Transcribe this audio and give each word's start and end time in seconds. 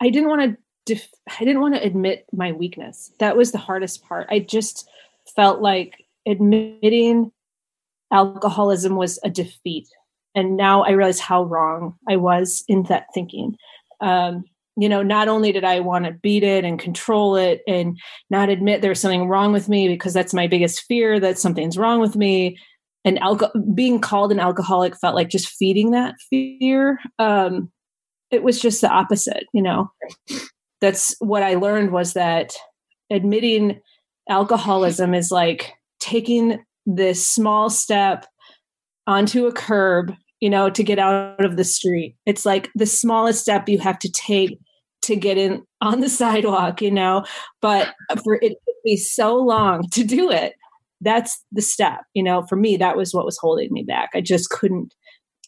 I 0.00 0.10
didn't 0.10 0.28
want 0.28 0.42
to 0.42 0.56
def- 0.86 1.12
I 1.28 1.44
didn't 1.44 1.60
want 1.60 1.74
to 1.74 1.82
admit 1.84 2.26
my 2.32 2.52
weakness. 2.52 3.12
That 3.18 3.36
was 3.36 3.52
the 3.52 3.58
hardest 3.58 4.04
part. 4.04 4.26
I 4.30 4.40
just 4.40 4.88
felt 5.36 5.60
like 5.60 5.94
admitting 6.26 7.32
alcoholism 8.12 8.96
was 8.96 9.18
a 9.22 9.30
defeat. 9.30 9.88
And 10.34 10.56
now 10.56 10.82
I 10.82 10.90
realize 10.90 11.20
how 11.20 11.44
wrong 11.44 11.96
I 12.08 12.16
was 12.16 12.64
in 12.68 12.84
that 12.84 13.06
thinking. 13.12 13.56
Um, 14.00 14.44
you 14.76 14.88
know, 14.88 15.02
not 15.02 15.26
only 15.26 15.50
did 15.50 15.64
I 15.64 15.80
want 15.80 16.04
to 16.04 16.12
beat 16.12 16.44
it 16.44 16.64
and 16.64 16.78
control 16.78 17.34
it 17.34 17.62
and 17.66 17.98
not 18.30 18.48
admit 18.48 18.80
there's 18.80 19.00
something 19.00 19.26
wrong 19.26 19.52
with 19.52 19.68
me 19.68 19.88
because 19.88 20.14
that's 20.14 20.32
my 20.32 20.46
biggest 20.46 20.84
fear 20.84 21.18
that 21.18 21.38
something's 21.38 21.76
wrong 21.76 22.00
with 22.00 22.14
me. 22.14 22.56
And 23.04 23.18
alcohol, 23.18 23.60
being 23.74 24.00
called 24.00 24.30
an 24.30 24.38
alcoholic 24.38 24.96
felt 24.96 25.16
like 25.16 25.30
just 25.30 25.48
feeding 25.48 25.90
that 25.90 26.14
fear. 26.30 27.00
Um, 27.18 27.72
it 28.30 28.42
was 28.42 28.60
just 28.60 28.80
the 28.80 28.90
opposite, 28.90 29.44
you 29.52 29.62
know. 29.62 29.90
That's 30.80 31.16
what 31.18 31.42
I 31.42 31.54
learned 31.54 31.92
was 31.92 32.12
that 32.12 32.54
admitting 33.10 33.80
alcoholism 34.28 35.14
is 35.14 35.30
like 35.30 35.72
taking 36.00 36.64
this 36.86 37.26
small 37.26 37.70
step 37.70 38.26
onto 39.06 39.46
a 39.46 39.52
curb 39.52 40.14
you 40.40 40.50
know 40.50 40.70
to 40.70 40.82
get 40.84 40.98
out 40.98 41.44
of 41.44 41.56
the 41.56 41.64
street. 41.64 42.16
It's 42.26 42.46
like 42.46 42.70
the 42.74 42.86
smallest 42.86 43.40
step 43.40 43.68
you 43.68 43.78
have 43.78 43.98
to 44.00 44.10
take 44.10 44.58
to 45.02 45.16
get 45.16 45.38
in 45.38 45.64
on 45.80 46.00
the 46.00 46.08
sidewalk 46.08 46.80
you 46.82 46.90
know? 46.90 47.24
But 47.60 47.94
for 48.22 48.34
it 48.36 48.50
to 48.50 48.74
be 48.84 48.96
so 48.96 49.36
long 49.36 49.82
to 49.92 50.04
do 50.04 50.30
it 50.30 50.54
that's 51.00 51.44
the 51.52 51.62
step 51.62 52.00
you 52.14 52.22
know? 52.22 52.44
For 52.48 52.56
me 52.56 52.76
that 52.76 52.96
was 52.96 53.14
what 53.14 53.24
was 53.24 53.38
holding 53.38 53.72
me 53.72 53.82
back. 53.82 54.10
I 54.14 54.20
just 54.20 54.50
couldn't 54.50 54.94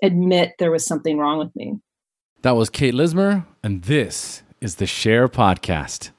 admit 0.02 0.52
there 0.58 0.70
was 0.70 0.86
something 0.86 1.18
wrong 1.18 1.38
with 1.38 1.54
me 1.54 1.76
that 2.42 2.52
was 2.56 2.70
kate 2.70 2.94
leismer 2.94 3.44
and 3.62 3.82
this 3.82 4.42
is 4.60 4.76
the 4.76 4.86
SHAIR 4.86 5.28
podcast 5.28 6.10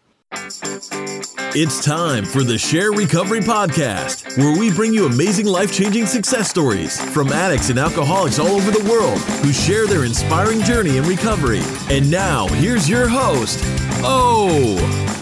it's 1.54 1.84
time 1.84 2.24
for 2.24 2.42
the 2.44 2.58
SHAIR 2.58 2.94
Recovery 2.94 3.42
Podcast, 3.42 4.38
where 4.38 4.58
we 4.58 4.72
bring 4.74 4.94
you 4.94 5.06
amazing 5.06 5.46
life 5.46 5.74
changing 5.74 6.06
success 6.06 6.50
stories 6.50 7.02
from 7.14 7.34
addicts 7.34 7.70
and 7.70 7.78
alcoholics 7.78 8.40
all 8.40 8.48
over 8.48 8.72
the 8.72 8.90
world 8.90 9.20
who 9.44 9.52
share 9.52 9.86
their 9.86 10.06
inspiring 10.06 10.62
journey 10.62 10.96
in 10.96 11.04
recovery. 11.04 11.62
And 11.90 12.10
now, 12.10 12.48
here's 12.48 12.90
your 12.90 13.10
host, 13.10 13.60
Oh. 14.04 15.21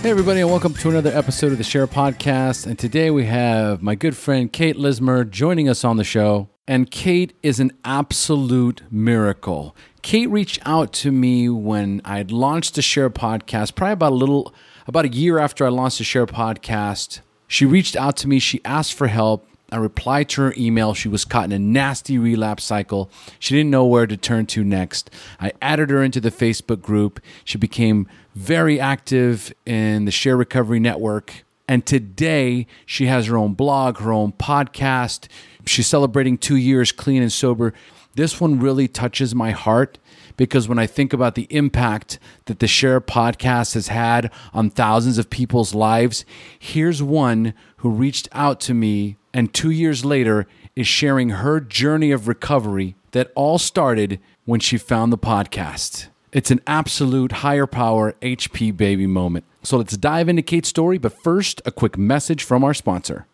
Hey, 0.00 0.10
everybody, 0.10 0.40
and 0.40 0.48
welcome 0.48 0.74
to 0.74 0.90
another 0.90 1.10
episode 1.10 1.50
of 1.50 1.58
the 1.58 1.64
SHAIR 1.64 1.88
Podcast. 1.88 2.66
And 2.68 2.78
today 2.78 3.10
we 3.10 3.26
have 3.26 3.82
my 3.82 3.96
good 3.96 4.16
friend 4.16 4.50
Kate 4.50 4.76
Leismer 4.76 5.28
joining 5.28 5.68
us 5.68 5.84
on 5.84 5.96
the 5.96 6.04
show. 6.04 6.48
And 6.68 6.88
Kate 6.88 7.34
is 7.42 7.58
an 7.58 7.72
absolute 7.84 8.82
miracle. 8.92 9.74
Kate 10.02 10.30
reached 10.30 10.60
out 10.64 10.92
to 10.94 11.10
me 11.10 11.48
when 11.48 12.00
I 12.04 12.18
had 12.18 12.30
launched 12.30 12.76
the 12.76 12.82
SHAIR 12.82 13.10
podcast, 13.10 13.74
probably 13.74 13.94
about 13.94 14.12
a 14.12 14.14
little, 14.14 14.54
about 14.86 15.04
a 15.04 15.08
year 15.08 15.40
after 15.40 15.66
I 15.66 15.70
launched 15.70 15.98
the 15.98 16.04
SHAIR 16.04 16.28
podcast. 16.28 17.18
She 17.48 17.66
reached 17.66 17.96
out 17.96 18.16
to 18.18 18.28
me. 18.28 18.38
She 18.38 18.60
asked 18.64 18.94
for 18.94 19.08
help. 19.08 19.48
I 19.70 19.76
replied 19.76 20.30
to 20.30 20.42
her 20.42 20.54
email. 20.56 20.94
She 20.94 21.08
was 21.08 21.24
caught 21.24 21.44
in 21.44 21.52
a 21.52 21.58
nasty 21.58 22.16
relapse 22.16 22.64
cycle. 22.64 23.10
She 23.38 23.54
didn't 23.54 23.70
know 23.70 23.84
where 23.84 24.06
to 24.06 24.16
turn 24.16 24.46
to 24.46 24.64
next. 24.64 25.10
I 25.38 25.52
added 25.60 25.90
her 25.90 26.02
into 26.02 26.20
the 26.20 26.30
Facebook 26.30 26.80
group. 26.80 27.20
She 27.44 27.58
became 27.58 28.08
very 28.34 28.80
active 28.80 29.52
in 29.66 30.06
the 30.06 30.10
SHAIR 30.10 30.36
Recovery 30.36 30.80
Network. 30.80 31.44
And 31.68 31.84
today, 31.84 32.66
she 32.86 33.06
has 33.06 33.26
her 33.26 33.36
own 33.36 33.52
blog, 33.52 33.98
her 33.98 34.12
own 34.12 34.32
podcast. 34.32 35.28
She's 35.66 35.86
celebrating 35.86 36.38
two 36.38 36.56
years 36.56 36.90
clean 36.90 37.20
and 37.20 37.32
sober. 37.32 37.74
This 38.14 38.40
one 38.40 38.58
really 38.58 38.88
touches 38.88 39.34
my 39.34 39.50
heart 39.50 39.98
because 40.38 40.66
when 40.66 40.78
I 40.78 40.86
think 40.86 41.12
about 41.12 41.34
the 41.34 41.46
impact 41.50 42.18
that 42.46 42.60
the 42.60 42.66
SHAIR 42.66 43.02
podcast 43.02 43.74
has 43.74 43.88
had 43.88 44.32
on 44.54 44.70
thousands 44.70 45.18
of 45.18 45.28
people's 45.28 45.74
lives, 45.74 46.24
here's 46.58 47.02
one 47.02 47.52
who 47.78 47.90
reached 47.90 48.30
out 48.32 48.60
to 48.60 48.72
me 48.72 49.17
and 49.32 49.52
two 49.52 49.70
years 49.70 50.04
later 50.04 50.46
is 50.74 50.86
sharing 50.86 51.30
her 51.30 51.60
journey 51.60 52.10
of 52.10 52.28
recovery 52.28 52.94
that 53.12 53.32
all 53.34 53.58
started 53.58 54.20
when 54.44 54.60
she 54.60 54.78
found 54.78 55.12
the 55.12 55.18
podcast. 55.18 56.08
It's 56.32 56.50
an 56.50 56.60
absolute 56.66 57.32
higher 57.32 57.66
power 57.66 58.12
HP 58.20 58.76
baby 58.76 59.06
moment. 59.06 59.44
So 59.62 59.78
let's 59.78 59.96
dive 59.96 60.28
into 60.28 60.42
Kate's 60.42 60.68
story, 60.68 60.98
but 60.98 61.12
first, 61.12 61.62
a 61.64 61.72
quick 61.72 61.96
message 61.96 62.42
from 62.44 62.62
our 62.64 62.74
sponsor. 62.74 63.26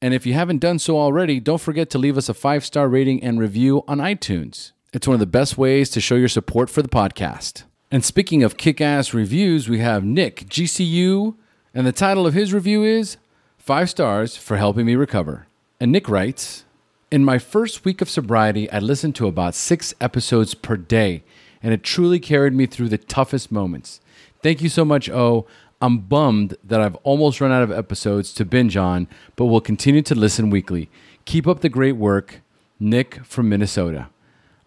And 0.00 0.14
if 0.14 0.24
you 0.24 0.32
haven't 0.32 0.60
done 0.60 0.78
so 0.78 0.96
already, 0.96 1.40
don't 1.40 1.60
forget 1.60 1.90
to 1.90 1.98
leave 1.98 2.16
us 2.16 2.30
a 2.30 2.34
five 2.34 2.64
star 2.64 2.88
rating 2.88 3.22
and 3.22 3.38
review 3.38 3.84
on 3.86 3.98
iTunes. 3.98 4.72
It's 4.94 5.06
one 5.06 5.14
of 5.14 5.20
the 5.20 5.26
best 5.26 5.58
ways 5.58 5.90
to 5.90 6.00
show 6.00 6.14
your 6.14 6.28
support 6.28 6.70
for 6.70 6.80
the 6.80 6.88
podcast. 6.88 7.64
And 7.90 8.02
speaking 8.02 8.42
of 8.42 8.56
kick 8.56 8.80
ass 8.80 9.12
reviews, 9.12 9.68
we 9.68 9.80
have 9.80 10.04
Nick, 10.04 10.46
GCU, 10.48 11.36
and 11.74 11.86
the 11.86 11.92
title 11.92 12.26
of 12.26 12.32
his 12.32 12.54
review 12.54 12.82
is 12.82 13.18
Five 13.58 13.90
Stars 13.90 14.38
for 14.38 14.56
Helping 14.56 14.86
Me 14.86 14.94
Recover. 14.94 15.48
And 15.78 15.92
Nick 15.92 16.08
writes 16.08 16.64
In 17.10 17.24
my 17.24 17.38
first 17.38 17.86
week 17.86 18.02
of 18.02 18.10
sobriety, 18.10 18.70
I 18.70 18.80
listened 18.80 19.14
to 19.14 19.28
about 19.28 19.54
six 19.54 19.94
episodes 19.98 20.52
per 20.52 20.76
day, 20.76 21.22
and 21.62 21.72
it 21.72 21.82
truly 21.82 22.20
carried 22.20 22.52
me 22.52 22.66
through 22.66 22.90
the 22.90 22.98
toughest 22.98 23.50
moments. 23.50 24.02
Thank 24.42 24.60
you 24.60 24.68
so 24.68 24.84
much, 24.84 25.08
O. 25.08 25.46
I'm 25.80 26.00
bummed 26.00 26.58
that 26.62 26.82
I've 26.82 26.96
almost 26.96 27.40
run 27.40 27.50
out 27.50 27.62
of 27.62 27.72
episodes 27.72 28.34
to 28.34 28.44
binge 28.44 28.76
on, 28.76 29.08
but 29.36 29.46
will 29.46 29.62
continue 29.62 30.02
to 30.02 30.14
listen 30.14 30.50
weekly. 30.50 30.90
Keep 31.24 31.46
up 31.46 31.60
the 31.60 31.70
great 31.70 31.96
work. 31.96 32.42
Nick 32.78 33.24
from 33.24 33.48
Minnesota. 33.48 34.08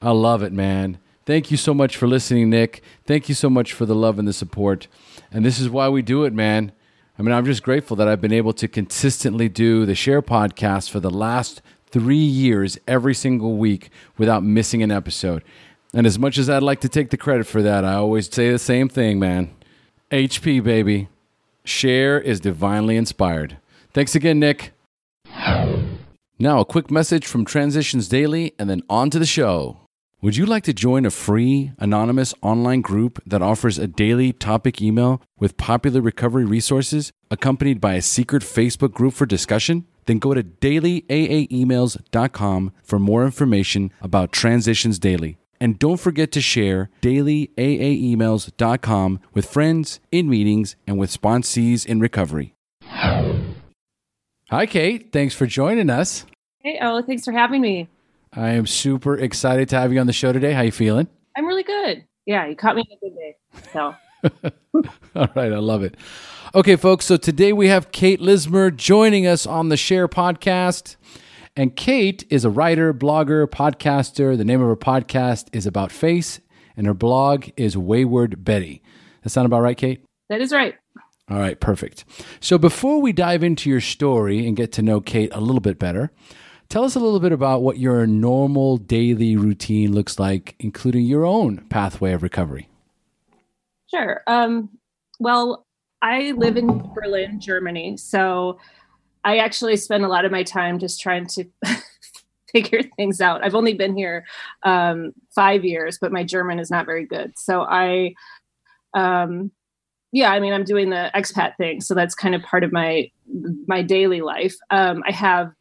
I 0.02 0.10
love 0.10 0.42
it, 0.42 0.52
man. 0.52 0.98
Thank 1.28 1.52
you 1.52 1.58
so 1.58 1.76
much 1.76 1.96
for 1.96 2.08
listening, 2.08 2.50
Nick. 2.50 2.82
Thank 3.06 3.30
you 3.30 3.36
so 3.36 3.52
much 3.52 3.72
for 3.72 3.86
the 3.86 3.94
love 3.94 4.18
and 4.18 4.28
the 4.28 4.34
support. 4.34 4.88
And 5.32 5.46
this 5.46 5.60
is 5.60 5.70
why 5.70 5.90
we 5.90 6.02
do 6.02 6.24
it, 6.24 6.34
man. 6.34 6.72
I 7.20 7.22
mean, 7.22 7.34
I'm 7.34 7.46
just 7.46 7.62
grateful 7.62 7.96
that 7.98 8.08
I've 8.08 8.20
been 8.20 8.34
able 8.34 8.54
to 8.54 8.68
consistently 8.68 9.48
do 9.48 9.86
the 9.86 9.94
SHAIR 9.94 10.24
podcast 10.24 10.90
for 10.90 11.00
the 11.00 11.12
last 11.12 11.62
three 11.92 12.16
years 12.16 12.78
every 12.88 13.14
single 13.14 13.58
week 13.58 13.90
without 14.18 14.44
missing 14.44 14.82
an 14.82 14.92
episode. 14.92 15.44
And 15.94 16.08
as 16.08 16.18
much 16.18 16.38
as 16.38 16.50
I'd 16.50 16.64
like 16.64 16.82
to 16.82 16.90
take 16.90 17.10
the 17.10 17.18
credit 17.18 17.46
for 17.46 17.62
that, 17.62 17.84
I 17.84 17.96
always 17.96 18.34
say 18.34 18.50
the 18.52 18.60
same 18.60 18.88
thing, 18.90 19.20
man. 19.20 19.54
HP, 20.12 20.64
baby. 20.64 21.10
SHAIR 21.64 22.20
is 22.20 22.40
divinely 22.40 22.98
inspired. 22.98 23.58
Thanks 23.94 24.16
again, 24.16 24.40
Nick. 24.40 24.72
Now, 26.40 26.60
a 26.60 26.66
quick 26.66 26.90
message 26.90 27.28
from 27.28 27.46
Transitions 27.46 28.08
Daily 28.08 28.54
and 28.58 28.70
then 28.70 28.82
on 28.90 29.10
to 29.12 29.20
the 29.20 29.26
show. 29.26 29.78
Would 30.22 30.38
you 30.38 30.46
like 30.46 30.64
to 30.66 30.74
join 30.74 31.06
a 31.06 31.12
free, 31.12 31.72
anonymous 31.80 32.34
online 32.42 32.82
group 32.82 33.22
that 33.26 33.42
offers 33.42 33.78
a 33.78 33.88
daily 33.88 34.32
topic 34.32 34.82
email 34.82 35.22
with 35.40 35.58
popular 35.58 36.00
recovery 36.00 36.46
resources 36.46 37.12
accompanied 37.30 37.82
by 37.82 37.96
a 37.96 38.02
secret 38.02 38.44
Facebook 38.44 38.94
group 38.94 39.14
for 39.14 39.26
discussion? 39.26 39.86
Then 40.06 40.20
go 40.20 40.34
to 40.34 40.42
dailyaaemails.com 40.44 42.72
for 42.84 43.00
more 43.00 43.26
information 43.26 43.92
about 44.02 44.32
Transitions 44.32 45.00
Daily. 45.00 45.38
And 45.60 45.78
don't 45.78 46.00
forget 46.00 46.32
to 46.32 46.40
share 46.42 46.90
dailyaaemails.com 47.02 49.20
with 49.34 49.46
friends, 49.46 50.00
in 50.12 50.30
meetings, 50.30 50.76
and 50.88 50.98
with 50.98 51.12
sponsees 51.12 51.86
in 51.86 52.00
recovery. 52.00 52.56
Hi, 54.50 54.66
Kate. 54.66 55.12
Thanks 55.12 55.36
for 55.36 55.46
joining 55.46 55.90
us. 55.90 56.26
Hey, 56.60 56.80
oh, 56.82 57.02
thanks 57.02 57.26
for 57.26 57.32
having 57.32 57.62
me. 57.62 57.88
I 58.34 58.52
am 58.52 58.66
super 58.66 59.16
excited 59.16 59.70
to 59.70 59.80
have 59.80 59.94
you 59.94 60.00
on 60.00 60.08
the 60.08 60.14
show 60.14 60.34
today. 60.34 60.54
How 60.54 60.62
you 60.62 60.72
feeling? 60.72 61.08
I'm 61.38 61.46
really 61.46 61.64
good. 61.64 62.06
Yeah, 62.26 62.48
you 62.48 62.56
caught 62.56 62.76
me 62.76 62.84
in 62.90 62.98
a 62.98 63.00
good 63.00 63.16
day. 63.16 63.36
So. 63.74 63.94
All 65.16 65.30
right, 65.36 65.52
I 65.52 65.58
love 65.58 65.84
it. 65.84 65.96
Okay, 66.54 66.76
folks, 66.76 67.06
so 67.06 67.18
today 67.18 67.54
we 67.54 67.68
have 67.68 67.92
Kate 67.92 68.20
Leismer 68.20 68.76
joining 68.76 69.26
us 69.26 69.46
on 69.46 69.70
the 69.70 69.78
SHAIR 69.78 70.08
podcast. 70.08 70.98
And 71.56 71.76
Kate 71.76 72.24
is 72.30 72.46
a 72.46 72.50
writer, 72.50 72.94
blogger, 72.94 73.46
podcaster. 73.48 74.38
The 74.38 74.46
name 74.46 74.62
of 74.62 74.68
her 74.68 74.76
podcast 74.76 75.48
is 75.54 75.66
About 75.66 75.92
Face, 75.92 76.40
and 76.78 76.88
her 76.88 76.94
blog 76.94 77.50
is 77.58 77.78
Wayward 77.78 78.44
Betty. 78.44 78.82
That 79.24 79.30
sound 79.30 79.46
about 79.46 79.62
right, 79.62 79.78
Kate? 79.78 80.04
That 80.30 80.42
is 80.42 80.54
right. 80.54 80.76
All 81.30 81.38
right, 81.38 81.60
perfect. 81.60 82.06
So 82.40 82.58
before 82.58 83.02
we 83.02 83.14
dive 83.14 83.44
into 83.44 83.70
your 83.70 83.82
story 83.82 84.48
and 84.48 84.56
get 84.58 84.72
to 84.74 84.82
know 84.82 85.02
Kate 85.02 85.30
a 85.34 85.42
little 85.42 85.62
bit 85.62 85.80
better, 85.80 86.12
tell 86.70 86.84
us 86.84 86.96
a 86.96 87.00
little 87.00 87.20
bit 87.20 87.32
about 87.32 87.62
what 87.62 87.78
your 87.78 88.06
normal 88.08 88.78
daily 88.78 89.36
routine 89.36 89.94
looks 89.94 90.20
like, 90.20 90.56
including 90.60 91.06
your 91.06 91.26
own 91.26 91.66
pathway 91.70 92.14
of 92.14 92.24
recovery. 92.24 92.68
Sure. 93.92 94.24
Um, 94.26 94.70
well, 95.20 95.66
I 96.02 96.32
live 96.32 96.58
in 96.58 96.92
Berlin, 96.94 97.40
Germany. 97.40 97.98
So 97.98 98.58
I 99.24 99.38
actually 99.38 99.76
spend 99.76 100.06
a 100.06 100.08
lot 100.08 100.26
of 100.26 100.32
my 100.32 100.44
time 100.44 100.80
just 100.80 101.02
trying 101.02 101.28
to 101.28 101.46
figure 102.52 102.82
things 102.96 103.22
out. 103.22 103.44
I've 103.44 103.54
only 103.54 103.74
been 103.74 103.96
here 103.96 104.26
um, 104.64 105.12
five 105.36 105.66
years, 105.66 105.98
but 106.00 106.12
my 106.12 106.24
German 106.24 106.58
is 106.58 106.72
not 106.72 106.86
very 106.86 107.06
good. 107.06 107.34
So 107.38 107.62
I, 107.62 108.16
um, 108.94 109.52
yeah, 110.14 110.32
I 110.32 110.40
mean, 110.40 110.54
I'm 110.54 110.64
doing 110.64 110.90
the 110.90 111.12
expat 111.14 111.56
thing, 111.58 111.82
so 111.82 111.94
that's 111.94 112.16
kind 112.16 112.36
of 112.36 112.42
part 112.42 112.64
of 112.64 112.74
my 112.74 113.10
my 113.66 113.82
daily 113.82 114.20
life. 114.20 114.56
Um, 114.70 115.04
I 115.08 115.12
have 115.14 115.54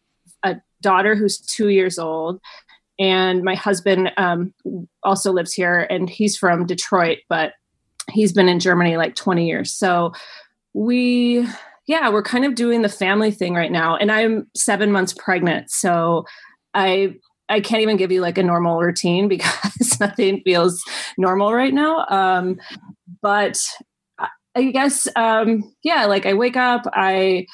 a 0.42 0.56
daughter 0.80 1.14
who's 1.14 1.38
two 1.38 1.68
years 1.68 2.00
old, 2.00 2.40
and 2.98 3.44
my 3.44 3.54
husband 3.54 4.10
um, 4.16 4.52
also 5.04 5.32
lives 5.32 5.52
here, 5.52 5.86
and 5.88 6.10
he's 6.10 6.36
from 6.36 6.66
Detroit, 6.66 7.18
but 7.28 7.52
he's 8.10 8.32
been 8.32 8.48
in 8.48 8.60
Germany 8.60 8.96
like 8.96 9.14
20 9.14 9.46
years. 9.46 9.72
So 9.72 10.12
we 10.74 11.46
yeah, 11.86 12.08
we're 12.08 12.22
kind 12.22 12.44
of 12.44 12.54
doing 12.54 12.82
the 12.82 12.88
family 12.88 13.32
thing 13.32 13.54
right 13.54 13.72
now. 13.72 13.96
And 13.96 14.12
I'm 14.12 14.48
seven 14.54 14.92
months 14.92 15.12
pregnant. 15.12 15.70
So 15.70 16.24
I 16.72 17.14
I 17.48 17.60
can't 17.60 17.82
even 17.82 17.96
give 17.96 18.12
you 18.12 18.20
like 18.20 18.38
a 18.38 18.44
normal 18.44 18.78
routine 18.78 19.26
because 19.34 19.98
nothing 19.98 20.40
feels 20.44 20.82
normal 21.18 21.52
right 21.52 21.74
now. 21.74 22.06
Um, 22.08 22.58
but 23.22 23.60
I 24.54 24.70
guess 24.70 25.08
um, 25.16 25.64
yeah, 25.82 26.06
like 26.06 26.26
I 26.26 26.34
wake 26.34 26.56
up, 26.56 26.82
I 26.92 27.46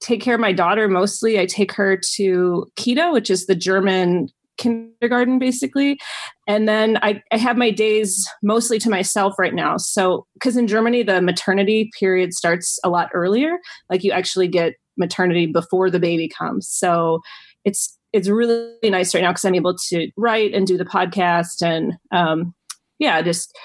take 0.00 0.20
care 0.20 0.34
of 0.34 0.40
my 0.40 0.52
daughter 0.52 0.88
mostly. 0.88 1.38
I 1.38 1.46
take 1.46 1.72
her 1.72 1.96
to 1.96 2.66
Kita, 2.76 3.12
which 3.12 3.30
is 3.30 3.46
the 3.46 3.54
German 3.54 4.28
kindergarten 4.56 5.38
basically. 5.38 5.98
And 6.46 6.68
then 6.68 6.98
I, 7.02 7.22
I 7.32 7.36
have 7.36 7.56
my 7.56 7.70
days 7.70 8.28
mostly 8.42 8.78
to 8.80 8.90
myself 8.90 9.38
right 9.38 9.54
now. 9.54 9.76
So 9.76 10.26
because 10.34 10.56
in 10.56 10.66
germany 10.66 11.02
the 11.02 11.20
maternity 11.20 11.90
period 11.98 12.32
starts 12.34 12.78
a 12.84 12.88
lot 12.88 13.10
earlier. 13.14 13.58
Like 13.90 14.04
you 14.04 14.12
actually 14.12 14.48
get 14.48 14.74
maternity 14.96 15.46
before 15.46 15.90
the 15.90 16.00
baby 16.00 16.28
comes. 16.28 16.68
So 16.68 17.20
it's 17.64 17.96
it's 18.12 18.28
really 18.28 18.72
nice 18.84 19.14
right 19.14 19.20
now 19.20 19.30
because 19.30 19.44
i'm 19.44 19.54
able 19.54 19.76
to 19.76 20.10
write 20.16 20.54
and 20.54 20.66
do 20.66 20.78
the 20.78 20.84
podcast 20.84 21.62
and 21.62 21.94
um, 22.12 22.54
yeah 22.98 23.20
just 23.20 23.56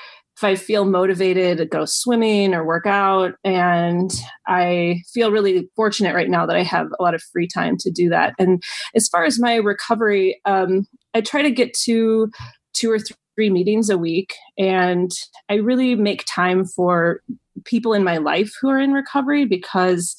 if 0.42 0.44
I 0.44 0.56
feel 0.56 0.86
motivated 0.86 1.60
to 1.60 1.68
go 1.68 1.86
swimming 1.86 2.56
or 2.56 2.66
work 2.66 2.88
out. 2.88 3.36
And 3.44 4.12
I 4.48 5.04
feel 5.14 5.32
really 5.32 5.70
fortunate 5.76 6.16
right 6.16 6.32
now 6.32 6.48
that 6.48 6.56
I 6.56 6.64
have 6.64 6.88
a 6.88 7.04
lot 7.04 7.14
of 7.14 7.22
free 7.22 7.48
time 7.48 7.78
to 7.78 7.92
do 7.92 8.10
that. 8.10 8.34
And 8.40 8.64
as 8.96 9.08
far 9.08 9.24
as 9.24 9.40
my 9.40 9.58
recovery, 9.58 10.42
um, 10.46 10.88
I 11.14 11.22
try 11.22 11.44
to 11.44 11.52
get 11.52 11.76
to 11.84 12.32
two 12.74 12.92
or 12.92 12.98
three 13.36 13.52
meetings 13.52 13.92
a 13.92 14.00
week. 14.00 14.34
And 14.58 15.12
I 15.48 15.56
really 15.56 15.94
make 15.94 16.24
time 16.26 16.66
for 16.66 17.22
people 17.64 17.94
in 17.94 18.04
my 18.04 18.18
life 18.18 18.52
who 18.60 18.70
are 18.70 18.80
in 18.80 18.94
recovery 18.94 19.46
because 19.46 20.16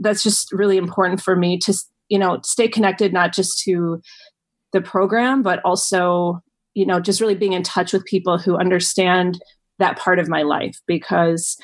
that's 0.00 0.22
just 0.22 0.52
really 0.52 0.76
important 0.76 1.22
for 1.22 1.34
me 1.34 1.56
to, 1.60 1.74
you 2.10 2.18
know, 2.18 2.40
stay 2.44 2.68
connected, 2.68 3.10
not 3.10 3.32
just 3.32 3.62
to 3.62 4.02
the 4.74 4.82
program, 4.82 5.40
but 5.40 5.60
also 5.64 6.42
you 6.74 6.86
know 6.86 6.98
just 6.98 7.20
really 7.20 7.34
being 7.34 7.52
in 7.52 7.62
touch 7.62 7.92
with 7.92 8.02
people 8.06 8.38
who 8.38 8.56
understand 8.56 9.38
that 9.78 9.98
part 9.98 10.18
of 10.18 10.28
my 10.28 10.42
life 10.42 10.78
because 10.86 11.56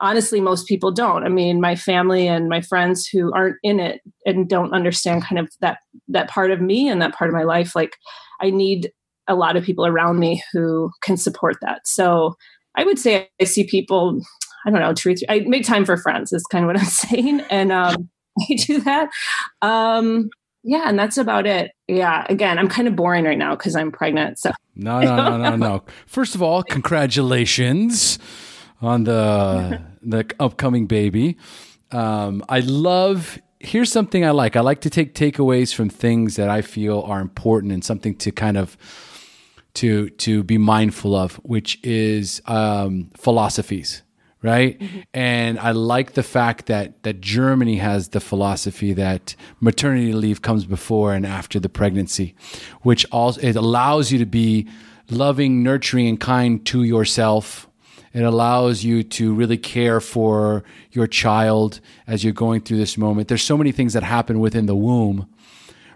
honestly 0.00 0.40
most 0.40 0.66
people 0.66 0.92
don't. 0.92 1.24
I 1.24 1.28
mean 1.28 1.60
my 1.60 1.74
family 1.74 2.28
and 2.28 2.48
my 2.48 2.60
friends 2.60 3.06
who 3.06 3.32
aren't 3.32 3.56
in 3.62 3.80
it 3.80 4.00
and 4.24 4.48
don't 4.48 4.72
understand 4.72 5.24
kind 5.24 5.38
of 5.38 5.48
that 5.60 5.78
that 6.08 6.28
part 6.28 6.50
of 6.50 6.60
me 6.60 6.88
and 6.88 7.02
that 7.02 7.14
part 7.14 7.28
of 7.28 7.34
my 7.34 7.42
life 7.42 7.74
like 7.74 7.96
i 8.40 8.50
need 8.50 8.90
a 9.26 9.34
lot 9.34 9.56
of 9.56 9.64
people 9.64 9.86
around 9.86 10.18
me 10.18 10.42
who 10.52 10.90
can 11.02 11.16
support 11.16 11.56
that. 11.62 11.86
So 11.86 12.36
i 12.76 12.84
would 12.84 12.98
say 12.98 13.28
i 13.40 13.44
see 13.44 13.64
people 13.64 14.20
i 14.66 14.70
don't 14.70 14.80
know 14.80 14.92
two 14.92 15.10
or 15.10 15.14
three 15.14 15.26
i 15.28 15.40
make 15.40 15.64
time 15.64 15.84
for 15.84 15.96
friends 15.96 16.32
is 16.32 16.44
kind 16.44 16.64
of 16.64 16.68
what 16.68 16.78
i'm 16.78 16.84
saying 16.86 17.40
and 17.50 17.72
um 17.72 18.08
i 18.50 18.54
do 18.54 18.80
that. 18.82 19.10
Um 19.62 20.30
yeah, 20.62 20.88
and 20.88 20.98
that's 20.98 21.16
about 21.16 21.46
it. 21.46 21.72
Yeah, 21.86 22.26
again, 22.28 22.58
I'm 22.58 22.68
kind 22.68 22.88
of 22.88 22.96
boring 22.96 23.24
right 23.24 23.38
now 23.38 23.54
because 23.54 23.76
I'm 23.76 23.92
pregnant. 23.92 24.38
So 24.38 24.50
no, 24.76 25.00
no, 25.00 25.16
no, 25.16 25.38
no, 25.38 25.56
no. 25.56 25.84
First 26.06 26.34
of 26.34 26.42
all, 26.42 26.62
congratulations 26.62 28.18
on 28.80 29.04
the 29.04 29.80
the 30.02 30.30
upcoming 30.40 30.86
baby. 30.86 31.36
Um, 31.90 32.44
I 32.48 32.60
love. 32.60 33.38
Here's 33.60 33.90
something 33.90 34.24
I 34.24 34.30
like. 34.30 34.54
I 34.54 34.60
like 34.60 34.82
to 34.82 34.90
take 34.90 35.14
takeaways 35.14 35.74
from 35.74 35.90
things 35.90 36.36
that 36.36 36.48
I 36.48 36.62
feel 36.62 37.00
are 37.02 37.20
important 37.20 37.72
and 37.72 37.84
something 37.84 38.14
to 38.16 38.30
kind 38.30 38.56
of 38.56 38.76
to 39.74 40.10
to 40.10 40.42
be 40.42 40.58
mindful 40.58 41.14
of, 41.14 41.36
which 41.36 41.78
is 41.82 42.40
um, 42.46 43.10
philosophies 43.16 44.02
right? 44.42 44.78
Mm-hmm. 44.78 45.00
And 45.14 45.58
I 45.58 45.72
like 45.72 46.12
the 46.12 46.22
fact 46.22 46.66
that 46.66 47.02
that 47.02 47.20
Germany 47.20 47.76
has 47.76 48.08
the 48.08 48.20
philosophy 48.20 48.92
that 48.94 49.34
maternity 49.60 50.12
leave 50.12 50.42
comes 50.42 50.64
before 50.64 51.14
and 51.14 51.26
after 51.26 51.58
the 51.58 51.68
pregnancy, 51.68 52.34
which 52.82 53.04
also 53.10 53.40
it 53.40 53.56
allows 53.56 54.12
you 54.12 54.18
to 54.18 54.26
be 54.26 54.68
loving, 55.10 55.62
nurturing, 55.62 56.06
and 56.06 56.20
kind 56.20 56.64
to 56.66 56.82
yourself. 56.82 57.68
It 58.14 58.22
allows 58.22 58.84
you 58.84 59.02
to 59.02 59.34
really 59.34 59.58
care 59.58 60.00
for 60.00 60.64
your 60.92 61.06
child 61.06 61.80
as 62.06 62.24
you're 62.24 62.32
going 62.32 62.62
through 62.62 62.78
this 62.78 62.96
moment. 62.96 63.28
There's 63.28 63.42
so 63.42 63.56
many 63.56 63.70
things 63.70 63.92
that 63.92 64.02
happen 64.02 64.40
within 64.40 64.66
the 64.66 64.74
womb, 64.74 65.28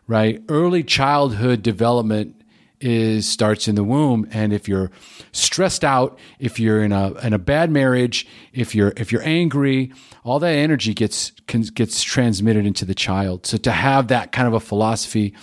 right? 0.06 0.42
Early 0.49 0.82
childhood 0.82 1.62
development 1.62 2.41
is 2.82 3.28
starts 3.28 3.68
in 3.68 3.74
the 3.74 3.84
womb 3.84 4.26
and 4.32 4.52
if 4.52 4.68
you're 4.68 4.90
stressed 5.32 5.84
out 5.84 6.18
if 6.38 6.58
you're 6.58 6.82
in 6.82 6.92
a 6.92 7.12
in 7.20 7.32
a 7.32 7.38
bad 7.38 7.70
marriage 7.70 8.26
if 8.52 8.74
you're 8.74 8.92
if 8.96 9.12
you're 9.12 9.22
angry 9.22 9.92
all 10.24 10.38
that 10.38 10.54
energy 10.54 10.94
gets 10.94 11.30
gets 11.30 12.02
transmitted 12.02 12.66
into 12.66 12.84
the 12.84 12.94
child. 12.94 13.46
So 13.46 13.56
to 13.58 13.72
have 13.72 14.08
that 14.08 14.32
kind 14.32 14.48
of 14.48 14.54
a 14.54 14.60
philosophy 14.60 15.34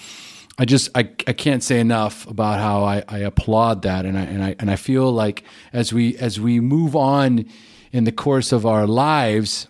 I 0.57 0.65
just 0.65 0.89
I, 0.93 1.09
I 1.25 1.33
can't 1.33 1.63
say 1.63 1.79
enough 1.79 2.27
about 2.27 2.59
how 2.59 2.83
I, 2.83 3.03
I 3.07 3.19
applaud 3.19 3.83
that 3.83 4.05
and 4.05 4.17
I 4.17 4.21
and 4.23 4.43
I 4.43 4.55
and 4.59 4.69
I 4.69 4.75
feel 4.75 5.11
like 5.11 5.43
as 5.71 5.93
we 5.93 6.17
as 6.17 6.39
we 6.39 6.59
move 6.59 6.95
on 6.95 7.45
in 7.91 8.03
the 8.03 8.11
course 8.11 8.51
of 8.51 8.65
our 8.65 8.85
lives 8.85 9.67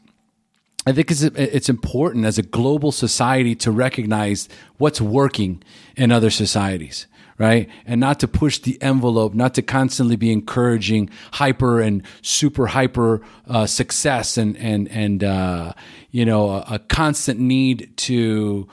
I 0.88 0.94
think 0.94 1.12
it's, 1.12 1.22
it's 1.22 1.70
important 1.70 2.26
as 2.26 2.40
a 2.40 2.42
global 2.42 2.92
society 2.92 3.54
to 3.58 3.72
recognize 3.72 4.50
what's 4.78 5.00
working 5.00 5.62
in 5.96 6.12
other 6.12 6.32
societies 6.32 7.06
right? 7.40 7.70
And 7.86 8.00
not 8.00 8.20
to 8.20 8.28
push 8.28 8.60
the 8.60 8.80
envelope, 8.82 9.34
not 9.34 9.56
to 9.56 9.64
constantly 9.64 10.18
be 10.18 10.32
encouraging 10.32 11.10
hyper 11.32 11.80
and 11.80 12.04
super 12.22 12.68
hyper 12.68 13.22
uh, 13.48 13.66
success 13.66 14.38
and 14.38 14.56
and 14.58 14.88
and 14.90 15.24
uh, 15.24 15.74
you 16.12 16.26
know 16.26 16.50
a, 16.50 16.66
a, 16.72 16.80
constant 16.80 17.40
need 17.40 17.94
to 17.98 18.68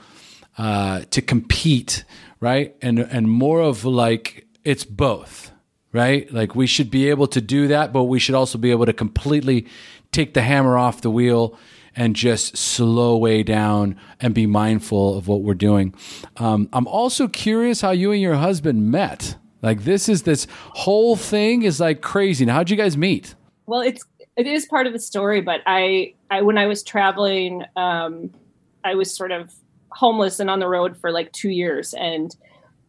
uh, 0.59 1.01
to 1.09 1.21
compete, 1.21 2.03
right? 2.39 2.75
And 2.81 2.99
and 2.99 3.31
more 3.31 3.61
of 3.61 3.85
like 3.85 4.45
it's 4.63 4.83
both, 4.83 5.51
right? 5.93 6.31
Like 6.31 6.53
we 6.53 6.67
should 6.67 6.91
be 6.91 7.09
able 7.09 7.27
to 7.27 7.41
do 7.41 7.69
that, 7.69 7.93
but 7.93 8.03
we 8.03 8.19
should 8.19 8.35
also 8.35 8.57
be 8.57 8.71
able 8.71 8.85
to 8.85 8.93
completely 8.93 9.65
take 10.11 10.33
the 10.33 10.41
hammer 10.41 10.77
off 10.77 11.01
the 11.01 11.09
wheel 11.09 11.57
and 11.97 12.15
just 12.15 12.55
slow 12.55 13.17
way 13.17 13.43
down 13.43 13.99
and 14.21 14.33
be 14.33 14.45
mindful 14.45 15.17
of 15.17 15.27
what 15.27 15.41
we're 15.41 15.55
doing. 15.55 15.93
Um, 16.37 16.69
I'm 16.71 16.87
also 16.87 17.27
curious 17.27 17.81
how 17.81 17.91
you 17.91 18.11
and 18.11 18.21
your 18.21 18.35
husband 18.35 18.91
met. 18.91 19.35
Like 19.63 19.83
this 19.83 20.07
is 20.07 20.21
this 20.21 20.45
whole 20.51 21.15
thing 21.15 21.63
is 21.63 21.79
like 21.79 22.01
crazy. 22.01 22.45
Now, 22.45 22.53
how'd 22.53 22.69
you 22.69 22.77
guys 22.77 22.95
meet? 22.95 23.33
Well, 23.65 23.81
it's 23.81 24.05
it 24.37 24.45
is 24.45 24.67
part 24.67 24.85
of 24.85 24.93
the 24.93 24.99
story, 24.99 25.41
but 25.41 25.61
I, 25.65 26.13
I 26.29 26.43
when 26.43 26.59
I 26.59 26.67
was 26.67 26.83
traveling, 26.83 27.63
um, 27.75 28.31
I 28.83 28.93
was 28.93 29.13
sort 29.13 29.31
of 29.31 29.51
homeless 29.89 30.39
and 30.39 30.49
on 30.49 30.59
the 30.59 30.67
road 30.67 30.95
for 30.95 31.11
like 31.11 31.31
two 31.31 31.49
years, 31.49 31.95
and 31.95 32.33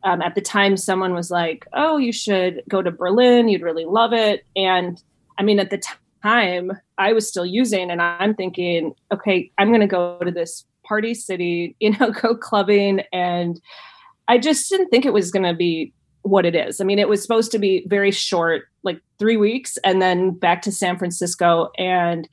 um, 0.04 0.20
at 0.20 0.34
the 0.34 0.42
time, 0.42 0.76
someone 0.76 1.14
was 1.14 1.30
like, 1.30 1.66
"Oh, 1.72 1.96
you 1.96 2.12
should 2.12 2.62
go 2.68 2.82
to 2.82 2.90
Berlin. 2.90 3.48
You'd 3.48 3.62
really 3.62 3.86
love 3.86 4.12
it." 4.12 4.44
And 4.54 5.02
I 5.38 5.42
mean, 5.42 5.58
at 5.58 5.70
the 5.70 5.78
time 5.78 5.96
time 6.22 6.72
I 6.98 7.12
was 7.12 7.28
still 7.28 7.46
using. 7.46 7.90
And 7.90 8.02
I'm 8.02 8.34
thinking, 8.34 8.94
okay, 9.12 9.50
I'm 9.58 9.68
going 9.68 9.80
to 9.80 9.87
go 9.87 10.18
to 10.18 10.30
this 10.30 10.64
party 10.84 11.14
city, 11.14 11.76
you 11.80 11.96
know, 11.98 12.10
go 12.10 12.37
clubbing. 12.37 13.02
And 13.12 13.60
I 14.28 14.38
just 14.38 14.68
didn't 14.68 14.88
think 14.88 15.06
it 15.06 15.12
was 15.12 15.30
going 15.30 15.44
to 15.44 15.54
be 15.54 15.92
what 16.22 16.44
it 16.44 16.54
is. 16.54 16.80
I 16.80 16.84
mean, 16.84 16.98
it 16.98 17.08
was 17.08 17.22
supposed 17.22 17.50
to 17.52 17.58
be 17.58 17.84
very 17.87 18.10
short, 18.10 18.68
like 18.82 19.00
three 19.18 19.37
weeks, 19.37 19.78
and 19.84 20.02
then 20.02 20.32
back 20.32 20.62
to 20.62 20.72
San 20.72 20.98
Francisco. 20.98 21.70
And 21.78 22.28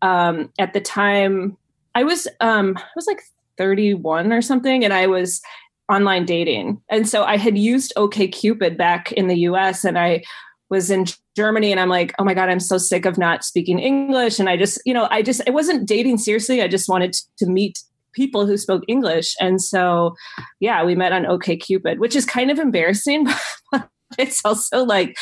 um, 0.00 0.50
at 0.58 0.72
the 0.74 0.80
time, 0.80 1.56
I 1.94 2.04
was 2.04 2.28
um, 2.40 2.76
I 2.76 2.84
was 2.96 3.06
like 3.06 3.20
31 3.58 4.32
or 4.32 4.42
something, 4.42 4.84
and 4.84 4.92
I 4.92 5.06
was 5.06 5.40
online 5.88 6.24
dating. 6.24 6.80
And 6.88 7.08
so 7.08 7.24
I 7.24 7.36
had 7.36 7.58
used 7.58 7.92
OKCupid 7.96 8.76
back 8.76 9.12
in 9.12 9.28
the 9.28 9.40
US, 9.40 9.84
and 9.84 9.98
I 9.98 10.22
was 10.68 10.90
in 10.90 11.04
Germany 11.36 11.70
and 11.70 11.80
I'm 11.80 11.88
like, 11.88 12.14
oh 12.18 12.24
my 12.24 12.34
God, 12.34 12.48
I'm 12.48 12.60
so 12.60 12.78
sick 12.78 13.04
of 13.06 13.18
not 13.18 13.44
speaking 13.44 13.78
English. 13.78 14.38
And 14.38 14.48
I 14.48 14.56
just, 14.56 14.80
you 14.84 14.92
know, 14.92 15.08
I 15.10 15.22
just, 15.22 15.40
it 15.46 15.54
wasn't 15.54 15.88
dating 15.88 16.18
seriously. 16.18 16.62
I 16.62 16.68
just 16.68 16.88
wanted 16.88 17.14
to 17.38 17.46
meet 17.46 17.78
people 18.12 18.46
who 18.46 18.56
spoke 18.56 18.82
English. 18.88 19.34
And 19.40 19.60
so, 19.60 20.14
yeah, 20.60 20.84
we 20.84 20.94
met 20.94 21.12
on 21.12 21.24
OKCupid, 21.24 21.98
which 21.98 22.14
is 22.14 22.26
kind 22.26 22.50
of 22.50 22.58
embarrassing, 22.58 23.26
but 23.72 23.88
it's 24.18 24.44
also 24.44 24.84
like, 24.84 25.16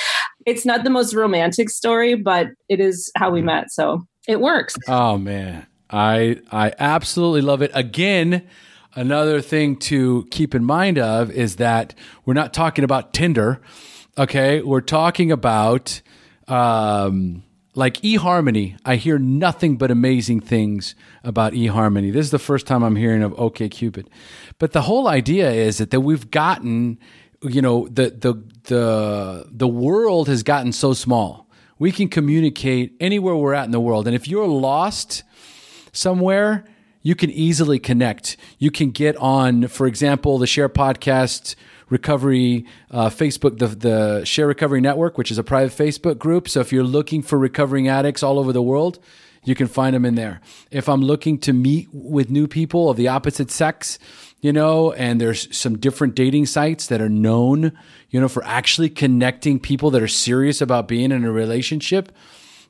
it's 0.47 0.67
not 0.67 0.85
the 0.85 0.91
most 0.91 1.15
romantic 1.15 1.71
story, 1.71 2.15
but 2.17 2.49
it 2.69 2.81
is 2.81 3.13
how 3.17 3.31
we 3.31 3.43
met. 3.43 3.71
So 3.71 4.05
it 4.27 4.41
works. 4.41 4.77
Oh 4.89 5.19
man. 5.19 5.67
I, 5.93 6.41
I 6.53 6.73
absolutely 6.79 7.41
love 7.41 7.63
it. 7.63 7.71
Again, 7.75 8.47
another 8.95 9.41
thing 9.41 9.77
to 9.77 10.27
keep 10.31 10.55
in 10.55 10.65
mind 10.65 10.99
of 10.99 11.31
is 11.31 11.57
that 11.57 11.95
we're 12.25 12.35
not 12.35 12.55
talking 12.55 12.85
about 12.85 13.13
Tinder 13.13 13.61
Okay, 14.19 14.61
we're 14.61 14.81
talking 14.81 15.31
about 15.31 16.03
um, 16.49 17.45
like 17.75 17.95
eHarmony. 17.99 18.77
I 18.85 18.97
hear 18.97 19.19
nothing 19.19 19.77
but 19.77 19.91
amazing 19.91 20.41
things 20.41 20.97
about 21.23 21.53
eHarmony. 21.53 22.13
This 22.13 22.27
is 22.27 22.31
the 22.33 22.39
first 22.41 22.67
time 22.67 22.83
I'm 22.83 22.97
hearing 22.97 23.23
of 23.23 23.33
OKCupid. 23.33 24.09
But 24.59 24.73
the 24.73 24.83
whole 24.83 25.07
idea 25.07 25.51
is 25.53 25.79
that, 25.79 25.93
that 25.93 26.01
we've 26.01 26.29
gotten, 26.31 26.99
you 27.43 27.63
know, 27.63 27.87
the 27.87 28.11
the 28.11 28.35
the 28.65 29.47
the 29.49 29.69
world 29.69 30.27
has 30.29 30.43
gotten 30.43 30.73
so 30.73 30.93
small. 30.93 31.49
We 31.79 31.93
can 31.93 32.09
communicate 32.09 32.97
anywhere 33.01 33.37
we're 33.37 33.55
at 33.55 33.65
in 33.65 33.71
the 33.71 33.81
world. 33.81 34.07
And 34.09 34.17
if 34.17 34.27
you're 34.27 34.49
lost 34.49 35.23
somewhere, 35.93 36.65
you 37.01 37.15
can 37.15 37.31
easily 37.31 37.79
connect. 37.79 38.37
You 38.59 38.71
can 38.71 38.91
get 38.91 39.17
on, 39.17 39.69
for 39.69 39.87
example, 39.87 40.37
the 40.37 40.47
SHAIR 40.47 40.69
Podcast 40.69 41.55
recovery 41.91 42.65
uh, 42.91 43.11
Facebook, 43.11 43.59
the, 43.59 43.67
the 43.67 44.25
SHAIR 44.25 44.47
Recovery 44.47 44.81
Network, 44.81 45.19
which 45.19 45.31
is 45.31 45.39
a 45.39 45.45
private 45.45 45.77
Facebook 45.77 46.19
group. 46.19 46.49
So 46.49 46.61
if 46.61 46.73
you're 46.73 46.85
looking 46.85 47.23
for 47.23 47.39
recovering 47.39 47.89
addicts 47.89 48.23
all 48.23 48.39
over 48.39 48.53
the 48.53 48.63
world, 48.63 48.99
you 49.45 49.55
can 49.55 49.67
find 49.67 49.95
them 49.95 50.05
in 50.05 50.15
there. 50.15 50.41
If 50.71 50.89
I'm 50.89 51.03
looking 51.03 51.39
to 51.41 51.53
meet 51.53 51.89
with 51.93 52.31
new 52.31 52.47
people 52.47 52.91
of 52.91 52.97
the 52.97 53.09
opposite 53.09 53.51
sex, 53.51 53.99
you 54.41 54.53
know, 54.53 54.93
and 54.93 55.21
there's 55.21 55.55
some 55.57 55.79
different 55.79 56.15
dating 56.15 56.47
sites 56.47 56.87
that 56.87 57.01
are 57.01 57.09
known, 57.09 57.73
you 58.11 58.21
know, 58.21 58.29
for 58.29 58.45
actually 58.45 58.89
connecting 58.89 59.59
people 59.59 59.91
that 59.91 60.03
are 60.03 60.09
serious 60.09 60.61
about 60.61 60.89
being 60.89 61.13
in 61.13 61.25
a 61.25 61.33
relationship, 61.33 62.13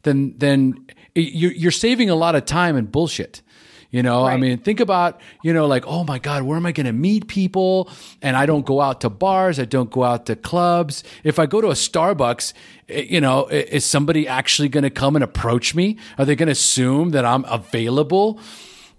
then 0.02 0.34
then 0.38 0.86
you're 1.14 1.70
saving 1.70 2.08
a 2.08 2.14
lot 2.14 2.34
of 2.34 2.44
time 2.44 2.76
and 2.76 2.90
bullshit. 2.90 3.42
You 3.90 4.04
know, 4.04 4.24
right. 4.24 4.34
I 4.34 4.36
mean, 4.36 4.58
think 4.58 4.78
about, 4.78 5.20
you 5.42 5.52
know, 5.52 5.66
like, 5.66 5.84
oh 5.86 6.04
my 6.04 6.20
God, 6.20 6.44
where 6.44 6.56
am 6.56 6.64
I 6.64 6.70
going 6.70 6.86
to 6.86 6.92
meet 6.92 7.26
people? 7.26 7.90
And 8.22 8.36
I 8.36 8.46
don't 8.46 8.64
go 8.64 8.80
out 8.80 9.00
to 9.00 9.10
bars. 9.10 9.58
I 9.58 9.64
don't 9.64 9.90
go 9.90 10.04
out 10.04 10.26
to 10.26 10.36
clubs. 10.36 11.02
If 11.24 11.40
I 11.40 11.46
go 11.46 11.60
to 11.60 11.68
a 11.68 11.72
Starbucks, 11.72 12.52
eh, 12.88 13.06
you 13.08 13.20
know, 13.20 13.46
is 13.48 13.84
somebody 13.84 14.28
actually 14.28 14.68
going 14.68 14.84
to 14.84 14.90
come 14.90 15.16
and 15.16 15.24
approach 15.24 15.74
me? 15.74 15.98
Are 16.18 16.24
they 16.24 16.36
going 16.36 16.46
to 16.46 16.52
assume 16.52 17.10
that 17.10 17.24
I'm 17.24 17.44
available? 17.46 18.38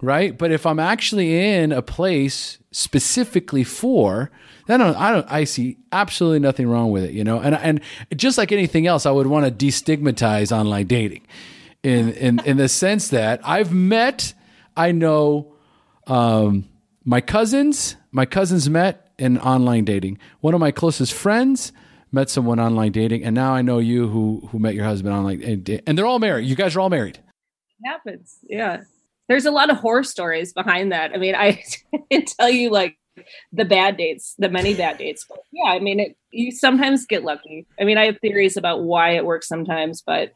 Right. 0.02 0.38
But 0.38 0.52
if 0.52 0.66
I'm 0.66 0.80
actually 0.80 1.40
in 1.40 1.72
a 1.72 1.82
place 1.82 2.58
specifically 2.72 3.64
for, 3.64 4.30
then 4.68 4.82
I 4.82 4.86
don't, 4.86 4.98
I 4.98 5.12
don't, 5.12 5.32
I 5.32 5.44
see 5.46 5.78
absolutely 5.92 6.40
nothing 6.40 6.68
wrong 6.68 6.92
with 6.92 7.04
it, 7.04 7.12
you 7.12 7.24
know, 7.24 7.40
and, 7.40 7.56
and 7.56 7.82
just 8.16 8.38
like 8.38 8.52
anything 8.52 8.88
else, 8.88 9.06
I 9.06 9.12
would 9.12 9.28
want 9.28 9.46
to 9.46 9.66
destigmatize 9.66 10.52
online 10.52 10.88
dating 10.88 11.28
in, 11.84 12.14
in, 12.14 12.40
in 12.46 12.58
the 12.58 12.70
sense 12.70 13.10
that 13.10 13.42
I've 13.44 13.74
met, 13.74 14.34
I 14.76 14.92
know 14.92 15.54
um, 16.08 16.68
my 17.04 17.22
cousins. 17.22 17.96
My 18.12 18.26
cousins 18.26 18.70
met 18.70 19.12
in 19.18 19.38
online 19.38 19.86
dating. 19.86 20.20
One 20.42 20.54
of 20.54 20.60
my 20.60 20.72
closest 20.72 21.14
friends 21.14 21.72
met 22.12 22.30
someone 22.30 22.60
online 22.60 22.92
dating, 22.92 23.24
and 23.24 23.34
now 23.34 23.54
I 23.54 23.62
know 23.62 23.80
you 23.80 24.08
who 24.08 24.48
who 24.52 24.60
met 24.60 24.76
your 24.76 24.86
husband 24.86 25.16
online, 25.16 25.42
and, 25.44 25.82
and 25.88 25.98
they're 25.98 26.06
all 26.06 26.20
married. 26.20 26.46
You 26.46 26.56
guys 26.56 26.76
are 26.76 26.82
all 26.82 26.90
married. 26.90 27.18
It 27.18 27.88
happens, 27.88 28.38
yeah. 28.44 28.82
There's 29.30 29.46
a 29.46 29.52
lot 29.52 29.70
of 29.70 29.78
horror 29.78 30.04
stories 30.04 30.52
behind 30.52 30.92
that. 30.92 31.14
I 31.14 31.18
mean, 31.18 31.36
I 31.36 31.64
can 32.12 32.26
tell 32.26 32.50
you 32.50 32.70
like 32.70 32.98
the 33.54 33.66
bad 33.66 33.98
dates, 33.98 34.36
the 34.38 34.50
many 34.50 34.74
bad 34.74 34.98
dates. 34.98 35.26
But 35.28 35.40
yeah, 35.52 35.72
I 35.72 35.80
mean, 35.80 36.00
it, 36.00 36.18
you 36.32 36.52
sometimes 36.52 37.06
get 37.06 37.24
lucky. 37.24 37.66
I 37.80 37.86
mean, 37.86 37.98
I 37.98 38.06
have 38.06 38.20
theories 38.20 38.58
about 38.58 38.84
why 38.84 39.12
it 39.12 39.26
works 39.26 39.48
sometimes, 39.48 40.02
but 40.02 40.32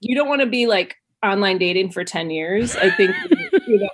you 0.00 0.14
don't 0.14 0.28
want 0.28 0.40
to 0.40 0.46
be 0.46 0.66
like 0.66 0.96
online 1.22 1.58
dating 1.58 1.92
for 1.92 2.04
10 2.04 2.30
years. 2.30 2.76
I 2.76 2.90
think 2.90 3.14
you 3.66 3.78
know, 3.78 3.88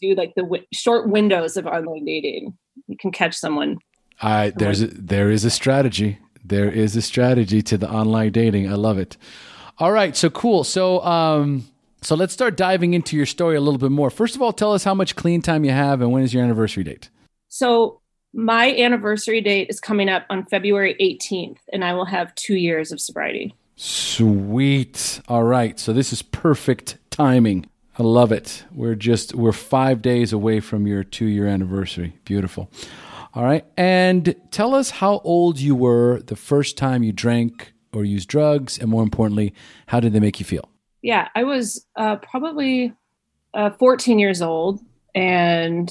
do 0.00 0.14
like 0.14 0.34
the 0.34 0.42
w- 0.42 0.64
short 0.72 1.08
windows 1.08 1.56
of 1.56 1.66
online 1.66 2.04
dating. 2.04 2.56
You 2.86 2.96
can 2.96 3.10
catch 3.10 3.34
someone. 3.34 3.78
I 4.20 4.52
there's 4.56 4.82
a, 4.82 4.86
there 4.88 5.30
is 5.30 5.44
a 5.44 5.50
strategy. 5.50 6.18
There 6.44 6.70
is 6.70 6.96
a 6.96 7.02
strategy 7.02 7.62
to 7.62 7.78
the 7.78 7.90
online 7.90 8.32
dating. 8.32 8.70
I 8.70 8.74
love 8.74 8.98
it. 8.98 9.16
All 9.78 9.92
right, 9.92 10.16
so 10.16 10.30
cool. 10.30 10.64
So 10.64 11.02
um 11.04 11.68
so 12.00 12.14
let's 12.14 12.32
start 12.32 12.56
diving 12.56 12.94
into 12.94 13.16
your 13.16 13.26
story 13.26 13.56
a 13.56 13.60
little 13.60 13.78
bit 13.78 13.90
more. 13.90 14.10
First 14.10 14.36
of 14.36 14.42
all, 14.42 14.52
tell 14.52 14.72
us 14.72 14.84
how 14.84 14.94
much 14.94 15.16
clean 15.16 15.42
time 15.42 15.64
you 15.64 15.72
have 15.72 16.00
and 16.00 16.12
when 16.12 16.22
is 16.22 16.32
your 16.32 16.42
anniversary 16.42 16.84
date? 16.84 17.10
So 17.48 18.00
my 18.32 18.74
anniversary 18.76 19.40
date 19.40 19.68
is 19.70 19.80
coming 19.80 20.08
up 20.08 20.24
on 20.30 20.44
February 20.46 20.94
18th 21.00 21.58
and 21.72 21.84
I 21.84 21.94
will 21.94 22.04
have 22.04 22.34
2 22.34 22.56
years 22.56 22.92
of 22.92 23.00
sobriety. 23.00 23.54
Sweet. 23.80 25.20
All 25.28 25.44
right. 25.44 25.78
So 25.78 25.92
this 25.92 26.12
is 26.12 26.20
perfect 26.20 26.98
timing. 27.10 27.66
I 27.96 28.02
love 28.02 28.32
it. 28.32 28.64
We're 28.72 28.96
just 28.96 29.36
we're 29.36 29.52
5 29.52 30.02
days 30.02 30.32
away 30.32 30.58
from 30.58 30.88
your 30.88 31.04
2-year 31.04 31.46
anniversary. 31.46 32.16
Beautiful. 32.24 32.68
All 33.34 33.44
right. 33.44 33.64
And 33.76 34.34
tell 34.50 34.74
us 34.74 34.90
how 34.90 35.20
old 35.22 35.60
you 35.60 35.76
were 35.76 36.20
the 36.22 36.34
first 36.34 36.76
time 36.76 37.04
you 37.04 37.12
drank 37.12 37.72
or 37.92 38.04
used 38.04 38.28
drugs 38.28 38.78
and 38.80 38.90
more 38.90 39.04
importantly, 39.04 39.54
how 39.86 40.00
did 40.00 40.12
they 40.12 40.20
make 40.20 40.40
you 40.40 40.44
feel? 40.44 40.68
Yeah, 41.02 41.28
I 41.36 41.44
was 41.44 41.86
uh, 41.94 42.16
probably 42.16 42.92
uh, 43.54 43.70
14 43.70 44.18
years 44.18 44.42
old 44.42 44.80
and 45.14 45.88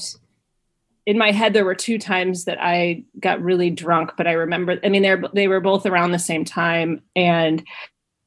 in 1.08 1.16
my 1.16 1.30
head 1.30 1.54
there 1.54 1.64
were 1.64 1.74
two 1.74 1.98
times 1.98 2.44
that 2.44 2.58
I 2.60 3.02
got 3.18 3.42
really 3.42 3.70
drunk, 3.70 4.10
but 4.18 4.26
I 4.26 4.32
remember 4.32 4.78
I 4.84 4.90
mean 4.90 5.00
they 5.00 5.16
they 5.32 5.48
were 5.48 5.58
both 5.58 5.86
around 5.86 6.12
the 6.12 6.18
same 6.18 6.44
time. 6.44 7.00
And 7.16 7.64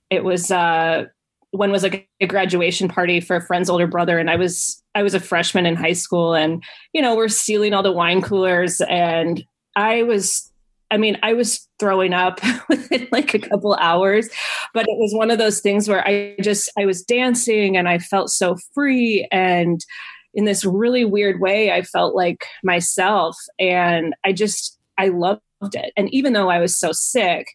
it 0.10 0.24
was 0.24 0.50
uh 0.50 1.06
one 1.52 1.72
was 1.72 1.84
like 1.84 2.10
a 2.22 2.26
graduation 2.26 2.88
party 2.88 3.20
for 3.20 3.36
a 3.36 3.46
friend's 3.46 3.70
older 3.70 3.86
brother. 3.86 4.18
And 4.18 4.32
I 4.32 4.36
was 4.36 4.82
I 4.96 5.04
was 5.04 5.14
a 5.14 5.20
freshman 5.20 5.68
in 5.68 5.76
high 5.76 5.94
school 5.94 6.34
and 6.34 6.64
you 6.92 7.04
know 7.04 7.16
we're 7.16 7.28
stealing 7.28 7.76
all 7.76 7.84
the 7.84 7.92
wine 7.92 8.20
coolers. 8.20 8.82
And 8.82 9.46
I 9.76 10.02
was 10.02 10.52
I 10.90 10.98
mean 10.98 11.20
I 11.22 11.34
was 11.34 11.70
throwing 11.80 12.16
up 12.16 12.40
within 12.68 13.08
like 13.12 13.36
a 13.36 13.40
couple 13.40 13.76
hours 13.76 14.28
but 14.74 14.88
it 14.88 14.98
was 14.98 15.14
one 15.14 15.30
of 15.30 15.38
those 15.38 15.62
things 15.62 15.88
where 15.88 16.04
I 16.08 16.36
just 16.42 16.72
I 16.80 16.88
was 16.88 17.04
dancing 17.04 17.78
and 17.78 17.88
I 17.88 18.00
felt 18.00 18.32
so 18.32 18.58
free. 18.74 19.28
And 19.32 19.86
in 20.34 20.46
this 20.46 20.64
really 20.66 21.06
weird 21.06 21.40
way, 21.40 21.72
I 21.72 21.82
felt 21.82 22.16
like 22.16 22.46
myself. 22.64 23.36
And 23.60 24.16
I 24.24 24.34
just, 24.34 24.80
I 24.98 25.10
loved 25.10 25.42
it. 25.62 25.94
And 25.98 26.14
even 26.14 26.34
though 26.34 26.50
I 26.50 26.60
was 26.60 26.78
so 26.78 26.92
sick, 26.92 27.48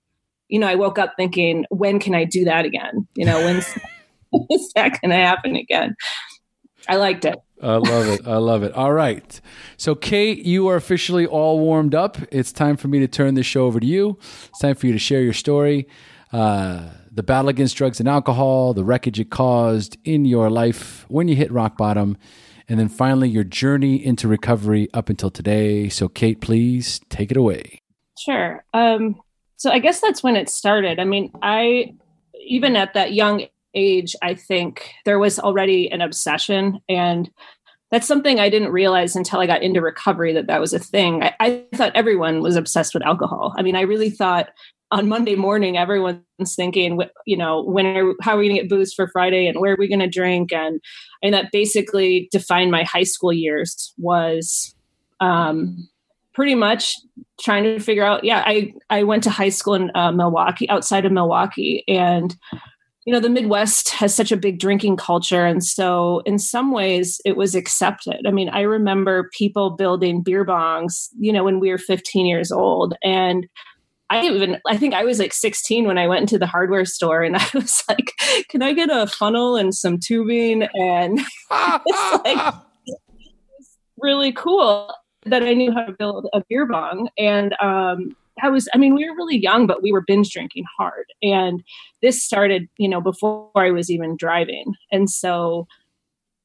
you 0.49 0.59
know, 0.59 0.68
I 0.68 0.75
woke 0.75 0.99
up 0.99 1.14
thinking, 1.16 1.64
when 1.71 1.99
can 1.99 2.14
I 2.14 2.25
do 2.25 2.45
that 2.45 2.64
again? 2.64 3.09
You 3.14 3.25
know, 3.25 3.45
when's 3.45 3.66
is 4.50 4.73
that 4.75 5.00
going 5.00 5.11
to 5.11 5.16
happen 5.16 5.56
again? 5.56 5.97
I 6.88 6.97
liked 6.97 7.25
it. 7.25 7.38
I 7.62 7.76
love 7.76 8.06
it. 8.06 8.26
I 8.26 8.37
love 8.37 8.62
it. 8.62 8.73
All 8.75 8.92
right. 8.92 9.40
So, 9.76 9.95
Kate, 9.95 10.45
you 10.45 10.68
are 10.68 10.76
officially 10.76 11.26
all 11.26 11.59
warmed 11.59 11.95
up. 11.95 12.18
It's 12.30 12.52
time 12.52 12.76
for 12.76 12.88
me 12.88 12.99
to 13.00 13.09
turn 13.09 13.35
this 13.35 13.47
show 13.47 13.64
over 13.64 13.80
to 13.80 13.87
you. 13.87 14.18
It's 14.49 14.59
time 14.61 14.75
for 14.75 14.87
you 14.87 14.92
to 14.92 14.99
share 14.99 15.23
your 15.23 15.33
story, 15.33 15.88
uh, 16.33 16.90
the 17.11 17.23
battle 17.23 17.49
against 17.49 17.76
drugs 17.76 17.99
and 17.99 18.09
alcohol, 18.09 18.75
the 18.75 18.85
wreckage 18.85 19.18
it 19.18 19.30
caused 19.30 19.97
in 20.04 20.26
your 20.26 20.50
life 20.50 21.06
when 21.09 21.28
you 21.28 21.35
hit 21.35 21.50
rock 21.50 21.78
bottom, 21.78 22.18
and 22.68 22.78
then 22.78 22.88
finally 22.88 23.28
your 23.28 23.44
journey 23.44 24.04
into 24.04 24.28
recovery 24.28 24.88
up 24.92 25.08
until 25.08 25.30
today. 25.30 25.88
So, 25.88 26.08
Kate, 26.08 26.40
please 26.40 27.00
take 27.08 27.30
it 27.30 27.37
away. 27.37 27.80
Sure. 28.18 28.64
Um, 28.75 29.20
so, 29.56 29.70
I 29.70 29.78
guess 29.78 30.00
that's 30.00 30.23
when 30.23 30.37
it 30.37 30.49
started. 30.49 30.99
I 30.99 31.04
mean, 31.04 31.32
I, 31.42 31.94
even 32.44 32.76
at 32.76 32.94
that 32.94 33.12
young 33.12 33.46
age, 33.75 34.16
I 34.23 34.35
think 34.35 34.90
there 35.04 35.18
was 35.18 35.38
already 35.38 35.90
an 35.90 36.00
obsession. 36.00 36.80
And 36.88 37.30
that's 37.90 38.06
something 38.06 38.40
I 38.40 38.49
didn't 38.49 38.73
realize 38.73 39.14
until 39.14 39.38
I 39.38 39.46
got 39.46 39.62
into 39.62 39.80
recovery 39.80 40.32
that 40.32 40.49
that 40.49 40.61
was 40.61 40.73
a 40.73 40.78
thing. 40.78 41.23
I, 41.23 41.35
I 41.38 41.64
thought 41.75 41.92
everyone 41.94 42.40
was 42.40 42.56
obsessed 42.56 42.94
with 42.94 43.04
alcohol. 43.04 43.54
I 43.56 43.62
mean, 43.62 43.76
I 43.76 43.82
really 43.82 44.11
thought 44.11 44.49
on 44.90 45.09
Monday 45.09 45.35
morning, 45.35 45.76
everyone's 45.76 46.23
thinking, 46.55 47.00
you 47.26 47.37
know, 47.37 47.62
when 47.62 47.87
are, 47.87 48.14
how 48.23 48.35
are 48.35 48.38
we 48.38 48.47
going 48.47 48.57
to 48.57 48.62
get 48.62 48.71
booze 48.71 48.95
for 48.95 49.09
Friday 49.09 49.47
and 49.47 49.61
where 49.61 49.73
are 49.73 49.78
we 49.78 49.88
going 49.88 50.00
to 50.00 50.09
drink? 50.09 50.52
And, 50.52 50.81
and 51.23 51.35
that 51.35 51.50
basically 51.52 52.28
defined 52.31 52.71
my 52.71 52.85
high 52.85 53.02
school 53.02 53.33
years 53.33 53.93
was 53.99 54.75
um, 55.21 55.88
pretty 56.35 56.55
much 56.55 56.95
trying 57.40 57.64
to 57.64 57.81
figure 57.81 58.05
out. 58.05 58.23
Yeah, 58.23 58.43
I, 58.47 58.75
I 58.88 59.02
went 59.02 59.25
to 59.25 59.31
high 59.31 59.49
school 59.49 59.75
in 59.75 59.90
uh, 59.95 60.12
Milwaukee, 60.12 60.69
outside 60.69 61.05
of 61.05 61.12
Milwaukee. 61.12 61.83
And, 61.88 62.37
you 63.05 63.12
know, 63.12 63.21
the 63.21 63.28
Midwest 63.28 63.88
has 63.90 64.14
such 64.14 64.31
a 64.31 64.37
big 64.37 64.61
drinking 64.61 64.99
culture. 64.99 65.45
And 65.47 65.64
so 65.64 66.23
in 66.26 66.38
some 66.38 66.71
ways 66.71 67.21
it 67.25 67.37
was 67.37 67.57
accepted. 67.57 68.25
I 68.25 68.31
mean, 68.31 68.50
I 68.50 68.61
remember 68.61 69.31
people 69.37 69.71
building 69.71 70.23
beer 70.23 70.45
bongs, 70.45 71.09
you 71.19 71.33
know, 71.33 71.43
when 71.43 71.59
we 71.59 71.71
were 71.71 71.78
15 71.78 72.26
years 72.26 72.52
old. 72.52 72.95
And 73.02 73.49
I 74.08 74.25
even 74.26 74.60
I 74.66 74.76
think 74.76 74.94
I 74.94 75.04
was 75.04 75.18
like 75.18 75.32
16 75.32 75.86
when 75.86 75.98
I 75.98 76.06
went 76.06 76.22
into 76.22 76.38
the 76.38 76.46
hardware 76.46 76.84
store 76.84 77.22
and 77.22 77.36
I 77.36 77.48
was 77.54 77.82
like, 77.88 78.12
"Can 78.48 78.62
I 78.62 78.72
get 78.72 78.90
a 78.90 79.06
funnel 79.06 79.56
and 79.56 79.75
some 79.75 79.98
tubing?" 79.98 80.62
And 80.75 81.18
it's 81.50 82.25
like 82.25 82.54
it's 82.86 83.78
really 83.98 84.32
cool 84.32 84.92
that 85.25 85.42
I 85.42 85.54
knew 85.54 85.72
how 85.72 85.84
to 85.84 85.92
build 85.92 86.28
a 86.32 86.42
beer 86.48 86.66
bong. 86.66 87.08
And 87.18 87.54
um, 87.60 88.16
I 88.42 88.48
was, 88.48 88.68
I 88.75 88.78
mean, 88.78 88.94
we 88.94 89.08
were 89.08 89.16
really 89.16 89.36
young, 89.36 89.66
but 89.66 89.82
we 89.82 89.92
were 89.92 90.02
binge 90.02 90.30
drinking 90.30 90.64
hard. 90.78 91.06
And 91.22 91.62
this 92.02 92.22
started, 92.22 92.68
you 92.78 92.88
know, 92.88 93.00
before 93.00 93.50
I 93.57 93.70
was 93.70 93.90
even 93.90 94.16
driving. 94.16 94.74
And 94.92 95.11
so, 95.11 95.66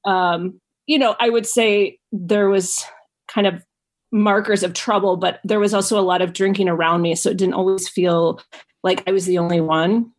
um, 0.05 0.59
you 0.87 0.97
know, 0.97 1.15
I 1.19 1.29
would 1.29 1.45
say 1.45 1.99
there 2.11 2.49
was 2.49 2.83
kind 3.27 3.45
of 3.45 3.63
markers 4.11 4.63
of 4.63 4.73
trouble, 4.73 5.17
but 5.17 5.39
there 5.43 5.59
was 5.59 5.73
also 5.73 5.99
a 5.99 6.01
lot 6.01 6.21
of 6.21 6.33
drinking 6.33 6.67
around 6.67 7.01
me. 7.01 7.15
So 7.15 7.29
it 7.29 7.37
didn't 7.37 7.53
always 7.53 7.87
feel 7.87 8.41
like 8.83 9.03
I 9.07 9.11
was 9.11 9.25
the 9.25 9.37
only 9.37 9.61
one. 9.61 10.11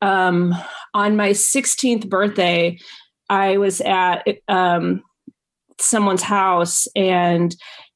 Um, 0.00 0.54
on 0.94 1.16
my 1.16 1.30
16th 1.30 2.08
birthday, 2.08 2.78
I 3.28 3.56
was 3.56 3.80
at 3.80 4.26
um, 4.48 5.02
someone's 5.80 6.22
house 6.22 6.86
and 6.94 7.54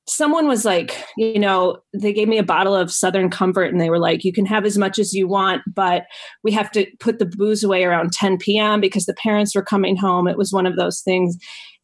someone 0.08 0.46
was 0.46 0.64
like, 0.64 1.04
you 1.16 1.38
know, 1.38 1.78
they 1.92 2.12
gave 2.12 2.28
me 2.28 2.38
a 2.38 2.44
bottle 2.44 2.74
of 2.74 2.92
Southern 2.92 3.28
Comfort 3.28 3.72
and 3.72 3.80
they 3.80 3.90
were 3.90 3.98
like, 3.98 4.24
you 4.24 4.32
can 4.32 4.46
have 4.46 4.64
as 4.64 4.78
much 4.78 4.98
as 4.98 5.12
you 5.12 5.26
want, 5.26 5.62
but 5.66 6.04
we 6.44 6.52
have 6.52 6.70
to 6.72 6.86
put 7.00 7.18
the 7.18 7.26
booze 7.26 7.64
away 7.64 7.84
around 7.84 8.12
10 8.12 8.38
p.m. 8.38 8.80
because 8.80 9.06
the 9.06 9.14
parents 9.14 9.54
were 9.54 9.62
coming 9.62 9.96
home. 9.96 10.28
It 10.28 10.38
was 10.38 10.52
one 10.52 10.66
of 10.66 10.76
those 10.76 11.00
things. 11.00 11.36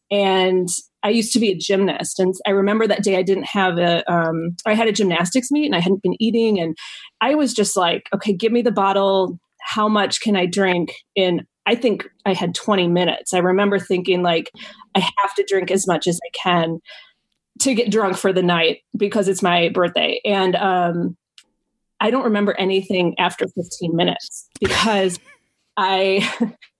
And 0.09 0.69
I 1.03 1.09
used 1.09 1.33
to 1.33 1.39
be 1.39 1.49
a 1.49 1.55
gymnast, 1.55 2.19
and 2.19 2.33
I 2.47 2.51
remember 2.51 2.87
that 2.87 3.03
day 3.03 3.17
I 3.17 3.23
didn't 3.23 3.47
have 3.47 3.77
a, 3.77 4.09
um, 4.11 4.55
I 4.65 4.73
had 4.73 4.87
a 4.87 4.93
gymnastics 4.93 5.51
meet, 5.51 5.65
and 5.65 5.75
I 5.75 5.79
hadn't 5.79 6.01
been 6.01 6.21
eating, 6.21 6.59
and 6.59 6.77
I 7.21 7.35
was 7.35 7.53
just 7.53 7.75
like, 7.75 8.07
okay, 8.13 8.33
give 8.33 8.51
me 8.51 8.61
the 8.61 8.71
bottle. 8.71 9.39
How 9.61 9.87
much 9.87 10.21
can 10.21 10.35
I 10.35 10.45
drink 10.45 10.93
in? 11.15 11.45
I 11.65 11.75
think 11.75 12.09
I 12.25 12.33
had 12.33 12.55
20 12.55 12.87
minutes. 12.87 13.33
I 13.33 13.39
remember 13.39 13.79
thinking 13.79 14.21
like, 14.21 14.51
I 14.95 14.99
have 14.99 15.33
to 15.35 15.45
drink 15.47 15.71
as 15.71 15.87
much 15.87 16.07
as 16.07 16.19
I 16.25 16.29
can 16.37 16.79
to 17.61 17.73
get 17.73 17.91
drunk 17.91 18.17
for 18.17 18.33
the 18.33 18.43
night 18.43 18.79
because 18.97 19.27
it's 19.27 19.41
my 19.41 19.69
birthday, 19.69 20.19
and 20.25 20.55
um, 20.55 21.17
I 21.99 22.11
don't 22.11 22.25
remember 22.25 22.53
anything 22.57 23.15
after 23.19 23.45
15 23.47 23.95
minutes 23.95 24.47
because 24.59 25.19
I 25.77 26.29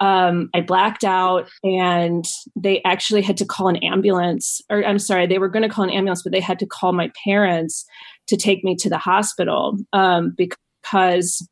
um, 0.00 0.50
I 0.54 0.60
blacked 0.60 1.04
out 1.04 1.48
and 1.62 2.24
they 2.56 2.82
actually 2.84 3.22
had 3.22 3.36
to 3.38 3.44
call 3.44 3.68
an 3.68 3.76
ambulance. 3.76 4.60
Or 4.70 4.84
I'm 4.84 4.98
sorry, 4.98 5.26
they 5.26 5.38
were 5.38 5.48
going 5.48 5.62
to 5.62 5.68
call 5.68 5.84
an 5.84 5.90
ambulance, 5.90 6.22
but 6.22 6.32
they 6.32 6.40
had 6.40 6.58
to 6.60 6.66
call 6.66 6.92
my 6.92 7.10
parents 7.24 7.84
to 8.28 8.36
take 8.36 8.62
me 8.62 8.76
to 8.76 8.88
the 8.88 8.98
hospital 8.98 9.76
um, 9.92 10.34
because 10.36 11.48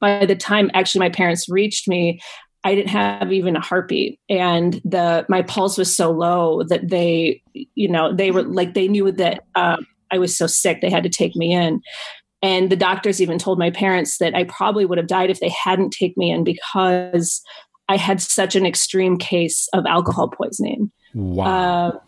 by 0.00 0.24
the 0.26 0.36
time 0.36 0.70
actually 0.74 1.00
my 1.00 1.10
parents 1.10 1.48
reached 1.48 1.88
me, 1.88 2.20
I 2.64 2.74
didn't 2.74 2.90
have 2.90 3.30
even 3.30 3.56
a 3.56 3.60
heartbeat, 3.60 4.18
and 4.30 4.80
the 4.86 5.26
my 5.28 5.42
pulse 5.42 5.76
was 5.76 5.94
so 5.94 6.10
low 6.10 6.62
that 6.62 6.88
they, 6.88 7.42
you 7.52 7.88
know, 7.88 8.14
they 8.14 8.30
were 8.30 8.42
like 8.42 8.72
they 8.72 8.88
knew 8.88 9.12
that 9.12 9.44
um, 9.54 9.86
I 10.10 10.16
was 10.16 10.34
so 10.34 10.46
sick 10.46 10.80
they 10.80 10.88
had 10.88 11.02
to 11.02 11.10
take 11.10 11.36
me 11.36 11.52
in. 11.52 11.82
And 12.44 12.68
the 12.68 12.76
doctors 12.76 13.22
even 13.22 13.38
told 13.38 13.58
my 13.58 13.70
parents 13.70 14.18
that 14.18 14.34
I 14.34 14.44
probably 14.44 14.84
would 14.84 14.98
have 14.98 15.06
died 15.06 15.30
if 15.30 15.40
they 15.40 15.48
hadn't 15.48 15.92
taken 15.92 16.14
me 16.18 16.30
in 16.30 16.44
because 16.44 17.40
I 17.88 17.96
had 17.96 18.20
such 18.20 18.54
an 18.54 18.66
extreme 18.66 19.16
case 19.16 19.66
of 19.72 19.86
alcohol 19.86 20.28
poisoning. 20.28 20.92
Wow. 21.14 21.46
Uh, 21.46 21.98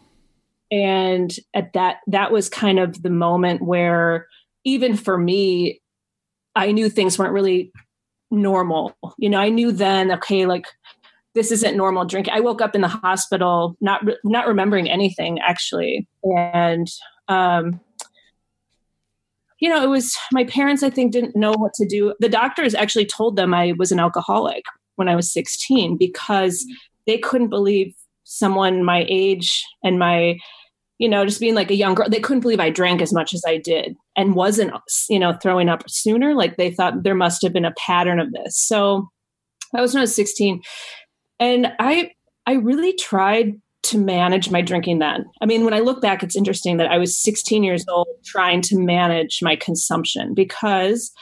and 0.70 1.34
at 1.54 1.72
that, 1.72 2.00
that 2.08 2.32
was 2.32 2.50
kind 2.50 2.78
of 2.78 3.02
the 3.02 3.08
moment 3.08 3.62
where, 3.62 4.26
even 4.64 4.94
for 4.94 5.16
me, 5.16 5.80
I 6.54 6.70
knew 6.70 6.90
things 6.90 7.18
weren't 7.18 7.32
really 7.32 7.72
normal. 8.30 8.94
You 9.16 9.30
know, 9.30 9.38
I 9.38 9.48
knew 9.48 9.72
then, 9.72 10.12
okay, 10.12 10.44
like 10.44 10.66
this 11.34 11.50
isn't 11.50 11.78
normal 11.78 12.04
drinking. 12.04 12.34
I 12.34 12.40
woke 12.40 12.60
up 12.60 12.74
in 12.74 12.82
the 12.82 12.88
hospital, 12.88 13.74
not 13.80 14.02
not 14.22 14.46
remembering 14.46 14.90
anything 14.90 15.38
actually, 15.40 16.06
and 16.24 16.88
um, 17.28 17.80
you 19.66 19.74
know, 19.74 19.82
it 19.82 19.88
was 19.88 20.16
my 20.30 20.44
parents, 20.44 20.84
I 20.84 20.90
think, 20.90 21.10
didn't 21.10 21.34
know 21.34 21.50
what 21.50 21.74
to 21.74 21.84
do. 21.84 22.14
The 22.20 22.28
doctors 22.28 22.72
actually 22.72 23.04
told 23.04 23.34
them 23.34 23.52
I 23.52 23.72
was 23.76 23.90
an 23.90 23.98
alcoholic 23.98 24.62
when 24.94 25.08
I 25.08 25.16
was 25.16 25.32
16 25.32 25.96
because 25.98 26.64
they 27.04 27.18
couldn't 27.18 27.48
believe 27.48 27.92
someone 28.22 28.84
my 28.84 29.04
age 29.08 29.64
and 29.82 29.98
my, 29.98 30.38
you 30.98 31.08
know, 31.08 31.24
just 31.24 31.40
being 31.40 31.56
like 31.56 31.72
a 31.72 31.74
young 31.74 31.96
girl, 31.96 32.08
they 32.08 32.20
couldn't 32.20 32.42
believe 32.42 32.60
I 32.60 32.70
drank 32.70 33.02
as 33.02 33.12
much 33.12 33.34
as 33.34 33.42
I 33.44 33.56
did 33.56 33.96
and 34.16 34.36
wasn't, 34.36 34.72
you 35.08 35.18
know, 35.18 35.36
throwing 35.42 35.68
up 35.68 35.82
sooner. 35.90 36.32
Like 36.32 36.58
they 36.58 36.70
thought 36.70 37.02
there 37.02 37.16
must 37.16 37.42
have 37.42 37.52
been 37.52 37.64
a 37.64 37.74
pattern 37.76 38.20
of 38.20 38.30
this. 38.30 38.56
So 38.56 39.08
that 39.72 39.80
was 39.80 39.94
when 39.94 39.98
I 39.98 40.02
was 40.02 40.14
16. 40.14 40.62
And 41.40 41.72
I, 41.80 42.12
I 42.46 42.52
really 42.52 42.92
tried 42.92 43.60
to 43.86 43.98
manage 43.98 44.50
my 44.50 44.60
drinking 44.60 44.98
then. 44.98 45.24
I 45.40 45.46
mean, 45.46 45.64
when 45.64 45.74
I 45.74 45.80
look 45.80 46.00
back, 46.00 46.22
it's 46.22 46.36
interesting 46.36 46.76
that 46.76 46.90
I 46.90 46.98
was 46.98 47.18
16 47.20 47.64
years 47.64 47.84
old 47.88 48.08
trying 48.24 48.60
to 48.62 48.78
manage 48.78 49.40
my 49.42 49.56
consumption 49.56 50.34
because 50.34 51.12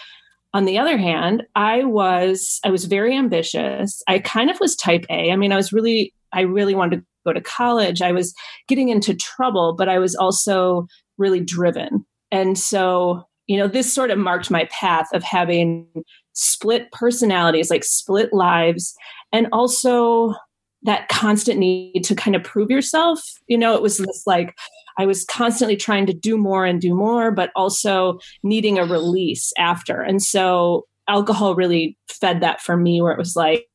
on 0.53 0.66
the 0.66 0.79
other 0.79 0.96
hand, 0.96 1.42
I 1.57 1.83
was 1.85 2.61
I 2.64 2.70
was 2.70 2.85
very 2.85 3.16
ambitious. 3.16 4.03
I 4.07 4.20
kind 4.20 4.50
of 4.50 4.61
was 4.61 4.77
type 4.77 5.05
A. 5.11 5.33
I 5.33 5.37
mean, 5.37 5.53
I 5.53 5.57
was 5.57 5.72
really 5.72 6.14
I 6.33 6.42
really 6.42 6.74
wanted 6.74 7.00
to 7.00 7.07
go 7.27 7.33
to 7.33 7.40
college. 7.40 8.03
I 8.03 8.12
was 8.12 8.35
getting 8.68 8.88
into 8.88 9.14
trouble, 9.14 9.74
but 9.77 9.88
I 9.88 9.98
was 9.98 10.14
also 10.14 10.87
really 11.18 11.40
driven. 11.40 12.05
And 12.31 12.59
so, 12.59 13.24
you 13.46 13.57
know, 13.57 13.66
this 13.68 13.92
sort 13.92 14.11
of 14.11 14.18
marked 14.18 14.50
my 14.50 14.68
path 14.70 15.07
of 15.12 15.22
having 15.22 15.87
split 16.35 16.90
personalities, 16.92 17.70
like 17.70 17.85
split 17.85 18.33
lives, 18.33 18.94
and 19.33 19.48
also 19.53 20.35
that 20.84 21.08
constant 21.08 21.58
need 21.58 22.02
to 22.04 22.14
kind 22.14 22.36
of 22.36 22.42
prove 22.42 22.70
yourself. 22.70 23.20
You 23.46 23.58
know, 23.58 23.74
it 23.74 23.82
was 23.82 23.98
this 23.98 24.22
like 24.26 24.56
I 24.98 25.06
was 25.06 25.24
constantly 25.24 25.76
trying 25.76 26.06
to 26.06 26.14
do 26.14 26.38
more 26.38 26.64
and 26.64 26.80
do 26.80 26.94
more, 26.94 27.30
but 27.30 27.50
also 27.56 28.18
needing 28.42 28.78
a 28.78 28.84
release 28.84 29.52
after. 29.58 30.00
And 30.00 30.22
so 30.22 30.86
alcohol 31.08 31.54
really 31.54 31.98
fed 32.08 32.40
that 32.40 32.60
for 32.60 32.76
me, 32.76 33.00
where 33.00 33.12
it 33.12 33.18
was 33.18 33.34
like 33.34 33.66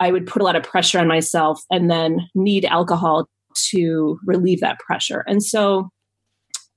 I 0.00 0.12
would 0.12 0.26
put 0.26 0.42
a 0.42 0.44
lot 0.44 0.56
of 0.56 0.62
pressure 0.62 0.98
on 0.98 1.08
myself 1.08 1.60
and 1.70 1.90
then 1.90 2.28
need 2.34 2.64
alcohol 2.64 3.28
to 3.70 4.18
relieve 4.24 4.60
that 4.60 4.78
pressure. 4.78 5.24
And 5.26 5.42
so 5.42 5.90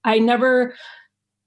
I 0.03 0.19
never 0.19 0.75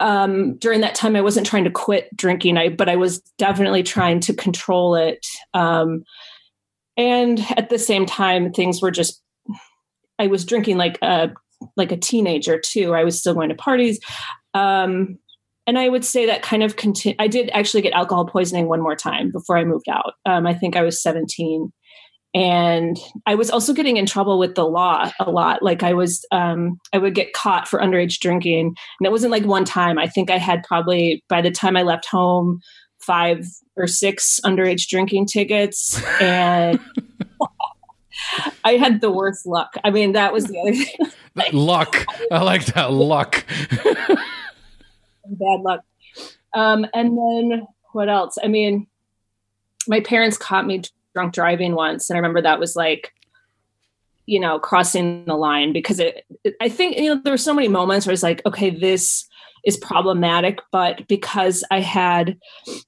um, 0.00 0.56
during 0.58 0.80
that 0.80 0.94
time 0.94 1.16
I 1.16 1.20
wasn't 1.20 1.46
trying 1.46 1.64
to 1.64 1.70
quit 1.70 2.14
drinking, 2.16 2.56
I 2.58 2.68
but 2.68 2.88
I 2.88 2.96
was 2.96 3.20
definitely 3.38 3.82
trying 3.82 4.20
to 4.20 4.34
control 4.34 4.94
it. 4.94 5.24
Um, 5.52 6.04
and 6.96 7.44
at 7.56 7.70
the 7.70 7.78
same 7.78 8.06
time, 8.06 8.52
things 8.52 8.80
were 8.80 8.90
just 8.90 9.20
I 10.18 10.26
was 10.26 10.44
drinking 10.44 10.76
like 10.76 10.98
a 11.02 11.30
like 11.76 11.92
a 11.92 11.96
teenager 11.96 12.58
too. 12.58 12.94
I 12.94 13.04
was 13.04 13.18
still 13.18 13.34
going 13.34 13.48
to 13.48 13.54
parties. 13.54 13.98
Um, 14.52 15.18
and 15.66 15.78
I 15.78 15.88
would 15.88 16.04
say 16.04 16.26
that 16.26 16.42
kind 16.42 16.62
of 16.62 16.76
continue. 16.76 17.16
I 17.18 17.26
did 17.26 17.50
actually 17.52 17.82
get 17.82 17.94
alcohol 17.94 18.26
poisoning 18.26 18.68
one 18.68 18.82
more 18.82 18.96
time 18.96 19.30
before 19.30 19.56
I 19.56 19.64
moved 19.64 19.88
out. 19.88 20.14
Um, 20.26 20.46
I 20.46 20.54
think 20.54 20.76
I 20.76 20.82
was 20.82 21.02
17. 21.02 21.72
And 22.34 22.98
I 23.26 23.36
was 23.36 23.48
also 23.48 23.72
getting 23.72 23.96
in 23.96 24.06
trouble 24.06 24.38
with 24.38 24.56
the 24.56 24.66
law 24.66 25.10
a 25.20 25.30
lot. 25.30 25.62
Like 25.62 25.82
I 25.82 25.94
was, 25.94 26.24
um, 26.32 26.80
I 26.92 26.98
would 26.98 27.14
get 27.14 27.32
caught 27.32 27.68
for 27.68 27.78
underage 27.78 28.18
drinking. 28.18 28.66
And 28.66 29.06
it 29.06 29.12
wasn't 29.12 29.30
like 29.30 29.44
one 29.44 29.64
time. 29.64 29.98
I 29.98 30.08
think 30.08 30.30
I 30.30 30.38
had 30.38 30.64
probably, 30.64 31.22
by 31.28 31.40
the 31.40 31.52
time 31.52 31.76
I 31.76 31.82
left 31.82 32.06
home, 32.06 32.60
five 33.04 33.46
or 33.76 33.86
six 33.86 34.40
underage 34.44 34.88
drinking 34.88 35.26
tickets. 35.26 36.02
And 36.20 36.80
I 38.64 38.72
had 38.76 39.00
the 39.00 39.10
worst 39.10 39.46
luck. 39.46 39.74
I 39.84 39.90
mean, 39.90 40.12
that 40.12 40.32
was 40.32 40.44
the 40.46 40.58
other 40.60 40.72
thing. 40.72 41.52
luck. 41.52 42.04
I 42.30 42.42
like 42.42 42.66
that 42.66 42.92
luck. 42.92 43.44
bad 45.26 45.60
luck. 45.60 45.80
Um, 46.54 46.86
and 46.94 47.18
then 47.18 47.66
what 47.92 48.08
else? 48.08 48.38
I 48.42 48.48
mean, 48.48 48.86
my 49.88 50.00
parents 50.00 50.38
caught 50.38 50.66
me 50.66 50.82
drunk 51.14 51.34
driving 51.34 51.74
once, 51.74 52.08
and 52.08 52.16
I 52.16 52.18
remember 52.18 52.42
that 52.42 52.60
was 52.60 52.76
like, 52.76 53.12
you 54.26 54.40
know, 54.40 54.58
crossing 54.58 55.24
the 55.26 55.34
line 55.34 55.72
because 55.72 56.00
it, 56.00 56.24
it 56.44 56.54
I 56.60 56.68
think 56.68 56.96
you 56.96 57.14
know 57.14 57.20
there 57.22 57.32
were 57.32 57.38
so 57.38 57.52
many 57.52 57.68
moments 57.68 58.06
where 58.06 58.12
it's 58.12 58.22
like, 58.22 58.40
okay, 58.46 58.70
this 58.70 59.28
is 59.64 59.76
problematic, 59.76 60.60
but 60.70 61.06
because 61.08 61.64
I 61.70 61.80
had, 61.80 62.36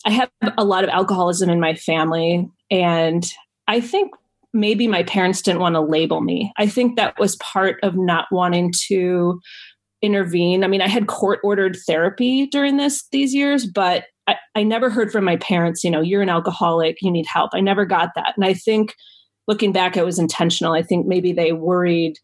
I 0.04 0.10
have 0.10 0.30
a 0.58 0.64
lot 0.64 0.84
of 0.84 0.90
alcoholism 0.90 1.48
in 1.50 1.60
my 1.60 1.74
family, 1.74 2.48
and 2.70 3.24
I 3.66 3.80
think 3.80 4.12
maybe 4.52 4.88
my 4.88 5.02
parents 5.02 5.42
didn't 5.42 5.60
want 5.60 5.74
to 5.74 5.80
label 5.80 6.20
me. 6.20 6.52
I 6.56 6.66
think 6.66 6.96
that 6.96 7.18
was 7.18 7.36
part 7.36 7.78
of 7.82 7.96
not 7.96 8.26
wanting 8.30 8.72
to 8.88 9.40
intervene. 10.02 10.64
I 10.64 10.68
mean, 10.68 10.82
I 10.82 10.88
had 10.88 11.06
court 11.06 11.40
ordered 11.42 11.76
therapy 11.86 12.46
during 12.46 12.76
this 12.76 13.04
these 13.10 13.34
years, 13.34 13.66
but 13.66 14.04
I, 14.26 14.36
I 14.54 14.62
never 14.62 14.90
heard 14.90 15.12
from 15.12 15.24
my 15.24 15.36
parents, 15.36 15.84
you 15.84 15.90
know, 15.90 16.00
you're 16.00 16.22
an 16.22 16.28
alcoholic, 16.28 16.98
you 17.00 17.10
need 17.10 17.26
help. 17.26 17.50
I 17.54 17.60
never 17.60 17.84
got 17.84 18.10
that. 18.16 18.34
And 18.36 18.44
I 18.44 18.54
think 18.54 18.94
looking 19.46 19.72
back, 19.72 19.96
it 19.96 20.04
was 20.04 20.18
intentional. 20.18 20.72
I 20.72 20.82
think 20.82 21.06
maybe 21.06 21.32
they 21.32 21.52
worried 21.52 22.18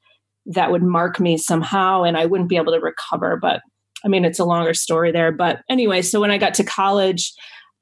that 0.46 0.70
would 0.70 0.82
mark 0.82 1.20
me 1.20 1.36
somehow 1.36 2.02
and 2.02 2.16
I 2.16 2.26
wouldn't 2.26 2.48
be 2.48 2.56
able 2.56 2.72
to 2.72 2.80
recover. 2.80 3.38
But 3.40 3.62
I 4.04 4.08
mean, 4.08 4.24
it's 4.24 4.38
a 4.38 4.44
longer 4.44 4.74
story 4.74 5.12
there. 5.12 5.32
But 5.32 5.60
anyway, 5.68 6.02
so 6.02 6.20
when 6.20 6.30
I 6.30 6.38
got 6.38 6.54
to 6.54 6.64
college, 6.64 7.32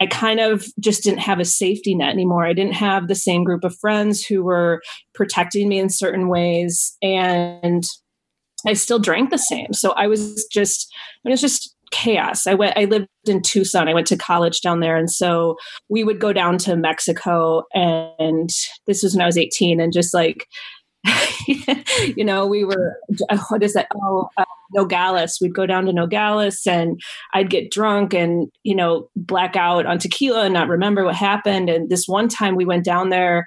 I 0.01 0.07
kind 0.07 0.41
of 0.41 0.65
just 0.81 1.03
didn't 1.03 1.21
have 1.21 1.41
a 1.41 1.45
safety 1.45 1.95
net 1.95 2.11
anymore. 2.11 2.47
I 2.47 2.55
didn't 2.55 2.75
have 2.75 3.07
the 3.07 3.15
same 3.15 3.45
group 3.45 3.65
of 3.65 3.77
friends 3.79 4.25
who 4.25 4.43
were 4.43 4.81
protecting 5.15 5.69
me 5.69 5.79
in 5.79 5.91
certain 5.91 6.29
ways. 6.29 6.97
And 7.03 7.85
I 8.67 8.73
still 8.73 8.99
drank 8.99 9.31
the 9.31 9.39
same. 9.39 9.73
So 9.73 9.93
I 9.93 10.07
was 10.07 10.47
just, 10.51 10.91
it 11.25 11.29
was 11.29 11.41
just 11.41 11.75
chaos. 11.91 12.47
I 12.47 12.55
went, 12.55 12.79
I 12.79 12.85
lived 12.85 13.09
in 13.27 13.43
Tucson. 13.43 13.89
I 13.89 13.95
went 13.95 14.07
to 14.09 14.17
college 14.17 14.61
down 14.61 14.81
there. 14.81 14.97
And 14.97 15.11
so 15.11 15.57
we 15.89 16.03
would 16.05 16.21
go 16.21 16.33
down 16.33 16.57
to 16.59 16.77
Mexico. 16.77 17.65
And 17.75 18.49
this 18.87 19.03
was 19.03 19.15
when 19.15 19.23
I 19.23 19.27
was 19.27 19.37
18 19.37 19.81
and 19.81 19.93
just 19.93 20.15
like, 20.15 20.47
you 22.17 22.25
know, 22.25 22.47
we 22.47 22.65
were, 22.65 22.99
what 23.49 23.63
is 23.63 23.75
that? 23.75 23.89
Oh, 23.95 24.29
uh, 24.37 24.45
Nogales. 24.73 25.39
We'd 25.41 25.55
go 25.55 25.67
down 25.67 25.87
to 25.87 25.93
Nogales 25.93 26.67
and 26.67 27.01
I'd 27.35 27.51
get 27.51 27.71
drunk 27.71 28.15
and, 28.15 28.51
you 28.63 28.75
know, 28.75 29.09
black 29.17 29.57
out 29.57 29.87
on 29.87 29.99
tequila 29.99 30.45
and 30.45 30.55
not 30.55 30.69
remember 30.69 31.05
what 31.05 31.17
happened. 31.17 31.69
And 31.69 31.89
this 31.89 32.07
one 32.07 32.29
time 32.29 32.55
we 32.55 32.65
went 32.65 32.85
down 32.85 33.09
there 33.09 33.47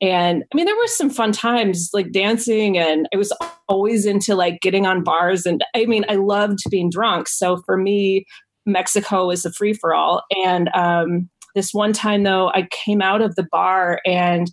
and 0.00 0.44
I 0.44 0.56
mean, 0.56 0.66
there 0.66 0.76
were 0.76 0.86
some 0.86 1.10
fun 1.10 1.32
times 1.32 1.90
like 1.92 2.12
dancing, 2.12 2.78
and 2.78 3.08
I 3.12 3.16
was 3.16 3.32
always 3.68 4.06
into 4.06 4.34
like 4.36 4.60
getting 4.60 4.86
on 4.86 5.02
bars. 5.02 5.44
And 5.44 5.64
I 5.74 5.86
mean, 5.86 6.04
I 6.08 6.14
loved 6.14 6.58
being 6.70 6.90
drunk. 6.90 7.28
So 7.28 7.60
for 7.66 7.76
me, 7.76 8.24
Mexico 8.64 9.26
was 9.26 9.44
a 9.44 9.52
free 9.52 9.72
for 9.72 9.94
all. 9.94 10.22
And 10.44 10.70
um, 10.74 11.28
this 11.54 11.74
one 11.74 11.92
time, 11.92 12.22
though, 12.22 12.50
I 12.50 12.68
came 12.70 13.02
out 13.02 13.22
of 13.22 13.34
the 13.34 13.46
bar 13.50 14.00
and 14.06 14.48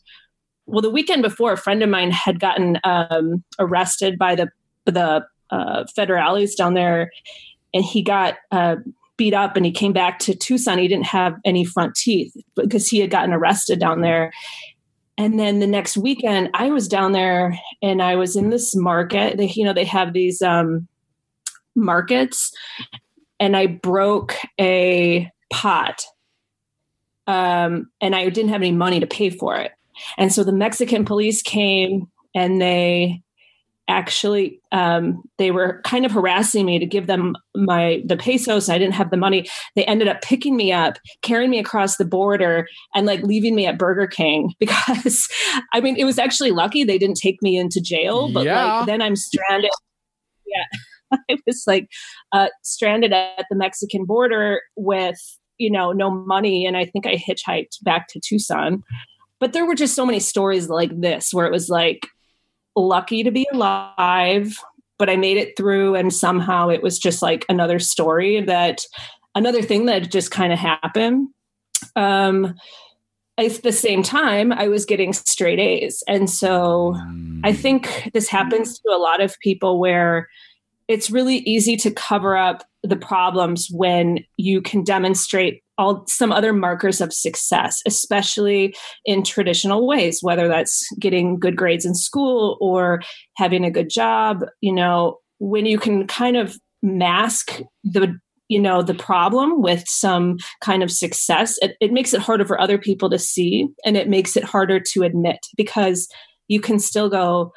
well, 0.66 0.82
the 0.82 0.90
weekend 0.90 1.22
before, 1.22 1.54
a 1.54 1.58
friend 1.58 1.84
of 1.84 1.90
mine 1.90 2.12
had 2.12 2.40
gotten 2.40 2.80
um, 2.84 3.44
arrested 3.60 4.18
by 4.18 4.36
the 4.36 4.50
the 4.86 5.26
uh, 5.50 5.84
federales 5.98 6.56
down 6.56 6.74
there, 6.74 7.12
and 7.74 7.84
he 7.84 8.02
got 8.02 8.36
uh, 8.52 8.78
beat 9.18 9.34
up. 9.34 9.56
And 9.56 9.66
he 9.66 9.72
came 9.72 9.94
back 9.94 10.20
to 10.20 10.36
Tucson. 10.36 10.78
He 10.78 10.88
didn't 10.88 11.08
have 11.08 11.36
any 11.46 11.66
front 11.66 11.96
teeth 11.96 12.36
because 12.56 12.88
he 12.88 13.00
had 13.00 13.10
gotten 13.10 13.34
arrested 13.34 13.80
down 13.80 14.02
there. 14.02 14.32
And 15.18 15.40
then 15.40 15.60
the 15.60 15.68
next 15.68 15.96
weekend, 15.96 16.50
I 16.54 16.70
was 16.72 16.90
down 16.90 17.14
there 17.14 17.58
and 17.82 18.02
I 18.02 18.16
was 18.16 18.36
in 18.36 18.50
this 18.50 18.76
market. 18.76 19.38
They, 19.38 19.48
you 19.48 19.64
know, 19.64 19.72
they 19.72 19.86
have 19.86 20.12
these 20.12 20.42
um, 20.42 20.88
markets, 21.76 22.52
and 23.40 23.56
I 23.56 23.68
broke 23.68 24.36
a 24.60 25.32
pot, 25.52 26.04
um, 27.28 27.90
and 28.02 28.16
I 28.16 28.28
didn't 28.30 28.52
have 28.52 28.62
any 28.62 28.72
money 28.72 29.00
to 29.00 29.08
pay 29.08 29.30
for 29.30 29.56
it. 29.56 29.72
And 30.18 30.32
so 30.34 30.44
the 30.44 30.52
Mexican 30.54 31.06
police 31.06 31.42
came 31.42 32.08
and 32.34 32.62
they 32.62 33.22
actually 33.88 34.60
um, 34.72 35.22
they 35.38 35.52
were 35.52 35.82
kind 35.84 36.06
of 36.06 36.12
harassing 36.12 36.66
me 36.66 36.80
to 36.80 36.86
give 36.86 37.08
them 37.08 37.36
my 37.56 38.02
the 38.06 38.18
pesos. 38.18 38.70
I 38.70 38.78
didn't 38.78 38.96
have 38.96 39.12
the 39.12 39.18
money. 39.18 39.48
They 39.76 39.86
ended 39.86 40.08
up 40.08 40.22
picking 40.22 40.56
me 40.56 40.72
up 40.74 40.98
carrying 41.22 41.52
me 41.52 41.60
across 41.60 41.98
the 41.98 42.06
border 42.06 42.68
and 42.94 43.06
like 43.06 43.22
leaving 43.22 43.56
me 43.56 43.66
at 43.68 43.78
burger 43.78 44.08
king 44.08 44.54
because 44.60 45.28
i 45.74 45.82
mean 45.82 45.96
it 45.98 46.06
was 46.06 46.18
actually 46.18 46.52
lucky 46.52 46.84
they 46.84 46.98
didn't 46.98 47.18
take 47.18 47.42
me 47.42 47.58
into 47.58 47.82
jail 47.82 48.32
but 48.32 48.46
yeah. 48.46 48.78
like 48.78 48.86
then 48.86 49.02
i'm 49.02 49.16
stranded. 49.16 49.72
Yeah. 50.46 50.64
I 51.30 51.38
was 51.46 51.64
like 51.68 51.88
uh, 52.32 52.48
stranded 52.64 53.14
at 53.14 53.46
the 53.50 53.56
mexican 53.56 54.06
border 54.06 54.62
with 54.76 55.20
you 55.58 55.72
know 55.72 55.92
no 55.92 56.10
money. 56.10 56.66
And 56.66 56.76
i 56.76 56.86
think 56.86 57.06
i 57.06 57.16
hitchhiked 57.16 57.84
back 57.84 58.08
to 58.10 58.20
tucson 58.20 58.84
but 59.40 59.54
there 59.54 59.66
were 59.66 59.76
just 59.76 59.96
so 59.96 60.06
many 60.06 60.20
stories 60.20 60.70
like 60.70 61.00
this 61.00 61.34
where 61.34 61.46
it 61.46 61.52
was 61.52 61.70
like 61.70 62.08
lucky 62.76 63.24
to 63.24 63.32
be 63.32 63.48
alive, 63.52 64.58
but 64.98 65.10
I 65.10 65.16
made 65.16 65.38
it 65.38 65.58
through. 65.58 65.96
And 65.96 66.14
somehow 66.14 66.70
it 66.70 66.82
was 66.84 67.00
just 67.00 67.22
like 67.22 67.46
another 67.50 67.80
story 67.80 68.42
that 68.42 68.82
another 69.34 69.62
thing 69.62 69.86
that 69.86 70.12
just 70.12 70.32
kind 70.32 70.54
of 70.54 70.60
happened. 70.60 71.30
Um, 71.96 72.56
at 73.38 73.64
the 73.64 73.74
same 73.74 74.02
time, 74.02 74.54
I 74.54 74.70
was 74.70 74.86
getting 74.86 75.12
straight 75.12 75.60
A's. 75.60 76.04
And 76.08 76.30
so 76.30 76.96
I 77.44 77.52
mm. 77.52 77.58
think 77.58 78.10
this 78.14 78.30
happens 78.30 78.80
to 78.80 78.90
a 78.90 78.98
lot 78.98 79.22
of 79.22 79.38
people 79.40 79.78
where 79.80 80.30
it's 80.88 81.12
really 81.12 81.38
easy 81.40 81.76
to 81.78 81.92
cover 81.92 82.38
up 82.38 82.64
the 82.84 82.96
problems 82.96 83.68
when 83.70 84.20
you 84.38 84.62
can 84.62 84.84
demonstrate 84.84 85.64
all 85.78 86.06
some 86.08 86.32
other 86.32 86.54
markers 86.54 87.02
of 87.02 87.14
success 87.14 87.82
especially 87.86 88.76
in 89.06 89.24
traditional 89.24 89.88
ways 89.88 90.20
whether 90.22 90.48
that's 90.48 90.88
getting 91.00 91.40
good 91.40 91.56
grades 91.56 91.86
in 91.86 91.96
school 91.96 92.58
or 92.62 93.02
having 93.36 93.64
a 93.66 93.72
good 93.72 93.90
job 93.90 94.44
you 94.62 94.74
know 94.74 95.18
when 95.40 95.66
you 95.66 95.78
can 95.78 96.08
kind 96.08 96.38
of 96.38 96.58
mask 96.82 97.62
the 97.84 98.18
you 98.48 98.60
know 98.60 98.82
the 98.82 98.94
problem 98.94 99.62
with 99.62 99.84
some 99.88 100.38
kind 100.62 100.84
of 100.84 100.92
success 100.92 101.58
it, 101.62 101.76
it 101.82 101.92
makes 101.92 102.14
it 102.14 102.22
harder 102.22 102.46
for 102.46 102.60
other 102.60 102.78
people 102.78 103.10
to 103.10 103.20
see 103.20 103.68
and 103.86 103.98
it 103.98 104.08
makes 104.08 104.38
it 104.38 104.44
harder 104.44 104.80
to 104.80 105.04
admit 105.04 105.40
because 105.58 106.08
you 106.48 106.60
can 106.60 106.80
still 106.80 107.10
go 107.10 107.52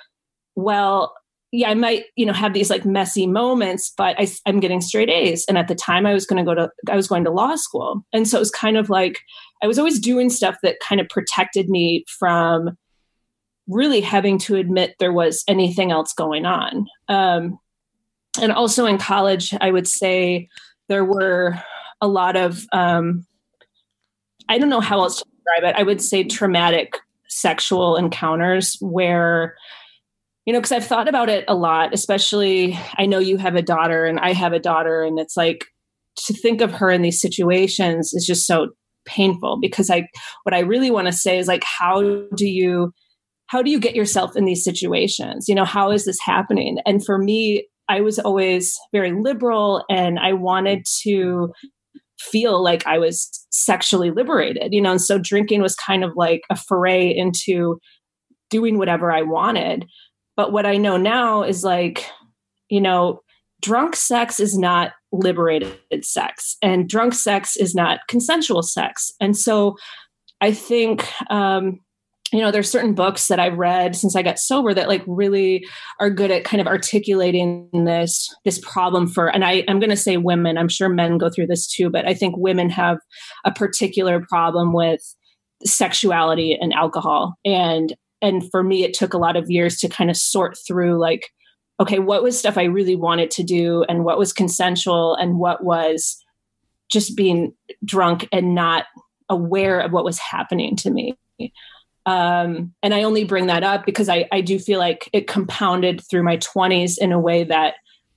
well 0.56 1.12
yeah, 1.50 1.70
I 1.70 1.74
might, 1.74 2.04
you 2.16 2.26
know, 2.26 2.32
have 2.34 2.52
these 2.52 2.68
like 2.68 2.84
messy 2.84 3.26
moments, 3.26 3.92
but 3.96 4.18
I, 4.20 4.28
am 4.46 4.60
getting 4.60 4.82
straight 4.82 5.08
A's. 5.08 5.46
And 5.48 5.56
at 5.56 5.68
the 5.68 5.74
time 5.74 6.04
I 6.04 6.12
was 6.12 6.26
going 6.26 6.44
to 6.44 6.48
go 6.48 6.54
to, 6.54 6.70
I 6.90 6.96
was 6.96 7.08
going 7.08 7.24
to 7.24 7.30
law 7.30 7.56
school. 7.56 8.04
And 8.12 8.28
so 8.28 8.36
it 8.36 8.40
was 8.40 8.50
kind 8.50 8.76
of 8.76 8.90
like, 8.90 9.20
I 9.62 9.66
was 9.66 9.78
always 9.78 9.98
doing 9.98 10.28
stuff 10.28 10.56
that 10.62 10.80
kind 10.80 11.00
of 11.00 11.08
protected 11.08 11.70
me 11.70 12.04
from 12.18 12.76
really 13.66 14.00
having 14.00 14.38
to 14.38 14.56
admit 14.56 14.94
there 14.98 15.12
was 15.12 15.42
anything 15.48 15.90
else 15.90 16.12
going 16.12 16.44
on. 16.44 16.86
Um, 17.08 17.58
and 18.40 18.52
also 18.52 18.84
in 18.86 18.98
college, 18.98 19.54
I 19.60 19.70
would 19.70 19.88
say 19.88 20.48
there 20.88 21.04
were 21.04 21.62
a 22.00 22.08
lot 22.08 22.36
of, 22.36 22.66
um, 22.72 23.26
I 24.48 24.58
don't 24.58 24.70
know 24.70 24.80
how 24.80 25.00
else 25.00 25.18
to 25.18 25.24
describe 25.24 25.70
it. 25.70 25.80
I 25.80 25.82
would 25.82 26.02
say 26.02 26.24
traumatic 26.24 26.98
sexual 27.28 27.96
encounters 27.96 28.76
where 28.80 29.56
you 30.48 30.54
know 30.54 30.60
because 30.60 30.72
i've 30.72 30.86
thought 30.86 31.08
about 31.08 31.28
it 31.28 31.44
a 31.46 31.54
lot 31.54 31.92
especially 31.92 32.76
i 32.96 33.04
know 33.04 33.18
you 33.18 33.36
have 33.36 33.54
a 33.54 33.60
daughter 33.60 34.06
and 34.06 34.18
i 34.20 34.32
have 34.32 34.54
a 34.54 34.58
daughter 34.58 35.02
and 35.02 35.18
it's 35.18 35.36
like 35.36 35.66
to 36.16 36.32
think 36.32 36.62
of 36.62 36.72
her 36.72 36.90
in 36.90 37.02
these 37.02 37.20
situations 37.20 38.14
is 38.14 38.24
just 38.26 38.46
so 38.46 38.68
painful 39.04 39.58
because 39.60 39.90
i 39.90 40.08
what 40.44 40.54
i 40.54 40.60
really 40.60 40.90
want 40.90 41.06
to 41.06 41.12
say 41.12 41.38
is 41.38 41.48
like 41.48 41.62
how 41.64 42.00
do 42.34 42.46
you 42.46 42.90
how 43.48 43.60
do 43.60 43.70
you 43.70 43.78
get 43.78 43.94
yourself 43.94 44.36
in 44.36 44.44
these 44.44 44.62
situations? 44.62 45.48
You 45.48 45.54
know 45.54 45.64
how 45.64 45.90
is 45.90 46.04
this 46.04 46.18
happening? 46.20 46.78
And 46.86 47.04
for 47.04 47.18
me 47.18 47.66
i 47.90 48.00
was 48.00 48.18
always 48.18 48.74
very 48.90 49.12
liberal 49.12 49.84
and 49.90 50.18
i 50.18 50.32
wanted 50.32 50.84
to 51.02 51.52
feel 52.18 52.62
like 52.62 52.86
i 52.86 52.98
was 52.98 53.30
sexually 53.50 54.10
liberated 54.10 54.72
you 54.72 54.80
know 54.80 54.92
and 54.92 55.00
so 55.00 55.18
drinking 55.18 55.62
was 55.62 55.74
kind 55.74 56.04
of 56.04 56.12
like 56.16 56.42
a 56.50 56.56
foray 56.56 57.08
into 57.08 57.78
doing 58.50 58.76
whatever 58.76 59.12
i 59.12 59.22
wanted 59.22 59.86
but 60.38 60.52
what 60.52 60.64
i 60.64 60.78
know 60.78 60.96
now 60.96 61.42
is 61.42 61.64
like 61.64 62.06
you 62.70 62.80
know 62.80 63.20
drunk 63.60 63.96
sex 63.96 64.38
is 64.38 64.56
not 64.56 64.92
liberated 65.10 66.04
sex 66.04 66.56
and 66.62 66.88
drunk 66.88 67.12
sex 67.12 67.56
is 67.56 67.74
not 67.74 67.98
consensual 68.08 68.62
sex. 68.62 69.12
And 69.20 69.36
so 69.36 69.76
i 70.40 70.52
think 70.52 71.08
um 71.30 71.80
you 72.32 72.40
know 72.40 72.50
there's 72.50 72.70
certain 72.70 72.94
books 72.94 73.26
that 73.28 73.40
i've 73.40 73.56
read 73.56 73.96
since 73.96 74.14
i 74.14 74.22
got 74.22 74.38
sober 74.38 74.72
that 74.72 74.86
like 74.86 75.02
really 75.06 75.66
are 75.98 76.10
good 76.10 76.30
at 76.30 76.44
kind 76.44 76.60
of 76.60 76.66
articulating 76.66 77.68
this 77.72 78.28
this 78.44 78.58
problem 78.60 79.08
for 79.08 79.28
and 79.28 79.44
i 79.44 79.64
i'm 79.66 79.80
to 79.80 79.96
say 79.96 80.18
women 80.18 80.56
i'm 80.56 80.68
sure 80.68 80.88
men 80.88 81.18
go 81.18 81.30
through 81.30 81.46
this 81.46 81.66
too 81.66 81.90
but 81.90 82.06
i 82.06 82.14
think 82.14 82.36
women 82.36 82.70
have 82.70 82.98
a 83.44 83.50
particular 83.50 84.24
problem 84.28 84.72
with 84.72 85.00
sexuality 85.64 86.56
and 86.60 86.72
alcohol. 86.72 87.34
And 87.44 87.94
and 88.20 88.48
for 88.50 88.62
me 88.62 88.84
it 88.84 88.94
took 88.94 89.14
a 89.14 89.18
lot 89.18 89.36
of 89.36 89.50
years 89.50 89.78
to 89.78 89.88
kind 89.88 90.10
of 90.10 90.16
sort 90.16 90.56
through 90.66 90.98
like 90.98 91.30
okay, 91.80 91.98
what 91.98 92.22
was 92.22 92.38
stuff 92.38 92.58
I 92.58 92.64
really 92.64 92.96
wanted 92.96 93.30
to 93.32 93.42
do 93.42 93.84
and 93.88 94.04
what 94.04 94.18
was 94.18 94.32
consensual 94.32 95.14
and 95.14 95.38
what 95.38 95.62
was 95.62 96.22
just 96.90 97.16
being 97.16 97.54
drunk 97.84 98.26
and 98.32 98.54
not 98.54 98.86
aware 99.28 99.80
of 99.80 99.92
what 99.92 100.04
was 100.04 100.18
happening 100.18 100.74
to 100.76 100.90
me. 100.90 101.16
Um, 102.06 102.72
and 102.82 102.94
I 102.94 103.02
only 103.02 103.24
bring 103.24 103.46
that 103.46 103.62
up 103.62 103.84
because 103.84 104.08
I, 104.08 104.26
I 104.32 104.40
do 104.40 104.58
feel 104.58 104.78
like 104.78 105.08
it 105.12 105.26
compounded 105.26 106.02
through 106.10 106.22
my 106.22 106.38
20s 106.38 106.96
in 106.98 107.12
a 107.12 107.20
way 107.20 107.44
that 107.44 107.74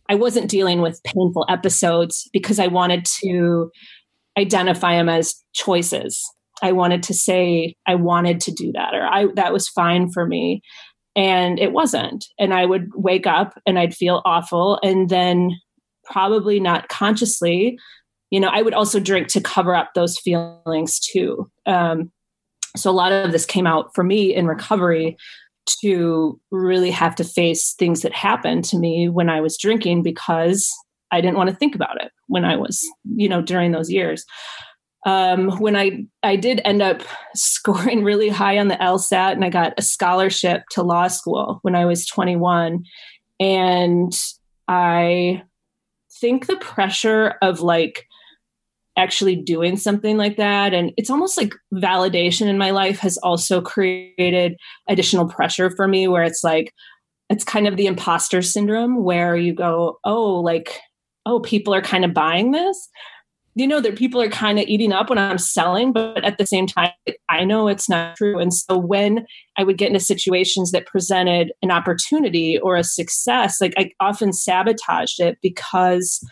I 0.10 0.16
wasn't 0.16 0.50
dealing 0.50 0.82
with 0.82 1.04
painful 1.04 1.46
episodes 1.50 2.30
because 2.34 2.58
I 2.58 2.68
wanted 2.68 3.06
to 3.20 3.70
identify 4.38 4.96
them 4.96 5.10
as 5.10 5.36
choices. 5.54 6.24
I 6.62 6.72
wanted 6.72 7.04
to 7.04 7.14
say 7.14 7.76
I 7.88 7.96
wanted 7.96 8.40
to 8.42 8.52
do 8.52 8.72
that 8.74 8.94
or 8.94 9.06
I 9.06 9.28
that 9.36 9.54
was 9.54 9.68
fine 9.68 10.12
for 10.12 10.26
me. 10.26 10.62
And 11.16 11.60
it 11.60 11.74
wasn't. 11.74 12.26
And 12.40 12.54
i 12.54 12.66
would 12.66 12.90
wake 12.96 13.28
up 13.28 13.60
and 13.66 13.78
i'd 13.78 13.96
feel 13.96 14.22
awful. 14.26 14.80
And 14.84 15.10
then 15.10 15.52
probably 16.04 16.60
not 16.60 16.90
consciously 16.90 17.78
you 18.32 18.40
know 18.40 18.50
i 18.50 18.64
would 18.64 18.74
also 18.74 19.00
drink 19.00 19.28
to 19.28 19.40
cover 19.40 19.76
up 19.76 19.92
those 19.94 20.18
feelings 20.18 21.00
too. 21.00 21.50
Um, 21.66 22.12
so 22.76 22.90
a 22.90 22.94
lot 22.94 23.12
of 23.12 23.32
this 23.32 23.46
came 23.46 23.68
out 23.68 23.94
for 23.94 24.04
me 24.04 24.34
in 24.34 24.48
recovery 24.48 25.18
to 25.82 26.40
really 26.50 26.92
have 26.92 27.16
to 27.16 27.24
face 27.24 27.74
things 27.74 28.02
that 28.02 28.14
happened 28.14 28.64
to 28.66 28.78
me 28.78 29.10
when 29.10 29.30
i 29.30 29.40
was 29.40 29.58
drinking 29.58 30.02
because 30.02 30.72
i 31.12 31.22
didn't 31.22 31.38
want 31.38 31.50
to 31.50 31.56
think 31.56 31.76
about 31.76 32.02
it 32.02 32.12
when 32.28 32.46
i 32.46 32.56
was 32.56 32.84
you 33.16 33.30
know 33.30 33.42
during 33.42 33.72
those 33.72 33.92
years 33.92 34.26
um, 35.06 35.60
when 35.60 35.76
I 35.76 36.06
I 36.24 36.36
did 36.36 36.62
end 36.64 36.82
up 36.82 37.02
scoring 37.36 38.04
really 38.06 38.30
high 38.30 38.58
on 38.58 38.68
the 38.68 38.76
LSAT 38.76 39.34
and 39.34 39.44
I 39.46 39.50
got 39.50 39.74
a 39.78 39.82
scholarship 39.82 40.64
to 40.72 40.84
law 40.84 41.08
school 41.08 41.60
when 41.64 41.76
I 41.76 41.86
was 41.86 42.06
21, 42.06 42.84
and 43.40 44.14
I 44.68 45.44
think 46.20 46.46
the 46.46 46.58
pressure 46.58 47.36
of 47.42 47.62
like 47.62 48.06
actually 48.98 49.36
doing 49.36 49.78
something 49.78 50.18
like 50.18 50.36
that 50.36 50.74
and 50.74 50.92
it's 50.98 51.10
almost 51.10 51.38
like 51.38 51.54
validation 51.74 52.48
in 52.48 52.58
my 52.58 52.72
life 52.72 53.00
has 53.00 53.18
also 53.20 53.62
created 53.62 54.56
additional 54.90 55.28
pressure 55.28 55.70
for 55.72 55.88
me 55.88 56.10
where 56.10 56.24
it's 56.24 56.44
like 56.44 56.74
it's 57.30 57.46
kind 57.46 57.68
of 57.68 57.78
the 57.78 57.88
imposter 57.88 58.42
syndrome 58.42 59.02
where 59.02 59.36
you 59.38 59.54
go 59.54 59.98
oh 60.04 60.42
like 60.42 60.78
oh 61.26 61.40
people 61.40 61.74
are 61.74 61.82
kind 61.82 62.04
of 62.04 62.14
buying 62.14 62.52
this 62.52 62.90
you 63.56 63.68
know 63.68 63.82
that 63.82 63.98
people 63.98 64.22
are 64.22 64.30
kind 64.30 64.60
of 64.60 64.68
eating 64.68 64.94
up 64.94 65.10
when 65.10 65.18
i'm 65.20 65.38
selling 65.38 65.92
but 65.92 66.24
at 66.24 66.38
the 66.38 66.46
same 66.46 66.68
time 66.68 66.92
i 67.30 67.44
know 67.44 67.68
it's 67.68 67.90
not 67.90 68.16
true. 68.16 68.40
And 68.40 68.54
so 68.54 68.78
when 68.78 69.26
i 69.58 69.64
would 69.64 69.78
get 69.78 69.88
into 69.88 70.00
situations 70.00 70.72
that 70.72 70.86
presented 70.86 71.52
an 71.62 71.72
opportunity 71.72 72.60
or 72.60 72.76
a 72.76 72.84
success 72.84 73.60
like 73.62 73.74
i 73.78 73.92
often 74.00 74.34
sabotaged 74.34 75.20
it 75.20 75.38
because 75.42 76.26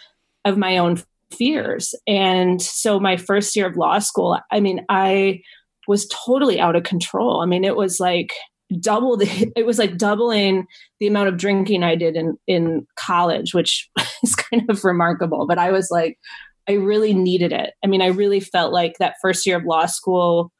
of 0.46 0.58
my 0.58 0.78
own 0.78 1.02
fears. 1.32 1.94
And 2.08 2.60
so 2.60 3.00
my 3.00 3.16
first 3.16 3.56
year 3.56 3.68
of 3.68 3.78
law 3.78 4.00
school 4.00 4.40
i 4.52 4.60
mean 4.60 4.86
i 4.90 5.42
was 5.88 6.08
totally 6.08 6.60
out 6.60 6.76
of 6.76 6.84
control. 6.84 7.42
I 7.42 7.46
mean 7.48 7.64
it 7.64 7.76
was 7.76 8.00
like 8.00 8.34
double 8.80 9.18
the 9.18 9.52
it 9.56 9.66
was 9.66 9.80
like 9.80 9.98
doubling 9.98 10.66
the 11.00 11.08
amount 11.08 11.28
of 11.28 11.38
drinking 11.38 11.84
i 11.84 11.96
did 11.96 12.16
in 12.16 12.38
in 12.46 12.86
college 12.96 13.52
which 13.56 13.90
is 14.24 14.36
kind 14.36 14.70
of 14.70 14.84
remarkable. 14.86 15.46
But 15.48 15.58
i 15.58 15.72
was 15.72 15.90
like 15.92 16.18
I 16.70 16.74
really 16.74 17.14
needed 17.14 17.52
it. 17.52 17.74
I 17.84 17.88
mean, 17.88 18.02
I 18.02 18.08
really 18.08 18.40
felt 18.40 18.72
like 18.72 18.98
that 19.00 19.16
first 19.22 19.46
year 19.46 19.58
of 19.58 19.66
law 19.66 19.88
school, 19.88 20.52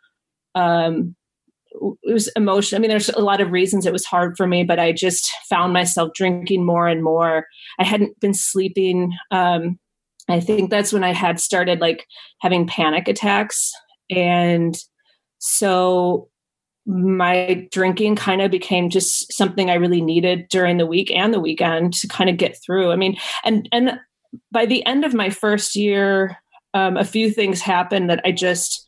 um, 0.56 1.16
it 2.02 2.14
was 2.14 2.28
emotional. 2.30 2.80
I 2.80 2.82
mean, 2.82 2.90
there's 2.90 3.10
a 3.10 3.22
lot 3.22 3.42
of 3.42 3.52
reasons 3.52 3.86
it 3.86 3.94
was 3.94 4.06
hard 4.06 4.36
for 4.36 4.48
me, 4.48 4.64
but 4.64 4.80
I 4.80 4.92
just 4.92 5.30
found 5.48 5.72
myself 5.72 6.12
drinking 6.16 6.66
more 6.66 6.88
and 6.88 7.04
more. 7.04 7.46
I 7.80 7.84
hadn't 7.84 8.20
been 8.20 8.34
sleeping. 8.34 9.14
Um, 9.30 9.78
I 10.28 10.40
think 10.40 10.70
that's 10.70 10.92
when 10.92 11.04
I 11.04 11.14
had 11.14 11.40
started 11.40 11.80
like 11.80 12.06
having 12.42 12.68
panic 12.68 13.08
attacks. 13.08 13.72
And 14.10 14.76
so 15.38 16.30
my 16.86 17.68
drinking 17.72 18.16
kind 18.16 18.42
of 18.42 18.50
became 18.50 18.90
just 18.90 19.32
something 19.32 19.70
I 19.70 19.76
really 19.76 20.02
needed 20.02 20.48
during 20.50 20.78
the 20.78 20.88
week 20.88 21.12
and 21.12 21.32
the 21.34 21.40
weekend 21.40 21.94
to 21.94 22.08
kind 22.08 22.32
of 22.32 22.38
get 22.38 22.58
through. 22.66 22.92
I 22.92 22.96
mean, 22.96 23.16
and 23.44 23.70
and 23.72 24.00
by 24.52 24.66
the 24.66 24.86
end 24.86 25.06
of 25.06 25.14
my 25.14 25.30
first 25.30 25.76
year, 25.76 26.38
um, 26.74 26.98
a 26.98 27.06
few 27.06 27.32
things 27.32 27.62
happened 27.62 28.10
that 28.10 28.22
I 28.26 28.32
just 28.32 28.86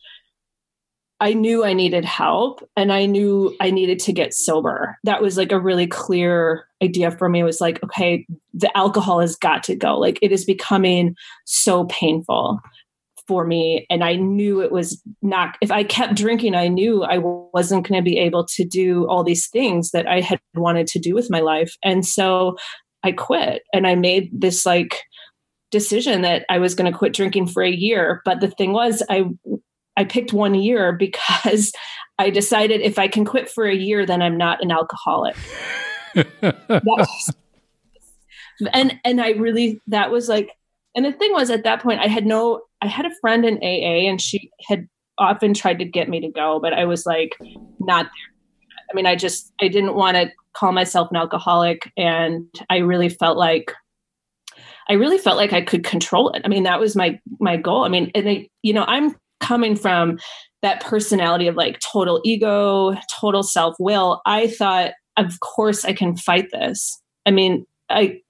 I 1.22 1.34
knew 1.34 1.64
I 1.64 1.74
needed 1.74 2.04
help 2.04 2.68
and 2.76 2.92
I 2.92 3.06
knew 3.06 3.56
I 3.62 3.70
needed 3.70 4.00
to 4.00 4.12
get 4.12 4.34
sober. 4.34 4.98
That 5.04 5.22
was 5.22 5.38
like 5.38 5.52
a 5.52 5.60
really 5.60 5.86
clear 5.86 6.66
idea 6.82 7.12
for 7.12 7.30
me. 7.30 7.42
It 7.42 7.44
was 7.44 7.62
like, 7.62 7.82
okay, 7.84 8.26
the 8.56 8.76
alcohol 8.76 9.20
has 9.20 9.36
got 9.36 9.62
to 9.66 9.76
go. 9.76 10.00
Like 10.00 10.18
it 10.24 10.32
is 10.32 10.46
becoming 10.46 11.16
so 11.46 11.86
painful 11.86 12.60
for 13.28 13.46
me. 13.46 13.86
And 13.92 14.04
I 14.04 14.16
knew 14.16 14.62
it 14.62 14.72
was 14.72 15.00
not, 15.22 15.58
if 15.62 15.70
I 15.70 15.84
kept 15.84 16.16
drinking, 16.16 16.56
I 16.56 16.68
knew 16.68 17.04
I 17.04 17.20
wasn't 17.20 17.88
going 17.88 18.04
to 18.04 18.04
be 18.04 18.18
able 18.18 18.46
to 18.48 18.66
do 18.66 19.08
all 19.08 19.24
these 19.24 19.48
things 19.48 19.92
that 19.92 20.08
I 20.08 20.22
had 20.22 20.40
wanted 20.56 20.88
to 20.88 21.00
do 21.00 21.14
with 21.14 21.30
my 21.30 21.40
life. 21.40 21.76
And 21.84 22.04
so 22.04 22.58
I 23.04 23.12
quit 23.12 23.62
and 23.74 23.86
I 23.86 23.94
made 23.94 24.32
this 24.34 24.66
like, 24.66 25.04
decision 25.72 26.22
that 26.22 26.46
I 26.50 26.60
was 26.60 26.76
going 26.76 26.92
to 26.92 26.98
quit 26.98 27.14
drinking 27.14 27.48
for 27.48 27.64
a 27.64 27.72
year. 27.72 28.22
But 28.26 28.42
the 28.42 28.50
thing 28.50 28.74
was, 28.74 29.02
I 29.10 29.26
I 29.98 30.06
picked 30.06 30.34
one 30.34 30.56
year 30.56 30.92
because 30.94 31.72
I 32.20 32.30
decided 32.30 32.82
if 32.82 33.00
I 33.00 33.08
can 33.08 33.26
quit 33.26 33.50
for 33.50 33.66
a 33.66 33.76
year, 33.76 34.06
then 34.06 34.22
I'm 34.22 34.38
not 34.38 34.64
an 34.64 34.72
alcoholic. 34.72 35.36
and 38.74 39.00
and 39.04 39.22
I 39.22 39.32
really 39.32 39.82
that 39.88 40.12
was 40.12 40.30
like, 40.30 40.50
and 40.96 41.06
the 41.06 41.14
thing 41.14 41.34
was 41.34 41.50
at 41.50 41.64
that 41.64 41.82
point 41.82 42.02
I 42.02 42.08
had 42.08 42.26
no 42.26 42.62
I 42.82 42.88
had 42.88 43.06
a 43.06 43.16
friend 43.22 43.46
in 43.46 43.58
AA 43.58 44.10
and 44.10 44.22
she 44.22 44.52
had 44.68 44.88
often 45.18 45.54
tried 45.54 45.80
to 45.80 45.86
get 45.86 46.10
me 46.10 46.20
to 46.20 46.30
go, 46.30 46.60
but 46.60 46.74
I 46.74 46.86
was 46.86 47.06
like 47.06 47.38
not 47.80 48.06
there. 48.06 48.32
I 48.92 48.94
mean, 48.94 49.06
I 49.06 49.16
just 49.16 49.54
I 49.62 49.68
didn't 49.68 49.96
want 49.96 50.18
to 50.18 50.32
call 50.54 50.74
myself 50.74 51.10
an 51.12 51.18
alcoholic, 51.18 51.90
and 51.96 52.48
I 52.70 52.78
really 52.78 53.08
felt 53.08 53.38
like 53.38 53.72
I 54.90 54.94
really 54.94 55.18
felt 55.18 55.38
like 55.38 55.54
I 55.54 55.62
could 55.62 55.84
control 55.84 56.32
it. 56.32 56.42
I 56.44 56.48
mean, 56.48 56.64
that 56.64 56.80
was 56.80 56.96
my 56.96 57.20
my 57.40 57.58
goal. 57.58 57.84
I 57.84 57.90
mean, 57.90 58.12
and 58.16 58.26
they, 58.26 58.50
you 58.62 58.74
know, 58.74 58.86
I'm 58.88 59.16
coming 59.40 59.76
from 59.76 60.20
that 60.62 60.82
personality 60.82 61.48
of 61.48 61.56
like 61.56 61.80
total 61.80 62.22
ego, 62.24 62.96
total 63.20 63.44
self 63.44 63.76
will. 63.80 64.22
I 64.26 64.48
thought, 64.48 64.92
of 65.18 65.40
course, 65.40 65.86
I 65.86 65.94
can 65.94 66.16
fight 66.16 66.50
this. 66.52 67.00
I 67.26 67.32
mean, 67.32 67.66
I 67.90 68.22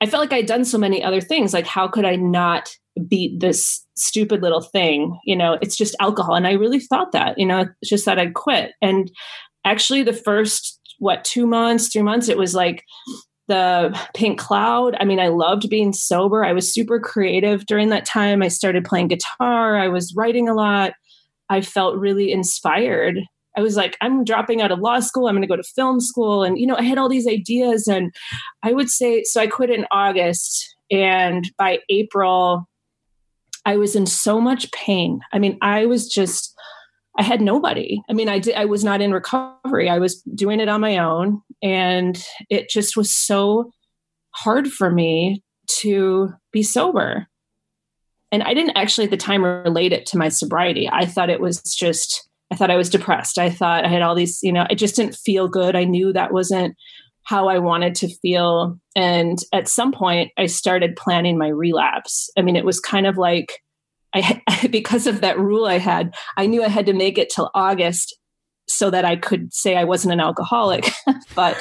I 0.00 0.06
felt 0.06 0.20
like 0.20 0.32
I'd 0.32 0.46
done 0.46 0.64
so 0.64 0.78
many 0.78 1.02
other 1.02 1.20
things. 1.20 1.54
Like, 1.54 1.66
how 1.66 1.88
could 1.88 2.04
I 2.04 2.16
not 2.16 2.70
beat 3.08 3.40
this 3.40 3.84
stupid 3.94 4.42
little 4.42 4.60
thing? 4.60 5.18
You 5.24 5.36
know, 5.36 5.58
it's 5.62 5.76
just 5.76 5.96
alcohol. 6.00 6.34
And 6.34 6.46
I 6.46 6.52
really 6.52 6.80
thought 6.80 7.12
that, 7.12 7.38
you 7.38 7.46
know, 7.46 7.66
it's 7.80 7.90
just 7.90 8.04
that 8.04 8.18
I'd 8.18 8.34
quit. 8.34 8.72
And 8.82 9.10
actually, 9.64 10.02
the 10.02 10.12
first, 10.12 10.80
what, 10.98 11.24
two 11.24 11.46
months, 11.46 11.88
three 11.88 12.02
months, 12.02 12.28
it 12.28 12.38
was 12.38 12.54
like, 12.54 12.84
the 13.48 13.98
pink 14.14 14.38
cloud 14.38 14.96
i 15.00 15.04
mean 15.04 15.20
i 15.20 15.28
loved 15.28 15.68
being 15.70 15.92
sober 15.92 16.44
i 16.44 16.52
was 16.52 16.72
super 16.72 16.98
creative 16.98 17.66
during 17.66 17.88
that 17.90 18.04
time 18.04 18.42
i 18.42 18.48
started 18.48 18.84
playing 18.84 19.08
guitar 19.08 19.76
i 19.76 19.88
was 19.88 20.14
writing 20.16 20.48
a 20.48 20.54
lot 20.54 20.92
i 21.48 21.60
felt 21.60 21.96
really 21.96 22.32
inspired 22.32 23.18
I 23.56 23.62
was 23.62 23.74
like, 23.74 23.96
I'm 24.02 24.22
dropping 24.22 24.60
out 24.60 24.70
of 24.70 24.80
law 24.80 25.00
school. 25.00 25.28
I'm 25.28 25.34
going 25.34 25.42
to 25.42 25.48
go 25.48 25.56
to 25.56 25.62
film 25.62 26.00
school. 26.00 26.44
And, 26.44 26.58
you 26.58 26.66
know, 26.66 26.76
I 26.76 26.82
had 26.82 26.98
all 26.98 27.08
these 27.08 27.26
ideas. 27.26 27.88
And 27.88 28.14
I 28.62 28.72
would 28.72 28.90
say, 28.90 29.22
so 29.24 29.40
I 29.40 29.46
quit 29.46 29.70
in 29.70 29.86
August. 29.90 30.76
And 30.90 31.50
by 31.56 31.78
April, 31.88 32.68
I 33.64 33.78
was 33.78 33.96
in 33.96 34.06
so 34.06 34.40
much 34.40 34.70
pain. 34.72 35.20
I 35.32 35.38
mean, 35.38 35.56
I 35.62 35.86
was 35.86 36.06
just, 36.08 36.54
I 37.18 37.22
had 37.22 37.40
nobody. 37.40 38.02
I 38.10 38.12
mean, 38.12 38.28
I 38.28 38.38
did, 38.38 38.54
I 38.54 38.66
was 38.66 38.84
not 38.84 39.00
in 39.00 39.12
recovery. 39.12 39.88
I 39.88 39.98
was 39.98 40.22
doing 40.34 40.60
it 40.60 40.68
on 40.68 40.80
my 40.80 40.98
own. 40.98 41.40
And 41.62 42.22
it 42.50 42.68
just 42.68 42.96
was 42.96 43.14
so 43.14 43.72
hard 44.30 44.68
for 44.68 44.90
me 44.90 45.42
to 45.80 46.30
be 46.52 46.62
sober. 46.62 47.26
And 48.30 48.42
I 48.42 48.54
didn't 48.54 48.76
actually 48.76 49.04
at 49.04 49.10
the 49.10 49.16
time 49.16 49.44
relate 49.44 49.92
it 49.92 50.04
to 50.06 50.18
my 50.18 50.28
sobriety. 50.28 50.88
I 50.92 51.06
thought 51.06 51.30
it 51.30 51.40
was 51.40 51.62
just, 51.62 52.28
I 52.50 52.54
thought 52.54 52.70
I 52.70 52.76
was 52.76 52.90
depressed. 52.90 53.38
I 53.38 53.50
thought 53.50 53.84
I 53.84 53.88
had 53.88 54.02
all 54.02 54.14
these, 54.14 54.40
you 54.42 54.52
know, 54.52 54.66
I 54.68 54.74
just 54.74 54.96
didn't 54.96 55.14
feel 55.16 55.48
good. 55.48 55.74
I 55.74 55.84
knew 55.84 56.12
that 56.12 56.32
wasn't 56.32 56.76
how 57.22 57.48
I 57.48 57.58
wanted 57.58 57.94
to 57.96 58.08
feel. 58.08 58.78
And 58.94 59.38
at 59.52 59.68
some 59.68 59.90
point, 59.90 60.32
I 60.36 60.46
started 60.46 60.96
planning 60.96 61.38
my 61.38 61.48
relapse. 61.48 62.30
I 62.36 62.42
mean, 62.42 62.56
it 62.56 62.64
was 62.64 62.78
kind 62.78 63.06
of 63.06 63.16
like, 63.16 63.62
I, 64.14 64.42
because 64.70 65.06
of 65.06 65.20
that 65.20 65.38
rule 65.38 65.66
I 65.66 65.78
had, 65.78 66.14
I 66.36 66.46
knew 66.46 66.62
I 66.62 66.68
had 66.68 66.86
to 66.86 66.92
make 66.92 67.18
it 67.18 67.30
till 67.30 67.50
August 67.54 68.16
so 68.68 68.90
that 68.90 69.04
I 69.04 69.16
could 69.16 69.52
say 69.54 69.76
I 69.76 69.84
wasn't 69.84 70.14
an 70.14 70.20
alcoholic. 70.20 70.88
but 71.34 71.56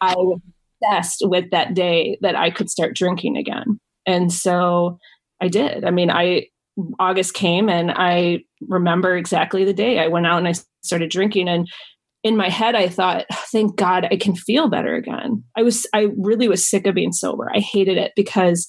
I 0.00 0.14
was 0.14 0.40
obsessed 0.82 1.22
with 1.22 1.50
that 1.50 1.74
day 1.74 2.18
that 2.20 2.36
I 2.36 2.50
could 2.50 2.70
start 2.70 2.94
drinking 2.94 3.36
again. 3.36 3.80
And 4.06 4.32
so 4.32 4.98
I 5.40 5.48
did. 5.48 5.84
I 5.84 5.90
mean, 5.90 6.10
I 6.10 6.46
August 6.98 7.34
came 7.34 7.68
and 7.68 7.90
I 7.90 8.40
remember 8.68 9.16
exactly 9.16 9.64
the 9.64 9.72
day 9.72 10.00
I 10.00 10.08
went 10.08 10.26
out 10.26 10.38
and 10.38 10.48
I 10.48 10.54
started 10.82 11.10
drinking 11.10 11.48
and 11.48 11.68
in 12.24 12.36
my 12.36 12.48
head 12.48 12.74
I 12.74 12.88
thought, 12.88 13.26
thank 13.52 13.76
God 13.76 14.08
I 14.10 14.16
can 14.16 14.34
feel 14.34 14.68
better 14.68 14.94
again. 14.94 15.44
I 15.56 15.62
was 15.62 15.86
I 15.92 16.08
really 16.16 16.48
was 16.48 16.68
sick 16.68 16.86
of 16.86 16.94
being 16.94 17.12
sober. 17.12 17.50
I 17.54 17.60
hated 17.60 17.98
it 17.98 18.12
because 18.16 18.66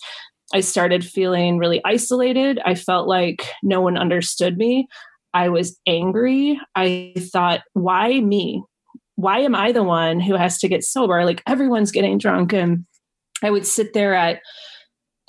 I 0.53 0.61
started 0.61 1.03
feeling 1.03 1.57
really 1.57 1.81
isolated. 1.83 2.59
I 2.63 2.75
felt 2.75 3.07
like 3.07 3.47
no 3.63 3.81
one 3.81 3.97
understood 3.97 4.57
me. 4.57 4.87
I 5.33 5.49
was 5.49 5.79
angry. 5.87 6.59
I 6.75 7.13
thought, 7.17 7.61
why 7.73 8.19
me? 8.19 8.63
Why 9.15 9.39
am 9.39 9.55
I 9.55 9.71
the 9.71 9.83
one 9.83 10.19
who 10.19 10.35
has 10.35 10.59
to 10.59 10.67
get 10.67 10.83
sober? 10.83 11.25
Like 11.25 11.41
everyone's 11.47 11.91
getting 11.91 12.17
drunk. 12.17 12.53
And 12.53 12.85
I 13.43 13.49
would 13.49 13.65
sit 13.65 13.93
there 13.93 14.13
at 14.13 14.41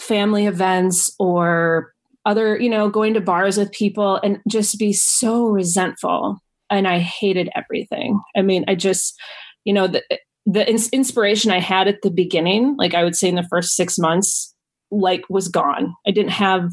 family 0.01 0.47
events 0.47 1.15
or 1.19 1.93
other, 2.25 2.59
you 2.59 2.69
know, 2.69 2.89
going 2.89 3.15
to 3.15 3.21
bars 3.21 3.57
with 3.57 3.73
people 3.73 4.17
and 4.23 4.41
just 4.49 4.79
be 4.79 4.93
so 4.93 5.47
resentful. 5.47 6.39
And 6.69 6.87
I 6.87 6.99
hated 6.99 7.49
everything. 7.55 8.21
I 8.37 8.43
mean, 8.43 8.65
I 8.69 8.75
just, 8.75 9.19
you 9.65 9.73
know, 9.73 9.87
the, 9.87 10.03
the 10.45 10.69
inspiration 10.93 11.51
I 11.51 11.61
had 11.61 11.89
at 11.89 12.03
the 12.03 12.11
beginning, 12.11 12.77
like 12.77 12.95
I 12.95 13.05
would 13.05 13.17
say 13.17 13.29
in 13.29 13.37
the 13.37 13.47
first 13.49 13.75
six 13.75 13.99
months, 13.99 14.55
like 14.91 15.23
was 15.29 15.49
gone. 15.49 15.95
I 16.07 16.11
didn't 16.11 16.33
have 16.33 16.71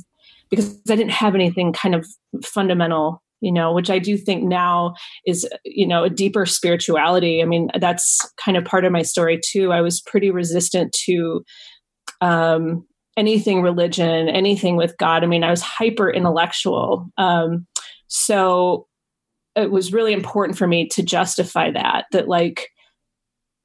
because 0.50 0.80
I 0.90 0.96
didn't 0.96 1.12
have 1.12 1.34
anything 1.36 1.74
kind 1.74 1.96
of 1.96 2.06
fundamental, 2.44 3.24
you 3.42 3.52
know, 3.52 3.74
which 3.74 3.90
I 3.90 3.98
do 3.98 4.18
think 4.18 4.44
now 4.44 4.94
is, 5.26 5.50
you 5.66 5.88
know, 5.88 6.04
a 6.04 6.10
deeper 6.10 6.46
spirituality. 6.46 7.42
I 7.42 7.46
mean, 7.46 7.70
that's 7.80 8.22
kind 8.38 8.56
of 8.56 8.66
part 8.66 8.86
of 8.86 8.92
my 8.92 9.02
story 9.02 9.40
too. 9.44 9.72
I 9.72 9.82
was 9.82 10.02
pretty 10.02 10.30
resistant 10.30 10.96
to 11.06 11.44
um, 12.22 12.86
anything 13.18 13.62
religion, 13.62 14.30
anything 14.30 14.76
with 14.76 14.96
God. 14.98 15.24
I 15.24 15.28
mean, 15.28 15.44
I 15.44 15.50
was 15.50 15.62
hyper 15.62 16.10
intellectual. 16.10 17.08
Um, 17.18 17.66
so 18.08 18.88
it 19.56 19.72
was 19.72 19.94
really 19.94 20.14
important 20.14 20.58
for 20.58 20.68
me 20.68 20.88
to 20.90 21.04
justify 21.04 21.72
that, 21.72 22.06
that 22.12 22.28
like 22.28 22.70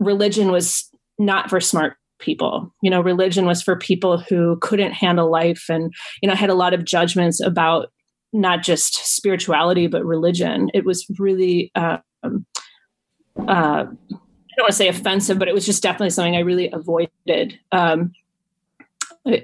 religion 0.00 0.50
was 0.50 0.88
not 1.18 1.50
for 1.50 1.60
smart 1.60 1.96
people. 2.18 2.72
You 2.82 2.90
know, 2.90 3.00
religion 3.00 3.46
was 3.46 3.62
for 3.62 3.76
people 3.76 4.18
who 4.18 4.58
couldn't 4.60 4.92
handle 4.92 5.30
life 5.30 5.66
and, 5.68 5.92
you 6.22 6.26
know, 6.26 6.32
I 6.32 6.36
had 6.36 6.50
a 6.50 6.54
lot 6.54 6.74
of 6.74 6.84
judgments 6.84 7.40
about 7.40 7.88
not 8.32 8.62
just 8.62 8.94
spirituality, 9.16 9.86
but 9.86 10.04
religion. 10.04 10.70
It 10.74 10.84
was 10.84 11.06
really, 11.18 11.70
um, 11.74 12.02
uh, 12.24 13.86
I 13.86 13.86
don't 13.86 14.64
want 14.64 14.70
to 14.70 14.76
say 14.76 14.88
offensive, 14.88 15.38
but 15.38 15.48
it 15.48 15.54
was 15.54 15.64
just 15.64 15.82
definitely 15.82 16.10
something 16.10 16.36
I 16.36 16.40
really 16.40 16.70
avoided. 16.72 17.58
Um, 17.72 18.12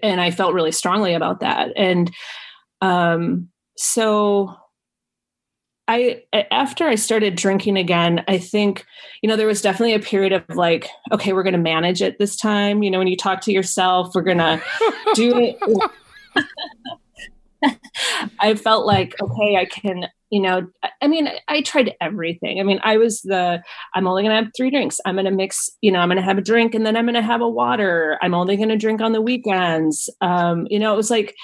and 0.02 0.20
I 0.20 0.30
felt 0.30 0.54
really 0.54 0.72
strongly 0.72 1.14
about 1.14 1.40
that. 1.40 1.70
And 1.76 2.10
um, 2.80 3.48
so 3.76 4.54
I 5.86 6.22
after 6.50 6.86
I 6.86 6.94
started 6.94 7.36
drinking 7.36 7.76
again, 7.76 8.24
I 8.26 8.38
think 8.38 8.84
you 9.22 9.28
know 9.28 9.36
there 9.36 9.46
was 9.46 9.60
definitely 9.60 9.94
a 9.94 10.00
period 10.00 10.32
of 10.32 10.44
like, 10.56 10.88
okay, 11.12 11.32
we're 11.32 11.42
going 11.42 11.52
to 11.52 11.58
manage 11.58 12.00
it 12.00 12.18
this 12.18 12.36
time. 12.36 12.82
You 12.82 12.90
know, 12.90 12.98
when 12.98 13.06
you 13.06 13.16
talk 13.16 13.42
to 13.42 13.52
yourself, 13.52 14.14
we're 14.14 14.22
going 14.22 14.38
to 14.38 14.62
do 15.14 15.34
it. 15.36 15.58
I 18.40 18.54
felt 18.54 18.86
like 18.86 19.14
okay, 19.20 19.56
I 19.56 19.66
can. 19.66 20.06
You 20.30 20.40
know, 20.40 20.66
I 21.00 21.06
mean, 21.06 21.28
I 21.46 21.60
tried 21.60 21.94
everything. 22.00 22.58
I 22.58 22.64
mean, 22.64 22.80
I 22.82 22.96
was 22.96 23.20
the 23.22 23.62
I'm 23.94 24.08
only 24.08 24.24
going 24.24 24.36
to 24.36 24.42
have 24.42 24.52
three 24.56 24.70
drinks. 24.70 24.98
I'm 25.04 25.14
going 25.14 25.26
to 25.26 25.30
mix. 25.30 25.70
You 25.80 25.92
know, 25.92 26.00
I'm 26.00 26.08
going 26.08 26.16
to 26.16 26.24
have 26.24 26.38
a 26.38 26.42
drink 26.42 26.74
and 26.74 26.84
then 26.84 26.96
I'm 26.96 27.04
going 27.04 27.14
to 27.14 27.22
have 27.22 27.40
a 27.40 27.48
water. 27.48 28.18
I'm 28.20 28.34
only 28.34 28.56
going 28.56 28.70
to 28.70 28.76
drink 28.76 29.00
on 29.00 29.12
the 29.12 29.22
weekends. 29.22 30.10
Um, 30.20 30.66
you 30.70 30.80
know, 30.80 30.92
it 30.92 30.96
was 30.96 31.10
like 31.10 31.36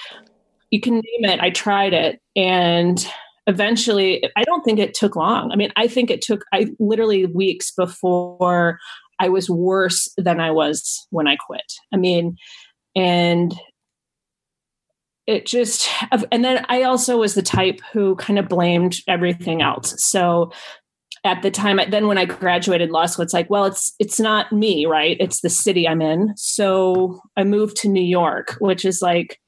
you 0.71 0.81
can 0.81 0.95
name 0.95 1.31
it. 1.31 1.39
I 1.39 1.51
tried 1.51 1.93
it 1.93 2.21
and 2.35 3.07
eventually 3.51 4.23
i 4.37 4.43
don't 4.43 4.63
think 4.63 4.79
it 4.79 4.93
took 4.93 5.15
long. 5.15 5.51
I 5.51 5.55
mean 5.55 5.71
i 5.75 5.87
think 5.87 6.09
it 6.09 6.21
took 6.21 6.45
i 6.53 6.67
literally 6.79 7.25
weeks 7.25 7.71
before 7.71 8.79
i 9.19 9.27
was 9.27 9.49
worse 9.49 10.09
than 10.17 10.39
i 10.39 10.49
was 10.49 11.05
when 11.09 11.27
i 11.27 11.35
quit. 11.35 11.69
I 11.93 11.97
mean 11.97 12.37
and 12.95 13.53
it 15.27 15.45
just 15.45 15.89
and 16.31 16.43
then 16.45 16.65
i 16.69 16.83
also 16.83 17.17
was 17.17 17.35
the 17.35 17.41
type 17.41 17.81
who 17.91 18.15
kind 18.15 18.39
of 18.39 18.47
blamed 18.47 18.97
everything 19.07 19.61
else. 19.61 19.93
So 20.03 20.51
at 21.23 21.41
the 21.43 21.51
time 21.51 21.79
then 21.89 22.07
when 22.07 22.17
i 22.17 22.25
graduated 22.25 22.89
law 22.89 23.05
school 23.05 23.23
it's 23.23 23.33
like 23.33 23.49
well 23.49 23.65
it's 23.65 23.93
it's 23.99 24.19
not 24.19 24.51
me 24.53 24.85
right? 24.85 25.17
It's 25.19 25.41
the 25.41 25.49
city 25.49 25.87
i'm 25.87 26.01
in. 26.01 26.33
So 26.37 27.19
i 27.35 27.43
moved 27.43 27.75
to 27.77 27.89
new 27.89 28.03
york 28.03 28.55
which 28.59 28.85
is 28.85 29.01
like 29.01 29.39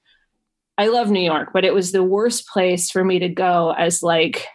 I 0.78 0.88
love 0.88 1.12
New 1.12 1.22
York, 1.22 1.50
but 1.54 1.66
it 1.66 1.74
was 1.74 1.92
the 1.92 2.04
worst 2.04 2.48
place 2.48 2.90
for 2.90 3.04
me 3.04 3.20
to 3.20 3.30
go 3.30 3.72
as 3.78 4.02
like 4.02 4.48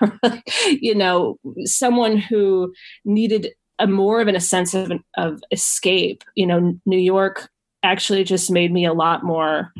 you 0.68 0.94
know, 0.94 1.38
someone 1.64 2.16
who 2.16 2.72
needed 3.04 3.52
a 3.78 3.86
more 3.86 4.20
of 4.20 4.28
an, 4.28 4.36
a 4.36 4.40
sense 4.40 4.74
of 4.74 4.92
of 5.16 5.40
escape. 5.50 6.24
You 6.34 6.46
know, 6.46 6.78
New 6.86 6.98
York 6.98 7.48
actually 7.82 8.24
just 8.24 8.50
made 8.50 8.72
me 8.72 8.84
a 8.84 8.92
lot 8.92 9.24
more 9.24 9.72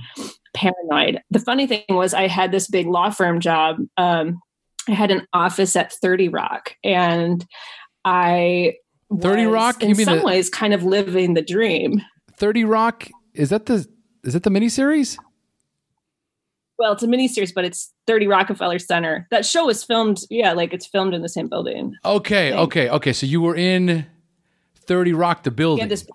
paranoid. 0.53 1.21
The 1.31 1.39
funny 1.39 1.67
thing 1.67 1.85
was 1.89 2.15
I 2.15 2.29
had 2.29 2.53
this 2.53 2.69
big 2.69 2.87
law 2.87 3.11
firm 3.11 3.41
job. 3.41 3.79
Um, 3.97 4.41
I 4.89 4.93
had 4.93 5.11
an 5.11 5.27
office 5.33 5.77
at 5.77 5.93
30 5.93 6.29
Rock 6.29 6.75
and 6.85 7.45
I 8.05 8.75
30 9.21 9.47
Rock 9.47 9.83
in 9.83 9.95
some 9.95 10.19
the, 10.19 10.25
ways 10.25 10.51
kind 10.51 10.75
of 10.75 10.83
living 10.85 11.35
the 11.35 11.43
dream. 11.43 12.03
30 12.37 12.65
Rock 12.65 13.09
is 13.33 13.51
that 13.51 13.67
the 13.67 13.87
is 14.23 14.33
that 14.35 14.43
the 14.43 14.51
miniseries? 14.51 15.19
Well, 16.79 16.93
it's 16.93 17.03
a 17.03 17.07
miniseries, 17.07 17.55
but 17.55 17.65
it's 17.65 17.93
30 18.07 18.27
Rockefeller 18.27 18.79
Center. 18.79 19.27
That 19.31 19.47
show 19.47 19.67
was 19.67 19.85
filmed, 19.85 20.21
yeah, 20.31 20.53
like 20.53 20.73
it's 20.73 20.87
filmed 20.87 21.15
in 21.15 21.23
the 21.23 21.29
same 21.29 21.49
building. 21.49 21.95
Okay, 22.05 22.53
okay, 22.53 22.89
okay. 22.89 23.13
So 23.13 23.27
you 23.27 23.41
were 23.41 23.57
in 23.57 24.07
30 24.87 25.13
Rock, 25.13 25.43
the 25.45 25.51
building. 25.51 25.85
Yeah, 25.85 25.89
this, 25.89 26.07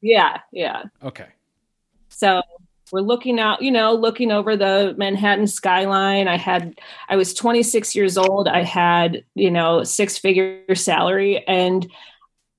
yeah, 0.00 0.40
yeah. 0.52 0.84
Okay. 1.02 1.26
So 2.08 2.40
we're 2.92 3.00
looking 3.00 3.40
out, 3.40 3.62
you 3.62 3.70
know, 3.70 3.94
looking 3.94 4.30
over 4.30 4.56
the 4.56 4.94
Manhattan 4.96 5.46
skyline. 5.46 6.28
I 6.28 6.36
had, 6.36 6.78
I 7.08 7.16
was 7.16 7.34
26 7.34 7.94
years 7.94 8.16
old. 8.16 8.48
I 8.48 8.62
had, 8.62 9.24
you 9.34 9.50
know, 9.50 9.82
six 9.82 10.16
figure 10.16 10.74
salary. 10.74 11.46
And 11.46 11.90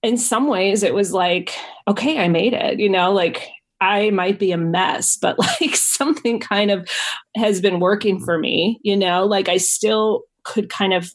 in 0.04 0.18
some 0.18 0.48
ways, 0.48 0.84
it 0.84 0.94
was 0.94 1.12
like, 1.12 1.54
okay, 1.88 2.20
I 2.20 2.28
made 2.28 2.54
it, 2.54 2.80
you 2.80 2.90
know, 2.90 3.12
like 3.14 3.50
I 3.80 4.10
might 4.10 4.40
be 4.40 4.52
a 4.52 4.58
mess, 4.58 5.18
but 5.18 5.38
like 5.62 5.76
something 5.76 6.40
kind 6.40 6.72
of 6.72 6.90
has 7.36 7.62
been 7.62 7.80
working 7.80 8.18
mm-hmm. 8.18 8.26
for 8.26 8.38
me, 8.38 8.80
you 8.84 8.96
know, 8.96 9.26
like 9.26 9.50
I 9.50 9.58
still 9.58 10.24
could 10.44 10.70
kind 10.70 10.94
of, 10.94 11.12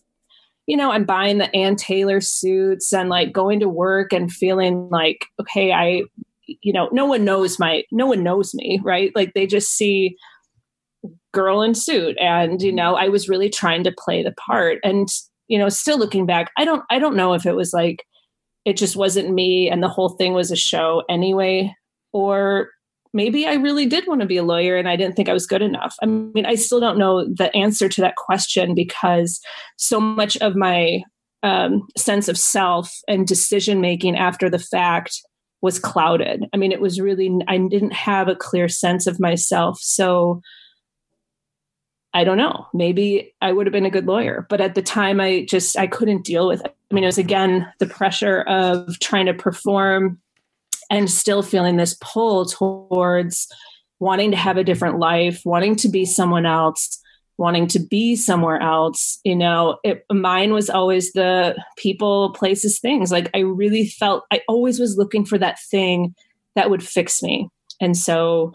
you 0.66 0.76
know, 0.76 0.92
I'm 0.92 1.04
buying 1.04 1.38
the 1.38 1.54
Ann 1.54 1.76
Taylor 1.76 2.20
suits 2.20 2.92
and 2.92 3.08
like 3.08 3.32
going 3.32 3.60
to 3.60 3.68
work 3.68 4.12
and 4.12 4.30
feeling 4.30 4.88
like, 4.90 5.26
okay, 5.40 5.72
I, 5.72 6.02
you 6.46 6.72
know, 6.72 6.88
no 6.92 7.06
one 7.06 7.24
knows 7.24 7.58
my, 7.58 7.84
no 7.90 8.06
one 8.06 8.22
knows 8.22 8.54
me, 8.54 8.80
right? 8.84 9.10
Like 9.14 9.32
they 9.34 9.46
just 9.46 9.70
see 9.70 10.16
girl 11.32 11.62
in 11.62 11.74
suit. 11.74 12.16
And, 12.20 12.62
you 12.62 12.68
mm-hmm. 12.68 12.76
know, 12.76 12.94
I 12.94 13.08
was 13.08 13.28
really 13.28 13.48
trying 13.48 13.84
to 13.84 13.94
play 13.96 14.22
the 14.22 14.32
part. 14.32 14.78
And, 14.84 15.08
you 15.48 15.58
know, 15.58 15.68
still 15.68 15.98
looking 15.98 16.26
back, 16.26 16.50
I 16.56 16.64
don't, 16.64 16.84
I 16.90 16.98
don't 16.98 17.16
know 17.16 17.34
if 17.34 17.46
it 17.46 17.56
was 17.56 17.72
like, 17.72 18.04
it 18.64 18.76
just 18.76 18.94
wasn't 18.94 19.34
me 19.34 19.68
and 19.68 19.82
the 19.82 19.88
whole 19.88 20.10
thing 20.10 20.34
was 20.34 20.52
a 20.52 20.56
show 20.56 21.02
anyway 21.08 21.74
or 22.12 22.70
maybe 23.12 23.46
I 23.46 23.54
really 23.54 23.86
did 23.86 24.06
want 24.06 24.20
to 24.20 24.26
be 24.26 24.36
a 24.36 24.42
lawyer 24.42 24.76
and 24.76 24.88
I 24.88 24.96
didn't 24.96 25.16
think 25.16 25.28
I 25.28 25.34
was 25.34 25.46
good 25.46 25.62
enough. 25.62 25.96
I 26.02 26.06
mean, 26.06 26.46
I 26.46 26.54
still 26.54 26.80
don't 26.80 26.98
know 26.98 27.26
the 27.26 27.54
answer 27.54 27.88
to 27.88 28.00
that 28.00 28.16
question 28.16 28.74
because 28.74 29.40
so 29.76 30.00
much 30.00 30.36
of 30.38 30.56
my 30.56 31.02
um, 31.42 31.86
sense 31.96 32.28
of 32.28 32.38
self 32.38 32.90
and 33.08 33.26
decision 33.26 33.80
making 33.80 34.16
after 34.16 34.48
the 34.48 34.58
fact 34.58 35.20
was 35.60 35.78
clouded. 35.78 36.44
I 36.52 36.56
mean, 36.56 36.72
it 36.72 36.80
was 36.80 37.00
really, 37.00 37.30
I 37.48 37.58
didn't 37.58 37.92
have 37.92 38.28
a 38.28 38.36
clear 38.36 38.68
sense 38.68 39.06
of 39.06 39.20
myself. 39.20 39.78
So 39.80 40.40
I 42.14 42.24
don't 42.24 42.36
know. 42.36 42.66
Maybe 42.74 43.34
I 43.40 43.52
would 43.52 43.66
have 43.66 43.72
been 43.72 43.86
a 43.86 43.90
good 43.90 44.06
lawyer, 44.06 44.46
but 44.50 44.60
at 44.60 44.74
the 44.74 44.82
time 44.82 45.20
I 45.20 45.46
just 45.48 45.78
I 45.78 45.86
couldn't 45.86 46.24
deal 46.24 46.46
with 46.46 46.62
it. 46.64 46.74
I 46.90 46.94
mean, 46.94 47.04
it 47.04 47.08
was 47.08 47.18
again 47.18 47.66
the 47.78 47.86
pressure 47.86 48.42
of 48.42 48.98
trying 49.00 49.26
to 49.26 49.34
perform 49.34 50.20
and 50.92 51.10
still 51.10 51.42
feeling 51.42 51.78
this 51.78 51.96
pull 52.00 52.44
towards 52.44 53.48
wanting 53.98 54.30
to 54.30 54.36
have 54.36 54.58
a 54.58 54.64
different 54.64 54.98
life, 54.98 55.40
wanting 55.44 55.74
to 55.76 55.88
be 55.88 56.04
someone 56.04 56.44
else, 56.44 57.00
wanting 57.38 57.66
to 57.68 57.78
be 57.78 58.14
somewhere 58.14 58.60
else. 58.60 59.18
You 59.24 59.34
know, 59.34 59.78
it, 59.82 60.04
mine 60.12 60.52
was 60.52 60.68
always 60.68 61.12
the 61.12 61.56
people, 61.78 62.34
places, 62.34 62.78
things. 62.78 63.10
Like 63.10 63.30
I 63.34 63.38
really 63.38 63.86
felt 63.86 64.24
I 64.30 64.42
always 64.48 64.78
was 64.78 64.98
looking 64.98 65.24
for 65.24 65.38
that 65.38 65.58
thing 65.70 66.14
that 66.56 66.68
would 66.68 66.86
fix 66.86 67.22
me. 67.22 67.48
And 67.80 67.96
so 67.96 68.52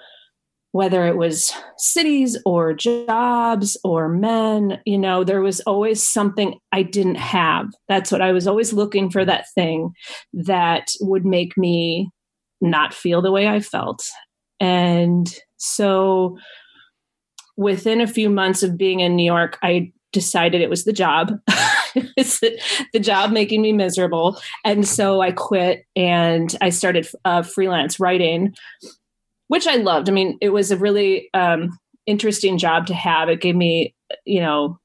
whether 0.74 1.08
it 1.08 1.18
was 1.18 1.52
cities 1.78 2.38
or 2.46 2.72
jobs 2.72 3.78
or 3.84 4.10
men, 4.10 4.80
you 4.86 4.98
know, 4.98 5.24
there 5.24 5.42
was 5.42 5.60
always 5.62 6.08
something 6.08 6.60
I 6.72 6.84
didn't 6.84 7.16
have. 7.16 7.66
That's 7.88 8.12
what 8.12 8.22
I 8.22 8.32
was 8.32 8.46
always 8.46 8.74
looking 8.74 9.10
for 9.10 9.26
that 9.26 9.46
thing 9.56 9.94
that 10.34 10.92
would 11.00 11.26
make 11.26 11.58
me 11.58 12.12
not 12.62 12.94
feel 12.94 13.22
the 13.22 13.32
way 13.32 13.48
I 13.48 13.60
felt. 13.60 14.04
And 14.60 15.34
so 15.58 16.38
within 17.56 18.02
a 18.02 18.08
few 18.08 18.30
months 18.30 18.64
of 18.64 18.78
being 18.78 19.00
in 19.00 19.16
New 19.16 19.26
York, 19.26 19.58
I 19.62 19.92
decided 20.14 20.62
it 20.62 20.70
was 20.70 20.86
the 20.86 20.94
job. 20.94 21.40
it's 22.18 22.40
the 22.40 23.00
job 23.00 23.32
making 23.32 23.62
me 23.62 23.74
miserable. 23.74 24.40
And 24.64 24.88
so 24.88 25.22
I 25.22 25.32
quit 25.32 25.86
and 25.96 26.56
I 26.62 26.70
started 26.70 27.08
uh, 27.26 27.44
freelance 27.44 28.00
writing 28.00 28.56
which 29.48 29.68
I 29.68 29.76
loved. 29.76 30.10
I 30.10 30.12
mean, 30.12 30.38
it 30.42 30.50
was 30.50 30.72
a 30.72 30.78
really 30.78 31.30
um, 31.34 31.78
interesting 32.06 32.58
job 32.58 32.88
to 32.88 32.94
have. 32.94 33.30
It 33.30 33.42
gave 33.42 33.56
me, 33.56 33.96
you 34.26 34.42
know, 34.42 34.80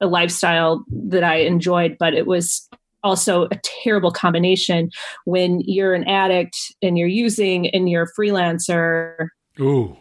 a 0.00 0.06
lifestyle 0.06 0.84
that 0.90 1.24
I 1.24 1.36
enjoyed, 1.36 1.96
but 1.98 2.14
it 2.14 2.26
was 2.26 2.67
also 3.04 3.44
a 3.44 3.60
terrible 3.82 4.10
combination 4.10 4.90
when 5.24 5.60
you're 5.60 5.94
an 5.94 6.04
addict 6.04 6.56
and 6.82 6.98
you're 6.98 7.08
using 7.08 7.68
and 7.68 7.88
you're 7.88 8.04
a 8.04 8.20
freelancer. 8.20 9.28
Ooh. 9.60 9.96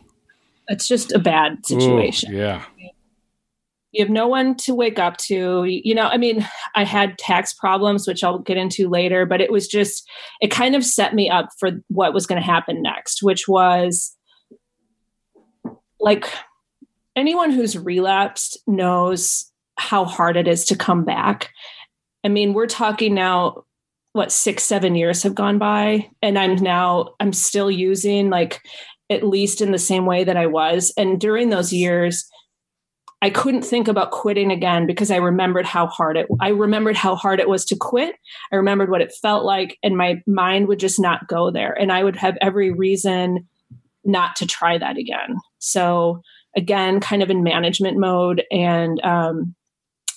It's 0.67 0.87
just 0.87 1.13
a 1.13 1.19
bad 1.19 1.65
situation. 1.65 2.33
Ooh, 2.33 2.37
yeah 2.37 2.63
you 3.97 4.03
have 4.03 4.11
no 4.11 4.27
one 4.27 4.55
to 4.55 4.75
wake 4.75 4.99
up 4.99 5.17
to 5.17 5.63
you 5.65 5.95
know 5.95 6.07
i 6.07 6.17
mean 6.17 6.47
i 6.75 6.83
had 6.83 7.17
tax 7.17 7.53
problems 7.53 8.07
which 8.07 8.23
i'll 8.23 8.39
get 8.39 8.57
into 8.57 8.89
later 8.89 9.25
but 9.25 9.41
it 9.41 9.51
was 9.51 9.67
just 9.67 10.07
it 10.39 10.51
kind 10.51 10.75
of 10.75 10.85
set 10.85 11.15
me 11.15 11.29
up 11.29 11.49
for 11.59 11.71
what 11.87 12.13
was 12.13 12.27
going 12.27 12.39
to 12.39 12.45
happen 12.45 12.81
next 12.81 13.23
which 13.23 13.47
was 13.47 14.15
like 15.99 16.31
anyone 17.15 17.51
who's 17.51 17.77
relapsed 17.77 18.57
knows 18.67 19.51
how 19.77 20.05
hard 20.05 20.37
it 20.37 20.47
is 20.47 20.65
to 20.65 20.75
come 20.75 21.03
back 21.03 21.49
i 22.23 22.27
mean 22.27 22.53
we're 22.53 22.67
talking 22.67 23.13
now 23.13 23.63
what 24.13 24.31
six 24.31 24.63
seven 24.63 24.95
years 24.95 25.23
have 25.23 25.35
gone 25.35 25.57
by 25.57 26.09
and 26.21 26.37
i'm 26.37 26.55
now 26.55 27.09
i'm 27.19 27.33
still 27.33 27.69
using 27.69 28.29
like 28.29 28.61
at 29.09 29.23
least 29.23 29.61
in 29.61 29.71
the 29.71 29.77
same 29.77 30.05
way 30.05 30.23
that 30.23 30.37
i 30.37 30.45
was 30.45 30.93
and 30.97 31.19
during 31.19 31.49
those 31.49 31.71
years 31.73 32.29
I 33.21 33.31
couldn't 33.31 33.63
think 33.63 33.87
about 33.87 34.11
quitting 34.11 34.51
again 34.51 34.85
because 34.85 35.09
I 35.09 35.15
remembered 35.17 35.65
how 35.65 35.87
hard 35.87 36.17
it 36.17 36.27
I 36.39 36.49
remembered 36.49 36.95
how 36.95 37.15
hard 37.15 37.39
it 37.39 37.49
was 37.49 37.65
to 37.65 37.75
quit. 37.75 38.15
I 38.51 38.55
remembered 38.55 38.91
what 38.91 39.01
it 39.01 39.13
felt 39.21 39.43
like 39.43 39.77
and 39.81 39.97
my 39.97 40.21
mind 40.27 40.67
would 40.67 40.79
just 40.79 40.99
not 40.99 41.27
go 41.27 41.49
there 41.49 41.73
and 41.73 41.91
I 41.91 42.03
would 42.03 42.15
have 42.15 42.37
every 42.41 42.71
reason 42.71 43.47
not 44.03 44.35
to 44.37 44.45
try 44.45 44.77
that 44.77 44.97
again. 44.97 45.37
So 45.57 46.21
again, 46.55 46.99
kind 46.99 47.23
of 47.23 47.29
in 47.29 47.43
management 47.43 47.97
mode 47.97 48.43
and 48.51 49.03
um, 49.03 49.55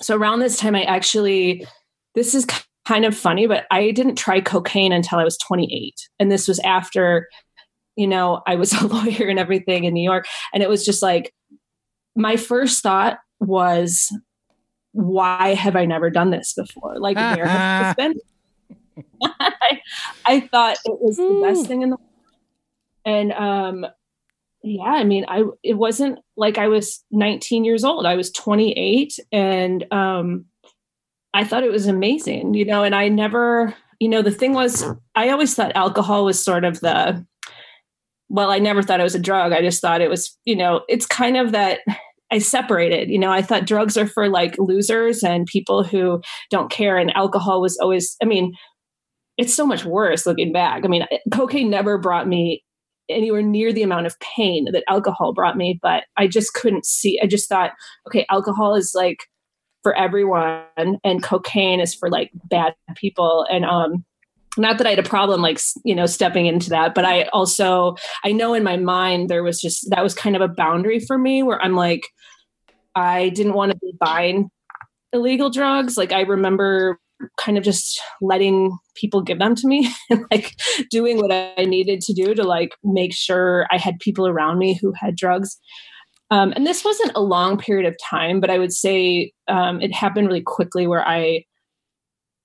so 0.02 0.14
around 0.14 0.40
this 0.40 0.58
time 0.58 0.74
I 0.74 0.84
actually 0.84 1.66
this 2.14 2.34
is 2.34 2.46
kind 2.86 3.04
of 3.04 3.16
funny 3.16 3.46
but 3.46 3.66
I 3.70 3.90
didn't 3.90 4.16
try 4.16 4.40
cocaine 4.40 4.92
until 4.92 5.18
I 5.18 5.24
was 5.24 5.36
28 5.38 5.94
and 6.18 6.30
this 6.30 6.48
was 6.48 6.58
after 6.60 7.28
you 7.96 8.06
know 8.06 8.42
I 8.46 8.56
was 8.56 8.72
a 8.80 8.86
lawyer 8.86 9.28
and 9.28 9.38
everything 9.38 9.84
in 9.84 9.94
New 9.94 10.02
York 10.02 10.26
and 10.52 10.62
it 10.62 10.68
was 10.68 10.84
just 10.84 11.02
like 11.02 11.32
my 12.16 12.36
first 12.36 12.82
thought 12.82 13.18
was, 13.38 14.14
why 14.92 15.54
have 15.54 15.76
I 15.76 15.86
never 15.86 16.10
done 16.10 16.30
this 16.30 16.54
before? 16.54 16.98
Like, 16.98 17.16
where 17.36 17.46
have 17.46 17.86
I 17.86 17.94
been? 17.94 18.14
I, 19.22 19.80
I 20.26 20.40
thought 20.40 20.76
it 20.84 20.98
was 21.00 21.16
the 21.16 21.40
best 21.42 21.66
thing 21.66 21.82
in 21.82 21.90
the 21.90 21.96
world. 21.96 22.06
And 23.04 23.32
um, 23.32 23.86
yeah, 24.62 24.82
I 24.82 25.04
mean, 25.04 25.24
I 25.26 25.44
it 25.62 25.74
wasn't 25.74 26.18
like 26.36 26.58
I 26.58 26.68
was 26.68 27.02
19 27.10 27.64
years 27.64 27.82
old. 27.82 28.04
I 28.04 28.14
was 28.14 28.30
28 28.30 29.18
and 29.32 29.90
um 29.90 30.44
I 31.34 31.44
thought 31.44 31.64
it 31.64 31.72
was 31.72 31.86
amazing, 31.86 32.54
you 32.54 32.64
know, 32.64 32.82
and 32.82 32.94
I 32.94 33.08
never, 33.08 33.74
you 34.00 34.08
know, 34.08 34.22
the 34.22 34.30
thing 34.30 34.52
was 34.52 34.84
I 35.14 35.30
always 35.30 35.54
thought 35.54 35.76
alcohol 35.76 36.24
was 36.24 36.42
sort 36.42 36.64
of 36.64 36.80
the 36.80 37.24
well, 38.30 38.50
I 38.50 38.58
never 38.60 38.80
thought 38.80 39.00
it 39.00 39.04
was 39.04 39.16
a 39.16 39.20
drug. 39.20 39.52
I 39.52 39.60
just 39.60 39.80
thought 39.80 40.00
it 40.00 40.08
was, 40.08 40.36
you 40.44 40.54
know, 40.54 40.82
it's 40.88 41.04
kind 41.04 41.36
of 41.36 41.50
that 41.50 41.80
I 42.30 42.38
separated. 42.38 43.10
You 43.10 43.18
know, 43.18 43.32
I 43.32 43.42
thought 43.42 43.66
drugs 43.66 43.96
are 43.96 44.06
for 44.06 44.28
like 44.28 44.54
losers 44.58 45.24
and 45.24 45.46
people 45.46 45.82
who 45.82 46.20
don't 46.48 46.70
care. 46.70 46.96
And 46.96 47.14
alcohol 47.16 47.60
was 47.60 47.76
always, 47.78 48.16
I 48.22 48.26
mean, 48.26 48.52
it's 49.36 49.54
so 49.54 49.66
much 49.66 49.84
worse 49.84 50.26
looking 50.26 50.52
back. 50.52 50.84
I 50.84 50.88
mean, 50.88 51.04
cocaine 51.32 51.70
never 51.70 51.98
brought 51.98 52.28
me 52.28 52.62
anywhere 53.08 53.42
near 53.42 53.72
the 53.72 53.82
amount 53.82 54.06
of 54.06 54.18
pain 54.20 54.66
that 54.70 54.84
alcohol 54.88 55.34
brought 55.34 55.56
me, 55.56 55.80
but 55.82 56.04
I 56.16 56.28
just 56.28 56.54
couldn't 56.54 56.86
see. 56.86 57.18
I 57.20 57.26
just 57.26 57.48
thought, 57.48 57.72
okay, 58.06 58.24
alcohol 58.30 58.76
is 58.76 58.92
like 58.94 59.24
for 59.82 59.96
everyone 59.96 60.64
and 60.76 61.22
cocaine 61.22 61.80
is 61.80 61.94
for 61.94 62.08
like 62.10 62.30
bad 62.34 62.74
people. 62.96 63.46
And 63.50 63.64
um, 63.64 64.04
not 64.56 64.78
that 64.78 64.86
I 64.86 64.90
had 64.90 64.98
a 64.98 65.04
problem 65.04 65.40
like 65.40 65.60
you 65.84 65.94
know 65.94 66.06
stepping 66.06 66.46
into 66.46 66.70
that, 66.70 66.94
but 66.94 67.04
I 67.04 67.24
also 67.32 67.96
I 68.24 68.32
know 68.32 68.54
in 68.54 68.62
my 68.62 68.76
mind 68.76 69.28
there 69.28 69.42
was 69.42 69.60
just 69.60 69.88
that 69.90 70.02
was 70.02 70.14
kind 70.14 70.36
of 70.36 70.42
a 70.42 70.48
boundary 70.48 71.00
for 71.00 71.18
me 71.18 71.42
where 71.42 71.60
I'm 71.62 71.74
like 71.74 72.02
I 72.94 73.28
didn't 73.30 73.54
want 73.54 73.72
to 73.72 73.78
be 73.78 73.92
buying 73.98 74.50
illegal 75.12 75.50
drugs. 75.50 75.96
Like 75.96 76.12
I 76.12 76.22
remember 76.22 76.98
kind 77.36 77.58
of 77.58 77.64
just 77.64 78.00
letting 78.20 78.76
people 78.94 79.20
give 79.20 79.38
them 79.38 79.54
to 79.54 79.66
me 79.66 79.92
and 80.10 80.24
like 80.30 80.54
doing 80.90 81.18
what 81.18 81.32
I 81.32 81.64
needed 81.64 82.00
to 82.02 82.12
do 82.12 82.34
to 82.34 82.42
like 82.42 82.74
make 82.82 83.14
sure 83.14 83.66
I 83.70 83.78
had 83.78 83.98
people 84.00 84.26
around 84.26 84.58
me 84.58 84.74
who 84.74 84.92
had 84.92 85.16
drugs. 85.16 85.58
Um, 86.30 86.52
and 86.54 86.66
this 86.66 86.84
wasn't 86.84 87.12
a 87.16 87.22
long 87.22 87.58
period 87.58 87.86
of 87.86 87.96
time, 87.98 88.40
but 88.40 88.50
I 88.50 88.58
would 88.58 88.72
say 88.72 89.32
um, 89.48 89.80
it 89.80 89.92
happened 89.92 90.28
really 90.28 90.42
quickly 90.42 90.86
where 90.86 91.06
I 91.06 91.44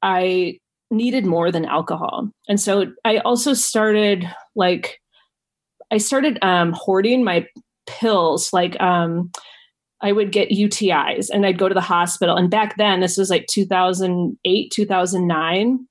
I 0.01 0.59
needed 0.91 1.25
more 1.25 1.51
than 1.51 1.65
alcohol. 1.65 2.29
And 2.47 2.59
so 2.59 2.85
I 3.03 3.17
also 3.19 3.53
started 3.53 4.25
like 4.55 4.99
I 5.91 5.97
started 5.97 6.39
um 6.41 6.73
hoarding 6.73 7.23
my 7.23 7.45
pills 7.87 8.51
like 8.51 8.79
um 8.81 9.31
I 10.01 10.11
would 10.11 10.31
get 10.31 10.49
UTIs 10.49 11.29
and 11.31 11.45
I'd 11.45 11.57
go 11.57 11.69
to 11.69 11.75
the 11.75 11.81
hospital 11.81 12.35
and 12.35 12.49
back 12.49 12.77
then 12.77 12.99
this 12.99 13.17
was 13.17 13.29
like 13.29 13.45
2008 13.51 14.71
2009 14.71 15.87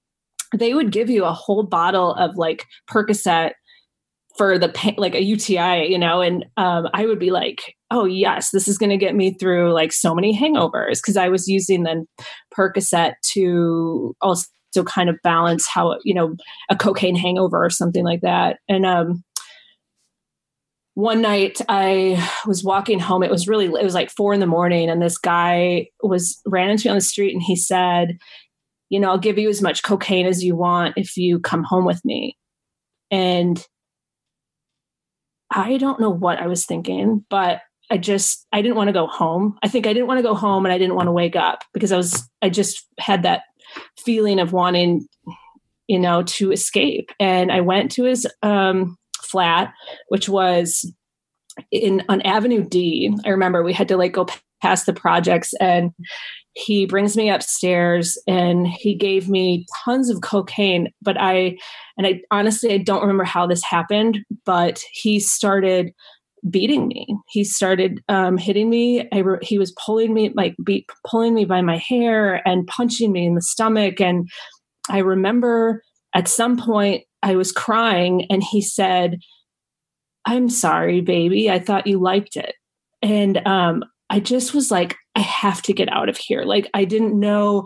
they 0.57 0.75
would 0.75 0.93
give 0.93 1.11
you 1.11 1.25
a 1.25 1.33
whole 1.33 1.65
bottle 1.65 2.15
of 2.15 2.37
like 2.37 2.65
Percocet 2.89 3.53
for 4.37 4.59
the 4.59 4.69
pain, 4.69 4.95
like 4.99 5.15
a 5.15 5.23
UTI, 5.23 5.87
you 5.89 5.99
know, 5.99 6.21
and 6.21 6.45
um, 6.57 6.89
I 6.93 7.07
would 7.07 7.19
be 7.19 7.31
like, 7.31 7.77
oh 7.91 8.05
yes, 8.05 8.51
this 8.51 8.67
is 8.67 8.79
going 8.79 8.91
to 8.91 8.97
get 8.97 9.15
me 9.15 9.33
through 9.35 9.73
like 9.73 9.93
so 9.93 10.15
many 10.15 10.37
hangovers. 10.37 10.99
Because 10.99 11.17
I 11.17 11.29
was 11.29 11.49
using 11.49 11.85
then 11.85 12.07
Percocet 12.57 13.15
to 13.33 14.15
also 14.21 14.47
kind 14.87 15.09
of 15.09 15.17
balance 15.23 15.69
how 15.69 15.99
you 16.05 16.15
know 16.15 16.35
a 16.69 16.77
cocaine 16.77 17.15
hangover 17.15 17.65
or 17.65 17.71
something 17.71 18.05
like 18.05 18.23
that. 18.23 18.59
And 18.69 18.85
um 18.85 19.23
one 20.97 21.21
night 21.21 21.61
i 21.69 22.25
was 22.47 22.63
walking 22.63 23.01
home 23.01 23.25
it 23.25 23.31
was 23.31 23.49
really 23.49 23.65
it 23.65 23.83
was 23.83 23.95
like 23.95 24.13
four 24.13 24.33
in 24.33 24.39
the 24.39 24.47
morning 24.47 24.89
and 24.89 25.03
this 25.03 25.19
guy 25.19 25.89
was 26.05 26.41
ran 26.47 26.71
into 26.71 26.87
me 26.87 26.91
on 26.91 26.97
the 26.97 27.01
street 27.01 27.33
and 27.33 27.43
he 27.43 27.57
said 27.57 28.17
you 28.91 29.01
know 29.01 29.11
i'll 29.11 29.19
give 29.19 29.37
you 29.37 29.49
as 29.49 29.61
much 29.61 29.83
cocaine 29.83 30.25
as 30.25 30.45
you 30.45 30.55
want 30.55 30.95
if 30.97 31.17
you 31.17 31.41
come 31.41 31.65
home 31.65 31.85
with 31.85 32.01
me. 32.05 32.37
And 33.11 33.65
i 35.51 35.77
don't 35.77 36.01
know 36.01 36.11
what 36.11 36.39
i 36.39 36.47
was 36.47 36.65
thinking 36.65 37.25
but 37.31 37.61
i 37.91 37.97
just 37.99 38.47
i 38.53 38.63
didn't 38.63 38.77
want 38.77 38.89
to 38.89 38.93
go 38.93 39.07
home 39.07 39.59
i 39.63 39.69
think 39.69 39.87
i 39.87 39.93
didn't 39.93 40.09
want 40.09 40.19
to 40.19 40.23
go 40.23 40.35
home 40.35 40.65
and 40.65 40.73
i 40.73 40.79
didn't 40.79 40.97
want 40.97 41.07
to 41.07 41.13
wake 41.13 41.37
up 41.37 41.65
because 41.73 41.93
i 41.93 41.97
was 41.97 42.29
i 42.43 42.49
just 42.49 42.87
had 42.99 43.23
that 43.23 43.43
feeling 43.99 44.41
of 44.41 44.53
wanting, 44.53 45.07
you 45.87 45.99
know, 45.99 46.23
to 46.23 46.53
escape. 46.53 47.11
And 47.21 47.51
I 47.51 47.61
went 47.61 47.91
to 47.93 48.05
his 48.05 48.27
um, 48.43 48.97
flat, 49.21 49.73
which 50.09 50.29
was 50.29 50.91
in 51.71 52.03
on 52.09 52.21
Avenue 52.23 52.65
D. 52.65 53.15
I 53.25 53.31
remember 53.31 53.63
we 53.63 53.73
had 53.73 53.89
to 53.89 53.97
like 53.97 54.13
go 54.13 54.27
past 54.61 54.87
the 54.87 54.93
projects 54.93 55.53
and 55.61 55.93
he 56.55 56.87
brings 56.87 57.17
me 57.17 57.29
upstairs 57.29 58.19
and 58.27 58.67
he 58.67 58.95
gave 58.95 59.29
me 59.29 59.67
tons 59.85 60.09
of 60.09 60.21
cocaine 60.23 60.89
but 61.03 61.21
i 61.21 61.57
and 61.99 62.07
i 62.07 62.21
honestly 62.31 62.73
i 62.73 62.79
don't 62.79 63.03
remember 63.03 63.25
how 63.25 63.47
this 63.47 63.63
happened 63.63 64.19
but 64.45 64.83
he 64.93 65.19
started 65.19 65.93
beating 66.51 66.87
me. 66.89 67.07
He 67.31 67.43
started 67.43 68.03
um, 68.09 68.37
hitting 68.37 68.69
me. 68.69 69.09
I 69.13 69.21
re- 69.21 69.39
he 69.41 69.59
was 69.59 69.75
pulling 69.85 70.13
me 70.13 70.31
like 70.35 70.55
beat, 70.63 70.87
pulling 71.07 71.35
me 71.35 71.47
by 71.47 71.63
my 71.63 71.79
hair 71.79 72.47
and 72.47 72.67
punching 72.67 73.13
me 73.13 73.27
in 73.27 73.35
the 73.35 73.43
stomach. 73.43 74.01
And 74.01 74.29
i 74.91 74.99
remember 74.99 75.83
at 76.15 76.29
some 76.29 76.59
point 76.59 77.05
i 77.23 77.35
was 77.35 77.53
crying 77.53 78.27
and 78.31 78.43
he 78.43 78.61
said 78.61 79.19
i'm 80.27 80.49
sorry 80.49 81.01
baby. 81.01 81.51
I 81.51 81.59
thought 81.59 81.87
you 81.87 81.99
liked 81.99 82.37
it. 82.37 82.55
And 83.03 83.47
um, 83.47 83.85
I 84.11 84.21
just 84.21 84.55
was 84.55 84.71
like, 84.71 84.97
I 85.15 85.21
have 85.21 85.63
to 85.63 85.73
get 85.73 85.93
out 85.93 86.09
of 86.09 86.17
here. 86.17 86.43
Like, 86.43 86.69
I 86.75 86.85
didn't 86.85 87.19
know. 87.19 87.65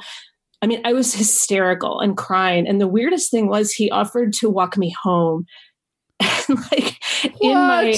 I 0.60 0.66
mean, 0.66 0.80
I 0.84 0.92
was 0.92 1.14
hysterical 1.14 2.00
and 2.00 2.16
crying. 2.16 2.66
And 2.66 2.80
the 2.80 2.88
weirdest 2.88 3.30
thing 3.30 3.48
was, 3.48 3.72
he 3.72 3.90
offered 3.90 4.32
to 4.34 4.50
walk 4.50 4.76
me 4.76 4.94
home. 5.02 5.46
like, 6.20 7.02
what? 7.22 7.34
in 7.40 7.54
my, 7.54 7.94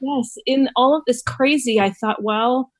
yes, 0.00 0.34
in 0.46 0.68
all 0.76 0.96
of 0.96 1.02
this 1.06 1.22
crazy, 1.22 1.80
I 1.80 1.90
thought, 1.90 2.22
well, 2.22 2.70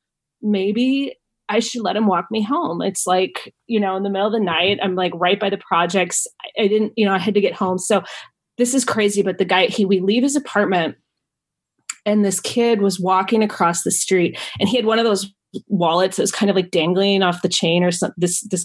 maybe 0.43 1.17
I 1.49 1.59
should 1.59 1.83
let 1.83 1.97
him 1.97 2.07
walk 2.07 2.27
me 2.31 2.43
home. 2.43 2.81
It's 2.81 3.07
like, 3.07 3.53
you 3.67 3.81
know, 3.81 3.97
in 3.97 4.05
the 4.05 4.11
middle 4.11 4.29
of 4.29 4.33
the 4.33 4.41
night, 4.41 4.79
I'm 4.83 4.95
like 4.95 5.13
right 5.17 5.39
by 5.39 5.51
the 5.51 5.59
projects. 5.59 6.27
I 6.57 6.69
didn't, 6.69 6.93
you 6.97 7.05
know, 7.05 7.13
I 7.13 7.19
had 7.19 7.35
to 7.35 7.41
get 7.41 7.55
home. 7.55 7.79
So 7.79 8.03
this 8.57 8.73
is 8.73 8.85
crazy. 8.85 9.23
But 9.23 9.39
the 9.39 9.45
guy, 9.45 9.67
he, 9.67 9.85
we 9.85 9.99
leave 10.01 10.23
his 10.23 10.37
apartment 10.37 10.97
and 12.07 12.25
this 12.25 12.39
kid 12.39 12.81
was 12.81 13.01
walking 13.01 13.43
across 13.43 13.83
the 13.83 13.91
street 13.91 14.39
and 14.61 14.69
he 14.69 14.77
had 14.77 14.87
one 14.87 15.01
of 15.01 15.05
those 15.05 15.33
wallets 15.67 16.17
so 16.17 16.23
it's 16.23 16.33
kind 16.33 16.51
of 16.51 16.57
like 16.57 16.71
dangling 16.71 17.23
off 17.23 17.43
the 17.43 17.49
chain 17.49 17.83
or 17.83 17.91
something 17.91 18.15
this 18.19 18.41
this 18.43 18.65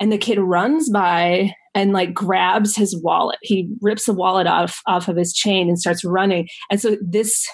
and 0.00 0.10
the 0.10 0.18
kid 0.18 0.38
runs 0.38 0.90
by 0.90 1.52
and 1.74 1.92
like 1.92 2.14
grabs 2.14 2.74
his 2.74 2.96
wallet 3.02 3.38
he 3.42 3.68
rips 3.80 4.06
the 4.06 4.12
wallet 4.12 4.46
off 4.46 4.80
off 4.86 5.08
of 5.08 5.16
his 5.16 5.32
chain 5.32 5.68
and 5.68 5.78
starts 5.78 6.04
running 6.04 6.48
and 6.70 6.80
so 6.80 6.96
this 7.02 7.48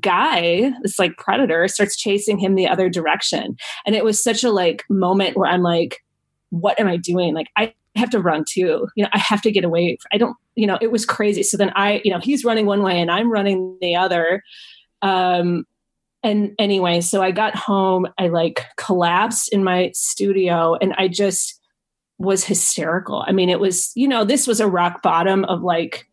guy 0.00 0.72
this 0.82 0.98
like 0.98 1.16
predator 1.18 1.68
starts 1.68 1.96
chasing 1.96 2.38
him 2.38 2.54
the 2.54 2.66
other 2.66 2.88
direction 2.88 3.54
and 3.84 3.94
it 3.94 4.04
was 4.04 4.22
such 4.22 4.42
a 4.42 4.50
like 4.50 4.82
moment 4.88 5.36
where 5.36 5.50
i'm 5.50 5.62
like 5.62 5.98
what 6.48 6.78
am 6.80 6.88
i 6.88 6.96
doing 6.96 7.34
like 7.34 7.48
i 7.58 7.74
have 7.96 8.10
to 8.10 8.20
run 8.20 8.44
too. 8.48 8.88
You 8.96 9.04
know, 9.04 9.10
I 9.12 9.18
have 9.18 9.42
to 9.42 9.52
get 9.52 9.64
away. 9.64 9.98
I 10.12 10.18
don't, 10.18 10.36
you 10.56 10.66
know, 10.66 10.78
it 10.80 10.90
was 10.90 11.06
crazy. 11.06 11.42
So 11.42 11.56
then 11.56 11.70
I, 11.76 12.00
you 12.04 12.10
know, 12.10 12.18
he's 12.18 12.44
running 12.44 12.66
one 12.66 12.82
way 12.82 13.00
and 13.00 13.10
I'm 13.10 13.30
running 13.30 13.78
the 13.80 13.94
other. 13.94 14.42
Um, 15.02 15.64
and 16.24 16.52
anyway, 16.58 17.00
so 17.02 17.22
I 17.22 17.30
got 17.30 17.54
home, 17.54 18.08
I 18.18 18.28
like 18.28 18.64
collapsed 18.76 19.52
in 19.52 19.62
my 19.62 19.92
studio 19.94 20.76
and 20.80 20.94
I 20.96 21.06
just 21.06 21.60
was 22.18 22.44
hysterical. 22.44 23.22
I 23.26 23.32
mean, 23.32 23.50
it 23.50 23.60
was, 23.60 23.92
you 23.94 24.08
know, 24.08 24.24
this 24.24 24.46
was 24.46 24.58
a 24.58 24.68
rock 24.68 25.02
bottom 25.02 25.44
of 25.44 25.62
like, 25.62 26.06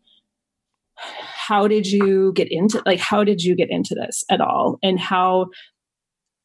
how 0.96 1.66
did 1.66 1.86
you 1.86 2.32
get 2.34 2.46
into 2.52 2.80
like 2.86 3.00
how 3.00 3.24
did 3.24 3.42
you 3.42 3.56
get 3.56 3.70
into 3.70 3.94
this 3.94 4.24
at 4.30 4.40
all 4.40 4.78
and 4.82 5.00
how 5.00 5.46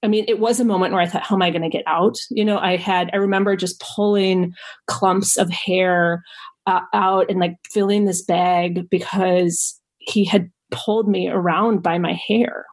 I 0.03 0.07
mean, 0.07 0.25
it 0.27 0.39
was 0.39 0.59
a 0.59 0.65
moment 0.65 0.93
where 0.93 1.01
I 1.01 1.07
thought, 1.07 1.23
how 1.23 1.35
am 1.35 1.41
I 1.41 1.49
going 1.49 1.63
to 1.63 1.69
get 1.69 1.83
out? 1.87 2.17
You 2.29 2.45
know, 2.45 2.59
I 2.59 2.77
had, 2.77 3.09
I 3.13 3.17
remember 3.17 3.55
just 3.55 3.79
pulling 3.79 4.53
clumps 4.85 5.37
of 5.37 5.49
hair 5.49 6.23
uh, 6.67 6.81
out 6.93 7.29
and 7.29 7.39
like 7.39 7.55
filling 7.71 8.05
this 8.05 8.21
bag 8.21 8.89
because 8.91 9.79
he 9.97 10.23
had 10.23 10.51
pulled 10.71 11.09
me 11.09 11.29
around 11.29 11.81
by 11.81 11.97
my 11.97 12.13
hair. 12.13 12.65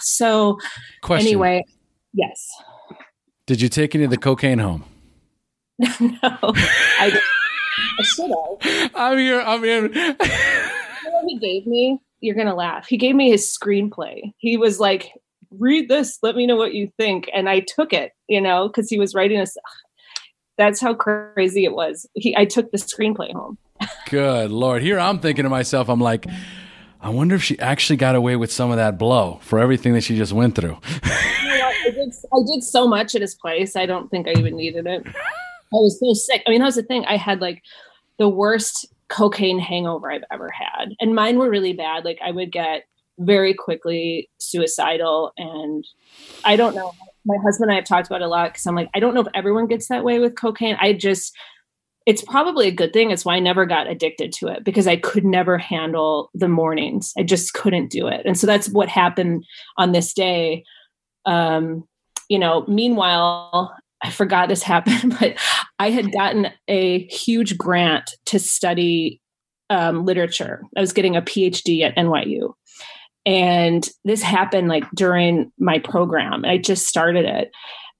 So, 0.00 0.58
Question. 1.02 1.26
anyway, 1.26 1.64
yes. 2.12 2.48
Did 3.46 3.60
you 3.60 3.68
take 3.68 3.94
any 3.94 4.04
of 4.04 4.10
the 4.10 4.16
cocaine 4.16 4.58
home? 4.58 4.84
no, 5.78 5.88
I, 6.22 7.20
I 7.98 8.02
should 8.02 8.30
have. 8.30 8.90
I'm 8.94 9.18
here. 9.18 9.40
I'm 9.40 9.62
here. 9.62 9.88
he 11.26 11.38
gave 11.38 11.66
me, 11.66 12.00
you're 12.20 12.34
going 12.34 12.46
to 12.46 12.54
laugh. 12.54 12.86
He 12.88 12.96
gave 12.96 13.14
me 13.14 13.30
his 13.30 13.46
screenplay. 13.46 14.32
He 14.38 14.56
was 14.56 14.80
like, 14.80 15.12
read 15.50 15.88
this 15.88 16.18
let 16.22 16.36
me 16.36 16.46
know 16.46 16.56
what 16.56 16.74
you 16.74 16.90
think 16.96 17.30
and 17.34 17.48
i 17.48 17.60
took 17.60 17.92
it 17.92 18.12
you 18.28 18.40
know 18.40 18.68
because 18.68 18.88
he 18.88 18.98
was 18.98 19.14
writing 19.14 19.40
us 19.40 19.56
that's 20.58 20.80
how 20.80 20.94
crazy 20.94 21.64
it 21.64 21.72
was 21.72 22.06
he 22.14 22.36
i 22.36 22.44
took 22.44 22.70
the 22.70 22.78
screenplay 22.78 23.32
home 23.32 23.56
good 24.10 24.50
lord 24.50 24.82
here 24.82 24.98
i'm 24.98 25.18
thinking 25.18 25.44
to 25.44 25.48
myself 25.48 25.88
i'm 25.88 26.00
like 26.00 26.26
i 27.00 27.08
wonder 27.08 27.34
if 27.34 27.42
she 27.42 27.58
actually 27.58 27.96
got 27.96 28.14
away 28.14 28.36
with 28.36 28.50
some 28.50 28.70
of 28.70 28.76
that 28.76 28.98
blow 28.98 29.38
for 29.42 29.58
everything 29.58 29.92
that 29.94 30.02
she 30.02 30.16
just 30.16 30.32
went 30.32 30.54
through 30.54 30.78
I, 31.02 31.90
did, 31.94 32.12
I 32.32 32.38
did 32.52 32.64
so 32.64 32.86
much 32.86 33.14
at 33.14 33.20
his 33.20 33.34
place 33.34 33.76
i 33.76 33.86
don't 33.86 34.10
think 34.10 34.28
i 34.28 34.32
even 34.32 34.56
needed 34.56 34.86
it 34.86 35.06
i 35.06 35.12
was 35.72 35.98
so 36.00 36.12
sick 36.14 36.42
i 36.46 36.50
mean 36.50 36.60
that 36.60 36.66
was 36.66 36.76
the 36.76 36.82
thing 36.82 37.04
i 37.06 37.16
had 37.16 37.40
like 37.40 37.62
the 38.18 38.28
worst 38.28 38.86
cocaine 39.08 39.58
hangover 39.58 40.10
i've 40.10 40.24
ever 40.32 40.50
had 40.50 40.94
and 41.00 41.14
mine 41.14 41.38
were 41.38 41.50
really 41.50 41.72
bad 41.72 42.04
like 42.04 42.18
i 42.24 42.30
would 42.30 42.50
get 42.50 42.84
very 43.18 43.54
quickly 43.54 44.28
suicidal. 44.38 45.32
And 45.36 45.86
I 46.44 46.56
don't 46.56 46.74
know. 46.74 46.92
My 47.24 47.36
husband 47.42 47.70
and 47.70 47.72
I 47.72 47.76
have 47.76 47.84
talked 47.84 48.06
about 48.06 48.22
it 48.22 48.26
a 48.26 48.28
lot 48.28 48.52
because 48.52 48.66
I'm 48.66 48.74
like, 48.74 48.90
I 48.94 49.00
don't 49.00 49.14
know 49.14 49.20
if 49.20 49.28
everyone 49.34 49.66
gets 49.66 49.88
that 49.88 50.04
way 50.04 50.18
with 50.18 50.36
cocaine. 50.36 50.76
I 50.80 50.92
just, 50.92 51.34
it's 52.06 52.22
probably 52.22 52.68
a 52.68 52.72
good 52.72 52.92
thing. 52.92 53.10
It's 53.10 53.24
why 53.24 53.34
I 53.34 53.40
never 53.40 53.66
got 53.66 53.88
addicted 53.88 54.32
to 54.34 54.46
it 54.46 54.62
because 54.64 54.86
I 54.86 54.96
could 54.96 55.24
never 55.24 55.58
handle 55.58 56.30
the 56.34 56.48
mornings. 56.48 57.12
I 57.18 57.24
just 57.24 57.52
couldn't 57.52 57.90
do 57.90 58.06
it. 58.06 58.22
And 58.24 58.38
so 58.38 58.46
that's 58.46 58.68
what 58.68 58.88
happened 58.88 59.44
on 59.76 59.90
this 59.90 60.14
day. 60.14 60.64
Um, 61.24 61.82
you 62.28 62.38
know, 62.38 62.64
meanwhile, 62.68 63.76
I 64.02 64.10
forgot 64.10 64.48
this 64.48 64.62
happened, 64.62 65.16
but 65.18 65.34
I 65.80 65.90
had 65.90 66.12
gotten 66.12 66.48
a 66.68 67.06
huge 67.08 67.58
grant 67.58 68.12
to 68.26 68.38
study 68.38 69.20
um, 69.68 70.04
literature. 70.04 70.62
I 70.76 70.80
was 70.80 70.92
getting 70.92 71.16
a 71.16 71.22
PhD 71.22 71.82
at 71.82 71.96
NYU. 71.96 72.54
And 73.24 73.86
this 74.04 74.22
happened 74.22 74.68
like 74.68 74.88
during 74.94 75.50
my 75.58 75.80
program. 75.80 76.44
I 76.44 76.58
just 76.58 76.86
started 76.86 77.24
it. 77.24 77.50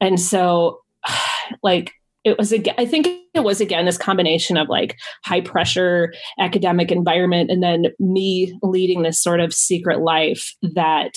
And 0.01 0.21
so, 0.21 0.83
like, 1.65 1.93
it 2.27 2.37
was 2.37 2.51
again, 2.51 2.75
I 2.77 2.85
think 2.85 3.07
it 3.35 3.45
was 3.45 3.61
again 3.61 3.87
this 3.87 3.97
combination 3.97 4.57
of 4.57 4.69
like 4.69 4.99
high 5.25 5.41
pressure 5.41 6.13
academic 6.41 6.91
environment 6.91 7.53
and 7.53 7.63
then 7.63 7.87
me 8.01 8.53
leading 8.63 9.03
this 9.03 9.23
sort 9.23 9.39
of 9.39 9.55
secret 9.55 10.01
life 10.01 10.53
that 10.75 11.13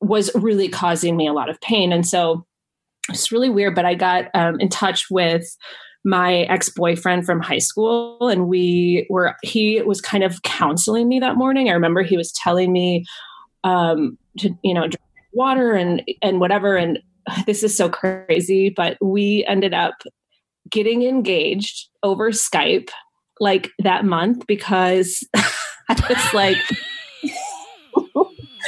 was 0.00 0.30
really 0.34 0.68
causing 0.68 1.16
me 1.16 1.28
a 1.28 1.32
lot 1.32 1.48
of 1.48 1.60
pain. 1.60 1.92
And 1.92 2.04
so 2.04 2.44
it's 3.08 3.30
really 3.30 3.50
weird, 3.50 3.76
but 3.76 3.84
I 3.84 3.94
got 3.94 4.24
um, 4.34 4.58
in 4.58 4.68
touch 4.68 5.06
with 5.10 5.44
my 6.04 6.38
ex-boyfriend 6.42 7.24
from 7.24 7.40
high 7.40 7.58
school 7.58 8.28
and 8.28 8.48
we 8.48 9.06
were 9.10 9.36
he 9.42 9.80
was 9.82 10.00
kind 10.00 10.24
of 10.24 10.42
counseling 10.42 11.06
me 11.06 11.20
that 11.20 11.36
morning 11.36 11.68
i 11.68 11.72
remember 11.72 12.02
he 12.02 12.16
was 12.16 12.32
telling 12.32 12.72
me 12.72 13.04
um 13.64 14.16
to 14.38 14.48
you 14.64 14.72
know 14.72 14.80
drink 14.80 14.98
water 15.34 15.72
and 15.72 16.02
and 16.22 16.40
whatever 16.40 16.74
and 16.74 17.00
this 17.46 17.62
is 17.62 17.76
so 17.76 17.88
crazy 17.88 18.70
but 18.70 18.96
we 19.00 19.44
ended 19.48 19.74
up 19.74 19.94
getting 20.70 21.02
engaged 21.02 21.88
over 22.02 22.30
skype 22.30 22.90
like 23.40 23.70
that 23.78 24.04
month 24.04 24.46
because 24.46 25.26
i 25.88 26.08
was 26.08 26.34
like 26.34 26.56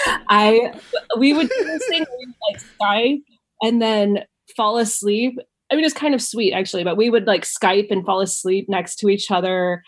i 0.28 0.72
we 1.18 1.32
would 1.32 1.48
do 1.48 1.64
this 1.64 1.86
thing 1.88 2.04
like 2.50 2.62
skype 2.80 3.22
and 3.60 3.80
then 3.80 4.24
fall 4.56 4.78
asleep 4.78 5.38
I 5.72 5.74
mean, 5.74 5.86
it's 5.86 5.94
kind 5.94 6.14
of 6.14 6.20
sweet 6.20 6.52
actually, 6.52 6.84
but 6.84 6.98
we 6.98 7.08
would 7.08 7.26
like 7.26 7.44
Skype 7.44 7.90
and 7.90 8.04
fall 8.04 8.20
asleep 8.20 8.68
next 8.68 8.96
to 8.96 9.08
each 9.08 9.30
other. 9.30 9.82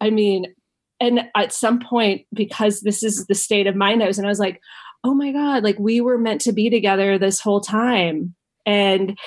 I 0.00 0.08
mean, 0.08 0.46
and 0.98 1.28
at 1.34 1.52
some 1.52 1.78
point, 1.78 2.22
because 2.32 2.80
this 2.80 3.02
is 3.02 3.26
the 3.26 3.34
state 3.34 3.66
of 3.66 3.76
mind 3.76 4.02
I 4.02 4.06
was 4.06 4.18
in, 4.18 4.24
I 4.24 4.28
was 4.28 4.38
like, 4.38 4.62
oh 5.04 5.14
my 5.14 5.32
God, 5.32 5.62
like 5.62 5.78
we 5.78 6.00
were 6.00 6.18
meant 6.18 6.40
to 6.42 6.52
be 6.52 6.70
together 6.70 7.18
this 7.18 7.40
whole 7.40 7.60
time. 7.60 8.34
And 8.64 9.18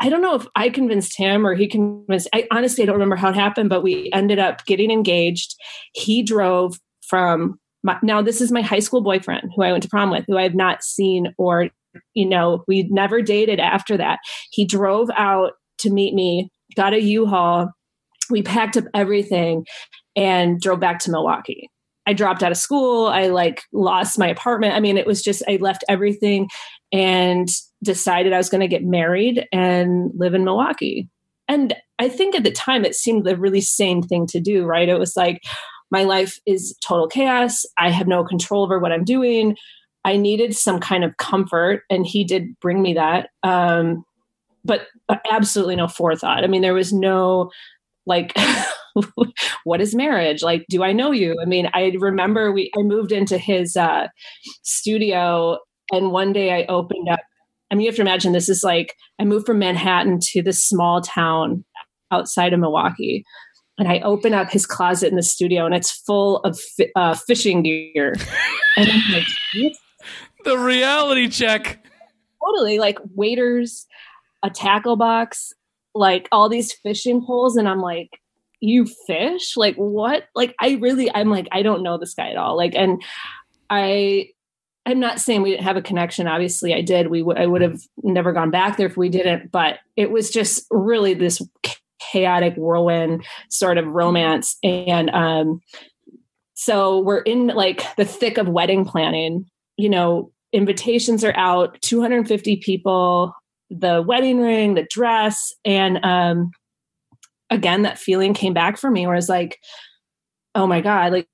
I 0.00 0.08
don't 0.08 0.22
know 0.22 0.34
if 0.34 0.46
I 0.56 0.70
convinced 0.70 1.16
him 1.16 1.46
or 1.46 1.54
he 1.54 1.68
convinced, 1.68 2.28
I 2.32 2.46
honestly 2.50 2.82
I 2.82 2.86
don't 2.86 2.96
remember 2.96 3.16
how 3.16 3.30
it 3.30 3.36
happened, 3.36 3.68
but 3.68 3.82
we 3.82 4.10
ended 4.12 4.38
up 4.38 4.64
getting 4.66 4.90
engaged. 4.90 5.54
He 5.92 6.22
drove 6.22 6.78
from 7.06 7.58
my, 7.82 7.96
now 8.02 8.22
this 8.22 8.40
is 8.40 8.50
my 8.50 8.60
high 8.60 8.80
school 8.80 9.02
boyfriend 9.02 9.50
who 9.54 9.62
I 9.62 9.70
went 9.70 9.82
to 9.84 9.88
prom 9.88 10.10
with, 10.10 10.24
who 10.26 10.36
I 10.36 10.42
have 10.42 10.54
not 10.54 10.82
seen 10.82 11.32
or 11.38 11.70
you 12.14 12.28
know, 12.28 12.64
we 12.68 12.84
never 12.90 13.22
dated 13.22 13.60
after 13.60 13.96
that. 13.96 14.18
He 14.50 14.64
drove 14.64 15.10
out 15.16 15.52
to 15.78 15.90
meet 15.90 16.14
me, 16.14 16.50
got 16.76 16.92
a 16.92 17.02
U-Haul. 17.02 17.70
We 18.30 18.42
packed 18.42 18.76
up 18.76 18.84
everything 18.94 19.66
and 20.14 20.60
drove 20.60 20.80
back 20.80 20.98
to 21.00 21.10
Milwaukee. 21.10 21.70
I 22.08 22.14
dropped 22.14 22.42
out 22.42 22.50
of 22.50 22.56
school. 22.56 23.08
I 23.08 23.26
like 23.26 23.64
lost 23.70 24.18
my 24.18 24.26
apartment. 24.26 24.74
I 24.74 24.80
mean, 24.80 24.96
it 24.96 25.06
was 25.06 25.22
just, 25.22 25.42
I 25.46 25.58
left 25.60 25.84
everything 25.90 26.48
and 26.90 27.46
decided 27.82 28.32
I 28.32 28.38
was 28.38 28.48
going 28.48 28.62
to 28.62 28.66
get 28.66 28.82
married 28.82 29.46
and 29.52 30.10
live 30.14 30.32
in 30.32 30.42
Milwaukee. 30.42 31.06
And 31.48 31.76
I 31.98 32.08
think 32.08 32.34
at 32.34 32.44
the 32.44 32.50
time 32.50 32.86
it 32.86 32.94
seemed 32.94 33.26
the 33.26 33.36
really 33.36 33.60
sane 33.60 34.02
thing 34.02 34.26
to 34.28 34.40
do, 34.40 34.64
right? 34.64 34.88
It 34.88 34.98
was 34.98 35.16
like, 35.18 35.42
my 35.90 36.04
life 36.04 36.40
is 36.46 36.74
total 36.82 37.08
chaos. 37.08 37.66
I 37.76 37.90
have 37.90 38.08
no 38.08 38.24
control 38.24 38.64
over 38.64 38.78
what 38.78 38.92
I'm 38.92 39.04
doing. 39.04 39.54
I 40.02 40.16
needed 40.16 40.56
some 40.56 40.80
kind 40.80 41.04
of 41.04 41.18
comfort, 41.18 41.82
and 41.90 42.06
he 42.06 42.24
did 42.24 42.58
bring 42.60 42.80
me 42.80 42.94
that. 42.94 43.28
Um, 43.42 44.04
but 44.64 44.86
absolutely 45.30 45.76
no 45.76 45.88
forethought. 45.88 46.42
I 46.42 46.46
mean, 46.46 46.62
there 46.62 46.72
was 46.72 46.90
no 46.90 47.50
like, 48.06 48.34
what 49.64 49.80
is 49.80 49.94
marriage? 49.94 50.42
Like, 50.42 50.64
do 50.68 50.82
I 50.82 50.92
know 50.92 51.12
you? 51.12 51.36
I 51.40 51.44
mean, 51.44 51.68
I 51.74 51.92
remember 51.98 52.52
we 52.52 52.70
I 52.78 52.82
moved 52.82 53.12
into 53.12 53.38
his 53.38 53.76
uh, 53.76 54.08
studio, 54.62 55.58
and 55.92 56.12
one 56.12 56.32
day 56.32 56.52
I 56.52 56.66
opened 56.66 57.08
up. 57.08 57.20
I 57.70 57.74
mean, 57.74 57.82
you 57.82 57.88
have 57.88 57.96
to 57.96 58.02
imagine 58.02 58.32
this 58.32 58.48
is 58.48 58.62
like 58.64 58.94
I 59.18 59.24
moved 59.24 59.46
from 59.46 59.58
Manhattan 59.58 60.18
to 60.32 60.42
this 60.42 60.64
small 60.64 61.00
town 61.00 61.64
outside 62.10 62.52
of 62.52 62.60
Milwaukee 62.60 63.24
and 63.78 63.88
I 63.88 64.00
open 64.00 64.34
up 64.34 64.50
his 64.50 64.66
closet 64.66 65.08
in 65.08 65.16
the 65.16 65.22
studio, 65.22 65.64
and 65.64 65.74
it's 65.74 65.90
full 65.90 66.38
of 66.38 66.58
fi- 66.58 66.90
uh, 66.96 67.14
fishing 67.14 67.62
gear. 67.62 68.14
and 68.76 68.90
I'm 68.90 69.12
like, 69.12 69.72
the 70.44 70.58
reality 70.58 71.28
check. 71.28 71.84
Totally, 72.44 72.78
like 72.78 72.98
waiters, 73.14 73.86
a 74.42 74.50
tackle 74.50 74.96
box, 74.96 75.52
like 75.94 76.28
all 76.32 76.48
these 76.48 76.72
fishing 76.72 77.24
poles, 77.24 77.56
and 77.56 77.68
I'm 77.68 77.80
like, 77.80 78.20
you 78.60 78.86
fish? 79.06 79.56
Like 79.56 79.76
what? 79.76 80.24
Like 80.34 80.54
I 80.60 80.78
really, 80.80 81.12
I'm 81.14 81.30
like, 81.30 81.48
I 81.52 81.62
don't 81.62 81.82
know 81.82 81.98
this 81.98 82.14
guy 82.14 82.30
at 82.30 82.36
all. 82.36 82.56
Like, 82.56 82.74
and 82.74 83.02
I 83.70 84.30
I'm 84.88 85.00
not 85.00 85.20
saying 85.20 85.42
we 85.42 85.50
didn't 85.50 85.64
have 85.64 85.76
a 85.76 85.82
connection. 85.82 86.26
Obviously, 86.26 86.72
I 86.72 86.80
did. 86.80 87.08
We 87.08 87.22
I 87.36 87.44
would 87.44 87.60
have 87.60 87.78
never 88.02 88.32
gone 88.32 88.50
back 88.50 88.78
there 88.78 88.86
if 88.86 88.96
we 88.96 89.10
didn't. 89.10 89.52
But 89.52 89.80
it 89.96 90.10
was 90.10 90.30
just 90.30 90.64
really 90.70 91.12
this 91.12 91.42
chaotic 92.10 92.54
whirlwind 92.56 93.26
sort 93.50 93.76
of 93.76 93.86
romance. 93.86 94.56
And 94.62 95.10
um, 95.10 95.60
so 96.54 97.00
we're 97.00 97.20
in 97.20 97.48
like 97.48 97.84
the 97.96 98.06
thick 98.06 98.38
of 98.38 98.48
wedding 98.48 98.86
planning. 98.86 99.44
You 99.76 99.90
know, 99.90 100.32
invitations 100.54 101.22
are 101.22 101.36
out, 101.36 101.80
250 101.82 102.56
people, 102.56 103.34
the 103.68 104.02
wedding 104.02 104.40
ring, 104.40 104.74
the 104.74 104.86
dress, 104.88 105.52
and 105.66 106.02
um, 106.02 106.50
again, 107.50 107.82
that 107.82 107.98
feeling 107.98 108.34
came 108.34 108.54
back 108.54 108.76
for 108.76 108.90
me 108.90 109.06
where 109.06 109.14
I 109.14 109.18
was 109.18 109.28
like, 109.28 109.58
oh 110.54 110.66
my 110.66 110.80
god, 110.80 111.12
like 111.12 111.28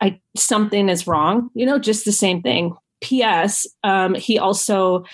I 0.00 0.20
something 0.36 0.88
is 0.88 1.06
wrong. 1.06 1.50
You 1.54 1.66
know, 1.66 1.78
just 1.78 2.04
the 2.04 2.12
same 2.12 2.42
thing. 2.42 2.74
P.S. 3.00 3.66
Um, 3.82 4.14
he 4.14 4.38
also 4.38 5.04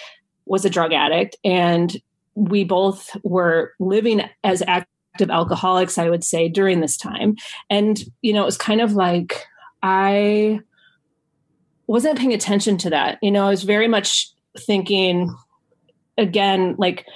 was 0.46 0.64
a 0.64 0.70
drug 0.70 0.92
addict 0.92 1.36
and 1.44 2.00
we 2.34 2.64
both 2.64 3.16
were 3.24 3.72
living 3.80 4.22
as 4.44 4.62
active 4.66 5.30
alcoholics, 5.30 5.98
I 5.98 6.08
would 6.08 6.22
say, 6.22 6.48
during 6.48 6.80
this 6.80 6.96
time. 6.96 7.36
And, 7.68 8.00
you 8.22 8.32
know, 8.32 8.42
it 8.42 8.46
was 8.46 8.56
kind 8.56 8.80
of 8.80 8.92
like 8.92 9.44
I 9.82 10.60
wasn't 11.86 12.18
paying 12.18 12.32
attention 12.32 12.78
to 12.78 12.90
that. 12.90 13.18
You 13.22 13.30
know, 13.30 13.46
I 13.46 13.50
was 13.50 13.64
very 13.64 13.88
much 13.88 14.30
thinking, 14.58 15.34
again, 16.16 16.76
like, 16.78 17.06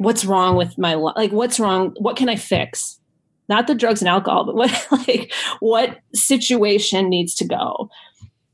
what's 0.00 0.24
wrong 0.24 0.56
with 0.56 0.78
my 0.78 0.94
life? 0.94 1.14
Like, 1.16 1.30
what's 1.30 1.60
wrong? 1.60 1.94
What 1.98 2.16
can 2.16 2.28
I 2.28 2.36
fix? 2.36 2.98
Not 3.48 3.66
the 3.66 3.74
drugs 3.74 4.00
and 4.00 4.08
alcohol, 4.08 4.46
but 4.46 4.54
what, 4.54 4.86
like, 5.06 5.32
what 5.60 5.98
situation 6.14 7.10
needs 7.10 7.34
to 7.36 7.46
go? 7.46 7.90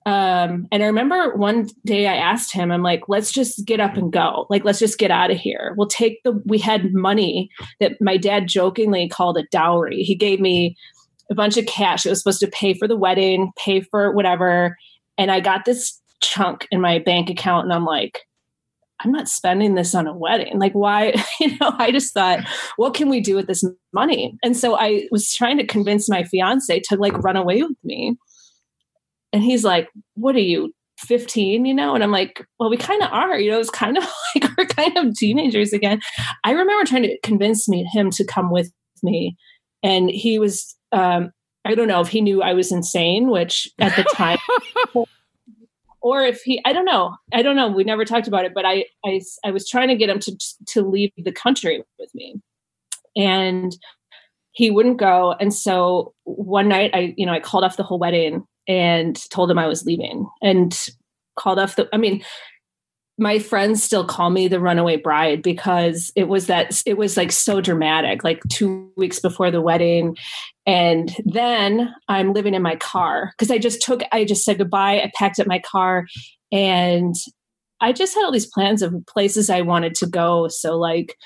Um, 0.07 0.69
and 0.71 0.83
I 0.83 0.87
remember 0.87 1.35
one 1.37 1.69
day 1.85 2.07
I 2.07 2.15
asked 2.15 2.53
him, 2.53 2.71
I'm 2.71 2.83
like, 2.83 3.03
let's 3.09 3.33
just 3.33 3.65
get 3.65 3.81
up 3.81 3.97
and 3.97 4.13
go. 4.13 4.47
Like, 4.51 4.65
let's 4.65 4.79
just 4.79 4.99
get 4.99 5.11
out 5.11 5.31
of 5.31 5.37
here. 5.37 5.75
We'll 5.77 5.89
take 5.89 6.23
the, 6.25 6.41
we 6.47 6.59
had 6.59 6.93
money 6.93 7.51
that 7.81 8.01
my 8.01 8.17
dad 8.17 8.49
jokingly 8.49 9.09
called 9.09 9.39
a 9.39 9.45
dowry. 9.51 10.03
He 10.03 10.15
gave 10.15 10.41
me 10.41 10.77
a 11.31 11.35
bunch 11.35 11.57
of 11.57 11.67
cash. 11.67 12.07
It 12.07 12.11
was 12.11 12.21
supposed 12.21 12.41
to 12.41 12.49
pay 12.49 12.75
for 12.75 12.87
the 12.87 12.97
wedding, 12.97 13.53
pay 13.57 13.81
for 13.81 14.13
whatever. 14.13 14.77
And 15.19 15.31
I 15.31 15.41
got 15.41 15.65
this 15.65 16.01
chunk 16.21 16.67
in 16.71 16.81
my 16.81 16.99
bank 16.99 17.31
account 17.31 17.65
and 17.65 17.73
I'm 17.73 17.85
like, 17.85 18.21
I'm 19.01 19.13
not 19.13 19.29
spending 19.29 19.75
this 19.75 19.95
on 19.95 20.07
a 20.07 20.17
wedding. 20.17 20.59
Like, 20.59 20.73
why? 20.73 21.15
You 21.41 21.57
know, 21.61 21.75
I 21.79 21.93
just 21.93 22.15
thought, 22.15 22.41
what 22.77 22.95
can 22.95 23.11
we 23.11 23.21
do 23.21 23.37
with 23.37 23.47
this 23.47 23.63
money? 23.93 24.35
And 24.43 24.57
so 24.57 24.77
I 24.79 25.07
was 25.11 25.33
trying 25.33 25.59
to 25.59 25.67
convince 25.67 26.09
my 26.09 26.25
fiance 26.25 26.81
to 26.89 26.97
like 26.97 27.13
run 27.23 27.37
away 27.37 27.63
with 27.63 27.77
me. 27.85 28.17
And 29.33 29.43
he's 29.43 29.65
like, 29.65 29.91
What 30.15 30.35
are 30.35 30.41
you, 30.41 30.73
15? 31.01 31.67
You 31.67 31.75
know? 31.75 31.95
And 31.95 32.03
I'm 32.03 32.11
like, 32.11 32.45
Well, 32.59 32.71
we 32.71 32.79
kind 32.79 33.03
of 33.03 33.13
are. 33.13 33.39
You 33.39 33.51
know, 33.51 33.61
it's 33.61 33.71
kind 33.71 33.99
of 33.99 34.05
like 34.35 34.49
we're 34.57 34.67
kind 34.67 34.97
of 34.97 35.15
teenagers 35.15 35.75
again. 35.75 36.01
I 36.43 36.53
remember 36.53 36.85
trying 36.87 37.03
to 37.03 37.19
convince 37.23 37.69
me 37.69 37.87
him 37.93 38.11
to 38.13 38.25
come 38.25 38.51
with 38.51 38.73
me. 39.03 39.37
And 39.83 40.11
he 40.11 40.39
was, 40.39 40.75
um, 40.93 41.33
I 41.67 41.75
don't 41.75 41.89
know 41.89 42.01
if 42.01 42.09
he 42.09 42.23
knew 42.23 42.43
I 42.43 42.55
was 42.55 42.73
insane, 42.73 43.31
which 43.31 43.69
at 43.79 43.95
the 43.95 44.05
time, 44.15 44.39
or 46.07 46.23
if 46.23 46.43
he, 46.43 46.63
I 46.65 46.73
don't 46.73 46.85
know, 46.85 47.17
I 47.33 47.43
don't 47.43 47.57
know. 47.57 47.67
We 47.67 47.83
never 47.83 48.05
talked 48.05 48.29
about 48.29 48.45
it, 48.45 48.55
but 48.55 48.65
I, 48.65 48.85
I, 49.05 49.21
I 49.45 49.51
was 49.51 49.69
trying 49.69 49.89
to 49.89 49.97
get 49.97 50.09
him 50.09 50.21
to 50.21 50.39
to 50.69 50.83
leave 50.83 51.11
the 51.17 51.33
country 51.33 51.83
with 51.99 52.15
me, 52.15 52.37
and 53.17 53.77
he 54.53 54.71
wouldn't 54.71 54.99
go. 54.99 55.35
And 55.41 55.53
so 55.53 56.15
one 56.23 56.69
night, 56.69 56.93
I, 56.95 57.13
you 57.17 57.27
know, 57.27 57.33
I 57.33 57.41
called 57.41 57.65
off 57.65 57.77
the 57.77 57.83
whole 57.83 57.99
wedding 57.99 58.45
and 58.69 59.19
told 59.31 59.51
him 59.51 59.59
I 59.59 59.67
was 59.67 59.85
leaving 59.85 60.29
and 60.41 60.79
called 61.37 61.59
off 61.59 61.75
the 61.75 61.89
I 61.93 61.97
mean 61.97 62.23
my 63.19 63.39
friends 63.39 63.83
still 63.83 64.05
call 64.05 64.31
me 64.31 64.47
the 64.47 64.61
runaway 64.61 64.97
bride 64.97 65.43
because 65.43 66.12
it 66.14 66.29
was 66.29 66.47
that 66.47 66.83
it 66.85 66.99
was 66.99 67.17
like 67.17 67.33
so 67.33 67.61
dramatic 67.61 68.23
like 68.25 68.43
2 68.51 68.93
weeks 68.97 69.19
before 69.19 69.51
the 69.51 69.62
wedding. 69.62 70.17
And 70.67 71.14
then 71.25 71.95
I'm 72.09 72.35
living 72.35 72.55
in 72.55 72.62
my 72.62 72.77
car 72.77 73.33
because 73.33 73.51
I 73.51 73.59
just 73.59 73.81
took 73.81 74.03
I 74.12 74.25
just 74.25 74.45
said 74.45 74.59
goodbye 74.59 75.01
I 75.01 75.11
packed 75.14 75.39
up 75.39 75.47
my 75.47 75.61
car 75.61 76.07
and 76.53 77.14
I 77.81 77.93
just 77.93 78.14
had 78.14 78.25
all 78.25 78.33
these 78.33 78.51
plans 78.51 78.83
of 78.83 78.95
places 79.07 79.49
I 79.49 79.62
wanted 79.62 79.95
to 79.97 80.07
go. 80.07 80.49
So 80.49 80.77
like 80.77 81.17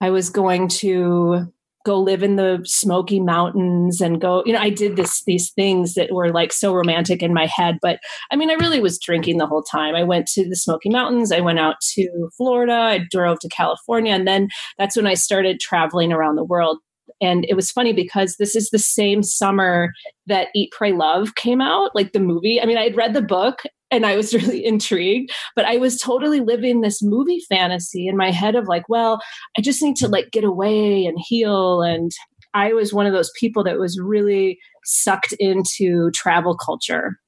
I 0.00 0.10
was 0.10 0.30
going 0.30 0.68
to 0.68 1.52
go 1.84 1.98
live 1.98 2.22
in 2.22 2.36
the 2.36 2.60
Smoky 2.64 3.20
Mountains 3.20 4.00
and 4.00 4.20
go, 4.20 4.42
you 4.46 4.52
know, 4.52 4.60
I 4.60 4.70
did 4.70 4.96
this 4.96 5.22
these 5.24 5.50
things 5.50 5.94
that 5.94 6.12
were 6.12 6.32
like 6.32 6.52
so 6.52 6.74
romantic 6.74 7.22
in 7.22 7.34
my 7.34 7.46
head. 7.46 7.78
But 7.80 8.00
I 8.30 8.36
mean, 8.36 8.50
I 8.50 8.54
really 8.54 8.80
was 8.80 8.98
drinking 8.98 9.38
the 9.38 9.46
whole 9.46 9.62
time. 9.62 9.94
I 9.94 10.02
went 10.02 10.26
to 10.28 10.48
the 10.48 10.56
Smoky 10.56 10.88
Mountains, 10.88 11.32
I 11.32 11.40
went 11.40 11.58
out 11.58 11.76
to 11.94 12.30
Florida, 12.36 12.72
I 12.72 13.00
drove 13.10 13.38
to 13.40 13.48
California, 13.48 14.12
and 14.12 14.26
then 14.26 14.48
that's 14.78 14.96
when 14.96 15.06
I 15.06 15.14
started 15.14 15.60
traveling 15.60 16.12
around 16.12 16.36
the 16.36 16.44
world. 16.44 16.78
And 17.20 17.44
it 17.48 17.54
was 17.54 17.70
funny 17.70 17.92
because 17.92 18.36
this 18.36 18.56
is 18.56 18.70
the 18.70 18.78
same 18.78 19.22
summer 19.22 19.92
that 20.26 20.48
Eat, 20.54 20.72
Pray, 20.72 20.92
Love 20.92 21.34
came 21.36 21.60
out, 21.60 21.94
like 21.94 22.12
the 22.12 22.20
movie. 22.20 22.60
I 22.60 22.66
mean, 22.66 22.78
I 22.78 22.84
had 22.84 22.96
read 22.96 23.14
the 23.14 23.22
book 23.22 23.62
and 23.92 24.04
I 24.04 24.16
was 24.16 24.34
really 24.34 24.64
intrigued. 24.64 25.30
But 25.54 25.66
I 25.66 25.76
was 25.76 26.00
totally 26.00 26.40
living 26.40 26.80
this 26.80 27.02
movie 27.02 27.42
fantasy 27.48 28.08
in 28.08 28.16
my 28.16 28.32
head 28.32 28.56
of 28.56 28.66
like, 28.66 28.88
well, 28.88 29.20
I 29.56 29.60
just 29.60 29.82
need 29.82 29.96
to 29.96 30.08
like 30.08 30.32
get 30.32 30.42
away 30.42 31.04
and 31.04 31.18
heal. 31.20 31.82
And 31.82 32.10
I 32.54 32.72
was 32.72 32.92
one 32.92 33.06
of 33.06 33.12
those 33.12 33.30
people 33.38 33.62
that 33.64 33.78
was 33.78 34.00
really 34.00 34.58
sucked 34.84 35.32
into 35.34 36.10
travel 36.10 36.56
culture. 36.56 37.18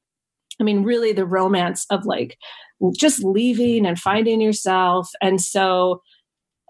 I 0.60 0.64
mean, 0.64 0.82
really 0.82 1.12
the 1.12 1.26
romance 1.26 1.86
of 1.90 2.04
like 2.04 2.36
just 2.98 3.22
leaving 3.22 3.86
and 3.86 3.98
finding 3.98 4.40
yourself. 4.40 5.08
And 5.20 5.40
so 5.40 6.02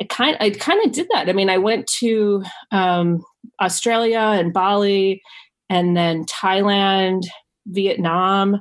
I 0.01 0.05
kind 0.05 0.36
I 0.40 0.51
kind 0.51 0.84
of 0.84 0.92
did 0.92 1.07
that. 1.12 1.28
I 1.28 1.32
mean, 1.32 1.51
I 1.51 1.59
went 1.59 1.86
to 1.99 2.42
um, 2.72 3.22
Australia 3.61 4.18
and 4.18 4.53
Bali, 4.53 5.22
and 5.68 5.97
then 5.97 6.24
Thailand, 6.24 7.22
Vietnam, 7.66 8.61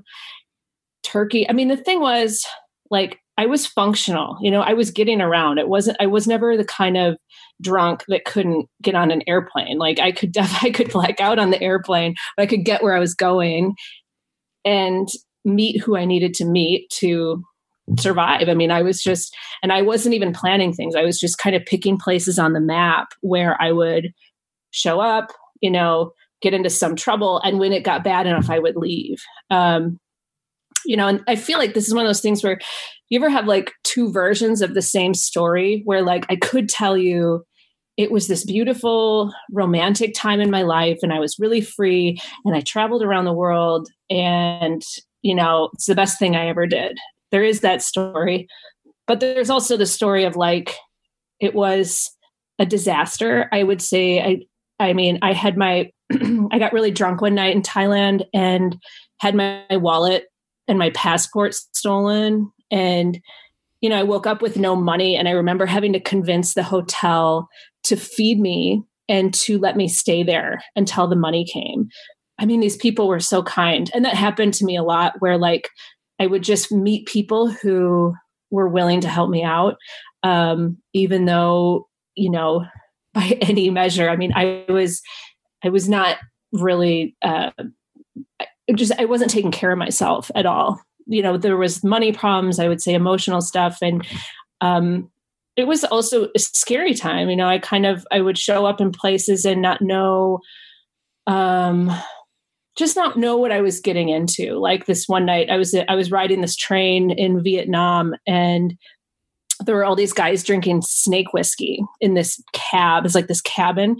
Turkey. 1.14 1.48
I 1.48 1.54
mean, 1.54 1.68
the 1.68 1.78
thing 1.78 2.02
was 2.02 2.44
like 2.90 3.20
I 3.38 3.46
was 3.46 3.66
functional, 3.66 4.38
you 4.42 4.52
know, 4.52 4.62
I 4.62 4.74
was 4.74 4.92
getting 4.92 5.22
around. 5.22 5.60
It 5.60 5.68
wasn't 5.68 5.98
I 6.00 6.08
was 6.08 6.28
never 6.28 6.58
the 6.58 6.66
kind 6.66 6.98
of 6.98 7.18
drunk 7.62 8.04
that 8.08 8.26
couldn't 8.26 8.68
get 8.82 8.96
on 8.96 9.12
an 9.12 9.22
airplane. 9.28 9.78
Like 9.78 10.00
I 10.00 10.12
could 10.12 10.32
def- 10.34 10.64
I 10.64 10.72
could 10.72 10.92
black 10.92 11.22
out 11.22 11.40
on 11.40 11.52
the 11.52 11.62
airplane, 11.62 12.16
but 12.36 12.44
I 12.44 12.48
could 12.48 12.66
get 12.66 12.84
where 12.84 12.96
I 12.96 13.00
was 13.00 13.14
going 13.14 13.76
and 14.66 15.08
meet 15.46 15.82
who 15.82 15.96
I 15.96 16.06
needed 16.06 16.34
to 16.36 16.46
meet 16.46 16.90
to 17.00 17.44
survive. 18.00 18.48
I 18.50 18.54
mean, 18.54 18.72
I 18.72 18.82
was 18.82 19.04
just 19.04 19.36
and 19.62 19.72
I 19.72 19.84
wasn't 19.84 20.16
even 20.16 20.34
planning 20.34 20.74
things. 20.74 20.96
I 20.96 21.04
was 21.04 21.20
just 21.20 21.38
kind 21.38 21.56
of 21.56 21.66
picking 21.66 21.98
places 21.98 22.40
on 22.40 22.54
the 22.54 22.60
map 22.60 23.10
where 23.22 23.62
I 23.62 23.72
would 23.72 24.14
show 24.72 25.00
up, 25.00 25.32
you 25.62 25.70
know, 25.70 26.12
get 26.42 26.54
into 26.54 26.70
some 26.70 26.96
trouble 26.96 27.40
and 27.44 27.60
when 27.60 27.72
it 27.72 27.84
got 27.84 28.04
bad 28.04 28.26
enough 28.26 28.50
I 28.50 28.60
would 28.60 28.76
leave. 28.76 29.22
Um, 29.50 30.00
you 30.86 30.98
know, 30.98 31.08
and 31.08 31.22
I 31.28 31.36
feel 31.36 31.58
like 31.58 31.74
this 31.74 31.88
is 31.88 31.94
one 31.94 32.06
of 32.06 32.10
those 32.10 32.22
things 32.22 32.44
where 32.44 32.60
you 33.10 33.20
ever 33.20 33.30
have 33.30 33.46
like 33.46 33.72
two 33.84 34.12
versions 34.12 34.62
of 34.62 34.74
the 34.74 34.82
same 34.82 35.14
story 35.14 35.82
where 35.86 36.02
like 36.02 36.26
I 36.30 36.36
could 36.36 36.70
tell 36.70 36.98
you 36.98 37.46
it 37.96 38.12
was 38.12 38.28
this 38.28 38.44
beautiful 38.44 39.32
romantic 39.52 40.14
time 40.16 40.40
in 40.40 40.50
my 40.50 40.64
life 40.64 41.00
and 41.04 41.14
I 41.14 41.20
was 41.20 41.38
really 41.38 41.62
free 41.62 42.20
and 42.44 42.56
I 42.56 42.62
traveled 42.62 43.04
around 43.04 43.26
the 43.26 43.34
world 43.34 43.88
and 44.10 44.82
you 45.22 45.34
know, 45.34 45.70
it's 45.74 45.86
the 45.86 45.96
best 45.96 46.20
thing 46.20 46.36
I 46.36 46.48
ever 46.48 46.68
did. 46.68 46.98
There 47.32 47.44
is 47.44 47.62
that 47.62 47.82
story. 47.82 48.48
But 49.08 49.20
there's 49.20 49.50
also 49.50 49.78
the 49.78 49.86
story 49.86 50.26
of 50.26 50.36
like 50.36 50.76
it 51.40 51.54
was 51.54 52.10
a 52.60 52.66
disaster. 52.66 53.50
I 53.52 53.64
would 53.64 53.82
say 53.82 54.22
I 54.22 54.42
I 54.80 54.94
mean, 54.94 55.20
I 55.22 55.34
had 55.34 55.58
my 55.58 55.92
I 56.52 56.60
got 56.60 56.74
really 56.74 56.92
drunk 56.92 57.22
one 57.22 57.36
night 57.36 57.56
in 57.56 57.62
Thailand 57.62 58.26
and 58.34 58.78
had 59.20 59.36
my, 59.36 59.64
wallet 59.72 60.26
and 60.68 60.80
my 60.80 60.92
passport 60.92 61.54
stolen. 61.54 62.52
And, 62.72 63.20
you 63.82 63.90
know, 63.90 64.00
I 64.00 64.04
woke 64.04 64.28
up 64.28 64.42
with 64.42 64.58
no 64.58 64.76
money. 64.76 65.16
And 65.16 65.28
I 65.28 65.32
remember 65.32 65.66
having 65.66 65.94
to 65.94 66.00
convince 66.00 66.54
the 66.54 66.64
hotel 66.64 67.48
to 67.86 67.96
feed 67.96 68.40
me 68.40 68.84
and 69.10 69.34
to 69.34 69.58
let 69.58 69.76
me 69.76 69.88
stay 69.88 70.24
there 70.24 70.64
until 70.76 71.08
the 71.08 71.16
money 71.16 71.46
came. 71.46 71.90
I 72.40 72.46
mean, 72.46 72.62
these 72.62 72.78
people 72.78 73.08
were 73.08 73.20
so 73.20 73.44
kind. 73.44 73.92
And 73.94 74.06
that 74.06 74.16
happened 74.16 74.54
to 74.56 74.66
me 74.66 74.76
a 74.76 74.84
lot 74.84 75.16
where, 75.20 75.38
like, 75.38 75.70
I 76.20 76.28
would 76.28 76.44
just 76.44 76.72
meet 76.72 77.08
people 77.08 77.50
who 77.50 78.14
were 78.50 78.70
willing 78.70 79.02
to 79.02 79.10
help 79.10 79.30
me 79.30 79.44
out, 79.44 79.76
um, 80.22 80.78
even 80.94 81.26
though, 81.26 81.88
you 82.16 82.30
know, 82.30 82.66
by 83.14 83.38
any 83.42 83.70
measure, 83.70 84.10
I 84.10 84.16
mean, 84.16 84.32
I 84.34 84.66
was, 84.70 85.02
I 85.64 85.70
was 85.70 85.88
not 85.88 86.18
really, 86.52 87.16
uh, 87.22 87.52
just, 88.76 88.92
I 89.00 89.06
wasn't 89.06 89.32
taking 89.32 89.52
care 89.52 89.72
of 89.72 89.78
myself 89.78 90.32
at 90.36 90.46
all. 90.46 90.82
You 91.06 91.22
know, 91.22 91.38
there 91.38 91.58
was 91.58 91.84
money 91.84 92.14
problems, 92.14 92.60
I 92.60 92.68
would 92.68 92.82
say 92.82 92.94
emotional 92.94 93.42
stuff. 93.42 93.80
And, 93.82 94.06
um, 94.62 95.10
it 95.56 95.68
was 95.68 95.84
also 95.84 96.30
a 96.36 96.40
scary 96.40 96.94
time. 96.94 97.30
You 97.30 97.36
know, 97.36 97.48
I 97.48 97.60
kind 97.60 97.86
of, 97.86 98.08
I 98.12 98.22
would 98.22 98.38
show 98.38 98.66
up 98.66 98.82
in 98.82 98.92
places 98.92 99.46
and 99.46 99.62
not 99.62 99.82
know, 99.82 100.40
um, 101.28 101.92
just 102.76 102.96
not 102.96 103.18
know 103.18 103.38
what 103.38 103.52
I 103.52 103.62
was 103.62 103.80
getting 103.80 104.10
into. 104.10 104.56
Like 104.58 104.86
this 104.86 105.08
one 105.08 105.26
night, 105.26 105.50
I 105.50 105.58
was 105.58 105.76
I 105.76 105.94
was 105.94 106.10
riding 106.10 106.42
this 106.42 106.56
train 106.56 107.12
in 107.12 107.44
Vietnam, 107.44 108.16
and 108.26 108.76
there 109.64 109.76
were 109.76 109.86
all 109.86 109.96
these 109.96 110.12
guys 110.12 110.44
drinking 110.44 110.82
snake 110.82 111.34
whiskey 111.34 111.84
in 112.02 112.16
this 112.16 112.42
cab. 112.52 113.06
It's 113.06 113.14
like 113.14 113.28
this 113.28 113.42
cabin, 113.42 113.98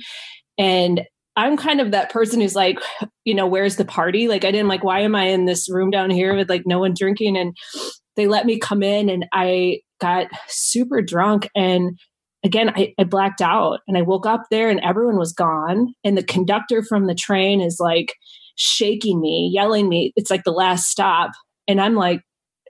and 0.58 1.06
I'm 1.36 1.58
kind 1.58 1.82
of 1.82 1.92
that 1.92 2.12
person 2.12 2.42
who's 2.42 2.56
like, 2.56 2.80
you 3.26 3.34
know, 3.34 3.48
where's 3.48 3.76
the 3.76 3.86
party? 3.86 4.28
Like 4.28 4.46
I 4.46 4.52
didn't 4.52 4.68
like, 4.68 4.84
why 4.84 5.02
am 5.02 5.16
I 5.16 5.26
in 5.26 5.46
this 5.46 5.70
room 5.70 5.92
down 5.92 6.10
here 6.10 6.36
with 6.36 6.50
like 6.50 6.64
no 6.66 6.80
one 6.80 6.94
drinking? 6.98 7.38
And 7.38 7.56
they 8.16 8.28
let 8.28 8.46
me 8.46 8.60
come 8.60 8.84
in, 8.84 9.10
and 9.10 9.26
I 9.34 9.80
got 10.00 10.28
super 10.48 11.02
drunk 11.02 11.50
and 11.56 11.98
again 12.44 12.70
I, 12.76 12.94
I, 13.00 13.06
blacked 13.06 13.42
out 13.42 13.80
and 13.88 13.98
i 13.98 14.02
woke 14.02 14.26
up 14.26 14.42
there 14.52 14.70
and 14.70 14.82
everyone 14.82 15.18
was 15.18 15.32
gone 15.32 15.94
and 16.04 16.18
the 16.18 16.24
conductor 16.24 16.84
from 16.84 17.08
the 17.08 17.16
train 17.16 17.62
is 17.62 17.78
like 17.80 18.14
shaking 18.56 19.20
me, 19.20 19.52
yelling 19.54 19.90
me. 19.90 20.14
It's 20.16 20.32
like 20.32 20.44
the 20.44 20.52
last 20.52 20.88
stop. 20.88 21.32
And 21.68 21.82
I'm 21.82 21.96
like, 21.96 22.22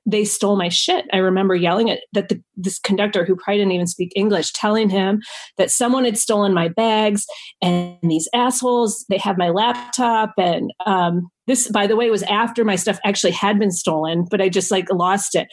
they 0.06 0.26
stole 0.26 0.58
my 0.58 0.70
shit. 0.70 1.06
I 1.14 1.18
remember 1.18 1.56
yelling 1.56 1.90
at 1.90 2.02
that 2.12 2.30
the, 2.30 2.42
this 2.56 2.78
conductor 2.80 3.24
who 3.24 3.36
probably 3.36 3.60
didn't 3.60 3.72
even 3.72 3.88
speak 3.88 4.12
English, 4.16 4.52
telling 4.52 4.90
him 4.90 5.22
that 5.58 5.72
someone 5.72 6.04
had 6.04 6.18
stolen 6.18 6.54
my 6.54 6.68
bags 6.68 7.26
and 7.62 7.98
these 8.04 8.28
assholes, 8.34 9.06
they 9.10 9.18
have 9.18 9.38
my 9.38 9.50
laptop. 9.50 10.34
And 10.38 10.74
um, 10.86 11.30
this, 11.48 11.70
by 11.70 11.88
the 11.88 11.96
way, 11.96 12.10
was 12.10 12.24
after 12.24 12.66
my 12.66 12.76
stuff 12.76 13.00
actually 13.06 13.32
had 13.32 13.58
been 13.58 13.72
stolen, 13.72 14.26
but 14.30 14.42
I 14.42 14.50
just 14.50 14.72
like 14.72 14.92
lost 14.92 15.36
it. 15.36 15.48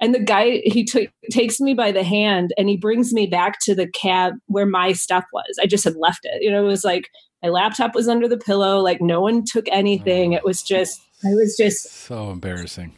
And 0.00 0.14
the 0.14 0.20
guy, 0.20 0.62
he 0.64 0.84
t- 0.84 1.10
takes 1.30 1.60
me 1.60 1.74
by 1.74 1.92
the 1.92 2.04
hand 2.04 2.52
and 2.56 2.68
he 2.68 2.76
brings 2.78 3.12
me 3.12 3.26
back 3.26 3.58
to 3.62 3.74
the 3.74 3.86
cab 3.88 4.34
where 4.46 4.66
my 4.66 4.92
stuff 4.92 5.24
was. 5.32 5.58
I 5.60 5.66
just 5.66 5.84
had 5.84 5.96
left 5.96 6.20
it. 6.24 6.42
You 6.42 6.50
know, 6.50 6.64
it 6.64 6.68
was 6.68 6.84
like 6.84 7.08
my 7.42 7.50
laptop 7.50 7.94
was 7.94 8.08
under 8.08 8.26
the 8.26 8.38
pillow. 8.38 8.80
Like 8.80 9.02
no 9.02 9.20
one 9.20 9.44
took 9.44 9.66
anything. 9.70 10.32
It 10.32 10.44
was 10.44 10.62
just, 10.62 11.00
I 11.24 11.34
was 11.34 11.56
just 11.56 11.92
so 11.92 12.30
embarrassing. 12.30 12.96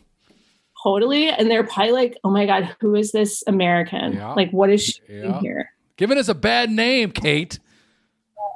Totally. 0.84 1.28
And 1.28 1.50
they're 1.50 1.64
probably 1.64 1.92
like, 1.92 2.18
oh 2.24 2.30
my 2.30 2.44
God, 2.44 2.76
who 2.80 2.94
is 2.94 3.10
this 3.10 3.42
American? 3.46 4.12
Yeah. 4.12 4.34
Like, 4.34 4.50
what 4.50 4.68
is 4.68 4.84
she 4.84 5.00
yeah. 5.08 5.22
doing 5.22 5.34
here? 5.40 5.70
Giving 5.96 6.18
us 6.18 6.28
a 6.28 6.34
bad 6.34 6.70
name, 6.70 7.10
Kate. 7.10 7.58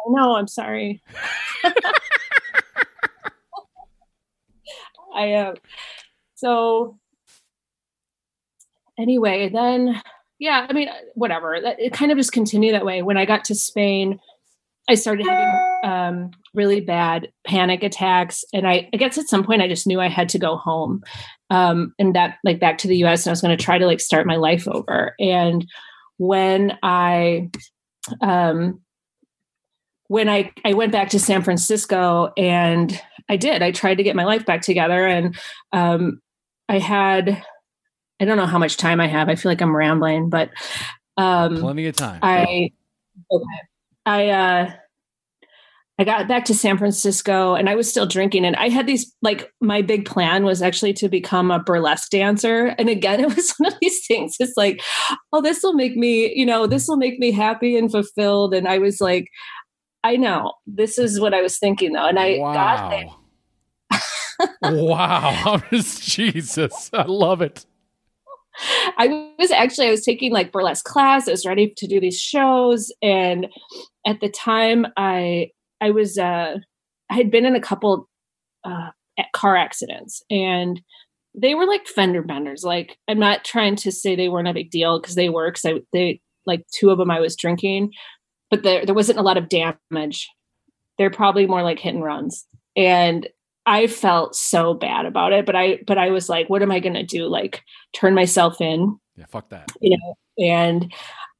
No, 0.08 0.36
I'm 0.36 0.46
sorry. 0.46 1.02
I 5.14 5.24
am. 5.24 5.52
Uh, 5.52 5.54
so 6.34 6.98
anyway, 8.98 9.48
then 9.48 10.00
yeah, 10.38 10.66
I 10.68 10.72
mean, 10.72 10.88
whatever. 11.14 11.54
It 11.54 11.92
kind 11.92 12.12
of 12.12 12.18
just 12.18 12.32
continued 12.32 12.74
that 12.74 12.84
way. 12.84 13.02
When 13.02 13.16
I 13.16 13.24
got 13.24 13.44
to 13.46 13.54
Spain, 13.54 14.20
I 14.88 14.94
started 14.94 15.26
having 15.26 15.80
um, 15.84 16.30
really 16.54 16.80
bad 16.80 17.28
panic 17.46 17.82
attacks, 17.82 18.44
and 18.54 18.66
I, 18.66 18.88
I 18.92 18.96
guess 18.96 19.18
at 19.18 19.28
some 19.28 19.44
point 19.44 19.60
I 19.60 19.68
just 19.68 19.86
knew 19.86 20.00
I 20.00 20.08
had 20.08 20.30
to 20.30 20.38
go 20.38 20.56
home, 20.56 21.02
um, 21.50 21.94
and 21.98 22.14
that 22.14 22.38
like 22.42 22.58
back 22.58 22.78
to 22.78 22.88
the 22.88 22.96
U.S. 22.98 23.24
and 23.24 23.30
I 23.30 23.32
was 23.32 23.42
going 23.42 23.56
to 23.56 23.62
try 23.62 23.76
to 23.78 23.86
like 23.86 24.00
start 24.00 24.26
my 24.26 24.36
life 24.36 24.66
over. 24.66 25.14
And 25.20 25.66
when 26.16 26.78
I, 26.82 27.50
um, 28.22 28.80
when 30.06 30.28
I 30.28 30.52
I 30.64 30.72
went 30.72 30.92
back 30.92 31.10
to 31.10 31.20
San 31.20 31.42
Francisco, 31.42 32.32
and 32.36 32.98
I 33.28 33.36
did, 33.36 33.62
I 33.62 33.72
tried 33.72 33.96
to 33.96 34.02
get 34.02 34.16
my 34.16 34.24
life 34.24 34.46
back 34.46 34.62
together, 34.62 35.06
and 35.06 35.38
um, 35.72 36.20
I 36.68 36.78
had. 36.78 37.44
I 38.20 38.24
don't 38.24 38.36
know 38.36 38.46
how 38.46 38.58
much 38.58 38.78
time 38.78 39.00
I 39.00 39.06
have. 39.06 39.28
I 39.28 39.36
feel 39.36 39.48
like 39.48 39.62
I'm 39.62 39.76
rambling, 39.76 40.28
but 40.28 40.50
um, 41.16 41.58
plenty 41.58 41.86
of 41.86 41.94
time. 41.94 42.18
I 42.20 42.72
okay. 43.30 43.44
I 44.08 44.28
uh 44.30 44.72
I 46.00 46.04
got 46.04 46.28
back 46.28 46.44
to 46.44 46.54
San 46.54 46.78
Francisco 46.78 47.54
and 47.54 47.68
I 47.68 47.74
was 47.74 47.90
still 47.90 48.06
drinking. 48.06 48.44
And 48.44 48.54
I 48.54 48.68
had 48.68 48.86
these, 48.86 49.12
like, 49.20 49.52
my 49.60 49.82
big 49.82 50.04
plan 50.04 50.44
was 50.44 50.62
actually 50.62 50.92
to 50.94 51.08
become 51.08 51.50
a 51.50 51.58
burlesque 51.58 52.10
dancer. 52.10 52.66
And 52.78 52.88
again, 52.88 53.18
it 53.24 53.34
was 53.34 53.52
one 53.58 53.72
of 53.72 53.78
these 53.82 54.06
things. 54.06 54.36
It's 54.38 54.56
like, 54.56 54.80
oh, 55.32 55.42
this 55.42 55.60
will 55.62 55.74
make 55.74 55.96
me, 55.96 56.32
you 56.36 56.46
know, 56.46 56.68
this 56.68 56.86
will 56.86 56.98
make 56.98 57.18
me 57.18 57.32
happy 57.32 57.76
and 57.76 57.90
fulfilled. 57.90 58.54
And 58.54 58.68
I 58.68 58.78
was 58.78 59.00
like, 59.00 59.28
I 60.04 60.16
know, 60.16 60.52
this 60.68 60.98
is 60.98 61.18
what 61.18 61.34
I 61.34 61.42
was 61.42 61.58
thinking 61.58 61.94
though. 61.94 62.06
And 62.06 62.18
I 62.18 62.38
wow. 62.38 62.54
got 62.54 62.90
there. 64.62 64.72
wow. 64.72 65.60
Jesus. 65.72 66.90
I 66.92 67.02
love 67.02 67.42
it. 67.42 67.66
I 68.96 69.32
was 69.38 69.50
actually 69.50 69.88
I 69.88 69.90
was 69.90 70.04
taking 70.04 70.32
like 70.32 70.52
burlesque 70.52 70.84
class. 70.84 71.28
I 71.28 71.32
was 71.32 71.46
ready 71.46 71.72
to 71.76 71.86
do 71.86 72.00
these 72.00 72.18
shows, 72.18 72.92
and 73.02 73.46
at 74.06 74.20
the 74.20 74.28
time, 74.28 74.86
I 74.96 75.50
I 75.80 75.90
was 75.90 76.18
uh, 76.18 76.56
I 77.10 77.14
had 77.14 77.30
been 77.30 77.46
in 77.46 77.54
a 77.54 77.60
couple 77.60 78.08
uh, 78.64 78.90
car 79.32 79.56
accidents, 79.56 80.22
and 80.30 80.80
they 81.34 81.54
were 81.54 81.66
like 81.66 81.86
fender 81.86 82.22
benders. 82.22 82.64
Like 82.64 82.98
I'm 83.08 83.18
not 83.18 83.44
trying 83.44 83.76
to 83.76 83.92
say 83.92 84.16
they 84.16 84.28
weren't 84.28 84.48
a 84.48 84.54
big 84.54 84.70
deal 84.70 85.00
because 85.00 85.14
they 85.14 85.28
were. 85.28 85.50
Because 85.50 85.64
I 85.64 85.80
they 85.92 86.20
like 86.46 86.64
two 86.78 86.90
of 86.90 86.98
them 86.98 87.10
I 87.10 87.20
was 87.20 87.36
drinking, 87.36 87.92
but 88.50 88.62
there 88.62 88.84
there 88.84 88.94
wasn't 88.94 89.18
a 89.18 89.22
lot 89.22 89.36
of 89.36 89.48
damage. 89.48 90.28
They're 90.98 91.10
probably 91.10 91.46
more 91.46 91.62
like 91.62 91.78
hit 91.78 91.94
and 91.94 92.04
runs, 92.04 92.44
and 92.76 93.28
I 93.68 93.86
felt 93.86 94.34
so 94.34 94.72
bad 94.72 95.04
about 95.04 95.34
it, 95.34 95.44
but 95.44 95.54
I 95.54 95.80
but 95.86 95.98
I 95.98 96.08
was 96.08 96.30
like, 96.30 96.48
what 96.48 96.62
am 96.62 96.72
I 96.72 96.80
gonna 96.80 97.04
do? 97.04 97.26
Like 97.26 97.62
turn 97.92 98.14
myself 98.14 98.62
in. 98.62 98.98
Yeah, 99.14 99.26
fuck 99.28 99.50
that. 99.50 99.70
You 99.82 99.98
know, 99.98 100.14
and 100.42 100.90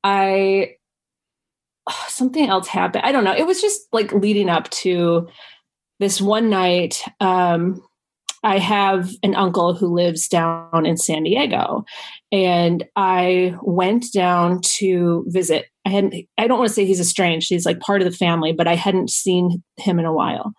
I 0.05 0.75
oh, 1.89 2.05
something 2.09 2.47
else 2.47 2.69
happened. 2.69 3.07
I 3.07 3.13
don't 3.13 3.25
know. 3.25 3.35
It 3.35 3.47
was 3.47 3.63
just 3.63 3.81
like 3.93 4.13
leading 4.13 4.51
up 4.51 4.69
to 4.71 5.27
this 6.01 6.21
one 6.21 6.51
night. 6.51 7.03
Um, 7.19 7.83
I 8.45 8.59
have 8.59 9.11
an 9.23 9.35
uncle 9.35 9.73
who 9.75 9.87
lives 9.87 10.29
down 10.29 10.85
in 10.85 10.99
San 10.99 11.23
Diego, 11.23 11.87
and 12.31 12.85
I 12.95 13.57
went 13.63 14.13
down 14.13 14.61
to 14.77 15.25
visit. 15.29 15.65
I 15.87 15.89
hadn't. 15.89 16.15
I 16.37 16.47
don't 16.47 16.59
want 16.59 16.69
to 16.69 16.75
say 16.75 16.85
he's 16.85 17.01
estranged. 17.01 17.49
He's 17.49 17.65
like 17.65 17.81
part 17.81 18.03
of 18.03 18.11
the 18.11 18.17
family, 18.17 18.53
but 18.53 18.69
I 18.69 18.75
hadn't 18.75 19.09
seen 19.09 19.63
him 19.79 19.99
in 19.99 20.05
a 20.05 20.13
while. 20.13 20.53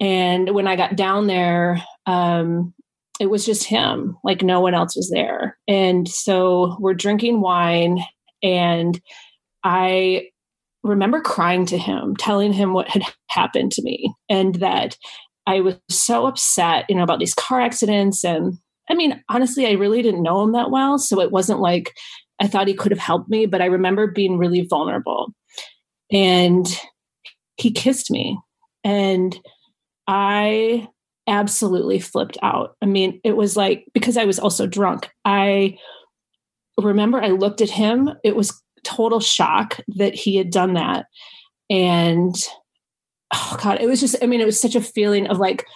And 0.00 0.50
when 0.54 0.66
I 0.66 0.76
got 0.76 0.96
down 0.96 1.26
there, 1.26 1.82
um, 2.06 2.74
it 3.20 3.26
was 3.26 3.46
just 3.46 3.64
him, 3.64 4.16
like 4.24 4.42
no 4.42 4.60
one 4.60 4.74
else 4.74 4.96
was 4.96 5.10
there. 5.10 5.56
And 5.68 6.08
so 6.08 6.76
we're 6.80 6.94
drinking 6.94 7.40
wine, 7.40 7.98
and 8.42 9.00
I 9.62 10.28
remember 10.82 11.20
crying 11.20 11.64
to 11.66 11.78
him, 11.78 12.16
telling 12.16 12.52
him 12.52 12.74
what 12.74 12.88
had 12.88 13.02
happened 13.28 13.72
to 13.72 13.82
me, 13.82 14.14
and 14.28 14.56
that 14.56 14.98
I 15.46 15.60
was 15.60 15.76
so 15.88 16.26
upset, 16.26 16.86
you 16.88 16.96
know, 16.96 17.02
about 17.02 17.20
these 17.20 17.34
car 17.34 17.60
accidents. 17.60 18.24
And 18.24 18.58
I 18.90 18.94
mean, 18.94 19.22
honestly, 19.28 19.66
I 19.66 19.72
really 19.72 20.02
didn't 20.02 20.22
know 20.22 20.42
him 20.42 20.52
that 20.52 20.70
well. 20.70 20.98
So 20.98 21.20
it 21.20 21.30
wasn't 21.30 21.60
like 21.60 21.92
I 22.40 22.48
thought 22.48 22.68
he 22.68 22.74
could 22.74 22.92
have 22.92 22.98
helped 22.98 23.30
me, 23.30 23.46
but 23.46 23.62
I 23.62 23.66
remember 23.66 24.08
being 24.08 24.38
really 24.38 24.66
vulnerable. 24.68 25.32
And 26.10 26.66
he 27.56 27.70
kissed 27.70 28.10
me. 28.10 28.38
And 28.82 29.38
I 30.06 30.88
absolutely 31.26 31.98
flipped 31.98 32.36
out. 32.42 32.76
I 32.82 32.86
mean, 32.86 33.20
it 33.24 33.36
was 33.36 33.56
like 33.56 33.86
because 33.94 34.16
I 34.16 34.24
was 34.24 34.38
also 34.38 34.66
drunk. 34.66 35.10
I 35.24 35.78
remember 36.78 37.22
I 37.22 37.28
looked 37.28 37.60
at 37.60 37.70
him, 37.70 38.10
it 38.22 38.36
was 38.36 38.60
total 38.82 39.20
shock 39.20 39.80
that 39.88 40.14
he 40.14 40.36
had 40.36 40.50
done 40.50 40.74
that. 40.74 41.06
And 41.70 42.34
oh 43.32 43.58
God, 43.62 43.80
it 43.80 43.86
was 43.86 44.00
just, 44.00 44.16
I 44.22 44.26
mean, 44.26 44.40
it 44.40 44.46
was 44.46 44.60
such 44.60 44.74
a 44.74 44.80
feeling 44.80 45.26
of 45.28 45.38
like 45.38 45.66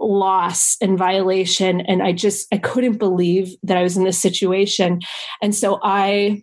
loss 0.00 0.76
and 0.80 0.98
violation. 0.98 1.80
And 1.82 2.02
I 2.02 2.12
just, 2.12 2.46
I 2.52 2.58
couldn't 2.58 2.98
believe 2.98 3.54
that 3.62 3.76
I 3.76 3.82
was 3.82 3.96
in 3.96 4.04
this 4.04 4.18
situation. 4.18 5.00
And 5.42 5.54
so 5.54 5.78
I, 5.82 6.42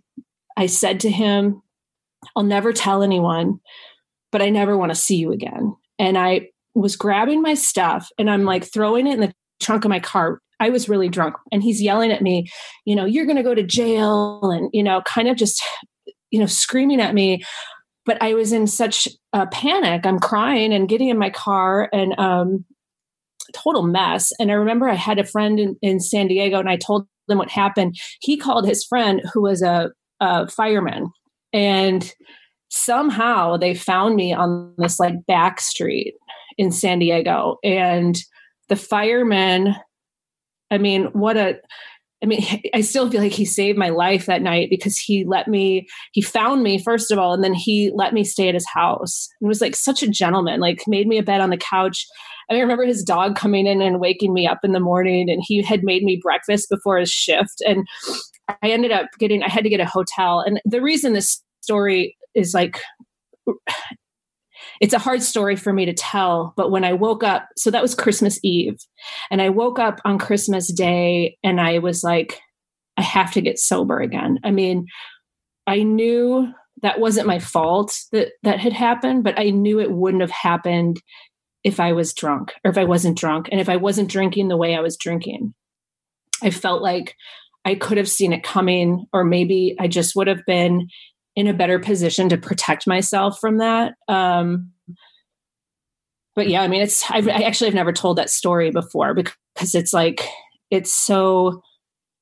I 0.56 0.68
said 0.68 1.02
to 1.02 1.10
him, 1.10 1.62
I'll 2.36 2.44
never 2.44 2.74
tell 2.74 3.04
anyone, 3.04 3.60
but 4.32 4.42
I 4.42 4.50
never 4.50 4.78
want 4.78 4.92
to 4.92 4.96
see 4.96 5.18
you 5.18 5.32
again 5.32 5.76
and 6.00 6.18
I 6.18 6.50
was 6.76 6.96
grabbing 6.96 7.42
my 7.42 7.54
stuff 7.54 8.10
and 8.20 8.30
I'm 8.30 8.44
like 8.44 8.72
throwing 8.72 9.08
it 9.08 9.14
in 9.14 9.22
the 9.22 9.34
trunk 9.60 9.86
of 9.86 9.90
my 9.90 10.00
car. 10.00 10.40
I 10.60 10.70
was 10.70 10.88
really 10.88 11.10
drunk 11.10 11.36
and 11.52 11.64
he's 11.64 11.82
yelling 11.82 12.12
at 12.12 12.22
me, 12.22 12.48
you 12.86 12.96
know, 12.96 13.06
you're 13.06 13.26
going 13.26 13.38
to 13.38 13.44
go 13.44 13.56
to 13.56 13.64
jail 13.64 14.42
and, 14.52 14.70
you 14.74 14.84
know, 14.84 15.02
kind 15.02 15.28
of 15.28 15.38
just, 15.38 15.62
you 16.32 16.40
know, 16.40 16.46
screaming 16.46 17.02
at 17.02 17.14
me. 17.14 17.44
But 18.06 18.22
I 18.22 18.36
was 18.36 18.54
in 18.54 18.68
such 18.68 19.08
a 19.34 19.48
panic. 19.48 20.06
I'm 20.06 20.20
crying 20.20 20.74
and 20.74 20.88
getting 20.88 21.10
in 21.10 21.18
my 21.18 21.30
car 21.30 21.90
and, 21.92 22.18
um, 22.20 22.66
total 23.54 23.84
mess. 23.84 24.32
And 24.40 24.52
I 24.52 24.56
remember 24.56 24.90
I 24.90 24.96
had 24.96 25.20
a 25.20 25.24
friend 25.24 25.60
in, 25.60 25.78
in 25.82 26.00
San 26.00 26.28
Diego 26.28 26.60
and 26.60 26.70
I 26.70 26.78
told 26.78 27.08
them 27.28 27.38
what 27.38 27.50
happened. 27.50 27.98
He 28.22 28.38
called 28.38 28.68
his 28.68 28.84
friend 28.84 29.22
who 29.34 29.42
was 29.42 29.62
a, 29.62 29.92
a 30.20 30.48
fireman 30.48 31.12
and 31.54 32.14
somehow 32.70 33.56
they 33.56 33.74
found 33.74 34.16
me 34.16 34.34
on 34.34 34.74
this 34.78 35.00
like 35.00 35.26
back 35.26 35.62
street 35.62 36.16
in 36.58 36.72
San 36.72 37.00
Diego. 37.00 37.58
And 37.64 38.18
the 38.70 38.76
fireman, 38.76 39.76
I 40.72 40.78
mean, 40.78 41.06
what 41.14 41.38
a 41.38 41.60
I 42.24 42.28
mean, 42.28 42.44
I 42.74 42.82
still 42.82 43.10
feel 43.10 43.22
like 43.22 43.32
he 43.32 43.46
saved 43.46 43.78
my 43.78 43.90
life 43.90 44.26
that 44.26 44.42
night 44.42 44.70
because 44.70 44.98
he 44.98 45.26
let 45.26 45.48
me, 45.48 45.88
he 46.12 46.22
found 46.22 46.64
me, 46.64 46.82
first 46.82 47.12
of 47.12 47.20
all, 47.20 47.34
and 47.34 47.44
then 47.44 47.54
he 47.54 47.92
let 47.94 48.14
me 48.14 48.24
stay 48.24 48.48
at 48.48 48.54
his 48.54 48.68
house. 48.68 49.30
It 49.42 49.46
was 49.48 49.62
like 49.62 49.76
such 49.76 50.04
a 50.04 50.10
gentleman, 50.10 50.60
like 50.60 50.84
made 50.88 51.08
me 51.08 51.18
a 51.18 51.24
bed 51.24 51.42
on 51.42 51.52
the 51.52 51.58
couch. 51.58 52.06
I 52.50 52.60
remember 52.60 52.86
his 52.86 53.04
dog 53.04 53.36
coming 53.36 53.66
in 53.66 53.82
and 53.82 54.00
waking 54.00 54.34
me 54.34 54.48
up 54.48 54.60
in 54.64 54.72
the 54.72 54.80
morning, 54.80 55.30
and 55.30 55.42
he 55.44 55.64
had 55.64 55.84
made 55.84 56.04
me 56.04 56.20
breakfast 56.22 56.70
before 56.70 56.98
his 56.98 57.10
shift. 57.10 57.62
And 57.66 57.88
I 58.50 58.70
ended 58.70 58.92
up 58.92 59.08
getting, 59.20 59.42
I 59.42 59.50
had 59.50 59.64
to 59.64 59.70
get 59.70 59.80
a 59.80 59.86
hotel. 59.86 60.42
And 60.42 60.62
the 60.64 60.82
reason 60.82 61.14
this 61.14 61.42
story 61.62 62.16
is 62.36 62.54
like 62.54 62.80
it's 64.82 64.94
a 64.94 65.00
hard 65.00 65.22
story 65.22 65.56
for 65.56 65.74
me 65.74 65.86
to 65.86 65.94
tell 65.94 66.54
but 66.58 66.72
when 66.72 66.84
i 66.84 66.94
woke 66.94 67.24
up 67.24 67.48
so 67.58 67.72
that 67.72 67.82
was 67.82 67.96
christmas 67.96 68.40
eve 68.44 68.78
and 69.32 69.42
i 69.42 69.50
woke 69.50 69.80
up 69.80 70.00
on 70.06 70.18
christmas 70.18 70.72
day 70.72 71.38
and 71.44 71.60
i 71.60 71.80
was 71.80 72.04
like 72.04 72.40
i 72.98 73.02
have 73.02 73.32
to 73.34 73.42
get 73.42 73.60
sober 73.60 74.00
again. 74.00 74.40
I 74.44 74.52
mean 74.52 74.88
i 75.68 75.84
knew 75.84 76.52
that 76.82 77.00
wasn't 77.00 77.28
my 77.28 77.40
fault 77.40 77.98
that 78.12 78.30
that 78.44 78.60
had 78.60 78.74
happened 78.74 79.24
but 79.24 79.40
i 79.40 79.50
knew 79.50 79.80
it 79.80 79.92
wouldn't 79.92 80.22
have 80.22 80.32
happened 80.32 81.02
if 81.64 81.80
i 81.80 81.94
was 81.94 82.14
drunk 82.14 82.54
or 82.64 82.72
if 82.72 82.78
i 82.78 82.84
wasn't 82.84 83.18
drunk 83.18 83.48
and 83.52 83.60
if 83.60 83.70
i 83.70 83.76
wasn't 83.76 84.10
drinking 84.10 84.48
the 84.48 84.58
way 84.58 84.76
i 84.76 84.82
was 84.82 84.98
drinking. 84.98 85.54
I 86.44 86.50
felt 86.50 86.82
like 86.82 87.16
i 87.64 87.76
could 87.76 87.98
have 87.98 88.10
seen 88.10 88.34
it 88.34 88.44
coming 88.44 89.06
or 89.14 89.24
maybe 89.24 89.76
i 89.80 89.88
just 89.88 90.16
would 90.16 90.28
have 90.28 90.46
been 90.46 90.88
in 91.36 91.48
a 91.48 91.54
better 91.54 91.80
position 91.80 92.30
to 92.30 92.38
protect 92.38 92.88
myself 92.88 93.40
from 93.40 93.58
that. 93.58 93.96
Um, 94.08 94.72
but 96.36 96.50
yeah, 96.50 96.62
I 96.62 96.68
mean, 96.68 96.82
it's 96.82 97.10
I've, 97.10 97.28
I 97.28 97.42
actually 97.44 97.68
have 97.68 97.76
never 97.76 97.94
told 97.94 98.18
that 98.18 98.30
story 98.30 98.72
before 98.72 99.14
because 99.14 99.74
it's 99.74 99.94
like 99.94 100.28
it's 100.70 100.94
so 100.94 101.62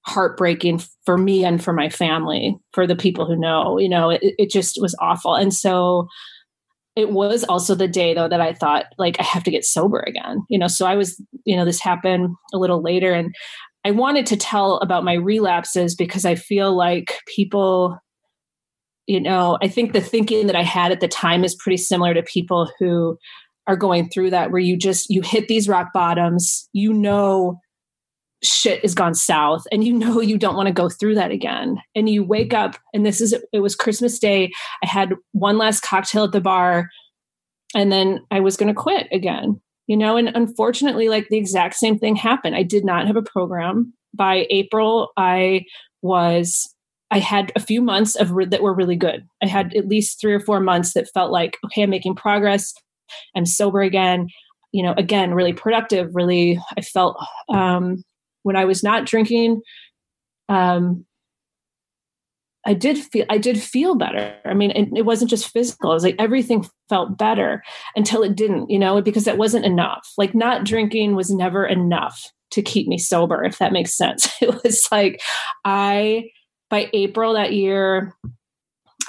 heartbreaking 0.05 0.82
for 1.05 1.18
me 1.18 1.45
and 1.45 1.64
for 1.64 1.74
my 1.74 1.89
family, 1.89 2.57
for 2.74 2.86
the 2.86 2.95
people 2.95 3.26
who 3.26 3.36
know. 3.36 3.80
You 3.80 3.89
know, 3.89 4.11
it, 4.11 4.22
it 4.22 4.51
just 4.51 4.80
was 4.80 4.95
awful, 4.99 5.34
and 5.34 5.53
so 5.53 6.07
it 6.95 7.09
was 7.09 7.43
also 7.43 7.74
the 7.74 7.88
day 7.88 8.14
though 8.14 8.28
that 8.28 8.41
I 8.41 8.53
thought 8.53 8.86
like 8.99 9.20
I 9.20 9.24
have 9.24 9.43
to 9.45 9.51
get 9.51 9.66
sober 9.66 9.99
again. 9.99 10.43
You 10.47 10.59
know, 10.59 10.68
so 10.68 10.86
I 10.86 10.95
was 10.95 11.20
you 11.45 11.55
know 11.55 11.66
this 11.66 11.82
happened 11.82 12.36
a 12.53 12.57
little 12.57 12.84
later, 12.84 13.14
and 13.14 13.34
I 13.84 13.91
wanted 13.91 14.28
to 14.28 14.38
tell 14.38 14.78
about 14.78 15.03
my 15.03 15.14
relapses 15.14 15.95
because 15.95 16.24
I 16.24 16.36
feel 16.36 16.76
like 16.76 17.20
people 17.36 17.97
you 19.07 19.19
know, 19.19 19.57
I 19.61 19.67
think 19.67 19.93
the 19.93 20.01
thinking 20.01 20.47
that 20.47 20.55
I 20.55 20.63
had 20.63 20.91
at 20.91 20.99
the 20.99 21.07
time 21.07 21.43
is 21.43 21.55
pretty 21.55 21.77
similar 21.77 22.13
to 22.13 22.23
people 22.23 22.71
who 22.79 23.17
are 23.67 23.75
going 23.75 24.09
through 24.09 24.29
that, 24.31 24.51
where 24.51 24.61
you 24.61 24.77
just 24.77 25.09
you 25.09 25.21
hit 25.21 25.47
these 25.47 25.69
rock 25.69 25.89
bottoms, 25.93 26.67
you 26.73 26.93
know 26.93 27.59
shit 28.45 28.81
has 28.81 28.93
gone 28.93 29.15
south 29.15 29.63
and 29.71 29.85
you 29.85 29.93
know 29.93 30.19
you 30.19 30.37
don't 30.37 30.57
want 30.57 30.67
to 30.67 30.73
go 30.73 30.89
through 30.89 31.15
that 31.15 31.31
again. 31.31 31.77
And 31.95 32.09
you 32.09 32.23
wake 32.23 32.53
up 32.53 32.75
and 32.93 33.05
this 33.05 33.21
is 33.21 33.33
it 33.53 33.59
was 33.59 33.75
christmas 33.75 34.19
day 34.19 34.51
i 34.83 34.87
had 34.87 35.13
one 35.31 35.57
last 35.57 35.81
cocktail 35.81 36.25
at 36.25 36.33
the 36.33 36.41
bar 36.41 36.89
and 37.73 37.89
then 37.89 38.19
i 38.31 38.41
was 38.41 38.57
going 38.57 38.67
to 38.67 38.79
quit 38.79 39.07
again 39.13 39.61
you 39.87 39.97
know? 39.97 40.17
And 40.17 40.29
unfortunately 40.33 41.09
like 41.09 41.27
the 41.29 41.37
exact 41.37 41.75
same 41.75 41.99
thing 41.99 42.15
happened. 42.15 42.55
I 42.55 42.63
did 42.63 42.85
not 42.85 43.07
have 43.07 43.15
a 43.17 43.21
program. 43.21 43.93
By 44.15 44.45
april 44.51 45.11
i 45.17 45.65
was 46.03 46.72
I 47.11 47.19
had 47.19 47.51
a 47.55 47.59
few 47.59 47.81
months 47.81 48.15
of 48.15 48.31
re- 48.31 48.45
that 48.45 48.63
were 48.63 48.73
really 48.73 48.95
good. 48.95 49.27
I 49.41 49.47
had 49.47 49.75
at 49.75 49.87
least 49.87 50.19
three 50.19 50.33
or 50.33 50.39
four 50.39 50.59
months 50.59 50.93
that 50.93 51.09
felt 51.13 51.31
like, 51.31 51.57
okay, 51.65 51.83
I'm 51.83 51.89
making 51.89 52.15
progress. 52.15 52.73
I'm 53.35 53.45
sober 53.45 53.81
again. 53.81 54.27
You 54.71 54.83
know, 54.83 54.93
again, 54.97 55.33
really 55.33 55.53
productive. 55.53 56.09
Really, 56.15 56.59
I 56.75 56.81
felt 56.81 57.23
um, 57.49 58.03
when 58.41 58.55
I 58.55 58.65
was 58.65 58.83
not 58.83 59.05
drinking. 59.05 59.61
Um, 60.49 61.05
I 62.65 62.73
did 62.73 62.97
feel 62.97 63.25
I 63.29 63.37
did 63.37 63.61
feel 63.61 63.95
better. 63.95 64.35
I 64.45 64.53
mean, 64.53 64.71
it, 64.71 64.89
it, 64.95 65.05
wasn't 65.05 65.29
just 65.29 65.49
physical. 65.49 65.91
It 65.91 65.95
was 65.95 66.03
like 66.03 66.15
everything 66.17 66.65
felt 66.87 67.17
better 67.17 67.61
until 67.95 68.23
it 68.23 68.35
didn't, 68.35 68.69
you 68.69 68.79
know, 68.79 69.01
because 69.01 69.27
it 69.27 69.37
wasn't 69.37 69.65
enough. 69.65 70.07
Like 70.17 70.33
not 70.33 70.63
drinking 70.63 71.15
was 71.15 71.29
never 71.29 71.65
enough 71.65 72.31
to 72.51 72.61
keep 72.61 72.87
me 72.87 72.97
sober, 72.97 73.43
if 73.43 73.57
that 73.57 73.73
makes 73.73 73.95
sense. 73.95 74.31
It 74.41 74.63
was 74.63 74.87
like 74.91 75.21
I 75.65 76.29
by 76.70 76.89
April 76.93 77.34
that 77.34 77.53
year, 77.53 78.16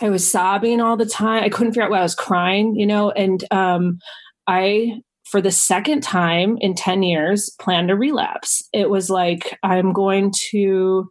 I 0.03 0.11
was 0.11 0.29
sobbing 0.29 0.81
all 0.81 0.97
the 0.97 1.07
time. 1.07 1.45
I 1.45 1.49
couldn't 1.49 1.73
figure 1.73 1.85
out 1.85 1.91
why 1.91 2.01
I 2.01 2.03
was 2.03 2.15
crying, 2.15 2.75
you 2.77 2.87
know, 2.87 3.11
and 3.11 3.45
um, 3.51 3.99
I, 4.47 5.01
for 5.25 5.41
the 5.41 5.51
second 5.51 6.03
time 6.03 6.59
in 6.61 6.75
10 6.75 7.03
years, 7.03 7.51
planned 7.61 7.91
a 7.91 7.97
relapse. 7.97 8.63
It 8.73 8.91
was 8.91 9.09
like, 9.09 9.59
I'm 9.63 9.93
going 9.93 10.33
to, 10.51 11.11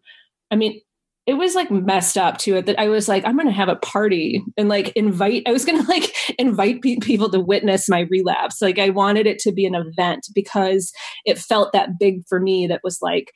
I 0.52 0.56
mean, 0.56 0.80
it 1.26 1.36
was 1.36 1.56
like 1.56 1.72
messed 1.72 2.18
up 2.18 2.38
to 2.38 2.58
it 2.58 2.66
that 2.66 2.78
I 2.78 2.90
was 2.90 3.08
like, 3.08 3.24
I'm 3.26 3.36
going 3.36 3.48
to 3.48 3.54
have 3.54 3.70
a 3.70 3.78
party 3.78 4.44
and 4.58 4.68
like 4.68 4.90
invite, 4.90 5.44
I 5.48 5.54
was 5.54 5.64
going 5.64 5.82
to 5.86 5.88
like 5.88 6.14
invite 6.38 6.82
people 6.82 7.30
to 7.32 7.40
witness 7.40 7.88
my 7.88 8.02
relapse. 8.02 8.62
Like 8.62 8.78
I 8.78 8.90
wanted 8.90 9.26
it 9.26 9.40
to 9.40 9.54
be 9.54 9.66
an 9.66 9.76
event 9.76 10.28
because 10.36 10.92
it 11.26 11.40
felt 11.40 11.72
that 11.72 11.98
big 11.98 12.24
for 12.28 12.42
me 12.42 12.68
that 12.68 12.82
was 12.84 13.00
like, 13.02 13.32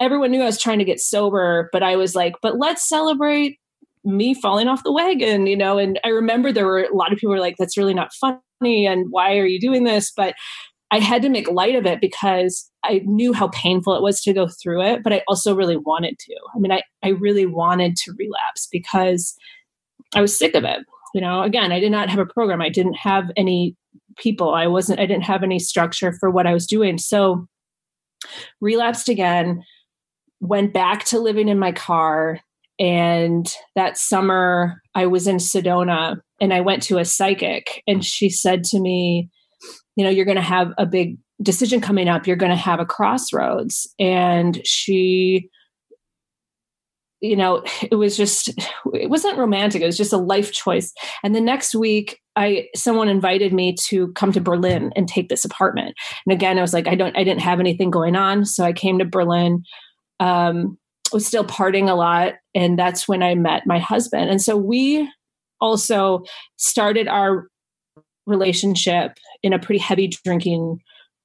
everyone 0.00 0.30
knew 0.30 0.42
I 0.42 0.46
was 0.46 0.60
trying 0.60 0.78
to 0.78 0.84
get 0.84 1.00
sober, 1.00 1.68
but 1.72 1.82
I 1.82 1.96
was 1.96 2.14
like, 2.14 2.34
but 2.42 2.58
let's 2.58 2.88
celebrate 2.88 3.58
me 4.04 4.34
falling 4.34 4.68
off 4.68 4.84
the 4.84 4.92
wagon, 4.92 5.46
you 5.46 5.56
know? 5.56 5.78
And 5.78 5.98
I 6.04 6.08
remember 6.08 6.52
there 6.52 6.66
were 6.66 6.84
a 6.84 6.94
lot 6.94 7.12
of 7.12 7.18
people 7.18 7.34
were 7.34 7.40
like, 7.40 7.56
that's 7.58 7.76
really 7.76 7.94
not 7.94 8.12
funny. 8.14 8.86
And 8.86 9.06
why 9.10 9.36
are 9.36 9.46
you 9.46 9.60
doing 9.60 9.84
this? 9.84 10.12
But 10.16 10.34
I 10.90 11.00
had 11.00 11.22
to 11.22 11.28
make 11.28 11.50
light 11.50 11.74
of 11.74 11.84
it 11.84 12.00
because 12.00 12.70
I 12.84 13.02
knew 13.04 13.32
how 13.32 13.48
painful 13.48 13.94
it 13.94 14.02
was 14.02 14.20
to 14.22 14.32
go 14.32 14.46
through 14.46 14.82
it, 14.82 15.02
but 15.02 15.12
I 15.12 15.22
also 15.26 15.54
really 15.54 15.76
wanted 15.76 16.16
to. 16.20 16.36
I 16.54 16.58
mean, 16.58 16.70
I, 16.70 16.82
I 17.02 17.08
really 17.08 17.46
wanted 17.46 17.96
to 17.96 18.14
relapse 18.16 18.68
because 18.70 19.34
I 20.14 20.20
was 20.20 20.38
sick 20.38 20.54
of 20.54 20.62
it. 20.62 20.78
You 21.12 21.20
know, 21.20 21.42
again, 21.42 21.72
I 21.72 21.80
did 21.80 21.90
not 21.90 22.08
have 22.10 22.20
a 22.20 22.26
program. 22.26 22.60
I 22.60 22.68
didn't 22.68 22.94
have 22.94 23.30
any 23.36 23.74
people. 24.16 24.54
I 24.54 24.68
wasn't, 24.68 25.00
I 25.00 25.06
didn't 25.06 25.24
have 25.24 25.42
any 25.42 25.58
structure 25.58 26.12
for 26.12 26.30
what 26.30 26.46
I 26.46 26.52
was 26.52 26.66
doing. 26.66 26.98
So 26.98 27.48
relapsed 28.60 29.08
again 29.08 29.64
went 30.40 30.72
back 30.72 31.04
to 31.06 31.18
living 31.18 31.48
in 31.48 31.58
my 31.58 31.72
car. 31.72 32.40
And 32.78 33.50
that 33.74 33.96
summer, 33.96 34.82
I 34.94 35.06
was 35.06 35.26
in 35.26 35.36
Sedona 35.36 36.16
and 36.40 36.52
I 36.52 36.60
went 36.60 36.82
to 36.84 36.98
a 36.98 37.04
psychic, 37.04 37.82
and 37.86 38.04
she 38.04 38.28
said 38.28 38.62
to 38.64 38.80
me, 38.80 39.30
You 39.96 40.04
know, 40.04 40.10
you're 40.10 40.26
going 40.26 40.36
to 40.36 40.42
have 40.42 40.72
a 40.76 40.84
big 40.84 41.16
decision 41.42 41.80
coming 41.80 42.08
up. 42.08 42.26
You're 42.26 42.36
going 42.36 42.50
to 42.50 42.56
have 42.56 42.80
a 42.80 42.86
crossroads. 42.86 43.92
And 43.98 44.60
she, 44.64 45.48
you 47.20 47.36
know, 47.36 47.62
it 47.90 47.96
was 47.96 48.16
just, 48.16 48.48
it 48.94 49.10
wasn't 49.10 49.38
romantic. 49.38 49.82
It 49.82 49.86
was 49.86 49.96
just 49.96 50.12
a 50.12 50.18
life 50.18 50.52
choice. 50.52 50.92
And 51.22 51.34
the 51.34 51.40
next 51.40 51.74
week, 51.74 52.20
I 52.36 52.66
someone 52.74 53.08
invited 53.08 53.54
me 53.54 53.74
to 53.88 54.12
come 54.12 54.30
to 54.32 54.40
Berlin 54.40 54.92
and 54.94 55.08
take 55.08 55.28
this 55.28 55.44
apartment. 55.44 55.94
And 56.26 56.34
again, 56.34 56.58
I 56.58 56.62
was 56.62 56.74
like, 56.74 56.86
I 56.86 56.94
don't, 56.94 57.16
I 57.16 57.24
didn't 57.24 57.40
have 57.40 57.60
anything 57.60 57.90
going 57.90 58.14
on, 58.14 58.44
so 58.44 58.62
I 58.62 58.74
came 58.74 58.98
to 58.98 59.06
Berlin 59.06 59.62
um, 60.20 60.78
was 61.12 61.26
still 61.26 61.44
partying 61.44 61.88
a 61.88 61.94
lot. 61.94 62.34
And 62.54 62.78
that's 62.78 63.06
when 63.06 63.22
I 63.22 63.34
met 63.34 63.66
my 63.66 63.78
husband. 63.78 64.30
And 64.30 64.42
so 64.42 64.56
we 64.56 65.10
also 65.60 66.24
started 66.56 67.08
our 67.08 67.48
relationship 68.26 69.12
in 69.42 69.52
a 69.52 69.58
pretty 69.58 69.78
heavy 69.78 70.08
drinking 70.24 70.80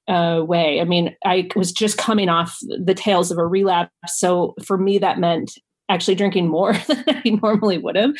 uh, 0.08 0.42
way. 0.44 0.80
I 0.80 0.84
mean, 0.84 1.14
I 1.24 1.48
was 1.54 1.72
just 1.72 1.98
coming 1.98 2.28
off 2.28 2.56
the 2.62 2.94
tails 2.94 3.30
of 3.30 3.38
a 3.38 3.46
relapse. 3.46 3.92
So 4.06 4.54
for 4.64 4.78
me, 4.78 4.98
that 4.98 5.18
meant 5.18 5.52
actually 5.88 6.14
drinking 6.14 6.48
more 6.48 6.72
than 6.86 7.04
I 7.08 7.38
normally 7.42 7.78
would 7.78 7.96
have. 7.96 8.12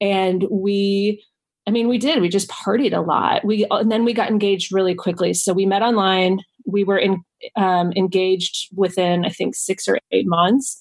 And 0.00 0.44
we, 0.50 1.24
I 1.66 1.70
mean, 1.70 1.88
we 1.88 1.98
did, 1.98 2.20
we 2.20 2.28
just 2.28 2.50
partied 2.50 2.96
a 2.96 3.00
lot. 3.00 3.44
We, 3.44 3.66
and 3.70 3.90
then 3.90 4.04
we 4.04 4.12
got 4.12 4.30
engaged 4.30 4.72
really 4.72 4.94
quickly. 4.94 5.32
So 5.32 5.52
we 5.52 5.66
met 5.66 5.82
online. 5.82 6.40
We 6.66 6.84
were 6.84 6.98
in 6.98 7.22
um, 7.56 7.92
engaged 7.94 8.68
within, 8.74 9.24
I 9.24 9.28
think, 9.28 9.54
six 9.54 9.86
or 9.88 9.98
eight 10.12 10.26
months, 10.26 10.80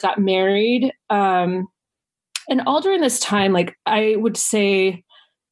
got 0.00 0.18
married. 0.18 0.92
Um, 1.10 1.68
and 2.48 2.62
all 2.66 2.80
during 2.80 3.00
this 3.00 3.18
time, 3.18 3.52
like 3.52 3.76
I 3.86 4.16
would 4.16 4.36
say, 4.36 5.02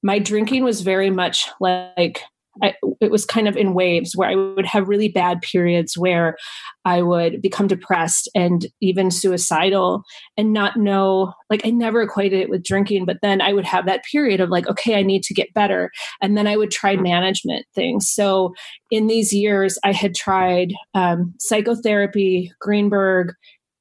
my 0.03 0.19
drinking 0.19 0.65
was 0.65 0.83
very 0.83 1.11
much 1.11 1.49
like 1.61 2.23
I, 2.63 2.75
it 3.01 3.11
was 3.11 3.25
kind 3.25 3.49
of 3.49 3.57
in 3.57 3.75
waves 3.75 4.15
where 4.15 4.29
I 4.29 4.35
would 4.37 4.67
have 4.67 4.89
really 4.89 5.09
bad 5.09 5.41
periods 5.43 5.99
where 5.99 6.37
I 6.85 7.03
would 7.03 7.43
become 7.43 7.67
depressed 7.67 8.29
and 8.35 8.67
even 8.81 9.11
suicidal 9.11 10.05
and 10.37 10.53
not 10.53 10.77
know, 10.77 11.33
like, 11.51 11.67
I 11.67 11.71
never 11.71 12.03
equated 12.03 12.41
it 12.41 12.51
with 12.51 12.63
drinking, 12.63 13.07
but 13.07 13.19
then 13.23 13.41
I 13.41 13.53
would 13.53 13.65
have 13.65 13.87
that 13.87 14.05
period 14.05 14.41
of 14.41 14.51
like, 14.51 14.69
okay, 14.69 14.97
I 14.97 15.03
need 15.03 15.23
to 15.25 15.35
get 15.35 15.55
better. 15.55 15.91
And 16.23 16.37
then 16.37 16.47
I 16.47 16.57
would 16.57 16.71
try 16.71 16.97
management 16.97 17.67
things. 17.75 18.09
So 18.09 18.55
in 18.91 19.07
these 19.07 19.33
years, 19.33 19.79
I 19.85 19.93
had 19.93 20.15
tried 20.15 20.73
um, 20.95 21.35
psychotherapy, 21.39 22.53
Greenberg, 22.61 23.33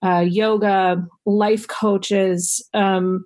uh, 0.03 0.25
yoga, 0.27 1.05
life 1.25 1.67
coaches. 1.67 2.67
Um, 2.73 3.25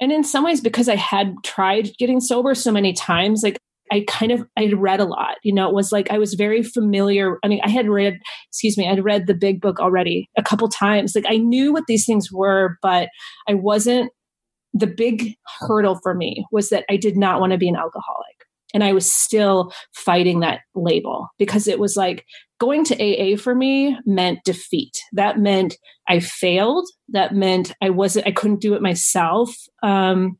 and 0.00 0.10
in 0.10 0.24
some 0.24 0.44
ways, 0.44 0.60
because 0.60 0.88
I 0.88 0.96
had 0.96 1.34
tried 1.44 1.90
getting 1.98 2.20
sober 2.20 2.54
so 2.54 2.72
many 2.72 2.92
times, 2.92 3.42
like 3.42 3.58
I 3.92 4.04
kind 4.08 4.32
of 4.32 4.44
I 4.56 4.72
read 4.72 5.00
a 5.00 5.04
lot. 5.04 5.36
You 5.42 5.54
know, 5.54 5.68
it 5.68 5.74
was 5.74 5.92
like 5.92 6.10
I 6.10 6.18
was 6.18 6.34
very 6.34 6.62
familiar. 6.62 7.38
I 7.44 7.48
mean, 7.48 7.60
I 7.62 7.68
had 7.68 7.88
read, 7.88 8.18
excuse 8.48 8.78
me, 8.78 8.88
I'd 8.88 9.04
read 9.04 9.26
the 9.26 9.34
big 9.34 9.60
book 9.60 9.78
already 9.78 10.30
a 10.36 10.42
couple 10.42 10.68
times. 10.68 11.14
Like 11.14 11.26
I 11.28 11.36
knew 11.36 11.72
what 11.72 11.84
these 11.86 12.06
things 12.06 12.32
were, 12.32 12.78
but 12.80 13.10
I 13.46 13.54
wasn't 13.54 14.10
the 14.72 14.86
big 14.86 15.34
hurdle 15.60 16.00
for 16.02 16.14
me 16.14 16.46
was 16.50 16.70
that 16.70 16.86
I 16.90 16.96
did 16.96 17.16
not 17.16 17.40
want 17.40 17.52
to 17.52 17.58
be 17.58 17.68
an 17.68 17.76
alcoholic. 17.76 18.46
And 18.74 18.82
I 18.82 18.94
was 18.94 19.12
still 19.12 19.70
fighting 19.94 20.40
that 20.40 20.60
label 20.74 21.28
because 21.38 21.68
it 21.68 21.78
was 21.78 21.94
like 21.94 22.24
going 22.58 22.84
to 22.84 22.94
AA 22.94 23.36
for 23.36 23.54
me 23.54 23.98
meant 24.06 24.38
defeat. 24.46 24.96
That 25.12 25.38
meant 25.38 25.76
I 26.08 26.20
failed. 26.20 26.86
That 27.10 27.34
meant 27.34 27.74
I 27.82 27.90
wasn't, 27.90 28.26
I 28.26 28.30
couldn't 28.30 28.62
do 28.62 28.72
it 28.74 28.80
myself. 28.80 29.54
Um, 29.82 30.38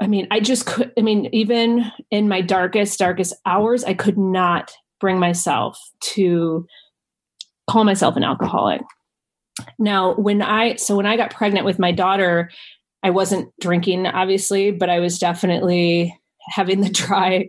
I 0.00 0.06
mean, 0.06 0.26
I 0.30 0.40
just 0.40 0.66
could, 0.66 0.92
I 0.98 1.02
mean, 1.02 1.28
even 1.32 1.90
in 2.10 2.28
my 2.28 2.40
darkest, 2.40 2.98
darkest 2.98 3.34
hours, 3.44 3.84
I 3.84 3.94
could 3.94 4.16
not 4.16 4.72
bring 4.98 5.18
myself 5.18 5.78
to 6.00 6.66
call 7.68 7.84
myself 7.84 8.16
an 8.16 8.24
alcoholic. 8.24 8.80
Now, 9.78 10.14
when 10.14 10.40
I, 10.40 10.76
so 10.76 10.96
when 10.96 11.06
I 11.06 11.16
got 11.16 11.34
pregnant 11.34 11.66
with 11.66 11.78
my 11.78 11.92
daughter, 11.92 12.50
I 13.02 13.10
wasn't 13.10 13.52
drinking, 13.60 14.06
obviously, 14.06 14.70
but 14.70 14.88
I 14.88 15.00
was 15.00 15.18
definitely 15.18 16.18
having 16.48 16.80
the 16.80 16.88
dry, 16.90 17.48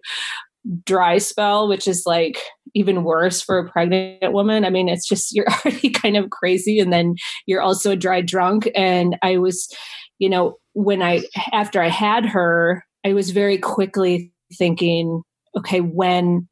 dry 0.86 1.18
spell, 1.18 1.70
which 1.70 1.88
is 1.88 2.04
like 2.06 2.38
even 2.76 3.04
worse 3.04 3.42
for 3.42 3.60
a 3.60 3.70
pregnant 3.70 4.34
woman. 4.34 4.66
I 4.66 4.70
mean, 4.70 4.90
it's 4.90 5.08
just, 5.08 5.34
you're 5.34 5.48
already 5.66 5.90
kind 5.90 6.18
of 6.18 6.30
crazy. 6.30 6.80
And 6.80 6.92
then 6.92 7.16
you're 7.46 7.62
also 7.62 7.92
a 7.92 7.98
dry 7.98 8.22
drunk. 8.22 8.70
And 8.76 9.18
I 9.22 9.38
was, 9.38 9.74
you 10.20 10.30
know, 10.30 10.58
when 10.74 11.02
I 11.02 11.24
after 11.52 11.82
I 11.82 11.90
had 11.90 12.26
her, 12.26 12.84
I 13.06 13.14
was 13.14 13.32
very 13.32 13.58
quickly 13.58 14.32
thinking, 14.58 15.24
okay, 15.58 15.82
when 15.82 16.48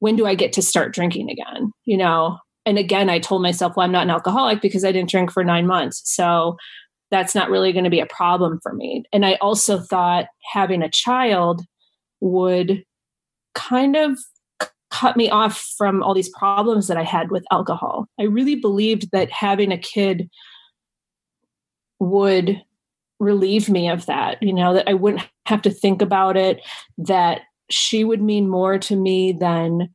when 0.00 0.16
do 0.16 0.26
I 0.26 0.34
get 0.34 0.52
to 0.54 0.62
start 0.62 0.94
drinking 0.94 1.30
again? 1.30 1.72
You 1.84 1.96
know, 1.96 2.38
and 2.64 2.78
again, 2.78 3.10
I 3.10 3.18
told 3.18 3.42
myself, 3.42 3.76
well, 3.76 3.84
I'm 3.84 3.92
not 3.92 4.04
an 4.04 4.10
alcoholic 4.10 4.60
because 4.60 4.84
I 4.84 4.92
didn't 4.92 5.10
drink 5.10 5.32
for 5.32 5.42
nine 5.42 5.66
months. 5.66 6.02
So 6.04 6.56
that's 7.10 7.34
not 7.34 7.50
really 7.50 7.72
going 7.72 7.84
to 7.84 7.90
be 7.90 8.00
a 8.00 8.06
problem 8.06 8.60
for 8.62 8.74
me. 8.74 9.04
And 9.12 9.24
I 9.24 9.34
also 9.36 9.78
thought 9.78 10.26
having 10.52 10.82
a 10.82 10.90
child 10.90 11.62
would 12.20 12.84
kind 13.54 13.96
of 13.96 14.18
cut 14.90 15.16
me 15.16 15.28
off 15.30 15.74
from 15.76 16.02
all 16.02 16.14
these 16.14 16.30
problems 16.30 16.88
that 16.88 16.96
I 16.96 17.04
had 17.04 17.30
with 17.30 17.44
alcohol. 17.50 18.06
I 18.20 18.24
really 18.24 18.56
believed 18.56 19.10
that 19.12 19.30
having 19.30 19.72
a 19.72 19.78
kid 19.78 20.28
would 21.98 22.62
relieve 23.20 23.68
me 23.68 23.88
of 23.88 24.06
that, 24.06 24.42
you 24.42 24.52
know, 24.52 24.74
that 24.74 24.88
I 24.88 24.94
wouldn't 24.94 25.26
have 25.46 25.62
to 25.62 25.70
think 25.70 26.02
about 26.02 26.36
it, 26.36 26.60
that 26.98 27.42
she 27.70 28.04
would 28.04 28.22
mean 28.22 28.48
more 28.48 28.78
to 28.78 28.96
me 28.96 29.32
than 29.32 29.88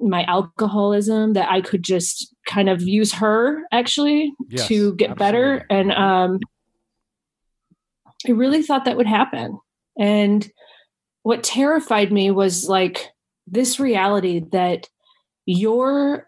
my 0.00 0.24
alcoholism, 0.24 1.32
that 1.32 1.50
I 1.50 1.60
could 1.60 1.82
just 1.82 2.34
kind 2.46 2.68
of 2.68 2.82
use 2.82 3.12
her 3.14 3.62
actually 3.72 4.32
yes, 4.48 4.68
to 4.68 4.94
get 4.94 5.10
absolutely. 5.10 5.24
better. 5.24 5.66
And 5.70 5.92
um, 5.92 6.40
I 8.26 8.32
really 8.32 8.62
thought 8.62 8.84
that 8.84 8.96
would 8.96 9.06
happen. 9.06 9.58
And 9.98 10.48
what 11.22 11.42
terrified 11.42 12.12
me 12.12 12.30
was 12.30 12.68
like 12.68 13.08
this 13.46 13.80
reality 13.80 14.44
that 14.52 14.88
your 15.46 16.26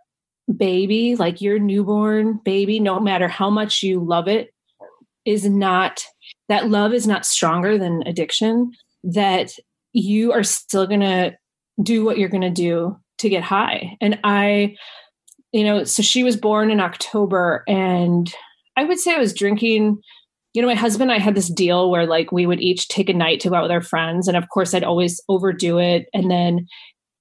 baby, 0.57 1.15
like 1.15 1.41
your 1.41 1.59
newborn 1.59 2.41
baby, 2.45 2.81
no 2.81 2.99
matter 2.99 3.29
how 3.29 3.51
much 3.51 3.83
you 3.83 4.01
love 4.05 4.27
it, 4.27 4.53
is 5.25 5.49
not 5.49 6.05
that 6.51 6.69
love 6.69 6.93
is 6.93 7.07
not 7.07 7.25
stronger 7.25 7.79
than 7.79 8.03
addiction, 8.07 8.73
that 9.05 9.53
you 9.93 10.33
are 10.33 10.43
still 10.43 10.87
going 10.87 11.01
to 11.01 11.37
do 11.81 12.05
what 12.05 12.19
you're 12.19 12.29
going 12.29 12.43
to 12.43 12.51
do 12.51 12.99
to 13.19 13.29
get 13.29 13.45
high. 13.45 13.97
And 14.01 14.19
I, 14.25 14.77
you 15.53 15.65
know, 15.65 15.85
so 15.85 16.03
she 16.03 16.25
was 16.25 16.37
born 16.37 16.71
in 16.71 16.81
October 16.81 17.63
and 17.69 18.33
I 18.77 18.85
would 18.85 18.99
say 18.99 19.15
I 19.15 19.19
was 19.19 19.33
drinking. 19.33 20.01
You 20.53 20.63
know, 20.63 20.69
my 20.69 20.75
husband 20.75 21.13
and 21.13 21.21
I 21.21 21.23
had 21.23 21.37
this 21.37 21.49
deal 21.49 21.89
where 21.89 22.05
like 22.05 22.33
we 22.33 22.47
would 22.47 22.61
each 22.61 22.89
take 22.89 23.09
a 23.09 23.15
night 23.15 23.39
to 23.41 23.49
go 23.49 23.55
out 23.55 23.63
with 23.63 23.71
our 23.71 23.81
friends. 23.81 24.27
And 24.27 24.37
of 24.37 24.49
course, 24.49 24.75
I'd 24.75 24.83
always 24.83 25.21
overdo 25.29 25.79
it 25.79 26.07
and 26.13 26.29
then, 26.29 26.67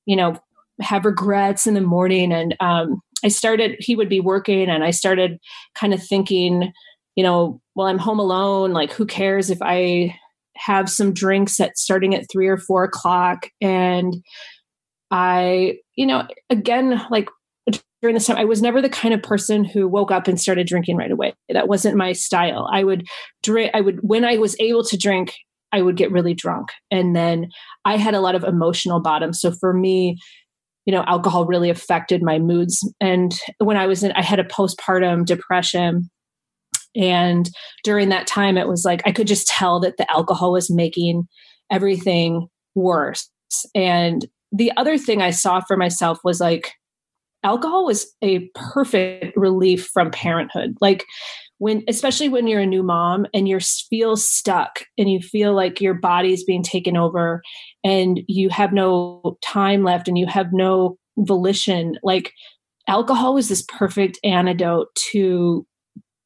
you 0.08 0.16
know, 0.16 0.40
have 0.82 1.06
regrets 1.06 1.68
in 1.68 1.76
the 1.76 1.82
morning. 1.82 2.34
And 2.34 2.56
um, 2.60 3.02
I 3.24 3.28
started, 3.28 3.76
he 3.78 3.96
would 3.96 4.10
be 4.10 4.22
working 4.22 4.70
and 4.70 4.84
I 4.84 4.90
started 4.90 5.38
kind 5.76 5.94
of 5.94 6.02
thinking, 6.02 6.74
you 7.16 7.24
know, 7.24 7.62
well, 7.80 7.88
I'm 7.88 7.98
home 7.98 8.20
alone. 8.20 8.74
Like, 8.74 8.92
who 8.92 9.06
cares 9.06 9.50
if 9.50 9.60
I 9.62 10.14
have 10.58 10.90
some 10.90 11.14
drinks 11.14 11.62
at 11.62 11.78
starting 11.78 12.14
at 12.14 12.26
three 12.30 12.50
or 12.50 12.58
four 12.58 12.84
o'clock? 12.84 13.48
And 13.62 14.16
I, 15.12 15.78
you 15.96 16.06
know, 16.06 16.28
again, 16.50 17.02
like 17.10 17.30
during 18.02 18.16
this 18.16 18.28
time, 18.28 18.36
I 18.36 18.44
was 18.44 18.62
never 18.62 18.82
the 18.82 18.90
kind 18.90 19.14
of 19.14 19.24
person 19.24 19.64
who 19.64 19.88
woke 19.88 20.12
up 20.12 20.28
and 20.28 20.38
started 20.38 20.68
drinking 20.68 20.98
right 20.98 21.10
away. 21.10 21.36
That 21.48 21.70
wasn't 21.70 21.96
my 21.96 22.12
style. 22.12 22.70
I 22.70 22.84
would 22.84 23.08
drink, 23.44 23.72
I 23.74 23.80
would, 23.80 24.00
when 24.02 24.26
I 24.26 24.36
was 24.36 24.60
able 24.60 24.84
to 24.84 24.98
drink, 24.98 25.34
I 25.72 25.82
would 25.82 25.96
get 25.96 26.12
really 26.12 26.34
drunk. 26.34 26.72
And 26.92 27.16
then 27.16 27.48
I 27.86 27.96
had 27.96 28.14
a 28.14 28.20
lot 28.20 28.36
of 28.36 28.44
emotional 28.44 29.00
bottom. 29.00 29.32
So 29.32 29.54
for 29.54 29.74
me, 29.74 30.18
you 30.86 30.92
know, 30.92 31.06
alcohol 31.08 31.46
really 31.46 31.70
affected 31.70 32.24
my 32.24 32.40
moods. 32.40 32.86
And 33.00 33.40
when 33.60 33.78
I 33.78 33.88
was 33.88 34.04
in, 34.04 34.12
I 34.12 34.22
had 34.22 34.40
a 34.40 34.44
postpartum 34.44 35.26
depression 35.26 36.10
and 36.96 37.50
during 37.84 38.10
that 38.10 38.28
time, 38.28 38.58
it 38.58 38.68
was 38.68 38.86
like 38.86 39.02
I 39.06 39.12
could 39.12 39.28
just 39.28 39.48
tell 39.48 39.80
that 39.82 39.98
the 39.98 40.10
alcohol 40.12 40.52
was 40.52 40.70
making 40.70 41.28
everything 41.72 42.48
worse. 42.76 43.30
And 43.76 44.26
the 44.52 44.72
other 44.78 44.98
thing 44.98 45.22
I 45.22 45.32
saw 45.32 45.62
for 45.62 45.78
myself 45.78 46.20
was 46.24 46.40
like 46.40 46.72
alcohol 47.44 47.86
was 47.86 48.12
a 48.22 48.50
perfect 48.56 49.36
relief 49.38 49.88
from 49.94 50.12
parenthood. 50.12 50.76
Like 50.82 51.06
when 51.60 51.84
especially 51.88 52.30
when 52.30 52.48
you're 52.48 52.62
a 52.62 52.66
new 52.66 52.84
mom 52.84 53.26
and 53.34 53.48
you 53.48 53.60
feel 53.60 54.18
stuck 54.18 54.86
and 54.98 55.12
you 55.12 55.20
feel 55.20 55.54
like 55.54 55.80
your 55.80 55.94
body's 55.94 56.44
being 56.44 56.64
taken 56.64 56.98
over 56.98 57.42
and 57.84 58.22
you 58.28 58.50
have 58.50 58.74
no 58.74 59.38
time 59.42 59.84
left 59.84 60.08
and 60.08 60.18
you 60.18 60.26
have 60.26 60.48
no 60.52 60.98
volition 61.18 61.98
like 62.02 62.32
alcohol 62.88 63.34
was 63.34 63.50
this 63.50 63.64
perfect 63.68 64.18
antidote 64.24 64.88
to 64.96 65.66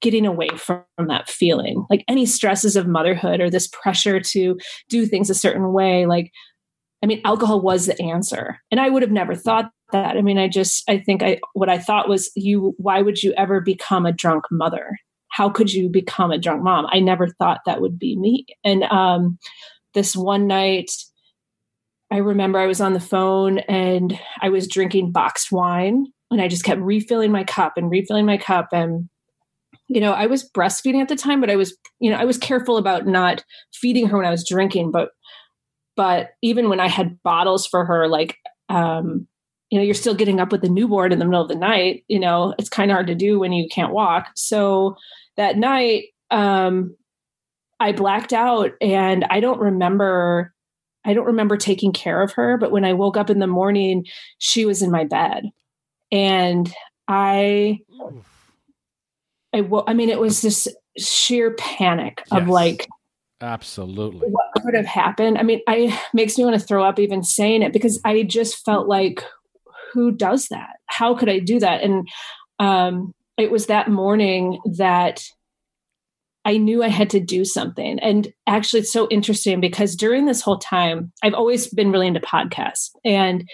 getting 0.03 0.25
away 0.25 0.49
from, 0.57 0.83
from 0.97 1.07
that 1.07 1.29
feeling. 1.29 1.85
Like 1.89 2.03
any 2.07 2.27
stresses 2.27 2.75
of 2.75 2.85
motherhood 2.85 3.39
or 3.39 3.49
this 3.49 3.67
pressure 3.67 4.19
to 4.19 4.59
do 4.89 5.05
things 5.07 5.29
a 5.29 5.33
certain 5.33 5.71
way 5.71 6.05
like 6.05 6.31
i 7.01 7.07
mean 7.07 7.21
alcohol 7.25 7.61
was 7.61 7.87
the 7.87 7.99
answer. 7.99 8.59
And 8.69 8.79
i 8.79 8.89
would 8.89 9.01
have 9.01 9.11
never 9.11 9.33
thought 9.33 9.71
that. 9.91 10.17
I 10.17 10.21
mean 10.21 10.37
i 10.37 10.47
just 10.47 10.83
i 10.89 10.97
think 10.97 11.23
i 11.23 11.39
what 11.53 11.69
i 11.69 11.79
thought 11.79 12.09
was 12.09 12.29
you 12.35 12.75
why 12.77 13.01
would 13.01 13.23
you 13.23 13.33
ever 13.33 13.61
become 13.61 14.05
a 14.05 14.11
drunk 14.11 14.43
mother? 14.51 14.97
How 15.29 15.49
could 15.49 15.73
you 15.73 15.89
become 15.89 16.31
a 16.31 16.37
drunk 16.37 16.61
mom? 16.61 16.85
I 16.91 16.99
never 16.99 17.27
thought 17.27 17.61
that 17.65 17.81
would 17.81 17.97
be 17.97 18.15
me. 18.17 18.45
And 18.63 18.83
um 18.83 19.39
this 19.93 20.15
one 20.15 20.47
night 20.47 20.91
i 22.11 22.17
remember 22.17 22.59
i 22.59 22.67
was 22.67 22.81
on 22.81 22.93
the 22.93 22.99
phone 22.99 23.59
and 23.59 24.19
i 24.41 24.49
was 24.49 24.67
drinking 24.67 25.11
boxed 25.11 25.51
wine 25.51 26.07
and 26.29 26.41
i 26.41 26.47
just 26.47 26.65
kept 26.65 26.81
refilling 26.81 27.31
my 27.31 27.43
cup 27.43 27.73
and 27.77 27.89
refilling 27.89 28.25
my 28.25 28.37
cup 28.37 28.69
and 28.73 29.07
you 29.87 29.99
know, 30.01 30.13
I 30.13 30.25
was 30.27 30.49
breastfeeding 30.49 31.01
at 31.01 31.09
the 31.09 31.15
time, 31.15 31.41
but 31.41 31.49
I 31.49 31.55
was, 31.55 31.77
you 31.99 32.11
know, 32.11 32.17
I 32.17 32.25
was 32.25 32.37
careful 32.37 32.77
about 32.77 33.05
not 33.05 33.43
feeding 33.73 34.07
her 34.07 34.17
when 34.17 34.25
I 34.25 34.31
was 34.31 34.47
drinking. 34.47 34.91
But, 34.91 35.09
but 35.95 36.31
even 36.41 36.69
when 36.69 36.79
I 36.79 36.87
had 36.87 37.21
bottles 37.23 37.67
for 37.67 37.85
her, 37.85 38.07
like, 38.07 38.37
um, 38.69 39.27
you 39.69 39.79
know, 39.79 39.83
you're 39.83 39.93
still 39.93 40.15
getting 40.15 40.39
up 40.39 40.51
with 40.51 40.61
the 40.61 40.69
newborn 40.69 41.11
in 41.11 41.19
the 41.19 41.25
middle 41.25 41.41
of 41.41 41.49
the 41.49 41.55
night. 41.55 42.03
You 42.07 42.19
know, 42.19 42.53
it's 42.59 42.69
kind 42.69 42.91
of 42.91 42.95
hard 42.95 43.07
to 43.07 43.15
do 43.15 43.39
when 43.39 43.51
you 43.51 43.67
can't 43.69 43.93
walk. 43.93 44.27
So 44.35 44.95
that 45.35 45.57
night, 45.57 46.05
um, 46.29 46.95
I 47.79 47.91
blacked 47.91 48.33
out, 48.33 48.71
and 48.81 49.25
I 49.29 49.39
don't 49.39 49.59
remember. 49.59 50.53
I 51.05 51.13
don't 51.13 51.25
remember 51.25 51.57
taking 51.57 51.91
care 51.91 52.21
of 52.21 52.31
her, 52.33 52.57
but 52.57 52.71
when 52.71 52.85
I 52.85 52.93
woke 52.93 53.17
up 53.17 53.29
in 53.29 53.39
the 53.39 53.47
morning, 53.47 54.05
she 54.37 54.65
was 54.65 54.81
in 54.81 54.91
my 54.91 55.03
bed, 55.03 55.43
and 56.11 56.73
I. 57.07 57.79
I, 59.53 59.67
I 59.87 59.93
mean, 59.93 60.09
it 60.09 60.19
was 60.19 60.41
this 60.41 60.67
sheer 60.97 61.55
panic 61.55 62.23
of 62.31 62.43
yes. 62.43 62.49
like, 62.49 62.87
Absolutely. 63.41 64.29
What 64.29 64.63
could 64.63 64.73
have 64.73 64.85
happened? 64.85 65.37
I 65.37 65.43
mean, 65.43 65.59
I 65.67 65.99
makes 66.13 66.37
me 66.37 66.45
want 66.45 66.57
to 66.59 66.65
throw 66.65 66.85
up 66.85 66.97
even 66.97 67.23
saying 67.23 67.61
it 67.61 67.73
because 67.73 67.99
I 68.05 68.23
just 68.23 68.63
felt 68.63 68.87
like, 68.87 69.21
who 69.91 70.11
does 70.11 70.47
that? 70.47 70.77
How 70.85 71.13
could 71.13 71.27
I 71.27 71.39
do 71.39 71.59
that? 71.59 71.81
And 71.81 72.07
um, 72.59 73.13
it 73.37 73.51
was 73.51 73.65
that 73.65 73.89
morning 73.89 74.59
that 74.77 75.23
I 76.45 76.57
knew 76.57 76.83
I 76.83 76.87
had 76.87 77.09
to 77.11 77.19
do 77.19 77.43
something. 77.43 77.99
And 77.99 78.31
actually, 78.47 78.81
it's 78.81 78.93
so 78.93 79.07
interesting 79.09 79.59
because 79.59 79.95
during 79.95 80.25
this 80.25 80.41
whole 80.41 80.59
time, 80.59 81.11
I've 81.21 81.33
always 81.33 81.67
been 81.67 81.91
really 81.91 82.07
into 82.07 82.21
podcasts. 82.21 82.91
And 83.03 83.49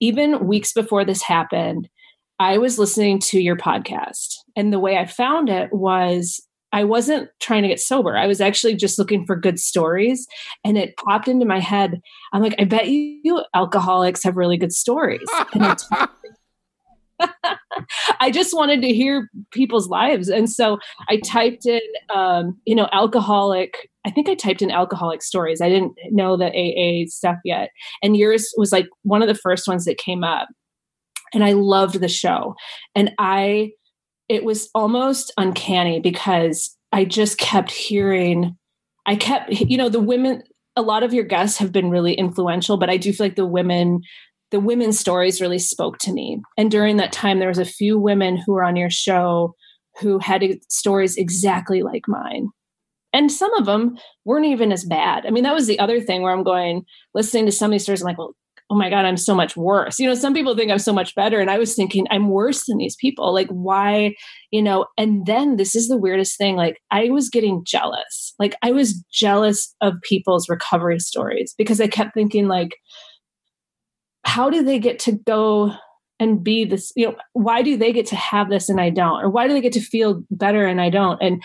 even 0.00 0.46
weeks 0.46 0.72
before 0.72 1.04
this 1.04 1.22
happened, 1.22 1.88
I 2.38 2.58
was 2.58 2.78
listening 2.78 3.18
to 3.20 3.40
your 3.40 3.56
podcast. 3.56 4.36
And 4.56 4.72
the 4.72 4.78
way 4.78 4.98
I 4.98 5.06
found 5.06 5.48
it 5.48 5.72
was 5.72 6.40
I 6.72 6.82
wasn't 6.82 7.28
trying 7.40 7.62
to 7.62 7.68
get 7.68 7.78
sober. 7.78 8.16
I 8.16 8.26
was 8.26 8.40
actually 8.40 8.74
just 8.74 8.98
looking 8.98 9.24
for 9.26 9.36
good 9.36 9.60
stories. 9.60 10.26
And 10.64 10.76
it 10.76 10.96
popped 10.96 11.28
into 11.28 11.46
my 11.46 11.60
head. 11.60 12.00
I'm 12.32 12.42
like, 12.42 12.56
I 12.58 12.64
bet 12.64 12.88
you, 12.88 13.44
alcoholics 13.54 14.24
have 14.24 14.36
really 14.36 14.56
good 14.56 14.72
stories. 14.72 15.28
And 15.52 15.64
I 15.64 16.06
just 18.32 18.54
wanted 18.54 18.82
to 18.82 18.92
hear 18.92 19.30
people's 19.52 19.88
lives. 19.88 20.28
And 20.28 20.50
so 20.50 20.78
I 21.08 21.18
typed 21.18 21.64
in, 21.64 21.80
um, 22.12 22.58
you 22.64 22.74
know, 22.74 22.88
alcoholic. 22.92 23.88
I 24.04 24.10
think 24.10 24.28
I 24.28 24.34
typed 24.34 24.60
in 24.62 24.72
alcoholic 24.72 25.22
stories. 25.22 25.60
I 25.60 25.68
didn't 25.68 25.92
know 26.10 26.36
the 26.36 26.46
AA 26.46 27.06
stuff 27.08 27.36
yet. 27.44 27.70
And 28.02 28.16
yours 28.16 28.52
was 28.56 28.72
like 28.72 28.88
one 29.02 29.22
of 29.22 29.28
the 29.28 29.34
first 29.34 29.68
ones 29.68 29.84
that 29.84 29.98
came 29.98 30.24
up. 30.24 30.48
And 31.34 31.44
I 31.44 31.52
loved 31.52 32.00
the 32.00 32.08
show. 32.08 32.54
And 32.94 33.12
I, 33.18 33.72
it 34.28 34.44
was 34.44 34.70
almost 34.74 35.32
uncanny 35.36 36.00
because 36.00 36.76
I 36.92 37.04
just 37.04 37.38
kept 37.38 37.70
hearing, 37.70 38.56
I 39.04 39.16
kept, 39.16 39.50
you 39.50 39.76
know, 39.76 39.88
the 39.88 40.00
women, 40.00 40.42
a 40.76 40.82
lot 40.82 41.02
of 41.02 41.12
your 41.12 41.24
guests 41.24 41.58
have 41.58 41.72
been 41.72 41.90
really 41.90 42.14
influential, 42.14 42.76
but 42.76 42.90
I 42.90 42.96
do 42.96 43.12
feel 43.12 43.26
like 43.26 43.36
the 43.36 43.46
women 43.46 44.00
the 44.50 44.60
women's 44.60 45.00
stories 45.00 45.40
really 45.40 45.58
spoke 45.58 45.98
to 45.98 46.12
me. 46.12 46.40
And 46.56 46.70
during 46.70 46.96
that 46.98 47.12
time, 47.12 47.40
there 47.40 47.48
was 47.48 47.58
a 47.58 47.64
few 47.64 47.98
women 47.98 48.36
who 48.36 48.52
were 48.52 48.62
on 48.62 48.76
your 48.76 48.88
show 48.88 49.56
who 50.00 50.20
had 50.20 50.44
stories 50.68 51.16
exactly 51.16 51.82
like 51.82 52.04
mine. 52.06 52.50
And 53.12 53.32
some 53.32 53.52
of 53.54 53.66
them 53.66 53.96
weren't 54.24 54.46
even 54.46 54.70
as 54.70 54.84
bad. 54.84 55.26
I 55.26 55.30
mean, 55.30 55.42
that 55.42 55.54
was 55.54 55.66
the 55.66 55.80
other 55.80 56.00
thing 56.00 56.22
where 56.22 56.32
I'm 56.32 56.44
going, 56.44 56.84
listening 57.14 57.46
to 57.46 57.52
some 57.52 57.70
of 57.70 57.72
these 57.72 57.82
stories, 57.82 58.02
I'm 58.02 58.06
like, 58.06 58.18
well, 58.18 58.36
oh 58.70 58.76
my 58.76 58.88
God, 58.88 59.04
I'm 59.04 59.16
so 59.16 59.34
much 59.34 59.56
worse. 59.56 59.98
You 59.98 60.08
know, 60.08 60.14
some 60.14 60.32
people 60.32 60.56
think 60.56 60.70
I'm 60.70 60.78
so 60.78 60.92
much 60.92 61.14
better. 61.14 61.38
And 61.38 61.50
I 61.50 61.58
was 61.58 61.74
thinking, 61.74 62.06
I'm 62.10 62.28
worse 62.28 62.64
than 62.66 62.78
these 62.78 62.96
people. 62.96 63.32
Like, 63.32 63.48
why, 63.48 64.14
you 64.50 64.62
know? 64.62 64.86
And 64.96 65.26
then 65.26 65.56
this 65.56 65.74
is 65.74 65.88
the 65.88 65.98
weirdest 65.98 66.38
thing. 66.38 66.56
Like, 66.56 66.80
I 66.90 67.10
was 67.10 67.28
getting 67.28 67.62
jealous. 67.64 68.34
Like, 68.38 68.56
I 68.62 68.72
was 68.72 69.04
jealous 69.12 69.74
of 69.80 69.94
people's 70.02 70.48
recovery 70.48 70.98
stories 70.98 71.54
because 71.58 71.80
I 71.80 71.88
kept 71.88 72.14
thinking, 72.14 72.48
like, 72.48 72.76
how 74.24 74.48
do 74.48 74.64
they 74.64 74.78
get 74.78 74.98
to 75.00 75.12
go 75.12 75.72
and 76.20 76.42
be 76.42 76.64
this 76.64 76.92
you 76.96 77.06
know 77.06 77.16
why 77.32 77.60
do 77.60 77.76
they 77.76 77.92
get 77.92 78.06
to 78.06 78.16
have 78.16 78.48
this 78.48 78.68
and 78.68 78.80
i 78.80 78.88
don't 78.88 79.20
or 79.20 79.28
why 79.28 79.48
do 79.48 79.52
they 79.52 79.60
get 79.60 79.72
to 79.72 79.80
feel 79.80 80.22
better 80.30 80.64
and 80.64 80.80
i 80.80 80.88
don't 80.88 81.20
and 81.20 81.42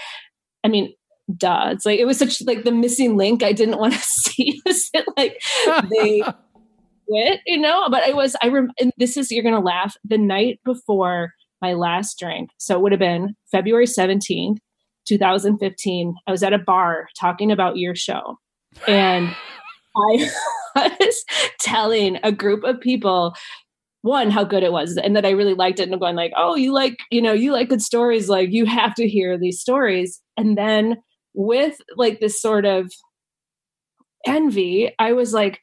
i 0.64 0.68
mean 0.68 0.94
duh 1.36 1.70
it's 1.72 1.88
like 1.88 2.00
it 2.00 2.06
was 2.06 2.20
such 2.20 2.42
like 2.44 2.64
the 2.64 2.72
missing 2.72 3.18
link 3.18 3.42
i 3.42 3.52
didn't 3.52 3.80
want 3.80 3.94
to 3.94 4.00
see 4.04 4.62
it 4.66 5.06
like 5.18 5.42
they 5.90 6.22
quit 7.10 7.42
you 7.46 7.60
know? 7.60 7.88
But 7.90 8.04
i 8.04 8.14
was 8.14 8.36
i 8.44 8.48
rem- 8.48 8.72
and 8.80 8.92
this 8.98 9.18
is 9.18 9.32
you're 9.32 9.44
gonna 9.44 9.60
laugh 9.60 9.96
the 10.04 10.18
night 10.18 10.60
before 10.66 11.34
my 11.62 11.74
last 11.74 12.18
drink. 12.20 12.50
So 12.58 12.76
it 12.76 12.82
would 12.82 12.92
have 12.92 13.00
been 13.00 13.36
february 13.52 13.86
17th 13.86 14.58
2015 15.08 16.16
i 16.28 16.32
was 16.32 16.44
at 16.44 16.54
a 16.54 16.60
bar 16.60 17.08
talking 17.20 17.52
about 17.52 17.78
your 17.78 17.96
show. 17.96 18.38
And 18.88 19.36
I 19.96 20.30
was 21.00 21.26
telling 21.60 22.20
a 22.24 22.32
group 22.32 22.64
of 22.64 22.80
people 22.80 23.36
one 24.02 24.32
how 24.32 24.44
good 24.44 24.64
it 24.64 24.72
was 24.72 24.98
and 24.98 25.16
that 25.16 25.26
I 25.26 25.32
really 25.32 25.54
liked 25.54 25.80
it 25.80 25.84
and 25.84 25.94
I'm 25.94 26.00
going 26.00 26.16
like, 26.16 26.32
"Oh, 26.38 26.56
you 26.56 26.74
like, 26.74 26.98
you 27.12 27.22
know, 27.22 27.34
you 27.34 27.52
like 27.52 27.70
good 27.70 27.82
stories, 27.82 28.30
like 28.30 28.50
you 28.52 28.66
have 28.66 28.96
to 28.96 29.08
hear 29.08 29.38
these 29.38 29.60
stories." 29.60 30.22
And 30.38 30.58
then 30.58 30.98
with 31.34 31.76
like 31.98 32.20
this 32.20 32.42
sort 32.42 32.66
of 32.66 32.92
envy, 34.26 34.94
I 35.00 35.14
was 35.14 35.34
like, 35.34 35.60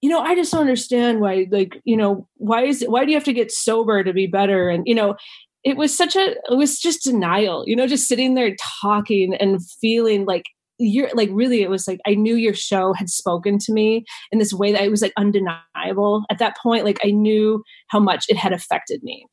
you 0.00 0.08
know, 0.08 0.20
I 0.20 0.34
just 0.34 0.52
don't 0.52 0.60
understand 0.60 1.20
why 1.20 1.46
like, 1.50 1.80
you 1.84 1.96
know, 1.96 2.28
why 2.36 2.64
is 2.64 2.82
it 2.82 2.90
why 2.90 3.04
do 3.04 3.10
you 3.10 3.16
have 3.16 3.24
to 3.24 3.32
get 3.32 3.50
sober 3.50 4.04
to 4.04 4.12
be 4.12 4.26
better? 4.26 4.68
And 4.68 4.84
you 4.86 4.94
know, 4.94 5.16
it 5.64 5.76
was 5.76 5.96
such 5.96 6.16
a 6.16 6.30
it 6.30 6.56
was 6.56 6.78
just 6.78 7.04
denial 7.04 7.64
you 7.66 7.76
know 7.76 7.86
just 7.86 8.08
sitting 8.08 8.34
there 8.34 8.54
talking 8.80 9.34
and 9.34 9.60
feeling 9.80 10.24
like 10.24 10.44
you're 10.78 11.10
like 11.14 11.28
really 11.32 11.62
it 11.62 11.70
was 11.70 11.88
like 11.88 12.00
i 12.06 12.14
knew 12.14 12.36
your 12.36 12.54
show 12.54 12.92
had 12.92 13.08
spoken 13.08 13.58
to 13.58 13.72
me 13.72 14.04
in 14.30 14.38
this 14.38 14.52
way 14.52 14.72
that 14.72 14.82
it 14.82 14.90
was 14.90 15.02
like 15.02 15.12
undeniable. 15.16 16.24
At 16.30 16.38
that 16.38 16.56
point 16.62 16.84
like 16.84 16.98
i 17.04 17.10
knew 17.10 17.62
how 17.88 17.98
much 17.98 18.26
it 18.28 18.36
had 18.36 18.52
affected 18.52 19.02
me. 19.02 19.26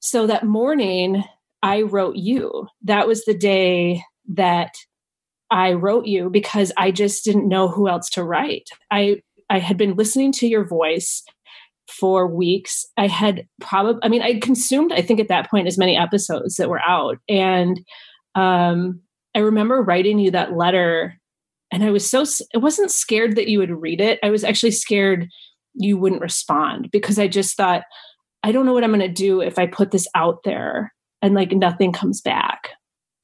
So 0.00 0.26
that 0.26 0.44
morning 0.44 1.24
i 1.62 1.82
wrote 1.82 2.16
you. 2.16 2.66
That 2.82 3.06
was 3.06 3.24
the 3.24 3.34
day 3.34 4.02
that 4.34 4.74
i 5.50 5.72
wrote 5.72 6.06
you 6.06 6.28
because 6.28 6.72
i 6.76 6.90
just 6.90 7.24
didn't 7.24 7.48
know 7.48 7.68
who 7.68 7.88
else 7.88 8.10
to 8.10 8.24
write. 8.24 8.68
I 8.90 9.22
i 9.50 9.58
had 9.58 9.76
been 9.76 9.94
listening 9.94 10.32
to 10.32 10.46
your 10.46 10.66
voice 10.66 11.22
for 11.88 12.26
weeks 12.26 12.84
i 12.96 13.06
had 13.06 13.46
probably 13.60 14.00
i 14.02 14.08
mean 14.08 14.22
i 14.22 14.38
consumed 14.40 14.92
i 14.92 15.00
think 15.00 15.20
at 15.20 15.28
that 15.28 15.50
point 15.50 15.66
as 15.66 15.78
many 15.78 15.96
episodes 15.96 16.56
that 16.56 16.68
were 16.68 16.82
out 16.82 17.18
and 17.28 17.80
um 18.34 19.00
I 19.34 19.40
remember 19.40 19.82
writing 19.82 20.18
you 20.18 20.32
that 20.32 20.56
letter 20.56 21.18
and 21.70 21.84
I 21.84 21.90
was 21.90 22.08
so 22.08 22.24
I 22.54 22.58
wasn't 22.58 22.90
scared 22.90 23.36
that 23.36 23.48
you 23.48 23.58
would 23.58 23.70
read 23.70 24.00
it. 24.00 24.18
I 24.22 24.30
was 24.30 24.42
actually 24.42 24.70
scared 24.72 25.28
you 25.74 25.96
wouldn't 25.96 26.22
respond 26.22 26.90
because 26.90 27.18
I 27.18 27.28
just 27.28 27.56
thought 27.56 27.82
I 28.42 28.52
don't 28.52 28.66
know 28.66 28.72
what 28.72 28.84
I'm 28.84 28.90
going 28.90 29.00
to 29.00 29.08
do 29.08 29.40
if 29.40 29.58
I 29.58 29.66
put 29.66 29.90
this 29.90 30.08
out 30.14 30.42
there 30.44 30.92
and 31.22 31.34
like 31.34 31.52
nothing 31.52 31.92
comes 31.92 32.20
back. 32.20 32.70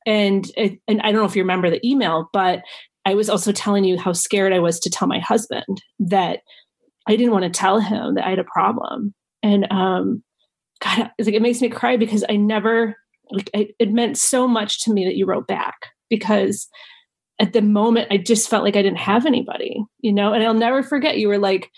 And 0.07 0.49
it, 0.57 0.79
and 0.87 1.01
I 1.01 1.11
don't 1.11 1.21
know 1.21 1.27
if 1.27 1.35
you 1.35 1.43
remember 1.43 1.71
the 1.71 1.85
email, 1.85 2.29
but 2.33 2.63
I 3.05 3.15
was 3.15 3.29
also 3.29 3.53
telling 3.53 3.85
you 3.85 3.99
how 3.99 4.13
scared 4.13 4.53
I 4.53 4.61
was 4.61 4.81
to 4.81 4.91
tell 4.91 5.09
my 5.09 5.19
husband 5.19 5.83
that 5.99 6.41
I 7.07 7.17
didn't 7.17 7.33
want 7.33 7.45
to 7.45 7.51
tell 7.51 7.81
him 7.81 8.15
that 8.15 8.27
I 8.27 8.31
had 8.31 8.39
a 8.39 8.45
problem. 8.45 9.15
And 9.43 9.71
um 9.71 10.23
God, 10.81 11.11
it's 11.19 11.27
like 11.27 11.35
it 11.35 11.43
makes 11.43 11.61
me 11.61 11.69
cry 11.69 11.97
because 11.97 12.25
I 12.29 12.37
never 12.37 12.97
like 13.31 13.51
it, 13.55 13.75
it 13.79 13.93
meant 13.93 14.19
so 14.19 14.47
much 14.49 14.83
to 14.85 14.93
me 14.93 15.05
that 15.05 15.17
you 15.17 15.27
wrote 15.27 15.47
back 15.47 15.77
because 16.11 16.69
at 17.41 17.53
the 17.53 17.63
moment 17.63 18.09
I 18.11 18.17
just 18.17 18.49
felt 18.49 18.65
like 18.65 18.77
I 18.77 18.83
didn't 18.83 18.99
have 18.99 19.27
anybody, 19.27 19.83
you 20.01 20.13
know, 20.13 20.33
and 20.33 20.45
I'll 20.45 20.55
never 20.55 20.83
forget 20.83 21.19
you 21.19 21.29
were 21.29 21.39
like, 21.39 21.71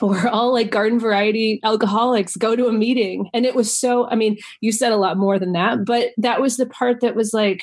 we're 0.00 0.28
all 0.28 0.52
like 0.52 0.70
garden 0.70 0.98
variety 0.98 1.60
alcoholics 1.64 2.36
go 2.36 2.54
to 2.54 2.66
a 2.66 2.72
meeting 2.72 3.28
and 3.32 3.46
it 3.46 3.54
was 3.54 3.76
so 3.76 4.06
i 4.10 4.14
mean 4.14 4.36
you 4.60 4.72
said 4.72 4.92
a 4.92 4.96
lot 4.96 5.16
more 5.16 5.38
than 5.38 5.52
that 5.52 5.84
but 5.84 6.10
that 6.18 6.40
was 6.40 6.56
the 6.56 6.66
part 6.66 7.00
that 7.00 7.16
was 7.16 7.32
like 7.32 7.62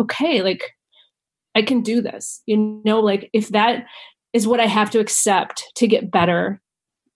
okay 0.00 0.42
like 0.42 0.70
i 1.54 1.62
can 1.62 1.80
do 1.80 2.00
this 2.00 2.42
you 2.46 2.80
know 2.84 3.00
like 3.00 3.30
if 3.32 3.48
that 3.48 3.84
is 4.32 4.46
what 4.46 4.60
i 4.60 4.66
have 4.66 4.90
to 4.90 5.00
accept 5.00 5.64
to 5.74 5.86
get 5.86 6.10
better 6.10 6.60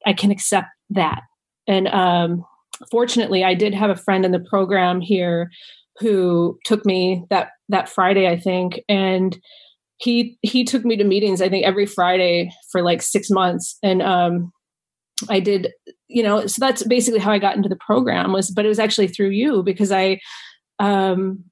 i 0.06 0.12
can 0.12 0.30
accept 0.30 0.68
that 0.90 1.22
and 1.66 1.88
um 1.88 2.44
fortunately 2.90 3.44
i 3.44 3.54
did 3.54 3.74
have 3.74 3.90
a 3.90 3.96
friend 3.96 4.24
in 4.24 4.32
the 4.32 4.40
program 4.40 5.00
here 5.00 5.50
who 5.98 6.58
took 6.64 6.84
me 6.84 7.24
that 7.30 7.50
that 7.68 7.88
Friday, 7.88 8.28
I 8.28 8.38
think, 8.38 8.80
and 8.88 9.36
he 9.98 10.36
he 10.42 10.64
took 10.64 10.84
me 10.84 10.96
to 10.96 11.04
meetings. 11.04 11.40
I 11.40 11.48
think 11.48 11.64
every 11.64 11.86
Friday 11.86 12.50
for 12.70 12.82
like 12.82 13.02
six 13.02 13.30
months, 13.30 13.78
and 13.82 14.02
um, 14.02 14.52
I 15.28 15.40
did, 15.40 15.72
you 16.08 16.22
know, 16.22 16.46
so 16.46 16.56
that's 16.58 16.84
basically 16.84 17.20
how 17.20 17.32
I 17.32 17.38
got 17.38 17.56
into 17.56 17.68
the 17.68 17.78
program. 17.86 18.32
Was 18.32 18.50
but 18.50 18.64
it 18.64 18.68
was 18.68 18.78
actually 18.78 19.08
through 19.08 19.30
you 19.30 19.62
because 19.62 19.92
I, 19.92 20.18
um, 20.78 21.44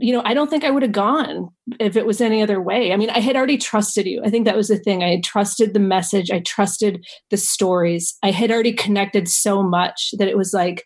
you 0.00 0.12
know, 0.12 0.22
I 0.24 0.34
don't 0.34 0.48
think 0.48 0.64
I 0.64 0.70
would 0.70 0.82
have 0.82 0.92
gone 0.92 1.48
if 1.80 1.96
it 1.96 2.06
was 2.06 2.20
any 2.20 2.42
other 2.42 2.60
way. 2.60 2.92
I 2.92 2.96
mean, 2.96 3.10
I 3.10 3.20
had 3.20 3.36
already 3.36 3.58
trusted 3.58 4.06
you. 4.06 4.22
I 4.24 4.30
think 4.30 4.44
that 4.44 4.56
was 4.56 4.68
the 4.68 4.78
thing. 4.78 5.02
I 5.02 5.10
had 5.10 5.24
trusted 5.24 5.74
the 5.74 5.80
message. 5.80 6.30
I 6.30 6.40
trusted 6.40 7.04
the 7.30 7.36
stories. 7.36 8.16
I 8.22 8.30
had 8.30 8.50
already 8.50 8.72
connected 8.72 9.28
so 9.28 9.62
much 9.62 10.10
that 10.18 10.28
it 10.28 10.36
was 10.36 10.52
like 10.52 10.84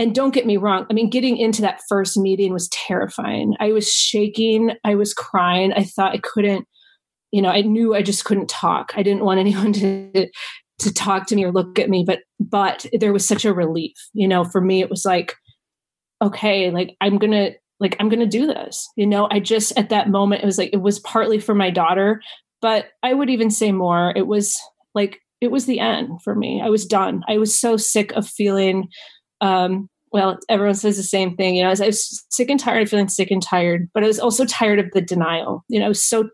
and 0.00 0.14
don't 0.14 0.32
get 0.32 0.46
me 0.46 0.56
wrong 0.56 0.86
i 0.90 0.94
mean 0.94 1.10
getting 1.10 1.36
into 1.36 1.60
that 1.60 1.80
first 1.88 2.16
meeting 2.16 2.52
was 2.52 2.68
terrifying 2.68 3.54
i 3.60 3.70
was 3.70 3.92
shaking 3.92 4.70
i 4.82 4.94
was 4.94 5.12
crying 5.12 5.72
i 5.74 5.84
thought 5.84 6.14
i 6.14 6.18
couldn't 6.18 6.66
you 7.30 7.42
know 7.42 7.50
i 7.50 7.60
knew 7.60 7.94
i 7.94 8.02
just 8.02 8.24
couldn't 8.24 8.48
talk 8.48 8.92
i 8.96 9.02
didn't 9.02 9.24
want 9.24 9.38
anyone 9.46 9.72
to 9.72 10.26
to 10.78 10.92
talk 10.94 11.26
to 11.26 11.36
me 11.36 11.44
or 11.44 11.52
look 11.52 11.78
at 11.78 11.90
me 11.90 12.02
but 12.06 12.20
but 12.40 12.86
there 12.98 13.12
was 13.12 13.28
such 13.28 13.44
a 13.44 13.52
relief 13.52 13.92
you 14.14 14.26
know 14.26 14.42
for 14.42 14.62
me 14.62 14.80
it 14.80 14.88
was 14.88 15.04
like 15.04 15.34
okay 16.22 16.70
like 16.70 16.96
i'm 17.02 17.18
gonna 17.18 17.50
like 17.80 17.96
i'm 17.98 18.08
gonna 18.08 18.26
do 18.26 18.46
this 18.46 18.88
you 18.96 19.06
know 19.06 19.28
i 19.30 19.40
just 19.40 19.76
at 19.78 19.88
that 19.88 20.08
moment 20.08 20.42
it 20.42 20.46
was 20.46 20.58
like 20.58 20.70
it 20.72 20.82
was 20.82 21.00
partly 21.00 21.38
for 21.38 21.54
my 21.54 21.70
daughter 21.70 22.20
but 22.60 22.88
i 23.02 23.12
would 23.12 23.30
even 23.30 23.50
say 23.50 23.72
more 23.72 24.12
it 24.14 24.26
was 24.26 24.58
like 24.94 25.20
it 25.40 25.50
was 25.50 25.66
the 25.66 25.80
end 25.80 26.20
for 26.22 26.34
me 26.34 26.60
i 26.62 26.68
was 26.68 26.86
done 26.86 27.22
i 27.28 27.38
was 27.38 27.58
so 27.58 27.76
sick 27.76 28.12
of 28.12 28.26
feeling 28.28 28.88
um, 29.42 29.88
well, 30.12 30.38
everyone 30.48 30.74
says 30.74 30.96
the 30.96 31.02
same 31.02 31.36
thing. 31.36 31.54
You 31.54 31.62
know, 31.62 31.68
I 31.68 31.86
was 31.86 32.24
sick 32.30 32.50
and 32.50 32.58
tired 32.58 32.82
of 32.82 32.88
feeling 32.88 33.08
sick 33.08 33.30
and 33.30 33.42
tired, 33.42 33.88
but 33.94 34.02
I 34.02 34.08
was 34.08 34.18
also 34.18 34.44
tired 34.44 34.80
of 34.80 34.90
the 34.92 35.00
denial. 35.00 35.64
You 35.68 35.78
know, 35.78 35.86
I 35.86 35.88
was 35.88 36.02
so 36.02 36.28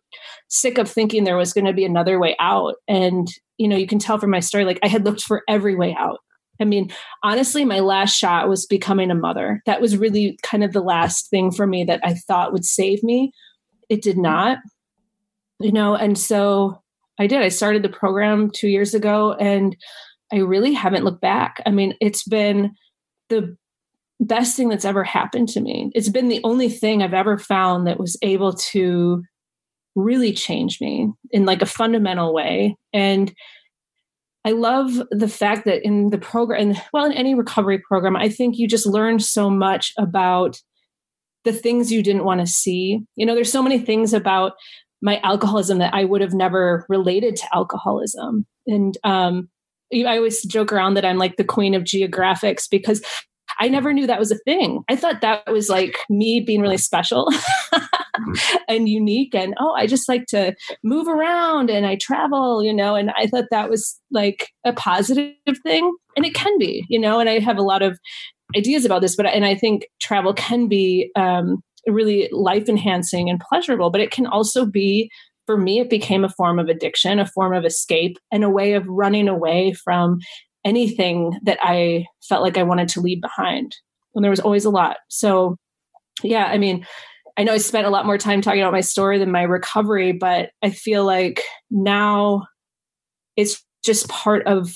sick 0.48 0.78
of 0.78 0.90
thinking 0.90 1.24
there 1.24 1.36
was 1.36 1.52
going 1.52 1.66
to 1.66 1.74
be 1.74 1.84
another 1.84 2.18
way 2.18 2.36
out. 2.40 2.76
And, 2.88 3.28
you 3.58 3.68
know, 3.68 3.76
you 3.76 3.86
can 3.86 3.98
tell 3.98 4.18
from 4.18 4.30
my 4.30 4.40
story, 4.40 4.64
like 4.64 4.78
I 4.82 4.88
had 4.88 5.04
looked 5.04 5.22
for 5.22 5.42
every 5.48 5.76
way 5.76 5.94
out. 5.98 6.20
I 6.60 6.64
mean, 6.64 6.90
honestly, 7.22 7.64
my 7.64 7.80
last 7.80 8.16
shot 8.16 8.48
was 8.48 8.66
becoming 8.66 9.10
a 9.10 9.14
mother. 9.14 9.62
That 9.66 9.80
was 9.80 9.96
really 9.96 10.38
kind 10.42 10.64
of 10.64 10.72
the 10.72 10.82
last 10.82 11.30
thing 11.30 11.50
for 11.50 11.66
me 11.66 11.84
that 11.84 12.00
I 12.02 12.14
thought 12.14 12.52
would 12.52 12.64
save 12.64 13.02
me. 13.02 13.32
It 13.88 14.02
did 14.02 14.18
not, 14.18 14.58
you 15.60 15.72
know, 15.72 15.94
and 15.94 16.18
so 16.18 16.82
I 17.18 17.26
did. 17.26 17.42
I 17.42 17.48
started 17.48 17.82
the 17.82 17.88
program 17.88 18.50
two 18.50 18.68
years 18.68 18.94
ago 18.94 19.32
and 19.34 19.76
I 20.32 20.38
really 20.38 20.72
haven't 20.72 21.04
looked 21.04 21.20
back. 21.20 21.62
I 21.64 21.70
mean, 21.70 21.94
it's 22.00 22.24
been 22.24 22.72
the 23.28 23.56
best 24.20 24.56
thing 24.56 24.68
that's 24.68 24.84
ever 24.84 25.04
happened 25.04 25.48
to 25.50 25.60
me. 25.60 25.90
It's 25.94 26.08
been 26.08 26.28
the 26.28 26.40
only 26.42 26.68
thing 26.68 27.02
I've 27.02 27.14
ever 27.14 27.38
found 27.38 27.86
that 27.86 28.00
was 28.00 28.16
able 28.22 28.54
to 28.54 29.22
really 29.94 30.32
change 30.32 30.80
me 30.80 31.10
in 31.30 31.46
like 31.46 31.62
a 31.62 31.66
fundamental 31.66 32.34
way. 32.34 32.76
And 32.92 33.32
I 34.46 34.52
love 34.52 35.02
the 35.10 35.26
fact 35.26 35.64
that 35.64 35.84
in 35.84 36.10
the 36.10 36.18
program, 36.18 36.60
and 36.60 36.82
well, 36.92 37.04
in 37.04 37.12
any 37.12 37.34
recovery 37.34 37.80
program, 37.80 38.14
I 38.14 38.28
think 38.28 38.58
you 38.58 38.68
just 38.68 38.86
learn 38.86 39.18
so 39.18 39.50
much 39.50 39.92
about 39.98 40.62
the 41.44 41.52
things 41.52 41.90
you 41.90 42.00
didn't 42.00 42.24
want 42.24 42.40
to 42.40 42.46
see. 42.46 43.00
You 43.16 43.26
know, 43.26 43.34
there's 43.34 43.50
so 43.50 43.62
many 43.62 43.80
things 43.80 44.12
about 44.12 44.52
my 45.02 45.18
alcoholism 45.24 45.78
that 45.78 45.92
I 45.92 46.04
would 46.04 46.20
have 46.20 46.32
never 46.32 46.86
related 46.88 47.34
to 47.36 47.48
alcoholism. 47.52 48.46
And 48.68 48.96
um, 49.02 49.48
I 49.92 50.16
always 50.16 50.44
joke 50.44 50.72
around 50.72 50.94
that 50.94 51.04
I'm 51.04 51.18
like 51.18 51.36
the 51.36 51.44
queen 51.44 51.74
of 51.74 51.82
geographics 51.82 52.70
because 52.70 53.02
I 53.58 53.68
never 53.68 53.92
knew 53.92 54.06
that 54.06 54.18
was 54.18 54.30
a 54.30 54.38
thing. 54.38 54.82
I 54.88 54.96
thought 54.96 55.20
that 55.20 55.50
was 55.50 55.68
like 55.68 55.98
me 56.10 56.40
being 56.40 56.60
really 56.60 56.76
special 56.76 57.28
and 58.68 58.88
unique. 58.88 59.34
And 59.34 59.54
oh, 59.58 59.72
I 59.72 59.86
just 59.86 60.08
like 60.08 60.26
to 60.26 60.54
move 60.82 61.08
around 61.08 61.70
and 61.70 61.86
I 61.86 61.96
travel, 61.96 62.62
you 62.62 62.72
know, 62.72 62.94
and 62.94 63.10
I 63.16 63.26
thought 63.26 63.46
that 63.50 63.70
was 63.70 63.98
like 64.10 64.48
a 64.64 64.72
positive 64.72 65.34
thing. 65.62 65.94
And 66.16 66.24
it 66.24 66.34
can 66.34 66.58
be, 66.58 66.84
you 66.88 66.98
know, 66.98 67.18
and 67.18 67.28
I 67.28 67.38
have 67.38 67.58
a 67.58 67.62
lot 67.62 67.82
of 67.82 67.98
ideas 68.56 68.84
about 68.84 69.00
this, 69.00 69.16
but 69.16 69.26
and 69.26 69.44
I 69.44 69.54
think 69.54 69.86
travel 70.00 70.32
can 70.32 70.68
be 70.68 71.10
um, 71.16 71.62
really 71.86 72.28
life 72.32 72.68
enhancing 72.68 73.28
and 73.28 73.40
pleasurable, 73.40 73.90
but 73.90 74.00
it 74.00 74.10
can 74.10 74.26
also 74.26 74.66
be 74.66 75.10
for 75.46 75.56
me, 75.56 75.78
it 75.78 75.88
became 75.88 76.24
a 76.24 76.28
form 76.28 76.58
of 76.58 76.68
addiction, 76.68 77.20
a 77.20 77.26
form 77.26 77.54
of 77.54 77.64
escape, 77.64 78.18
and 78.32 78.44
a 78.44 78.50
way 78.50 78.72
of 78.72 78.84
running 78.86 79.28
away 79.28 79.72
from 79.72 80.18
anything 80.66 81.38
that 81.44 81.58
I 81.62 82.04
felt 82.28 82.42
like 82.42 82.58
I 82.58 82.64
wanted 82.64 82.88
to 82.90 83.00
leave 83.00 83.22
behind. 83.22 83.74
And 84.14 84.24
there 84.24 84.30
was 84.30 84.40
always 84.40 84.64
a 84.64 84.70
lot. 84.70 84.96
So, 85.08 85.56
yeah, 86.22 86.46
I 86.46 86.58
mean, 86.58 86.84
I 87.38 87.44
know 87.44 87.52
I 87.52 87.58
spent 87.58 87.86
a 87.86 87.90
lot 87.90 88.04
more 88.04 88.18
time 88.18 88.40
talking 88.40 88.60
about 88.60 88.72
my 88.72 88.80
story 88.80 89.18
than 89.18 89.30
my 89.30 89.42
recovery, 89.42 90.12
but 90.12 90.50
I 90.62 90.70
feel 90.70 91.04
like 91.04 91.42
now 91.70 92.46
it's 93.36 93.62
just 93.84 94.08
part 94.08 94.46
of 94.46 94.74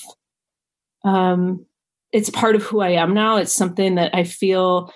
um 1.03 1.65
it's 2.13 2.29
part 2.29 2.55
of 2.55 2.63
who 2.63 2.81
I 2.81 2.89
am 2.91 3.13
now. 3.13 3.37
It's 3.37 3.53
something 3.53 3.95
that 3.95 4.15
I 4.15 4.23
feel 4.23 4.93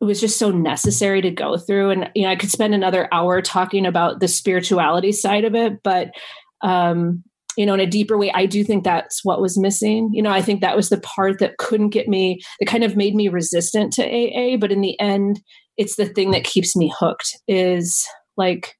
it 0.00 0.04
was 0.04 0.20
just 0.20 0.38
so 0.38 0.50
necessary 0.50 1.20
to 1.22 1.30
go 1.30 1.56
through 1.56 1.90
and 1.90 2.10
you 2.14 2.22
know 2.22 2.30
I 2.30 2.36
could 2.36 2.50
spend 2.50 2.74
another 2.74 3.08
hour 3.12 3.42
talking 3.42 3.86
about 3.86 4.20
the 4.20 4.28
spirituality 4.28 5.12
side 5.12 5.44
of 5.44 5.54
it, 5.54 5.82
but 5.82 6.10
um 6.62 7.24
you 7.60 7.66
know, 7.66 7.74
in 7.74 7.80
a 7.80 7.86
deeper 7.86 8.16
way, 8.16 8.32
I 8.32 8.46
do 8.46 8.64
think 8.64 8.84
that's 8.84 9.22
what 9.22 9.42
was 9.42 9.58
missing. 9.58 10.08
You 10.14 10.22
know, 10.22 10.30
I 10.30 10.40
think 10.40 10.62
that 10.62 10.76
was 10.76 10.88
the 10.88 10.98
part 10.98 11.40
that 11.40 11.58
couldn't 11.58 11.90
get 11.90 12.08
me, 12.08 12.40
that 12.58 12.64
kind 12.64 12.82
of 12.82 12.96
made 12.96 13.14
me 13.14 13.28
resistant 13.28 13.92
to 13.92 14.02
AA. 14.02 14.56
But 14.56 14.72
in 14.72 14.80
the 14.80 14.98
end, 14.98 15.42
it's 15.76 15.96
the 15.96 16.06
thing 16.06 16.30
that 16.30 16.42
keeps 16.42 16.74
me 16.74 16.90
hooked 16.98 17.36
is 17.46 18.08
like, 18.38 18.76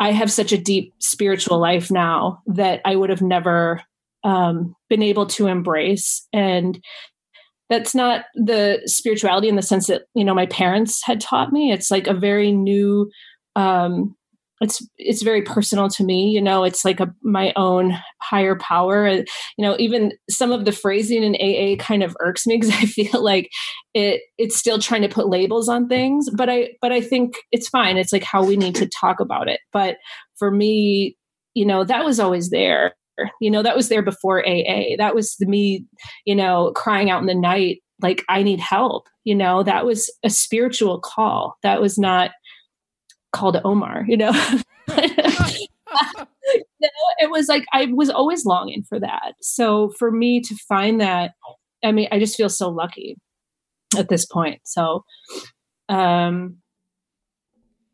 I 0.00 0.10
have 0.10 0.32
such 0.32 0.50
a 0.50 0.58
deep 0.58 0.94
spiritual 0.98 1.60
life 1.60 1.92
now 1.92 2.42
that 2.46 2.80
I 2.84 2.96
would 2.96 3.08
have 3.08 3.22
never 3.22 3.80
um, 4.24 4.74
been 4.88 5.04
able 5.04 5.26
to 5.26 5.46
embrace. 5.46 6.26
And 6.32 6.82
that's 7.68 7.94
not 7.94 8.24
the 8.34 8.80
spirituality 8.86 9.48
in 9.48 9.54
the 9.54 9.62
sense 9.62 9.86
that, 9.86 10.06
you 10.16 10.24
know, 10.24 10.34
my 10.34 10.46
parents 10.46 11.04
had 11.04 11.20
taught 11.20 11.52
me. 11.52 11.70
It's 11.70 11.88
like 11.88 12.08
a 12.08 12.14
very 12.14 12.50
new, 12.50 13.08
um, 13.54 14.16
it's 14.60 14.86
it's 14.98 15.22
very 15.22 15.42
personal 15.42 15.88
to 15.88 16.04
me 16.04 16.28
you 16.28 16.40
know 16.40 16.64
it's 16.64 16.84
like 16.84 17.00
a 17.00 17.12
my 17.22 17.52
own 17.56 17.96
higher 18.20 18.56
power. 18.56 19.06
Uh, 19.06 19.22
you 19.56 19.64
know 19.64 19.76
even 19.78 20.12
some 20.28 20.52
of 20.52 20.64
the 20.64 20.72
phrasing 20.72 21.22
in 21.22 21.34
aa 21.36 21.82
kind 21.82 22.02
of 22.02 22.16
irks 22.20 22.46
me 22.46 22.56
because 22.56 22.70
i 22.74 22.84
feel 22.86 23.22
like 23.22 23.48
it 23.94 24.20
it's 24.38 24.56
still 24.56 24.78
trying 24.78 25.02
to 25.02 25.08
put 25.08 25.28
labels 25.28 25.68
on 25.68 25.88
things 25.88 26.28
but 26.36 26.48
i 26.48 26.68
but 26.80 26.92
i 26.92 27.00
think 27.00 27.34
it's 27.52 27.68
fine. 27.68 27.96
It's 27.96 28.12
like 28.12 28.22
how 28.24 28.44
we 28.44 28.56
need 28.56 28.74
to 28.76 28.88
talk 28.88 29.20
about 29.20 29.48
it. 29.48 29.60
But 29.72 29.96
for 30.38 30.50
me 30.50 31.16
you 31.54 31.66
know 31.66 31.84
that 31.84 32.04
was 32.04 32.20
always 32.20 32.50
there. 32.50 32.94
You 33.40 33.50
know 33.50 33.62
that 33.62 33.76
was 33.76 33.88
there 33.88 34.02
before 34.02 34.40
aa 34.46 34.96
that 34.98 35.14
was 35.14 35.36
the 35.38 35.46
me 35.46 35.84
you 36.24 36.34
know 36.34 36.72
crying 36.74 37.10
out 37.10 37.20
in 37.20 37.26
the 37.26 37.34
night 37.34 37.78
like 38.02 38.24
i 38.28 38.42
need 38.42 38.60
help. 38.60 39.08
You 39.24 39.34
know 39.34 39.62
that 39.62 39.84
was 39.84 40.10
a 40.24 40.30
spiritual 40.30 41.00
call. 41.00 41.56
That 41.62 41.80
was 41.80 41.98
not 41.98 42.30
called 43.32 43.60
Omar, 43.64 44.04
you 44.06 44.16
know. 44.16 44.32
you 46.54 46.62
know, 46.80 46.88
it 47.18 47.30
was 47.30 47.48
like 47.48 47.64
I 47.72 47.86
was 47.86 48.10
always 48.10 48.44
longing 48.44 48.82
for 48.82 48.98
that. 49.00 49.34
So 49.40 49.90
for 49.98 50.10
me 50.10 50.40
to 50.40 50.54
find 50.68 51.00
that, 51.00 51.32
I 51.84 51.92
mean, 51.92 52.08
I 52.10 52.18
just 52.18 52.36
feel 52.36 52.48
so 52.48 52.68
lucky 52.68 53.16
at 53.96 54.08
this 54.08 54.26
point. 54.26 54.60
So, 54.64 55.04
um, 55.88 56.56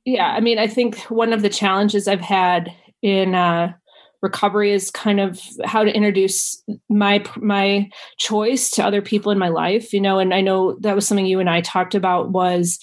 yeah, 0.04 0.28
I 0.28 0.40
mean, 0.40 0.58
I 0.58 0.66
think 0.66 0.98
one 1.02 1.32
of 1.32 1.42
the 1.42 1.48
challenges 1.48 2.06
I've 2.06 2.20
had 2.20 2.72
in 3.02 3.34
uh, 3.34 3.72
recovery 4.22 4.72
is 4.72 4.90
kind 4.90 5.20
of 5.20 5.40
how 5.64 5.84
to 5.84 5.94
introduce 5.94 6.62
my 6.88 7.24
my 7.36 7.88
choice 8.18 8.70
to 8.70 8.84
other 8.84 9.02
people 9.02 9.32
in 9.32 9.38
my 9.38 9.48
life. 9.48 9.92
You 9.92 10.00
know, 10.00 10.18
and 10.18 10.32
I 10.32 10.40
know 10.40 10.76
that 10.80 10.94
was 10.94 11.06
something 11.06 11.26
you 11.26 11.40
and 11.40 11.50
I 11.50 11.60
talked 11.60 11.94
about 11.94 12.30
was 12.30 12.78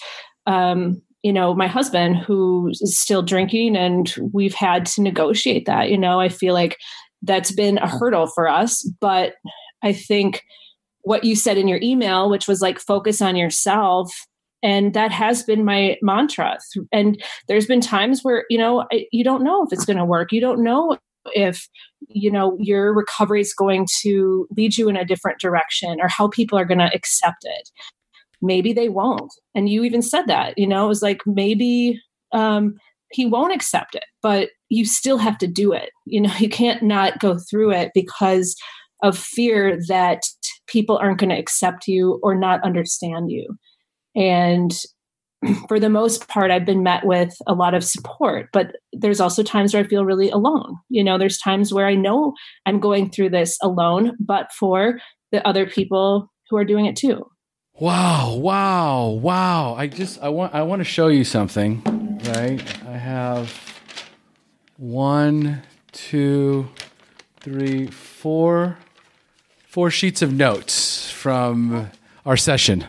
um, 0.46 1.00
you 1.24 1.32
know 1.32 1.54
my 1.54 1.66
husband 1.66 2.16
who 2.16 2.68
is 2.70 2.96
still 2.96 3.22
drinking 3.22 3.76
and 3.76 4.14
we've 4.32 4.54
had 4.54 4.86
to 4.86 5.02
negotiate 5.02 5.66
that 5.66 5.90
you 5.90 5.98
know? 5.98 6.20
I 6.20 6.28
feel 6.28 6.54
like 6.54 6.78
that's 7.22 7.50
been 7.50 7.78
a 7.78 7.88
hurdle 7.88 8.28
for 8.28 8.48
us 8.48 8.88
but 9.00 9.34
i 9.82 9.92
think 9.92 10.42
what 11.02 11.24
you 11.24 11.34
said 11.34 11.58
in 11.58 11.66
your 11.66 11.80
email 11.82 12.30
which 12.30 12.46
was 12.46 12.60
like 12.60 12.78
focus 12.78 13.20
on 13.22 13.34
yourself 13.34 14.12
and 14.64 14.94
that 14.94 15.12
has 15.12 15.42
been 15.42 15.64
my 15.64 15.96
mantra 16.00 16.58
and 16.90 17.22
there's 17.48 17.66
been 17.66 17.82
times 17.82 18.22
where 18.22 18.46
you 18.48 18.58
know 18.58 18.86
you 19.12 19.22
don't 19.22 19.44
know 19.44 19.62
if 19.62 19.72
it's 19.72 19.84
going 19.84 19.98
to 19.98 20.04
work. 20.06 20.32
You 20.32 20.40
don't 20.40 20.64
know 20.64 20.96
if 21.34 21.68
you 22.08 22.30
know 22.30 22.56
your 22.58 22.92
recovery 22.94 23.42
is 23.42 23.54
going 23.54 23.86
to 24.00 24.48
lead 24.56 24.76
you 24.76 24.88
in 24.88 24.96
a 24.96 25.04
different 25.04 25.38
direction 25.38 26.00
or 26.00 26.08
how 26.08 26.28
people 26.28 26.58
are 26.58 26.64
going 26.64 26.78
to 26.78 26.90
accept 26.94 27.44
it 27.44 27.70
maybe 28.44 28.72
they 28.72 28.88
won't. 28.88 29.32
And 29.54 29.68
you 29.68 29.84
even 29.84 30.02
said 30.02 30.26
that, 30.26 30.56
you 30.58 30.66
know, 30.66 30.84
it 30.84 30.88
was 30.88 31.02
like 31.02 31.22
maybe 31.26 32.00
um, 32.32 32.74
he 33.10 33.26
won't 33.26 33.54
accept 33.54 33.94
it, 33.94 34.04
but 34.22 34.50
you 34.68 34.84
still 34.84 35.18
have 35.18 35.38
to 35.38 35.46
do 35.46 35.72
it. 35.72 35.90
You 36.06 36.20
know, 36.20 36.32
you 36.38 36.48
can't 36.48 36.82
not 36.82 37.20
go 37.20 37.38
through 37.38 37.72
it 37.72 37.90
because 37.94 38.56
of 39.02 39.18
fear 39.18 39.78
that 39.88 40.22
people 40.66 40.96
aren't 40.96 41.18
going 41.18 41.30
to 41.30 41.38
accept 41.38 41.86
you 41.86 42.20
or 42.22 42.34
not 42.34 42.62
understand 42.64 43.30
you. 43.30 43.56
And 44.16 44.72
for 45.68 45.78
the 45.78 45.90
most 45.90 46.28
part, 46.28 46.50
I've 46.50 46.64
been 46.64 46.82
met 46.82 47.04
with 47.04 47.34
a 47.46 47.54
lot 47.54 47.74
of 47.74 47.84
support, 47.84 48.48
but 48.52 48.76
there's 48.92 49.20
also 49.20 49.42
times 49.42 49.74
where 49.74 49.84
I 49.84 49.86
feel 49.86 50.04
really 50.04 50.30
alone. 50.30 50.76
You 50.88 51.04
know, 51.04 51.18
there's 51.18 51.38
times 51.38 51.72
where 51.72 51.86
I 51.86 51.94
know 51.94 52.32
I'm 52.66 52.80
going 52.80 53.10
through 53.10 53.30
this 53.30 53.58
alone, 53.62 54.16
but 54.18 54.52
for 54.52 55.00
the 55.32 55.46
other 55.46 55.66
people 55.66 56.32
who 56.48 56.56
are 56.56 56.64
doing 56.64 56.86
it 56.86 56.96
too. 56.96 57.26
Wow, 57.80 58.36
wow, 58.36 59.08
wow. 59.08 59.74
I 59.74 59.88
just 59.88 60.22
I 60.22 60.28
want 60.28 60.54
I 60.54 60.62
want 60.62 60.78
to 60.78 60.84
show 60.84 61.08
you 61.08 61.24
something, 61.24 61.82
right? 62.24 62.62
I 62.86 62.96
have 62.96 63.52
one, 64.76 65.60
two, 65.90 66.68
three, 67.40 67.88
four 67.88 68.78
four 69.66 69.90
sheets 69.90 70.22
of 70.22 70.32
notes 70.32 71.10
from 71.10 71.90
our 72.24 72.36
session. 72.36 72.86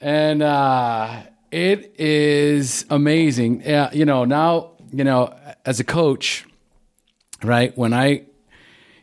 And 0.00 0.42
uh 0.42 1.24
it 1.50 1.94
is 1.98 2.86
amazing. 2.88 3.60
Yeah, 3.60 3.90
you 3.92 4.06
know, 4.06 4.24
now, 4.24 4.70
you 4.90 5.04
know, 5.04 5.34
as 5.66 5.80
a 5.80 5.84
coach, 5.84 6.46
right? 7.42 7.76
When 7.76 7.92
I 7.92 8.22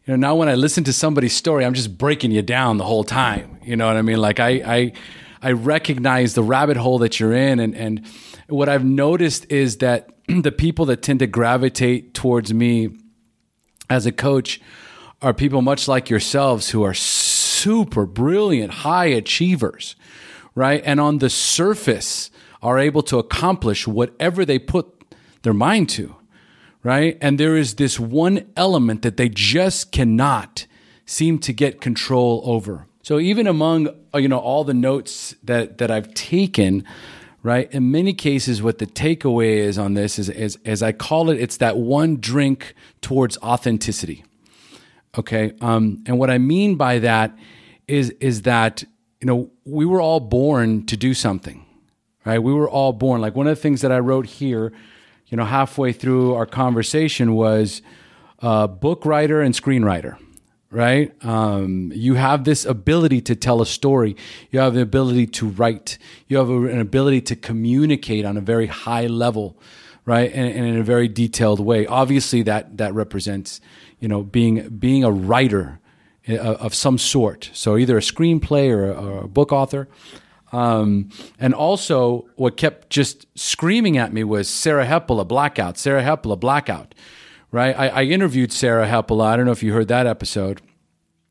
you 0.05 0.13
know 0.13 0.15
now 0.15 0.35
when 0.35 0.49
i 0.49 0.55
listen 0.55 0.83
to 0.83 0.93
somebody's 0.93 1.35
story 1.35 1.65
i'm 1.65 1.73
just 1.73 1.97
breaking 1.97 2.31
you 2.31 2.41
down 2.41 2.77
the 2.77 2.83
whole 2.83 3.03
time. 3.03 3.57
You 3.63 3.75
know 3.75 3.87
what 3.87 3.97
i 3.97 4.01
mean? 4.01 4.17
Like 4.17 4.39
i 4.39 4.49
i 4.49 4.93
i 5.41 5.51
recognize 5.51 6.33
the 6.33 6.43
rabbit 6.43 6.77
hole 6.77 6.99
that 6.99 7.19
you're 7.19 7.33
in 7.33 7.59
and 7.59 7.75
and 7.75 8.05
what 8.47 8.69
i've 8.69 8.85
noticed 8.85 9.51
is 9.51 9.77
that 9.77 10.09
the 10.27 10.51
people 10.51 10.85
that 10.85 11.01
tend 11.01 11.19
to 11.19 11.27
gravitate 11.27 12.13
towards 12.13 12.53
me 12.53 12.89
as 13.89 14.05
a 14.05 14.11
coach 14.11 14.59
are 15.21 15.33
people 15.33 15.61
much 15.61 15.87
like 15.87 16.09
yourselves 16.09 16.69
who 16.69 16.83
are 16.83 16.93
super 16.93 18.05
brilliant 18.05 18.71
high 18.71 19.05
achievers, 19.05 19.95
right? 20.53 20.81
And 20.85 20.99
on 20.99 21.19
the 21.19 21.29
surface 21.29 22.29
are 22.61 22.77
able 22.77 23.01
to 23.03 23.17
accomplish 23.17 23.87
whatever 23.87 24.45
they 24.45 24.59
put 24.59 24.87
their 25.43 25.53
mind 25.53 25.89
to, 25.89 26.15
right? 26.85 27.17
And 27.19 27.39
there 27.39 27.57
is 27.57 27.75
this 27.75 27.99
one 27.99 28.45
element 28.55 29.01
that 29.01 29.17
they 29.17 29.27
just 29.27 29.91
cannot 29.91 30.67
seem 31.07 31.39
to 31.39 31.51
get 31.51 31.81
control 31.81 32.43
over. 32.45 32.85
So 33.01 33.19
even 33.19 33.47
among 33.47 33.89
uh, 34.13 34.19
you 34.19 34.27
know 34.27 34.37
all 34.37 34.63
the 34.63 34.73
notes 34.73 35.35
that 35.43 35.79
that 35.79 35.89
I've 35.89 36.13
taken, 36.13 36.83
right? 37.41 37.71
In 37.73 37.91
many 37.91 38.13
cases, 38.13 38.61
what 38.61 38.77
the 38.77 38.85
takeaway 38.85 39.57
is 39.57 39.79
on 39.79 39.95
this 39.95 40.19
is, 40.19 40.29
is 40.29 40.59
as 40.63 40.83
I 40.83 40.91
call 40.91 41.31
it, 41.31 41.39
it's 41.39 41.57
that 41.57 41.77
one 41.77 42.17
drink 42.17 42.75
towards 43.01 43.37
authenticity. 43.39 44.23
Okay, 45.17 45.53
um, 45.61 46.03
and 46.05 46.19
what 46.19 46.29
I 46.29 46.37
mean 46.37 46.75
by 46.75 46.99
that 46.99 47.35
is 47.87 48.11
is 48.19 48.43
that 48.43 48.83
you 49.21 49.25
know 49.25 49.49
we 49.65 49.85
were 49.87 50.01
all 50.01 50.19
born 50.19 50.85
to 50.85 50.95
do 50.95 51.15
something, 51.15 51.65
right? 52.25 52.39
We 52.39 52.53
were 52.53 52.69
all 52.69 52.93
born. 52.93 53.21
Like 53.21 53.35
one 53.35 53.47
of 53.47 53.55
the 53.55 53.61
things 53.61 53.81
that 53.81 53.91
I 53.91 53.97
wrote 53.99 54.27
here, 54.27 54.71
you 55.27 55.37
know, 55.37 55.45
halfway 55.45 55.91
through 55.91 56.33
our 56.33 56.45
conversation 56.45 57.33
was 57.33 57.81
uh, 58.39 58.67
book 58.67 59.05
writer 59.05 59.41
and 59.41 59.53
screenwriter 59.53 60.17
right? 60.75 61.13
Um, 61.23 61.91
you 61.95 62.15
have 62.15 62.43
this 62.43 62.65
ability 62.65 63.21
to 63.21 63.35
tell 63.35 63.61
a 63.61 63.65
story. 63.65 64.17
You 64.51 64.59
have 64.59 64.73
the 64.73 64.81
ability 64.81 65.27
to 65.27 65.47
write. 65.47 65.97
You 66.27 66.37
have 66.37 66.49
an 66.49 66.79
ability 66.79 67.21
to 67.21 67.35
communicate 67.37 68.25
on 68.25 68.35
a 68.35 68.41
very 68.41 68.67
high 68.67 69.07
level, 69.07 69.57
right? 70.03 70.29
And, 70.33 70.49
and, 70.53 70.67
in 70.67 70.77
a 70.77 70.83
very 70.83 71.07
detailed 71.07 71.61
way. 71.61 71.87
Obviously, 71.87 72.41
that 72.43 72.77
that 72.77 72.93
represents, 72.93 73.61
you 74.01 74.09
know, 74.09 74.21
being 74.21 74.67
being 74.67 75.05
a 75.05 75.11
writer 75.11 75.79
uh, 76.27 76.33
of 76.33 76.75
some 76.75 76.97
sort. 76.97 77.49
So 77.53 77.77
either 77.77 77.97
a 77.97 78.01
screenplay 78.01 78.69
or 78.69 78.91
a, 78.91 78.93
or 78.93 79.23
a 79.23 79.27
book 79.27 79.53
author. 79.53 79.87
Um, 80.55 81.09
and 81.39 81.53
also, 81.53 82.27
what 82.35 82.57
kept 82.57 82.89
just 82.89 83.25
screaming 83.37 83.97
at 83.97 84.13
me 84.13 84.23
was 84.23 84.47
Sarah 84.47 84.85
Hepola 84.85 85.27
blackout. 85.27 85.77
Sarah 85.77 86.03
Hepola 86.03 86.39
blackout 86.39 86.95
right? 87.55 87.77
I, 87.77 87.87
I 87.87 88.03
interviewed 88.03 88.51
Sarah 88.51 88.85
Hepola. 88.85 89.25
I 89.27 89.37
don't 89.37 89.45
know 89.45 89.53
if 89.53 89.63
you 89.63 89.73
heard 89.73 89.87
that 89.87 90.05
episode. 90.05 90.61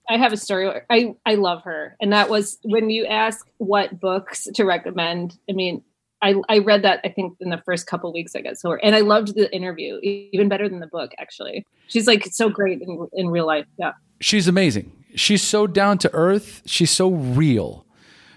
I 0.09 0.17
have 0.17 0.33
a 0.33 0.37
story. 0.37 0.81
I 0.91 1.15
I 1.25 1.35
love 1.37 1.63
her, 1.65 1.97
and 2.01 2.13
that 2.13 2.29
was 2.29 2.59
when 2.63 2.91
you 2.91 3.07
ask 3.07 3.47
what 3.59 4.01
books 4.01 4.49
to 4.55 4.65
recommend. 4.65 5.39
I 5.49 5.53
mean, 5.53 5.83
I 6.21 6.35
I 6.49 6.59
read 6.59 6.83
that 6.83 7.01
I 7.05 7.09
think 7.09 7.37
in 7.41 7.51
the 7.51 7.63
first 7.65 7.87
couple 7.87 8.13
weeks 8.13 8.35
I 8.35 8.43
got 8.43 8.59
so, 8.59 8.75
and 8.75 8.95
I 8.95 9.01
loved 9.01 9.35
the 9.35 9.55
interview 9.55 9.99
even 10.03 10.49
better 10.49 10.69
than 10.69 10.81
the 10.81 10.87
book. 10.87 11.13
Actually, 11.19 11.67
she's 11.89 12.07
like 12.07 12.27
so 12.27 12.51
great 12.51 12.83
in 12.83 13.07
in 13.15 13.29
real 13.29 13.47
life. 13.47 13.67
Yeah, 13.79 13.93
she's 14.21 14.47
amazing. 14.47 14.93
She's 15.15 15.43
so 15.43 15.67
down 15.67 15.97
to 15.99 16.13
earth. 16.13 16.63
She's 16.67 16.91
so 16.91 17.11
real, 17.11 17.84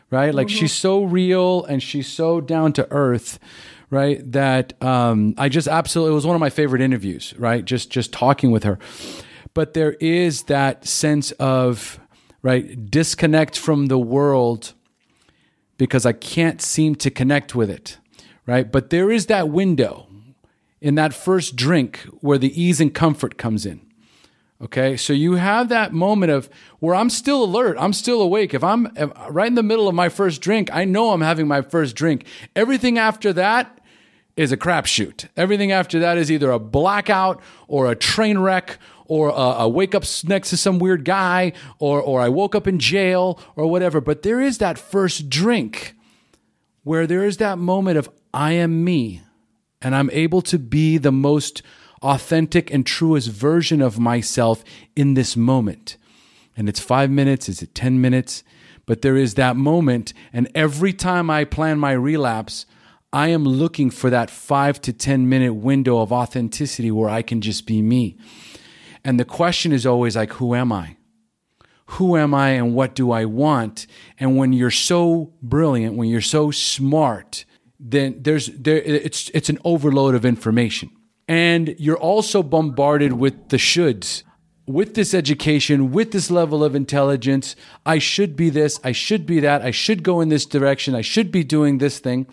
right? 0.10 0.34
Like 0.34 0.48
mm-hmm. 0.48 0.58
she's 0.58 0.74
so 0.74 1.04
real 1.04 1.64
and 1.66 1.82
she's 1.82 2.08
so 2.08 2.42
down 2.42 2.74
to 2.74 2.88
earth 2.92 3.40
right? 3.90 4.32
That 4.32 4.82
um, 4.84 5.34
I 5.38 5.50
just 5.50 5.68
absolutely 5.68 6.12
it 6.12 6.16
was 6.16 6.26
one 6.26 6.36
of 6.36 6.40
my 6.40 6.50
favorite 6.50 6.82
interviews, 6.82 7.34
right? 7.38 7.64
Just 7.64 7.90
just 7.90 8.12
talking 8.12 8.52
with 8.52 8.64
her. 8.64 8.80
But 9.54 9.74
there 9.74 9.94
is 9.94 10.44
that 10.44 10.86
sense 10.86 11.32
of 11.34 12.00
right 12.42 12.90
disconnect 12.90 13.58
from 13.58 13.88
the 13.88 13.98
world 13.98 14.74
because 15.78 16.06
I 16.06 16.14
can't 16.14 16.62
seem 16.62 16.96
to 16.96 17.12
connect 17.12 17.56
with 17.56 17.70
it, 17.70 17.98
right? 18.46 18.72
But 18.72 18.90
there 18.90 19.12
is 19.12 19.28
that 19.28 19.50
window 19.50 20.08
in 20.82 20.96
that 20.96 21.14
first 21.14 21.56
drink 21.56 22.00
where 22.22 22.38
the 22.38 22.62
ease 22.62 22.80
and 22.80 22.94
comfort 22.94 23.38
comes 23.38 23.66
in. 23.66 23.82
Okay, 24.60 24.98
so 24.98 25.14
you 25.14 25.34
have 25.36 25.70
that 25.70 25.94
moment 25.94 26.32
of 26.32 26.50
where 26.80 26.96
I'm 26.96 27.12
still 27.12 27.44
alert, 27.44 27.78
I'm 27.80 27.94
still 27.94 28.22
awake. 28.22 28.56
If 28.56 28.64
I'm 28.64 28.92
if, 28.96 29.12
right 29.30 29.48
in 29.48 29.54
the 29.54 29.62
middle 29.62 29.88
of 29.88 29.94
my 29.94 30.10
first 30.10 30.42
drink, 30.42 30.70
I 30.74 30.84
know 30.84 31.12
I'm 31.12 31.22
having 31.22 31.48
my 31.48 31.62
first 31.62 31.96
drink. 31.96 32.26
Everything 32.56 32.98
after 32.98 33.32
that 33.34 33.80
is 34.36 34.52
a 34.52 34.58
crapshoot. 34.58 35.28
Everything 35.38 35.72
after 35.72 36.00
that 36.00 36.18
is 36.18 36.32
either 36.32 36.50
a 36.50 36.60
blackout 36.60 37.40
or 37.68 37.92
a 37.92 37.96
train 37.96 38.40
wreck 38.40 38.80
or 39.06 39.30
a, 39.30 39.34
a, 39.34 39.70
wake 39.70 39.96
up 39.96 40.04
next 40.26 40.50
to 40.50 40.58
some 40.58 40.80
weird 40.80 41.06
guy 41.06 41.54
or, 41.80 42.02
or 42.02 42.20
I 42.22 42.30
woke 42.30 42.56
up 42.56 42.68
in 42.68 42.78
jail 42.78 43.40
or 43.56 43.68
whatever. 43.68 44.02
But 44.02 44.24
there 44.24 44.42
is 44.42 44.58
that 44.58 44.78
first 44.78 45.30
drink 45.30 45.96
where 46.84 47.08
there 47.08 47.24
is 47.24 47.38
that 47.38 47.58
moment 47.58 47.98
of 47.98 48.10
I 48.34 48.54
am 48.54 48.84
me 48.84 49.22
and 49.82 49.96
I'm 49.96 50.10
able 50.12 50.42
to 50.44 50.60
be 50.60 50.98
the 50.98 51.12
most 51.12 51.62
authentic 52.02 52.72
and 52.72 52.86
truest 52.86 53.30
version 53.30 53.82
of 53.82 54.00
myself 54.00 54.64
in 54.96 55.14
this 55.14 55.36
moment. 55.36 55.98
And 56.56 56.68
it's 56.68 56.80
five 56.80 57.10
minutes, 57.12 57.48
is 57.50 57.62
it 57.62 57.76
10 57.76 58.02
minutes? 58.02 58.44
But 58.86 59.02
there 59.02 59.18
is 59.18 59.36
that 59.36 59.56
moment. 59.56 60.14
And 60.34 60.50
every 60.56 60.94
time 60.94 61.30
I 61.30 61.44
plan 61.44 61.78
my 61.78 61.92
relapse, 61.92 62.66
I 63.14 63.30
am 63.30 63.44
looking 63.44 63.90
for 63.90 64.10
that 64.10 64.30
five 64.30 64.82
to 64.82 64.94
10 64.94 65.30
minute 65.30 65.54
window 65.54 66.00
of 66.00 66.12
authenticity 66.12 66.92
where 66.92 67.10
I 67.10 67.22
can 67.22 67.42
just 67.42 67.66
be 67.66 67.82
me. 67.82 68.18
And 69.04 69.20
the 69.20 69.26
question 69.26 69.72
is 69.72 69.86
always 69.86 70.16
like, 70.16 70.34
who 70.34 70.54
am 70.54 70.72
I? 70.72 70.98
Who 71.92 72.18
am 72.18 72.34
I 72.34 72.50
and 72.50 72.74
what 72.74 72.96
do 72.96 73.12
I 73.12 73.24
want? 73.26 73.88
And 74.20 74.36
when 74.36 74.52
you're 74.52 74.72
so 74.72 75.34
brilliant, 75.42 75.96
when 75.96 76.10
you're 76.10 76.20
so 76.20 76.52
smart, 76.52 77.46
then 77.80 78.18
there's 78.22 78.48
there 78.48 78.78
it's 78.78 79.30
it's 79.34 79.50
an 79.50 79.60
overload 79.64 80.14
of 80.16 80.26
information. 80.26 80.90
And 81.28 81.76
you're 81.78 81.98
also 81.98 82.42
bombarded 82.44 83.14
with 83.14 83.50
the 83.50 83.58
shoulds. 83.58 84.24
With 84.66 84.96
this 84.96 85.14
education, 85.14 85.92
with 85.92 86.12
this 86.12 86.30
level 86.30 86.62
of 86.64 86.76
intelligence, 86.76 87.56
I 87.86 88.00
should 88.00 88.36
be 88.36 88.50
this, 88.50 88.82
I 88.84 88.92
should 88.92 89.26
be 89.26 89.40
that, 89.40 89.62
I 89.62 89.72
should 89.72 90.04
go 90.04 90.20
in 90.20 90.28
this 90.28 90.46
direction, 90.46 90.94
I 90.94 91.02
should 91.02 91.32
be 91.32 91.46
doing 91.46 91.78
this 91.78 92.00
thing 92.00 92.28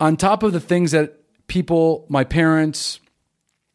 on 0.00 0.16
top 0.16 0.42
of 0.42 0.52
the 0.52 0.60
things 0.60 0.92
that 0.92 1.20
people, 1.46 2.06
my 2.08 2.24
parents, 2.24 3.00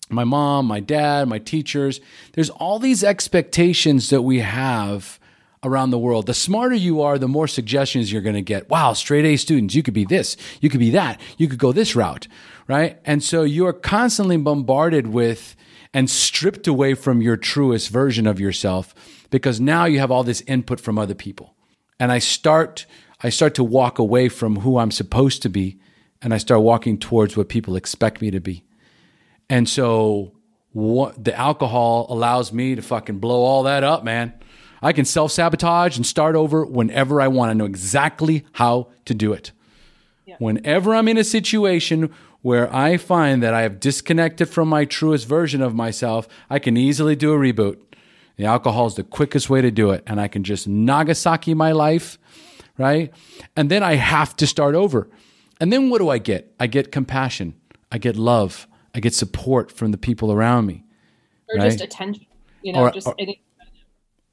my 0.10 0.24
mom, 0.24 0.66
my 0.66 0.80
dad, 0.80 1.28
my 1.28 1.40
teachers, 1.40 2.02
there's 2.34 2.49
all 2.49 2.80
these 2.80 3.03
expectations 3.03 4.10
that 4.10 4.24
we 4.24 4.40
have 4.40 5.20
around 5.64 5.91
the 5.91 5.99
world. 5.99 6.26
The 6.26 6.34
smarter 6.34 6.76
you 6.76 7.02
are, 7.02 7.18
the 7.18 7.28
more 7.28 7.48
suggestions 7.48 8.12
you're 8.12 8.22
going 8.22 8.36
to 8.36 8.41
get. 8.41 8.70
Wow, 8.70 8.94
straight 8.94 9.26
A 9.26 9.38
students, 9.38 9.76
you 9.76 9.84
could 9.84 9.94
be 9.94 10.06
this, 10.06 10.36
you 10.62 10.70
could 10.70 10.80
be 10.80 10.91
that, 10.91 11.20
you 11.38 11.48
could 11.48 11.60
go 11.60 11.72
this 11.72 11.95
route, 11.95 12.28
right? 12.67 12.99
And 13.05 13.23
so 13.23 13.43
you 13.43 13.65
are 13.67 13.73
constantly 13.73 14.37
bombarded 14.37 15.07
with 15.07 15.55
and 15.93 16.09
stripped 16.09 16.67
away 16.67 16.93
from 16.93 17.21
your 17.21 17.37
truest 17.37 17.89
version 17.89 18.27
of 18.27 18.39
yourself 18.39 18.93
because 19.29 19.59
now 19.59 19.85
you 19.85 19.99
have 19.99 20.11
all 20.11 20.23
this 20.23 20.41
input 20.41 20.79
from 20.79 20.97
other 20.97 21.15
people. 21.15 21.55
And 21.99 22.11
I 22.11 22.19
start 22.19 22.85
I 23.23 23.29
start 23.29 23.55
to 23.55 23.63
walk 23.63 23.97
away 23.97 24.29
from 24.29 24.57
who 24.57 24.77
I'm 24.77 24.91
supposed 24.91 25.41
to 25.43 25.49
be 25.49 25.79
and 26.21 26.33
I 26.33 26.37
start 26.37 26.61
walking 26.61 26.97
towards 26.97 27.37
what 27.37 27.49
people 27.49 27.75
expect 27.75 28.21
me 28.21 28.29
to 28.31 28.39
be. 28.39 28.63
And 29.49 29.69
so 29.69 30.33
what, 30.73 31.23
the 31.23 31.33
alcohol 31.33 32.07
allows 32.09 32.51
me 32.51 32.75
to 32.75 32.81
fucking 32.81 33.19
blow 33.19 33.41
all 33.41 33.63
that 33.63 33.83
up, 33.83 34.03
man. 34.03 34.33
I 34.81 34.91
can 34.91 35.05
self 35.05 35.31
sabotage 35.31 35.95
and 35.95 36.05
start 36.05 36.35
over 36.35 36.65
whenever 36.65 37.21
I 37.21 37.29
want. 37.29 37.51
I 37.51 37.53
know 37.53 37.65
exactly 37.65 38.45
how 38.51 38.89
to 39.05 39.13
do 39.13 39.31
it. 39.31 39.51
Yeah. 40.25 40.35
Whenever 40.39 40.93
I'm 40.93 41.07
in 41.07 41.17
a 41.17 41.23
situation 41.23 42.13
where 42.45 42.72
I 42.72 42.97
find 42.97 43.41
that 43.41 43.55
I 43.55 43.63
have 43.63 43.80
disconnected 43.80 44.47
from 44.47 44.69
my 44.69 44.85
truest 44.85 45.27
version 45.27 45.63
of 45.63 45.73
myself, 45.73 46.27
I 46.47 46.59
can 46.59 46.77
easily 46.77 47.15
do 47.15 47.34
a 47.34 47.38
reboot. 47.38 47.80
The 48.35 48.45
alcohol 48.45 48.85
is 48.85 48.93
the 48.93 49.03
quickest 49.03 49.49
way 49.49 49.61
to 49.61 49.72
do 49.72 49.89
it. 49.89 50.03
And 50.05 50.22
I 50.22 50.27
can 50.27 50.43
just 50.43 50.67
Nagasaki 50.67 51.55
my 51.55 51.72
life, 51.72 52.19
right? 52.77 53.11
And 53.55 53.72
then 53.72 53.81
I 53.81 53.95
have 53.95 54.35
to 54.35 54.45
start 54.45 54.76
over. 54.76 55.09
And 55.59 55.73
then 55.73 55.89
what 55.89 55.97
do 55.97 56.09
I 56.09 56.19
get? 56.19 56.53
I 56.59 56.67
get 56.67 56.91
compassion. 56.91 57.55
I 57.91 57.97
get 57.97 58.15
love. 58.15 58.67
I 58.93 58.99
get 58.99 59.15
support 59.15 59.72
from 59.72 59.89
the 59.89 59.97
people 59.97 60.31
around 60.31 60.67
me. 60.67 60.84
Or 61.49 61.57
right? 61.57 61.72
just 61.72 61.81
attention. 61.81 62.27
You 62.61 62.73
know, 62.73 62.81
or, 62.81 62.91
just 62.91 63.07
or, 63.07 63.15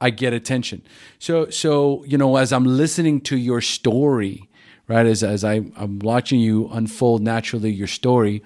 I 0.03 0.11
get 0.11 0.35
attention. 0.35 0.83
So 1.19 1.49
so, 1.49 2.05
you 2.05 2.19
know, 2.19 2.37
as 2.37 2.53
I'm 2.53 2.67
listening 2.67 3.23
to 3.23 3.39
your 3.39 3.63
story, 3.63 4.51
right, 4.93 5.07
as 5.07 5.23
as 5.23 5.45
I, 5.45 5.65
I'm 5.77 5.99
watching 6.01 6.41
you 6.41 6.69
unfold 6.73 7.23
naturally 7.23 7.71
your 7.71 7.87
story 7.87 8.43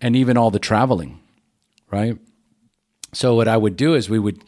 and 0.00 0.14
even 0.14 0.36
all 0.36 0.50
the 0.50 0.58
traveling, 0.58 1.20
right? 1.90 2.18
So 3.12 3.34
what 3.34 3.48
I 3.48 3.56
would 3.56 3.76
do 3.76 3.94
is 3.94 4.10
we 4.10 4.18
would, 4.18 4.44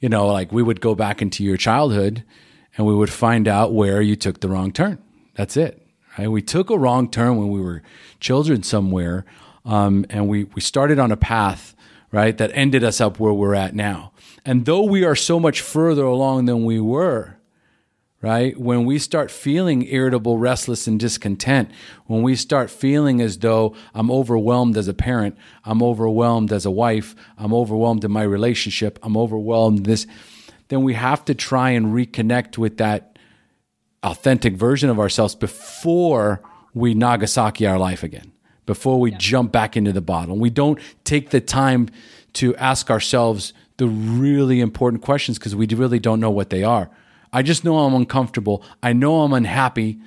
you 0.00 0.08
know, 0.08 0.28
like 0.28 0.52
we 0.52 0.62
would 0.62 0.80
go 0.80 0.94
back 0.94 1.20
into 1.20 1.42
your 1.42 1.56
childhood 1.56 2.24
and 2.76 2.86
we 2.86 2.94
would 2.94 3.10
find 3.10 3.48
out 3.48 3.72
where 3.72 4.00
you 4.00 4.16
took 4.16 4.40
the 4.40 4.48
wrong 4.48 4.72
turn. 4.72 4.98
That's 5.34 5.56
it. 5.56 5.84
Right? 6.18 6.28
We 6.28 6.42
took 6.42 6.70
a 6.70 6.78
wrong 6.78 7.10
turn 7.10 7.36
when 7.36 7.48
we 7.48 7.60
were 7.60 7.82
children 8.20 8.62
somewhere, 8.62 9.24
um, 9.64 10.04
and 10.10 10.28
we 10.28 10.44
we 10.44 10.60
started 10.60 10.98
on 10.98 11.10
a 11.10 11.16
path 11.16 11.74
right 12.10 12.36
that 12.36 12.50
ended 12.54 12.84
us 12.84 13.00
up 13.00 13.18
where 13.18 13.32
we're 13.32 13.54
at 13.54 13.74
now. 13.74 14.12
And 14.44 14.66
though 14.66 14.82
we 14.82 15.04
are 15.04 15.16
so 15.16 15.40
much 15.40 15.60
further 15.60 16.04
along 16.04 16.44
than 16.46 16.64
we 16.64 16.80
were, 16.80 17.38
right? 18.22 18.58
When 18.58 18.86
we 18.86 18.98
start 18.98 19.30
feeling 19.30 19.86
irritable, 19.86 20.38
restless, 20.38 20.86
and 20.86 20.98
discontent, 20.98 21.70
when 22.06 22.22
we 22.22 22.36
start 22.36 22.70
feeling 22.70 23.20
as 23.20 23.38
though 23.38 23.74
I'm 23.94 24.10
overwhelmed 24.10 24.78
as 24.78 24.88
a 24.88 24.94
parent, 24.94 25.36
I'm 25.64 25.82
overwhelmed 25.82 26.52
as 26.52 26.64
a 26.64 26.70
wife, 26.70 27.14
I'm 27.36 27.52
overwhelmed 27.52 28.04
in 28.04 28.10
my 28.12 28.22
relationship, 28.22 28.98
I'm 29.02 29.16
overwhelmed 29.16 29.84
this 29.84 30.06
then 30.72 30.84
we 30.84 30.94
have 30.94 31.22
to 31.26 31.34
try 31.34 31.68
and 31.68 31.88
reconnect 31.88 32.56
with 32.56 32.78
that 32.78 33.18
authentic 34.02 34.54
version 34.54 34.88
of 34.88 34.98
ourselves 34.98 35.34
before 35.34 36.42
we 36.72 36.94
Nagasaki 36.94 37.66
our 37.66 37.78
life 37.78 38.02
again, 38.02 38.32
before 38.64 38.98
we 38.98 39.10
yeah. 39.10 39.18
jump 39.18 39.52
back 39.52 39.76
into 39.76 39.92
the 39.92 40.00
bottle. 40.00 40.38
We 40.38 40.48
don't 40.48 40.78
take 41.04 41.28
the 41.28 41.42
time 41.42 41.90
to 42.32 42.56
ask 42.56 42.90
ourselves 42.90 43.52
the 43.76 43.86
really 43.86 44.60
important 44.60 45.02
questions 45.02 45.38
because 45.38 45.54
we 45.54 45.66
really 45.66 45.98
don't 45.98 46.20
know 46.20 46.30
what 46.30 46.48
they 46.48 46.64
are. 46.64 46.88
I 47.32 47.42
just 47.42 47.64
know 47.64 47.78
I'm 47.78 47.94
uncomfortable. 47.94 48.64
I 48.82 48.92
know 48.92 49.22
I'm 49.22 49.32
unhappy. 49.32 50.00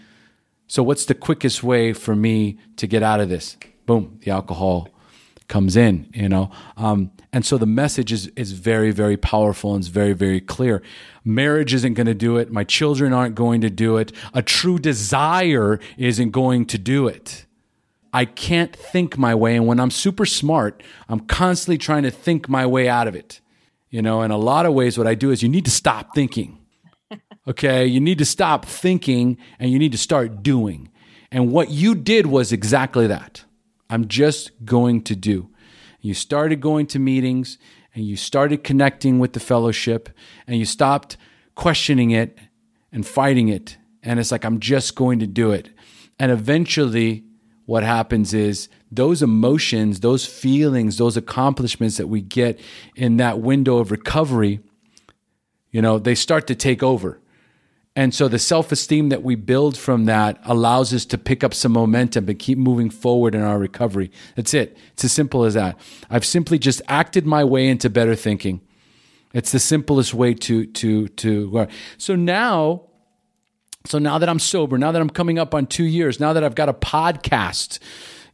So, 0.68 0.84
what's 0.84 1.06
the 1.06 1.16
quickest 1.16 1.64
way 1.64 1.94
for 1.94 2.16
me 2.16 2.58
to 2.78 2.88
get 2.88 3.04
out 3.04 3.20
of 3.20 3.30
this? 3.30 3.58
Boom, 3.86 4.20
the 4.24 4.32
alcohol 4.32 4.90
comes 5.48 5.76
in, 5.76 6.10
you 6.14 6.28
know. 6.28 6.52
Um, 6.78 7.12
and 7.32 7.46
so 7.46 7.58
the 7.58 7.66
message 7.66 8.12
is 8.12 8.28
is 8.36 8.54
very 8.54 8.92
very 8.92 9.18
powerful 9.18 9.74
and 9.76 9.82
it's 9.82 9.90
very 9.90 10.14
very 10.14 10.42
clear. 10.42 10.82
Marriage 11.24 11.74
isn't 11.74 11.94
going 11.94 12.08
to 12.08 12.14
do 12.14 12.38
it. 12.38 12.52
My 12.52 12.64
children 12.64 13.14
aren't 13.14 13.36
going 13.36 13.62
to 13.62 13.70
do 13.70 13.98
it. 13.98 14.12
A 14.34 14.42
true 14.42 14.80
desire 14.80 15.80
isn't 15.98 16.32
going 16.32 16.66
to 16.68 16.78
do 16.78 17.08
it. 17.08 17.46
I 18.14 18.26
can't 18.26 18.74
think 18.74 19.18
my 19.18 19.36
way 19.36 19.56
and 19.56 19.68
when 19.68 19.80
I'm 19.80 19.92
super 19.92 20.26
smart, 20.26 20.82
I'm 21.10 21.20
constantly 21.22 21.78
trying 21.78 22.04
to 22.04 22.12
think 22.12 22.48
my 22.48 22.66
way 22.66 22.88
out 22.88 23.08
of 23.08 23.16
it. 23.16 23.42
You 23.90 24.02
know, 24.02 24.22
in 24.24 24.32
a 24.32 24.38
lot 24.38 24.66
of 24.66 24.74
ways 24.74 24.98
what 24.98 25.08
I 25.08 25.16
do 25.16 25.32
is 25.32 25.44
you 25.44 25.50
need 25.50 25.66
to 25.66 25.72
stop 25.72 26.16
thinking. 26.16 26.58
Okay? 27.48 27.86
You 27.86 28.00
need 28.00 28.18
to 28.18 28.26
stop 28.26 28.66
thinking 28.66 29.38
and 29.60 29.72
you 29.72 29.80
need 29.80 29.92
to 29.92 29.98
start 29.98 30.44
doing. 30.44 30.90
And 31.32 31.52
what 31.52 31.70
you 31.70 31.96
did 31.96 32.28
was 32.28 32.52
exactly 32.52 33.08
that. 33.08 33.44
I'm 33.90 34.08
just 34.08 34.52
going 34.66 35.04
to 35.04 35.16
do. 35.16 35.50
You 36.00 36.14
started 36.14 36.62
going 36.62 36.88
to 36.88 37.00
meetings 37.00 37.58
and 37.94 38.06
you 38.06 38.16
started 38.16 38.64
connecting 38.64 39.20
with 39.20 39.34
the 39.34 39.40
fellowship 39.40 40.10
and 40.48 40.58
you 40.58 40.66
stopped 40.66 41.18
questioning 41.56 42.12
it 42.12 42.38
and 42.92 43.06
fighting 43.06 43.48
it. 43.48 43.78
And 44.04 44.20
it's 44.20 44.32
like, 44.32 44.46
I'm 44.46 44.60
just 44.60 44.96
going 44.96 45.20
to 45.20 45.28
do 45.28 45.52
it. 45.52 45.70
And 46.20 46.32
eventually, 46.32 47.24
what 47.66 47.84
happens 47.84 48.34
is 48.34 48.70
those 48.92 49.24
emotions, 49.24 50.02
those 50.02 50.26
feelings, 50.26 50.98
those 50.98 51.18
accomplishments 51.18 51.98
that 51.98 52.08
we 52.08 52.22
get 52.22 52.60
in 52.96 53.18
that 53.18 53.40
window 53.40 53.78
of 53.78 53.92
recovery, 53.92 54.60
you 55.72 55.82
know, 55.82 55.98
they 55.98 56.16
start 56.16 56.48
to 56.48 56.56
take 56.56 56.84
over. 56.84 57.20
And 57.96 58.14
so 58.14 58.28
the 58.28 58.40
self 58.40 58.72
esteem 58.72 59.10
that 59.10 59.24
we 59.24 59.36
build 59.36 59.78
from 59.78 60.06
that 60.06 60.40
allows 60.44 60.94
us 60.94 61.06
to 61.06 61.18
pick 61.18 61.44
up 61.44 61.54
some 61.54 61.72
momentum 61.72 62.28
and 62.28 62.38
keep 62.38 62.58
moving 62.58 62.90
forward 62.90 63.34
in 63.34 63.42
our 63.42 63.58
recovery. 63.58 64.12
That's 64.36 64.54
it. 64.54 64.78
It's 64.94 65.06
as 65.06 65.14
simple 65.14 65.46
as 65.46 65.54
that. 65.54 65.80
I've 66.10 66.26
simply 66.26 66.60
just 66.60 66.82
acted 66.90 67.26
my 67.26 67.44
way 67.46 67.68
into 67.70 67.90
better 67.90 68.16
thinking. 68.16 68.60
It's 69.34 69.52
the 69.52 69.60
simplest 69.60 70.14
way 70.14 70.34
to 70.34 70.66
to 70.66 71.08
to. 71.08 71.68
So 71.98 72.16
now, 72.16 72.84
so 73.86 73.98
now 73.98 74.18
that 74.18 74.28
I'm 74.28 74.40
sober, 74.40 74.78
now 74.78 74.92
that 74.92 75.02
I'm 75.02 75.10
coming 75.10 75.40
up 75.40 75.54
on 75.54 75.66
two 75.66 75.86
years, 75.86 76.20
now 76.20 76.34
that 76.34 76.44
I've 76.44 76.56
got 76.56 76.68
a 76.68 76.74
podcast, 76.74 77.80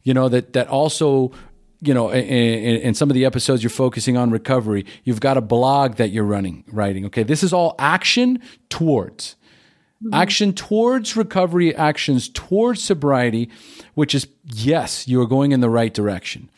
you 0.02 0.12
know 0.12 0.28
that 0.28 0.54
that 0.54 0.68
also 0.68 1.32
you 1.84 1.92
know, 1.92 2.10
in, 2.10 2.22
in, 2.24 2.76
in, 2.76 2.94
some 2.94 3.10
of 3.10 3.14
the 3.14 3.24
episodes 3.24 3.60
you're 3.60 3.68
focusing 3.68 4.16
on 4.16 4.30
recovery, 4.30 4.86
you've 5.02 5.18
got 5.18 5.36
a 5.36 5.40
blog 5.40 5.96
that 5.96 6.10
you're 6.10 6.22
running, 6.22 6.62
writing. 6.68 7.04
Okay, 7.06 7.24
this 7.24 7.42
is 7.42 7.52
all 7.52 7.74
action 7.76 8.40
towards. 8.68 9.34
Mm-hmm. 10.02 10.14
Action 10.14 10.52
towards 10.52 11.16
recovery, 11.16 11.74
actions 11.76 12.28
towards 12.28 12.82
sobriety, 12.82 13.48
which 13.94 14.14
is, 14.14 14.26
yes, 14.44 15.06
you 15.06 15.20
are 15.20 15.26
going 15.26 15.52
in 15.52 15.60
the 15.60 15.70
right 15.70 15.94
direction. 15.94 16.50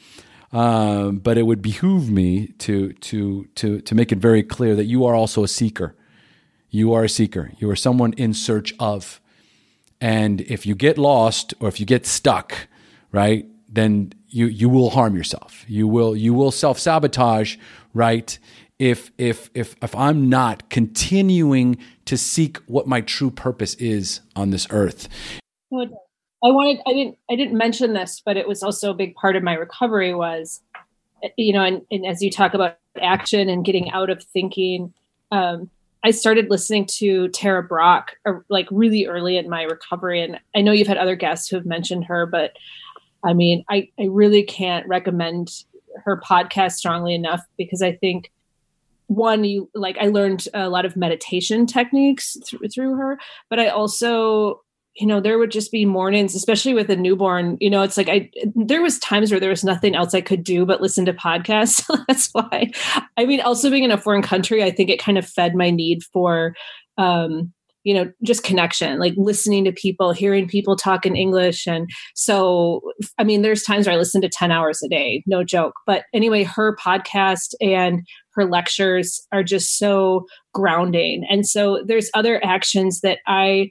Um, 0.50 1.18
but 1.18 1.36
it 1.36 1.42
would 1.42 1.60
behoove 1.60 2.10
me 2.10 2.48
to, 2.58 2.92
to, 2.92 3.44
to, 3.56 3.80
to 3.80 3.94
make 3.94 4.12
it 4.12 4.18
very 4.18 4.42
clear 4.42 4.74
that 4.76 4.84
you 4.84 5.04
are 5.04 5.14
also 5.14 5.44
a 5.44 5.48
seeker. 5.48 5.94
You 6.70 6.94
are 6.94 7.04
a 7.04 7.08
seeker. 7.08 7.52
You 7.58 7.68
are 7.70 7.76
someone 7.76 8.14
in 8.14 8.32
search 8.32 8.72
of. 8.78 9.20
And 10.00 10.40
if 10.42 10.64
you 10.64 10.74
get 10.74 10.96
lost 10.96 11.52
or 11.60 11.68
if 11.68 11.80
you 11.80 11.86
get 11.86 12.06
stuck, 12.06 12.68
right, 13.12 13.46
then 13.68 14.12
you, 14.28 14.46
you 14.46 14.68
will 14.70 14.90
harm 14.90 15.16
yourself. 15.16 15.64
You 15.68 15.86
will, 15.86 16.16
you 16.16 16.32
will 16.32 16.50
self 16.50 16.78
sabotage, 16.78 17.56
right? 17.92 18.38
if 18.78 19.12
if 19.18 19.50
if 19.54 19.76
if 19.82 19.94
I'm 19.94 20.28
not 20.28 20.68
continuing 20.68 21.78
to 22.06 22.16
seek 22.16 22.59
what 22.66 22.86
my 22.86 23.01
true 23.01 23.31
purpose 23.31 23.74
is 23.74 24.20
on 24.36 24.51
this 24.51 24.66
earth. 24.70 25.09
I 25.72 26.51
wanted 26.51 26.81
I 26.86 26.93
didn't 26.93 27.18
I 27.31 27.36
didn't 27.36 27.56
mention 27.56 27.94
this, 27.94 28.22
but 28.24 28.36
it 28.36 28.47
was 28.47 28.62
also 28.62 28.90
a 28.90 28.94
big 28.94 29.14
part 29.14 29.36
of 29.36 29.43
my 29.43 29.55
recovery 29.55 30.14
was 30.14 30.60
you 31.36 31.52
know, 31.52 31.64
and, 31.64 31.82
and 31.90 32.06
as 32.06 32.22
you 32.22 32.31
talk 32.31 32.55
about 32.55 32.76
action 33.01 33.48
and 33.48 33.64
getting 33.64 33.90
out 33.90 34.10
of 34.10 34.22
thinking, 34.22 34.93
um, 35.31 35.70
I 36.05 36.10
started 36.10 36.51
listening 36.51 36.86
to 36.98 37.28
Tara 37.28 37.62
Brach 37.62 38.14
uh, 38.26 38.35
like 38.48 38.68
really 38.70 39.06
early 39.06 39.39
in 39.39 39.48
my 39.48 39.62
recovery. 39.62 40.22
And 40.22 40.39
I 40.55 40.60
know 40.60 40.72
you've 40.72 40.86
had 40.86 40.98
other 40.98 41.16
guests 41.16 41.48
who 41.48 41.56
have 41.56 41.64
mentioned 41.64 42.05
her, 42.05 42.26
but 42.26 42.52
I 43.24 43.32
mean, 43.32 43.64
I, 43.70 43.89
I 43.98 44.05
really 44.10 44.43
can't 44.43 44.86
recommend 44.86 45.64
her 46.05 46.20
podcast 46.20 46.72
strongly 46.72 47.14
enough 47.14 47.40
because 47.56 47.81
I 47.81 47.93
think 47.93 48.31
one 49.06 49.44
you 49.44 49.68
like 49.74 49.97
i 50.01 50.06
learned 50.06 50.48
a 50.55 50.68
lot 50.68 50.85
of 50.85 50.97
meditation 50.97 51.66
techniques 51.66 52.36
through, 52.47 52.66
through 52.68 52.97
her 52.97 53.18
but 53.51 53.60
i 53.60 53.68
also 53.68 54.60
you 54.94 55.06
know 55.06 55.20
there 55.20 55.39
would 55.39 55.51
just 55.51 55.72
be 55.72 55.85
mornings 55.85 56.35
especially 56.35 56.72
with 56.72 56.89
a 56.90 56.97
newborn 56.97 57.56
you 57.60 57.68
know 57.68 57.82
it's 57.82 57.97
like 57.97 58.09
i 58.09 58.31
there 58.55 58.82
was 58.82 58.98
times 58.98 59.31
where 59.31 59.40
there 59.40 59.51
was 59.51 59.64
nothing 59.64 59.94
else 59.94 60.14
i 60.14 60.20
could 60.20 60.44
do 60.44 60.64
but 60.64 60.81
listen 60.81 61.05
to 61.05 61.12
podcasts. 61.12 61.85
That's 62.09 62.31
why 62.32 62.70
i 63.16 63.24
mean 63.24 63.40
also 63.40 63.70
being 63.70 63.85
in 63.85 63.90
a 63.90 63.98
foreign 63.98 64.22
country 64.22 64.62
i 64.62 64.70
think 64.70 64.90
it 64.90 65.01
kind 65.01 65.18
of 65.18 65.26
fed 65.26 65.55
my 65.55 65.70
need 65.70 66.02
for 66.12 66.55
um 66.97 67.52
you 67.85 67.93
know 67.93 68.10
just 68.22 68.43
connection 68.43 68.98
like 68.98 69.12
listening 69.16 69.64
to 69.64 69.72
people 69.72 70.12
hearing 70.12 70.48
people 70.48 70.74
talk 70.74 71.06
in 71.06 71.16
english. 71.16 71.66
And 71.66 71.89
so 72.14 72.81
i 73.18 73.24
mean 73.24 73.43
there's 73.43 73.62
times 73.62 73.86
where 73.86 73.94
i 73.94 73.98
listen 73.98 74.22
to 74.22 74.28
10 74.28 74.51
hours 74.51 74.82
a 74.82 74.89
day 74.89 75.22
no 75.26 75.44
joke. 75.44 75.74
But 75.86 76.05
anyway 76.12 76.44
her 76.44 76.76
podcast 76.76 77.55
and 77.60 78.06
her 78.35 78.44
lectures 78.44 79.27
are 79.32 79.43
just 79.43 79.78
so 79.78 80.27
grounding. 80.52 81.24
And 81.31 81.47
so 81.47 81.82
there's 81.86 82.11
other 82.15 82.44
actions 82.44 83.01
that 83.01 83.19
I 83.27 83.70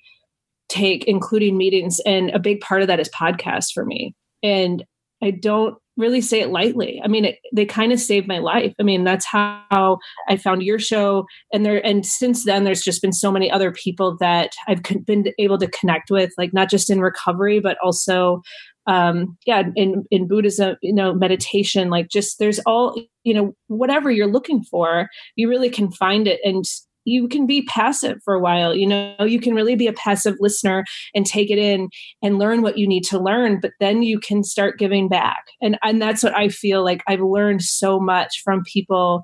take, 0.69 1.05
including 1.05 1.57
meetings, 1.57 1.99
and 2.05 2.29
a 2.31 2.39
big 2.39 2.61
part 2.61 2.81
of 2.81 2.87
that 2.87 2.99
is 2.99 3.09
podcasts 3.09 3.71
for 3.73 3.85
me. 3.85 4.15
And 4.41 4.83
I 5.21 5.31
don't 5.31 5.75
really 5.95 6.21
say 6.21 6.41
it 6.41 6.49
lightly. 6.49 6.99
I 7.03 7.07
mean, 7.07 7.25
it, 7.25 7.37
they 7.53 7.65
kind 7.65 7.91
of 7.91 7.99
saved 7.99 8.27
my 8.27 8.39
life. 8.39 8.73
I 8.79 8.83
mean, 8.83 9.03
that's 9.03 9.25
how 9.25 9.99
I 10.27 10.37
found 10.37 10.63
your 10.63 10.79
show, 10.79 11.25
and 11.53 11.65
there. 11.65 11.85
And 11.85 12.05
since 12.05 12.45
then, 12.45 12.63
there's 12.63 12.81
just 12.81 13.01
been 13.01 13.13
so 13.13 13.31
many 13.31 13.51
other 13.51 13.71
people 13.71 14.17
that 14.19 14.53
I've 14.67 14.81
been 15.05 15.25
able 15.37 15.59
to 15.59 15.67
connect 15.67 16.09
with, 16.09 16.31
like 16.37 16.53
not 16.53 16.69
just 16.69 16.89
in 16.89 16.99
recovery, 16.99 17.59
but 17.59 17.77
also 17.83 18.41
um 18.87 19.37
yeah 19.45 19.63
in 19.75 20.03
in 20.11 20.27
buddhism 20.27 20.75
you 20.81 20.93
know 20.93 21.13
meditation 21.13 21.89
like 21.89 22.09
just 22.09 22.39
there's 22.39 22.59
all 22.65 22.95
you 23.23 23.33
know 23.33 23.55
whatever 23.67 24.11
you're 24.11 24.27
looking 24.27 24.63
for 24.63 25.07
you 25.35 25.49
really 25.49 25.69
can 25.69 25.91
find 25.91 26.27
it 26.27 26.39
and 26.43 26.65
you 27.05 27.27
can 27.27 27.45
be 27.45 27.63
passive 27.63 28.19
for 28.23 28.33
a 28.33 28.39
while 28.39 28.75
you 28.75 28.87
know 28.87 29.15
you 29.21 29.39
can 29.39 29.53
really 29.53 29.75
be 29.75 29.87
a 29.87 29.93
passive 29.93 30.35
listener 30.39 30.83
and 31.13 31.25
take 31.25 31.49
it 31.49 31.57
in 31.57 31.89
and 32.21 32.39
learn 32.39 32.61
what 32.61 32.77
you 32.77 32.87
need 32.87 33.03
to 33.03 33.19
learn 33.19 33.59
but 33.61 33.71
then 33.79 34.03
you 34.03 34.19
can 34.19 34.43
start 34.43 34.79
giving 34.79 35.07
back. 35.07 35.45
And 35.61 35.77
and 35.83 36.01
that's 36.01 36.23
what 36.23 36.35
i 36.35 36.49
feel 36.49 36.83
like 36.83 37.03
i've 37.07 37.21
learned 37.21 37.61
so 37.61 37.99
much 37.99 38.41
from 38.43 38.63
people 38.63 39.23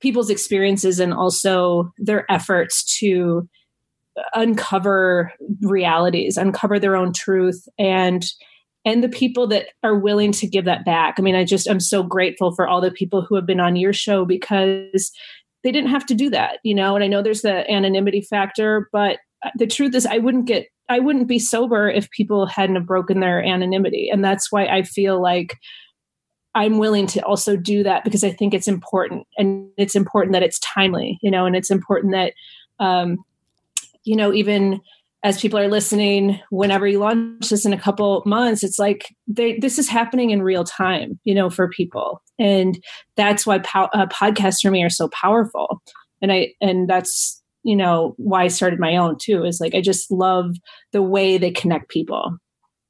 people's 0.00 0.30
experiences 0.30 1.00
and 1.00 1.12
also 1.12 1.90
their 1.98 2.30
efforts 2.30 2.84
to 2.98 3.48
uncover 4.34 5.32
realities 5.62 6.36
uncover 6.36 6.78
their 6.78 6.96
own 6.96 7.12
truth 7.12 7.68
and 7.78 8.24
and 8.86 9.02
the 9.02 9.08
people 9.08 9.48
that 9.48 9.66
are 9.82 9.98
willing 9.98 10.30
to 10.30 10.46
give 10.46 10.64
that 10.64 10.84
back. 10.84 11.16
I 11.18 11.22
mean, 11.22 11.34
I 11.34 11.44
just 11.44 11.68
I'm 11.68 11.80
so 11.80 12.02
grateful 12.04 12.54
for 12.54 12.66
all 12.66 12.80
the 12.80 12.92
people 12.92 13.20
who 13.20 13.34
have 13.34 13.44
been 13.44 13.60
on 13.60 13.76
your 13.76 13.92
show 13.92 14.24
because 14.24 15.12
they 15.64 15.72
didn't 15.72 15.90
have 15.90 16.06
to 16.06 16.14
do 16.14 16.30
that, 16.30 16.60
you 16.62 16.74
know. 16.74 16.94
And 16.94 17.04
I 17.04 17.08
know 17.08 17.20
there's 17.20 17.42
the 17.42 17.70
anonymity 17.70 18.22
factor, 18.22 18.88
but 18.92 19.18
the 19.58 19.66
truth 19.66 19.94
is 19.94 20.06
I 20.06 20.18
wouldn't 20.18 20.46
get 20.46 20.68
I 20.88 21.00
wouldn't 21.00 21.26
be 21.26 21.40
sober 21.40 21.90
if 21.90 22.08
people 22.12 22.46
hadn't 22.46 22.76
have 22.76 22.86
broken 22.86 23.18
their 23.18 23.42
anonymity. 23.42 24.08
And 24.10 24.24
that's 24.24 24.52
why 24.52 24.66
I 24.66 24.82
feel 24.84 25.20
like 25.20 25.56
I'm 26.54 26.78
willing 26.78 27.08
to 27.08 27.20
also 27.26 27.56
do 27.56 27.82
that 27.82 28.04
because 28.04 28.22
I 28.22 28.30
think 28.30 28.54
it's 28.54 28.68
important 28.68 29.26
and 29.36 29.68
it's 29.76 29.96
important 29.96 30.32
that 30.32 30.44
it's 30.44 30.60
timely, 30.60 31.18
you 31.22 31.30
know, 31.30 31.44
and 31.44 31.56
it's 31.56 31.72
important 31.72 32.12
that 32.12 32.34
um, 32.78 33.18
you 34.04 34.14
know, 34.14 34.32
even 34.32 34.80
as 35.26 35.40
people 35.40 35.58
are 35.58 35.66
listening 35.66 36.38
whenever 36.50 36.86
you 36.86 37.00
launch 37.00 37.48
this 37.48 37.66
in 37.66 37.72
a 37.72 37.78
couple 37.78 38.22
months 38.24 38.62
it's 38.62 38.78
like 38.78 39.12
they, 39.26 39.58
this 39.58 39.76
is 39.76 39.88
happening 39.88 40.30
in 40.30 40.40
real 40.40 40.62
time 40.62 41.18
you 41.24 41.34
know 41.34 41.50
for 41.50 41.68
people 41.68 42.22
and 42.38 42.78
that's 43.16 43.44
why 43.44 43.58
po- 43.58 43.88
uh, 43.92 44.06
podcasts 44.06 44.62
for 44.62 44.70
me 44.70 44.84
are 44.84 44.90
so 44.90 45.08
powerful 45.08 45.82
and 46.22 46.32
i 46.32 46.52
and 46.60 46.88
that's 46.88 47.42
you 47.64 47.74
know 47.74 48.14
why 48.18 48.44
i 48.44 48.48
started 48.48 48.78
my 48.78 48.96
own 48.96 49.16
too 49.20 49.44
is 49.44 49.60
like 49.60 49.74
i 49.74 49.80
just 49.80 50.12
love 50.12 50.54
the 50.92 51.02
way 51.02 51.38
they 51.38 51.50
connect 51.50 51.88
people 51.88 52.36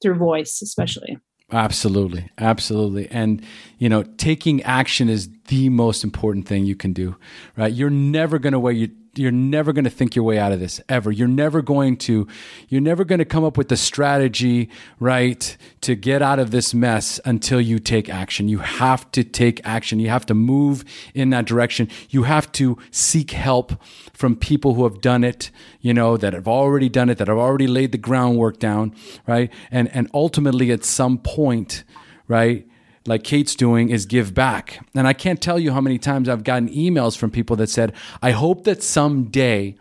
through 0.02 0.14
voice 0.14 0.60
especially 0.62 1.16
Absolutely. 1.52 2.28
Absolutely. 2.38 3.08
And, 3.08 3.40
you 3.78 3.88
know, 3.88 4.02
taking 4.02 4.64
action 4.64 5.08
is 5.08 5.28
the 5.46 5.68
most 5.68 6.02
important 6.02 6.48
thing 6.48 6.66
you 6.66 6.74
can 6.74 6.92
do, 6.92 7.14
right? 7.56 7.72
You're 7.72 7.88
never 7.88 8.40
going 8.40 8.52
to 8.52 8.70
your, 8.72 8.88
you're 9.18 9.32
never 9.32 9.72
going 9.72 9.84
to 9.84 9.90
think 9.90 10.14
your 10.14 10.24
way 10.24 10.38
out 10.38 10.52
of 10.52 10.60
this 10.60 10.80
ever. 10.88 11.10
You're 11.10 11.28
never 11.28 11.62
going 11.62 11.96
to 11.98 12.26
you're 12.68 12.80
never 12.80 13.04
going 13.04 13.18
to 13.18 13.24
come 13.24 13.44
up 13.44 13.56
with 13.56 13.68
the 13.68 13.76
strategy, 13.76 14.68
right, 15.00 15.56
to 15.82 15.94
get 15.94 16.22
out 16.22 16.38
of 16.38 16.50
this 16.50 16.74
mess 16.74 17.20
until 17.24 17.60
you 17.60 17.78
take 17.78 18.08
action. 18.08 18.48
You 18.48 18.58
have 18.58 19.10
to 19.12 19.24
take 19.24 19.60
action. 19.64 20.00
You 20.00 20.08
have 20.08 20.26
to 20.26 20.34
move 20.34 20.84
in 21.14 21.30
that 21.30 21.46
direction. 21.46 21.88
You 22.10 22.24
have 22.24 22.50
to 22.52 22.78
seek 22.90 23.30
help 23.30 23.72
from 24.12 24.36
people 24.36 24.74
who 24.74 24.84
have 24.84 25.00
done 25.00 25.24
it, 25.24 25.50
you 25.80 25.94
know, 25.94 26.16
that 26.16 26.32
have 26.32 26.48
already 26.48 26.88
done 26.88 27.08
it, 27.10 27.18
that 27.18 27.28
have 27.28 27.38
already 27.38 27.66
laid 27.66 27.92
the 27.92 27.98
groundwork 27.98 28.58
down, 28.58 28.94
right? 29.26 29.52
And 29.70 29.88
and 29.94 30.10
ultimately 30.14 30.70
at 30.72 30.84
some 30.84 31.18
point, 31.18 31.84
right? 32.28 32.66
Like 33.06 33.24
Kate's 33.24 33.54
doing 33.54 33.88
is 33.88 34.06
give 34.06 34.34
back. 34.34 34.84
And 34.94 35.06
I 35.06 35.12
can't 35.12 35.40
tell 35.40 35.58
you 35.58 35.72
how 35.72 35.80
many 35.80 35.98
times 35.98 36.28
I've 36.28 36.44
gotten 36.44 36.68
emails 36.68 37.16
from 37.16 37.30
people 37.30 37.56
that 37.56 37.68
said, 37.68 37.92
I 38.22 38.32
hope 38.32 38.64
that 38.64 38.82
someday 38.82 39.76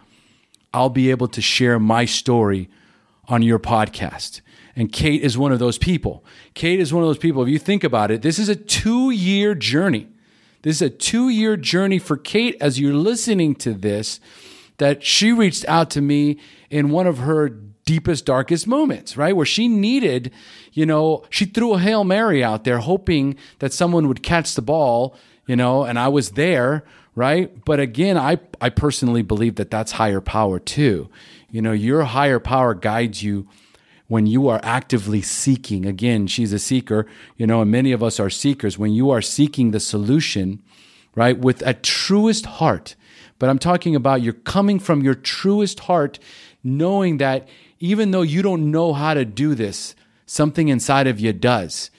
I'll 0.74 0.90
be 0.90 1.10
able 1.10 1.28
to 1.30 1.42
share 1.42 1.80
my 1.80 2.06
story 2.06 2.70
on 3.28 3.42
your 3.42 3.60
podcast. 3.60 4.42
And 4.76 4.92
Kate 4.92 5.22
is 5.22 5.38
one 5.38 5.52
of 5.52 5.60
those 5.60 5.78
people. 5.78 6.24
Kate 6.54 6.80
is 6.80 6.94
one 6.94 7.02
of 7.02 7.08
those 7.08 7.18
people. 7.18 7.42
If 7.44 7.50
you 7.50 7.60
think 7.60 7.84
about 7.84 8.12
it, 8.12 8.22
this 8.22 8.38
is 8.38 8.50
a 8.50 8.56
two 8.56 9.10
year 9.10 9.56
journey. 9.56 10.08
This 10.64 10.78
is 10.78 10.82
a 10.82 10.90
two 10.90 11.30
year 11.30 11.56
journey 11.56 12.00
for 12.00 12.18
Kate 12.18 12.58
as 12.60 12.80
you're 12.80 12.94
listening 12.94 13.56
to 13.56 13.74
this, 13.74 14.20
that 14.78 15.04
she 15.04 15.32
reached 15.32 15.64
out 15.68 15.90
to 15.92 16.02
me 16.02 16.40
in 16.70 16.90
one 16.90 17.08
of 17.08 17.20
her 17.20 17.58
deepest, 17.86 18.26
darkest 18.26 18.68
moments, 18.68 19.16
right? 19.16 19.36
Where 19.36 19.46
she 19.46 19.68
needed, 19.68 20.32
you 20.74 20.86
know, 20.86 21.24
she 21.30 21.46
threw 21.46 21.74
a 21.74 21.80
Hail 21.80 22.04
Mary 22.04 22.44
out 22.44 22.64
there 22.64 22.80
hoping 22.80 23.36
that 23.60 23.74
someone 23.74 24.08
would 24.08 24.24
catch 24.24 24.56
the 24.56 24.62
ball, 24.62 25.16
you 25.46 25.56
know, 25.56 25.84
and 25.84 25.98
I 26.00 26.08
was 26.08 26.32
there, 26.32 26.84
right? 27.14 27.64
But 27.64 27.80
again, 27.80 28.18
I, 28.18 28.40
I 28.60 28.70
personally 28.70 29.22
believe 29.22 29.56
that 29.56 29.72
that's 29.72 29.94
higher 29.94 30.22
power 30.22 30.60
too. 30.60 31.10
You 31.52 31.62
know, 31.62 31.72
your 31.72 32.04
higher 32.04 32.40
power 32.40 32.74
guides 32.74 33.24
you 33.24 33.48
when 34.08 34.26
you 34.28 34.48
are 34.48 34.60
actively 34.64 35.22
seeking. 35.22 35.86
Again, 35.86 36.28
she's 36.28 36.54
a 36.54 36.60
seeker, 36.60 37.06
you 37.38 37.48
know, 37.48 37.62
and 37.62 37.72
many 37.72 37.92
of 37.92 38.04
us 38.04 38.20
are 38.20 38.30
seekers. 38.30 38.78
When 38.78 38.94
you 38.94 39.10
are 39.12 39.22
seeking 39.22 39.72
the 39.72 39.80
solution, 39.80 40.62
right, 41.16 41.38
with 41.38 41.62
a 41.66 41.74
truest 41.74 42.46
heart, 42.46 42.96
but 43.40 43.50
I'm 43.50 43.60
talking 43.60 43.96
about 43.96 44.22
you're 44.22 44.34
coming 44.34 44.80
from 44.80 45.02
your 45.02 45.16
truest 45.16 45.82
heart, 45.82 46.20
knowing 46.64 47.18
that 47.18 47.48
even 47.80 48.12
though 48.12 48.22
you 48.22 48.42
don't 48.42 48.72
know 48.72 48.94
how 48.94 49.14
to 49.14 49.26
do 49.26 49.56
this, 49.56 49.96
something 50.26 50.68
inside 50.70 51.08
of 51.08 51.20
you 51.20 51.34
does. 51.34 51.92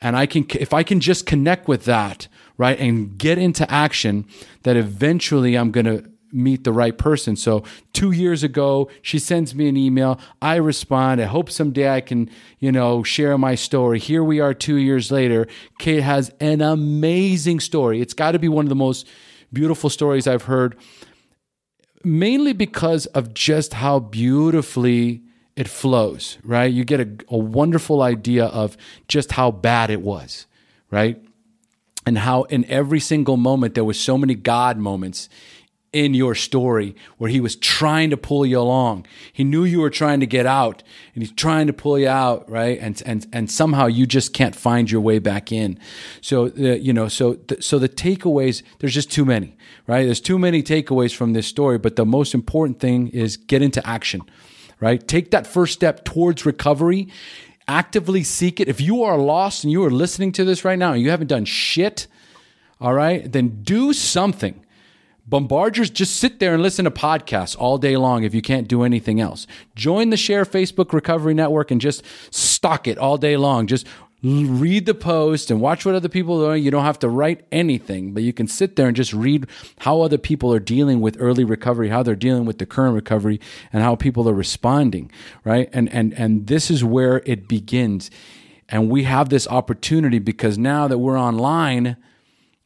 And 0.00 0.16
I 0.16 0.26
can, 0.26 0.46
if 0.58 0.72
I 0.72 0.82
can 0.82 1.00
just 1.00 1.26
connect 1.26 1.68
with 1.68 1.84
that, 1.84 2.28
right, 2.56 2.78
and 2.78 3.18
get 3.18 3.38
into 3.38 3.68
action, 3.70 4.26
that 4.62 4.76
eventually 4.76 5.56
I'm 5.56 5.70
going 5.70 5.86
to 5.86 6.04
meet 6.30 6.64
the 6.64 6.72
right 6.72 6.96
person. 6.96 7.36
So 7.36 7.64
two 7.92 8.10
years 8.12 8.42
ago, 8.42 8.90
she 9.02 9.18
sends 9.18 9.54
me 9.54 9.68
an 9.68 9.76
email. 9.76 10.20
I 10.42 10.56
respond. 10.56 11.20
I 11.20 11.24
hope 11.24 11.50
someday 11.50 11.90
I 11.90 12.00
can, 12.00 12.30
you 12.58 12.70
know, 12.70 13.02
share 13.02 13.38
my 13.38 13.54
story. 13.54 13.98
Here 13.98 14.22
we 14.22 14.38
are 14.40 14.54
two 14.54 14.76
years 14.76 15.10
later. 15.10 15.46
Kate 15.78 16.02
has 16.02 16.30
an 16.40 16.60
amazing 16.60 17.60
story. 17.60 18.00
It's 18.00 18.14
got 18.14 18.32
to 18.32 18.38
be 18.38 18.48
one 18.48 18.66
of 18.66 18.68
the 18.68 18.74
most 18.74 19.06
beautiful 19.52 19.88
stories 19.88 20.26
I've 20.26 20.42
heard 20.42 20.76
mainly 22.08 22.52
because 22.52 23.06
of 23.06 23.34
just 23.34 23.74
how 23.74 23.98
beautifully 23.98 25.22
it 25.56 25.68
flows, 25.68 26.38
right? 26.42 26.72
You 26.72 26.84
get 26.84 27.00
a, 27.00 27.08
a 27.28 27.36
wonderful 27.36 28.02
idea 28.02 28.46
of 28.46 28.76
just 29.08 29.32
how 29.32 29.50
bad 29.50 29.90
it 29.90 30.00
was, 30.00 30.46
right? 30.90 31.22
And 32.06 32.18
how 32.18 32.44
in 32.44 32.64
every 32.66 33.00
single 33.00 33.36
moment 33.36 33.74
there 33.74 33.84
was 33.84 34.00
so 34.00 34.16
many 34.16 34.34
God 34.34 34.78
moments 34.78 35.28
in 35.92 36.12
your 36.12 36.34
story 36.34 36.94
where 37.16 37.30
he 37.30 37.40
was 37.40 37.56
trying 37.56 38.10
to 38.10 38.16
pull 38.16 38.44
you 38.44 38.58
along. 38.58 39.06
He 39.32 39.42
knew 39.42 39.64
you 39.64 39.80
were 39.80 39.90
trying 39.90 40.20
to 40.20 40.26
get 40.26 40.44
out 40.44 40.82
and 41.14 41.22
he's 41.22 41.32
trying 41.32 41.66
to 41.66 41.72
pull 41.72 41.98
you 41.98 42.08
out, 42.08 42.48
right? 42.50 42.78
And 42.80 43.02
and 43.06 43.26
and 43.32 43.50
somehow 43.50 43.86
you 43.86 44.06
just 44.06 44.34
can't 44.34 44.54
find 44.54 44.90
your 44.90 45.00
way 45.00 45.18
back 45.18 45.50
in. 45.50 45.78
So 46.20 46.46
uh, 46.46 46.74
you 46.74 46.92
know, 46.92 47.08
so 47.08 47.34
th- 47.34 47.64
so 47.64 47.78
the 47.78 47.88
takeaways 47.88 48.62
there's 48.78 48.94
just 48.94 49.10
too 49.10 49.24
many, 49.24 49.56
right? 49.86 50.04
There's 50.04 50.20
too 50.20 50.38
many 50.38 50.62
takeaways 50.62 51.14
from 51.14 51.32
this 51.32 51.46
story, 51.46 51.78
but 51.78 51.96
the 51.96 52.06
most 52.06 52.34
important 52.34 52.80
thing 52.80 53.08
is 53.08 53.36
get 53.36 53.62
into 53.62 53.86
action. 53.86 54.22
Right? 54.80 55.06
Take 55.08 55.32
that 55.32 55.44
first 55.44 55.72
step 55.72 56.04
towards 56.04 56.46
recovery. 56.46 57.08
Actively 57.66 58.22
seek 58.22 58.60
it. 58.60 58.68
If 58.68 58.80
you 58.80 59.02
are 59.02 59.18
lost 59.18 59.64
and 59.64 59.72
you 59.72 59.84
are 59.84 59.90
listening 59.90 60.30
to 60.32 60.44
this 60.44 60.64
right 60.64 60.78
now 60.78 60.92
and 60.92 61.02
you 61.02 61.10
haven't 61.10 61.26
done 61.26 61.44
shit, 61.44 62.06
all 62.80 62.94
right, 62.94 63.30
then 63.30 63.64
do 63.64 63.92
something 63.92 64.64
Bombarders, 65.28 65.92
just 65.92 66.16
sit 66.16 66.38
there 66.38 66.54
and 66.54 66.62
listen 66.62 66.86
to 66.86 66.90
podcasts 66.90 67.54
all 67.58 67.76
day 67.76 67.96
long 67.96 68.24
if 68.24 68.34
you 68.34 68.40
can't 68.40 68.66
do 68.66 68.82
anything 68.82 69.20
else. 69.20 69.46
Join 69.74 70.10
the 70.10 70.16
SHAIR 70.16 70.46
Facebook 70.46 70.92
Recovery 70.92 71.34
Network 71.34 71.70
and 71.70 71.80
just 71.80 72.02
stock 72.30 72.88
it 72.88 72.96
all 72.96 73.18
day 73.18 73.36
long. 73.36 73.66
Just 73.66 73.86
read 74.22 74.86
the 74.86 74.94
post 74.94 75.50
and 75.50 75.60
watch 75.60 75.84
what 75.84 75.94
other 75.94 76.08
people 76.08 76.42
are 76.42 76.52
doing. 76.52 76.64
You 76.64 76.70
don't 76.70 76.84
have 76.84 76.98
to 77.00 77.08
write 77.08 77.44
anything, 77.52 78.14
but 78.14 78.22
you 78.22 78.32
can 78.32 78.48
sit 78.48 78.76
there 78.76 78.88
and 78.88 78.96
just 78.96 79.12
read 79.12 79.46
how 79.80 80.00
other 80.00 80.18
people 80.18 80.52
are 80.52 80.58
dealing 80.58 81.00
with 81.00 81.16
early 81.20 81.44
recovery, 81.44 81.88
how 81.88 82.02
they're 82.02 82.16
dealing 82.16 82.44
with 82.44 82.58
the 82.58 82.66
current 82.66 82.94
recovery, 82.94 83.38
and 83.72 83.82
how 83.82 83.94
people 83.94 84.28
are 84.28 84.34
responding, 84.34 85.10
right? 85.44 85.68
And 85.72 85.92
and 85.92 86.14
and 86.14 86.46
this 86.46 86.70
is 86.70 86.82
where 86.82 87.22
it 87.26 87.48
begins. 87.48 88.10
And 88.68 88.90
we 88.90 89.04
have 89.04 89.28
this 89.28 89.46
opportunity 89.46 90.18
because 90.18 90.58
now 90.58 90.88
that 90.88 90.98
we're 90.98 91.18
online, 91.18 91.96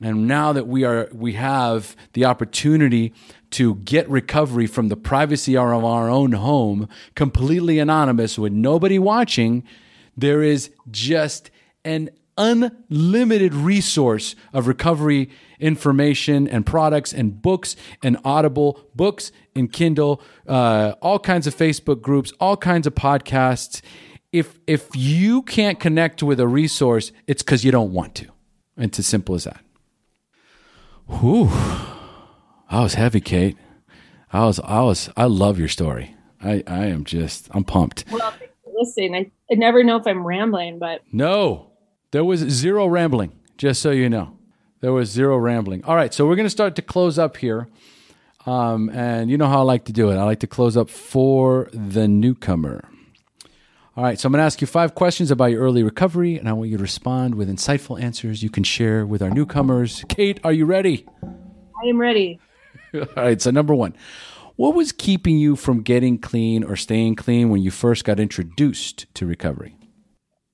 and 0.02 0.26
now 0.26 0.52
that 0.52 0.66
we 0.66 0.84
are 0.84 1.08
we 1.12 1.34
have 1.34 1.96
the 2.12 2.24
opportunity 2.24 3.12
to 3.52 3.76
get 3.76 4.08
recovery 4.08 4.66
from 4.66 4.88
the 4.88 4.96
privacy 4.96 5.56
of 5.56 5.84
our 5.84 6.08
own 6.08 6.32
home, 6.32 6.88
completely 7.14 7.78
anonymous 7.78 8.38
with 8.38 8.52
nobody 8.52 8.98
watching, 8.98 9.62
there 10.16 10.42
is 10.42 10.70
just 10.90 11.50
an 11.84 12.10
unlimited 12.38 13.54
resource 13.54 14.34
of 14.52 14.66
recovery 14.66 15.28
information 15.60 16.48
and 16.48 16.64
products 16.66 17.12
and 17.12 17.40
books 17.42 17.76
and 18.02 18.16
Audible 18.24 18.80
books 18.94 19.32
and 19.54 19.72
Kindle, 19.72 20.20
uh, 20.48 20.94
all 21.02 21.18
kinds 21.18 21.46
of 21.46 21.54
Facebook 21.54 22.00
groups, 22.00 22.32
all 22.40 22.56
kinds 22.56 22.86
of 22.86 22.94
podcasts. 22.94 23.82
If 24.32 24.58
if 24.66 24.88
you 24.94 25.42
can't 25.42 25.78
connect 25.78 26.22
with 26.22 26.40
a 26.40 26.48
resource, 26.48 27.12
it's 27.26 27.42
because 27.42 27.64
you 27.64 27.70
don't 27.70 27.92
want 27.92 28.14
to. 28.16 28.28
It's 28.78 28.98
as 28.98 29.06
simple 29.06 29.34
as 29.34 29.44
that. 29.44 29.62
Whew. 31.20 31.48
I 32.68 32.82
was 32.82 32.94
heavy, 32.94 33.20
Kate. 33.20 33.56
I 34.32 34.46
was, 34.46 34.58
I 34.60 34.80
was, 34.80 35.10
I 35.16 35.24
love 35.26 35.58
your 35.58 35.68
story. 35.68 36.16
I, 36.42 36.62
I 36.66 36.86
am 36.86 37.04
just, 37.04 37.48
I'm 37.52 37.64
pumped. 37.64 38.04
Well, 38.10 38.32
listen, 38.66 39.14
I, 39.14 39.30
I 39.50 39.54
never 39.54 39.84
know 39.84 39.96
if 39.96 40.06
I'm 40.06 40.26
rambling, 40.26 40.78
but. 40.78 41.02
No, 41.12 41.72
there 42.10 42.24
was 42.24 42.40
zero 42.40 42.86
rambling, 42.86 43.38
just 43.58 43.82
so 43.82 43.90
you 43.90 44.08
know. 44.08 44.38
There 44.80 44.92
was 44.92 45.10
zero 45.10 45.36
rambling. 45.36 45.84
All 45.84 45.94
right, 45.94 46.12
so 46.12 46.26
we're 46.26 46.34
going 46.34 46.46
to 46.46 46.50
start 46.50 46.74
to 46.76 46.82
close 46.82 47.18
up 47.18 47.36
here. 47.36 47.68
Um, 48.46 48.88
and 48.90 49.30
you 49.30 49.38
know 49.38 49.46
how 49.46 49.60
I 49.60 49.62
like 49.62 49.84
to 49.84 49.92
do 49.92 50.10
it. 50.10 50.16
I 50.16 50.24
like 50.24 50.40
to 50.40 50.48
close 50.48 50.76
up 50.76 50.90
for 50.90 51.68
the 51.72 52.08
newcomer. 52.08 52.88
All 53.94 54.02
right, 54.02 54.18
so 54.18 54.26
I'm 54.26 54.32
going 54.32 54.40
to 54.40 54.44
ask 54.46 54.62
you 54.62 54.66
five 54.66 54.94
questions 54.94 55.30
about 55.30 55.50
your 55.50 55.60
early 55.60 55.82
recovery, 55.82 56.38
and 56.38 56.48
I 56.48 56.54
want 56.54 56.70
you 56.70 56.78
to 56.78 56.82
respond 56.82 57.34
with 57.34 57.50
insightful 57.50 58.00
answers 58.00 58.42
you 58.42 58.48
can 58.48 58.64
share 58.64 59.04
with 59.04 59.20
our 59.20 59.28
newcomers. 59.28 60.02
Kate, 60.08 60.40
are 60.44 60.52
you 60.52 60.64
ready? 60.64 61.06
I 61.22 61.88
am 61.88 62.00
ready. 62.00 62.40
All 62.94 63.06
right, 63.16 63.38
so 63.38 63.50
number 63.50 63.74
one, 63.74 63.94
what 64.56 64.74
was 64.74 64.92
keeping 64.92 65.36
you 65.36 65.56
from 65.56 65.82
getting 65.82 66.18
clean 66.18 66.64
or 66.64 66.74
staying 66.74 67.16
clean 67.16 67.50
when 67.50 67.60
you 67.60 67.70
first 67.70 68.04
got 68.04 68.18
introduced 68.18 69.12
to 69.12 69.26
recovery? 69.26 69.76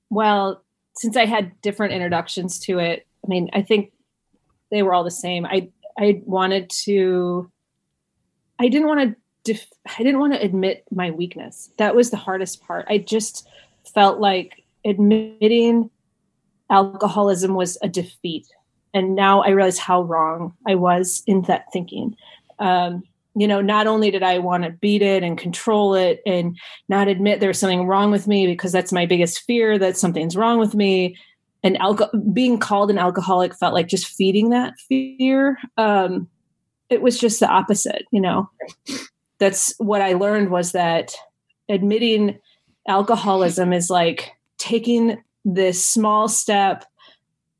Well, 0.09 0.65
since 0.97 1.15
I 1.15 1.25
had 1.25 1.53
different 1.61 1.93
introductions 1.93 2.59
to 2.65 2.79
it, 2.79 3.07
I 3.23 3.27
mean, 3.29 3.49
I 3.53 3.61
think 3.61 3.93
they 4.69 4.83
were 4.83 4.93
all 4.93 5.05
the 5.05 5.11
same. 5.11 5.45
I 5.45 5.69
I 5.97 6.21
wanted 6.25 6.69
to 6.83 7.49
I 8.59 8.67
didn't 8.67 8.89
want 8.89 8.99
to 8.99 9.15
def- 9.53 9.67
I 9.97 10.03
didn't 10.03 10.19
want 10.19 10.33
to 10.33 10.41
admit 10.41 10.83
my 10.91 11.09
weakness. 11.09 11.71
That 11.77 11.95
was 11.95 12.11
the 12.11 12.17
hardest 12.17 12.61
part. 12.61 12.85
I 12.87 12.99
just 12.99 13.47
felt 13.93 14.19
like 14.19 14.63
admitting 14.85 15.89
alcoholism 16.69 17.55
was 17.55 17.77
a 17.81 17.89
defeat. 17.89 18.47
And 18.93 19.15
now 19.15 19.41
I 19.41 19.49
realize 19.49 19.79
how 19.79 20.03
wrong 20.03 20.53
I 20.67 20.75
was 20.75 21.23
in 21.25 21.41
that 21.43 21.65
thinking. 21.73 22.15
Um, 22.59 23.03
you 23.35 23.47
know, 23.47 23.61
not 23.61 23.87
only 23.87 24.11
did 24.11 24.21
I 24.21 24.37
want 24.37 24.65
to 24.65 24.71
beat 24.71 25.01
it 25.01 25.23
and 25.23 25.37
control 25.37 25.95
it 25.95 26.21
and 26.25 26.57
not 26.89 27.07
admit 27.07 27.39
there's 27.39 27.57
something 27.57 27.87
wrong 27.87 28.11
with 28.11 28.27
me 28.27 28.45
because 28.45 28.71
that's 28.71 28.91
my 28.91 29.05
biggest 29.05 29.41
fear 29.43 29.79
that 29.79 29.97
something's 29.97 30.35
wrong 30.35 30.59
with 30.59 30.75
me. 30.75 31.17
And 31.63 31.75
alco- 31.79 32.33
being 32.33 32.59
called 32.59 32.91
an 32.91 32.99
alcoholic 32.99 33.55
felt 33.55 33.73
like 33.73 33.87
just 33.87 34.07
feeding 34.07 34.49
that 34.51 34.73
fear. 34.87 35.57
Um, 35.77 36.27
it 36.89 37.01
was 37.01 37.19
just 37.19 37.39
the 37.39 37.47
opposite, 37.47 38.05
you 38.11 38.21
know 38.21 38.49
that's 39.39 39.73
what 39.77 40.01
I 40.01 40.13
learned 40.13 40.49
was 40.49 40.73
that 40.73 41.13
admitting 41.69 42.37
alcoholism 42.87 43.73
is 43.73 43.89
like 43.89 44.31
taking 44.57 45.21
this 45.45 45.85
small 45.85 46.27
step 46.27 46.85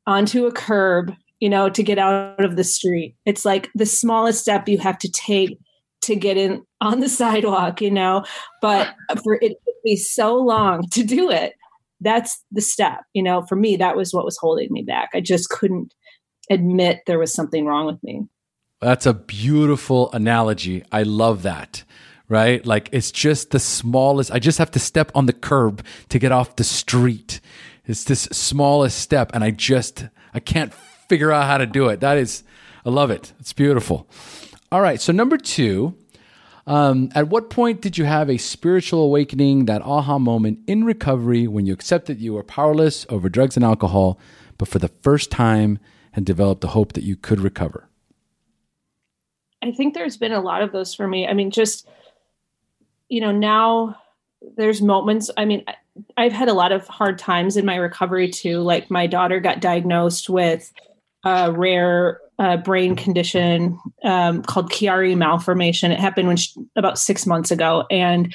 onto 0.06 0.46
a 0.46 0.52
curb, 0.52 1.14
you 1.38 1.48
know, 1.48 1.70
to 1.70 1.82
get 1.82 1.98
out 1.98 2.44
of 2.44 2.56
the 2.56 2.64
street. 2.64 3.14
It's 3.24 3.44
like 3.44 3.70
the 3.74 3.86
smallest 3.86 4.40
step 4.40 4.68
you 4.68 4.78
have 4.78 4.98
to 4.98 5.10
take 5.10 5.58
to 6.02 6.16
get 6.16 6.36
in 6.36 6.64
on 6.80 7.00
the 7.00 7.08
sidewalk, 7.20 7.80
you 7.80 7.90
know, 7.90 8.24
but 8.60 8.94
for 9.22 9.34
it 9.40 9.50
to 9.50 9.72
be 9.84 9.96
so 9.96 10.36
long 10.36 10.86
to 10.90 11.02
do 11.02 11.30
it, 11.30 11.54
that's 12.00 12.42
the 12.50 12.62
step, 12.62 13.00
you 13.12 13.22
know, 13.22 13.42
for 13.42 13.56
me, 13.56 13.76
that 13.76 13.96
was 13.96 14.12
what 14.12 14.24
was 14.24 14.38
holding 14.38 14.68
me 14.70 14.82
back. 14.82 15.10
I 15.14 15.20
just 15.20 15.50
couldn't 15.50 15.94
admit 16.50 17.00
there 17.06 17.18
was 17.18 17.32
something 17.32 17.66
wrong 17.66 17.86
with 17.86 18.02
me. 18.02 18.26
That's 18.80 19.06
a 19.06 19.12
beautiful 19.12 20.10
analogy. 20.12 20.84
I 20.90 21.02
love 21.02 21.42
that. 21.42 21.84
Right? 22.28 22.64
Like 22.64 22.88
it's 22.92 23.10
just 23.10 23.50
the 23.50 23.58
smallest. 23.58 24.30
I 24.30 24.38
just 24.38 24.58
have 24.58 24.70
to 24.72 24.78
step 24.78 25.10
on 25.14 25.26
the 25.26 25.32
curb 25.32 25.84
to 26.10 26.18
get 26.18 26.32
off 26.32 26.56
the 26.56 26.64
street. 26.64 27.40
It's 27.86 28.04
this 28.04 28.22
smallest 28.22 28.98
step, 29.00 29.32
and 29.34 29.42
I 29.42 29.50
just 29.50 30.06
I 30.32 30.38
can't 30.38 30.72
figure 30.72 31.32
out 31.32 31.46
how 31.46 31.58
to 31.58 31.66
do 31.66 31.88
it. 31.88 31.98
That 31.98 32.18
is, 32.18 32.44
I 32.86 32.90
love 32.90 33.10
it. 33.10 33.32
It's 33.40 33.52
beautiful. 33.52 34.08
All 34.70 34.80
right. 34.80 35.00
So 35.00 35.12
number 35.12 35.36
two, 35.36 35.96
um, 36.68 37.10
at 37.16 37.28
what 37.28 37.50
point 37.50 37.80
did 37.80 37.98
you 37.98 38.04
have 38.04 38.30
a 38.30 38.38
spiritual 38.38 39.02
awakening, 39.02 39.64
that 39.64 39.82
aha 39.82 40.20
moment 40.20 40.60
in 40.68 40.84
recovery 40.84 41.48
when 41.48 41.66
you 41.66 41.72
accepted 41.72 42.20
you 42.20 42.34
were 42.34 42.44
powerless 42.44 43.06
over 43.08 43.28
drugs 43.28 43.56
and 43.56 43.64
alcohol, 43.64 44.20
but 44.56 44.68
for 44.68 44.78
the 44.78 44.92
first 45.02 45.32
time 45.32 45.80
and 46.12 46.24
developed 46.24 46.60
the 46.60 46.68
hope 46.68 46.92
that 46.92 47.02
you 47.02 47.16
could 47.16 47.40
recover? 47.40 47.89
I 49.62 49.72
think 49.72 49.94
there's 49.94 50.16
been 50.16 50.32
a 50.32 50.40
lot 50.40 50.62
of 50.62 50.72
those 50.72 50.94
for 50.94 51.06
me. 51.06 51.26
I 51.26 51.34
mean, 51.34 51.50
just, 51.50 51.86
you 53.08 53.20
know, 53.20 53.32
now 53.32 53.96
there's 54.56 54.80
moments, 54.80 55.30
I 55.36 55.44
mean, 55.44 55.64
I've 56.16 56.32
had 56.32 56.48
a 56.48 56.54
lot 56.54 56.72
of 56.72 56.86
hard 56.88 57.18
times 57.18 57.56
in 57.56 57.66
my 57.66 57.76
recovery 57.76 58.30
too. 58.30 58.60
Like 58.60 58.90
my 58.90 59.06
daughter 59.06 59.38
got 59.40 59.60
diagnosed 59.60 60.30
with 60.30 60.72
a 61.24 61.52
rare 61.52 62.20
uh, 62.38 62.56
brain 62.56 62.96
condition 62.96 63.78
um, 64.02 64.42
called 64.42 64.70
Chiari 64.70 65.14
malformation. 65.16 65.92
It 65.92 66.00
happened 66.00 66.28
when 66.28 66.38
she, 66.38 66.52
about 66.74 66.98
six 66.98 67.26
months 67.26 67.50
ago. 67.50 67.84
And 67.90 68.34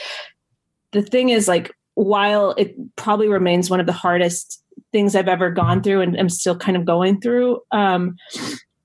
the 0.92 1.02
thing 1.02 1.30
is, 1.30 1.48
like, 1.48 1.72
while 1.96 2.52
it 2.52 2.76
probably 2.98 3.28
remains 3.28 3.70
one 3.70 3.80
of 3.80 3.86
the 3.88 3.94
hardest 3.94 4.62
things 4.92 5.16
I've 5.16 5.28
ever 5.28 5.50
gone 5.50 5.82
through 5.82 6.02
and 6.02 6.20
I'm 6.20 6.30
still 6.30 6.56
kind 6.56 6.78
of 6.78 6.86
going 6.86 7.20
through, 7.20 7.62
um, 7.72 8.18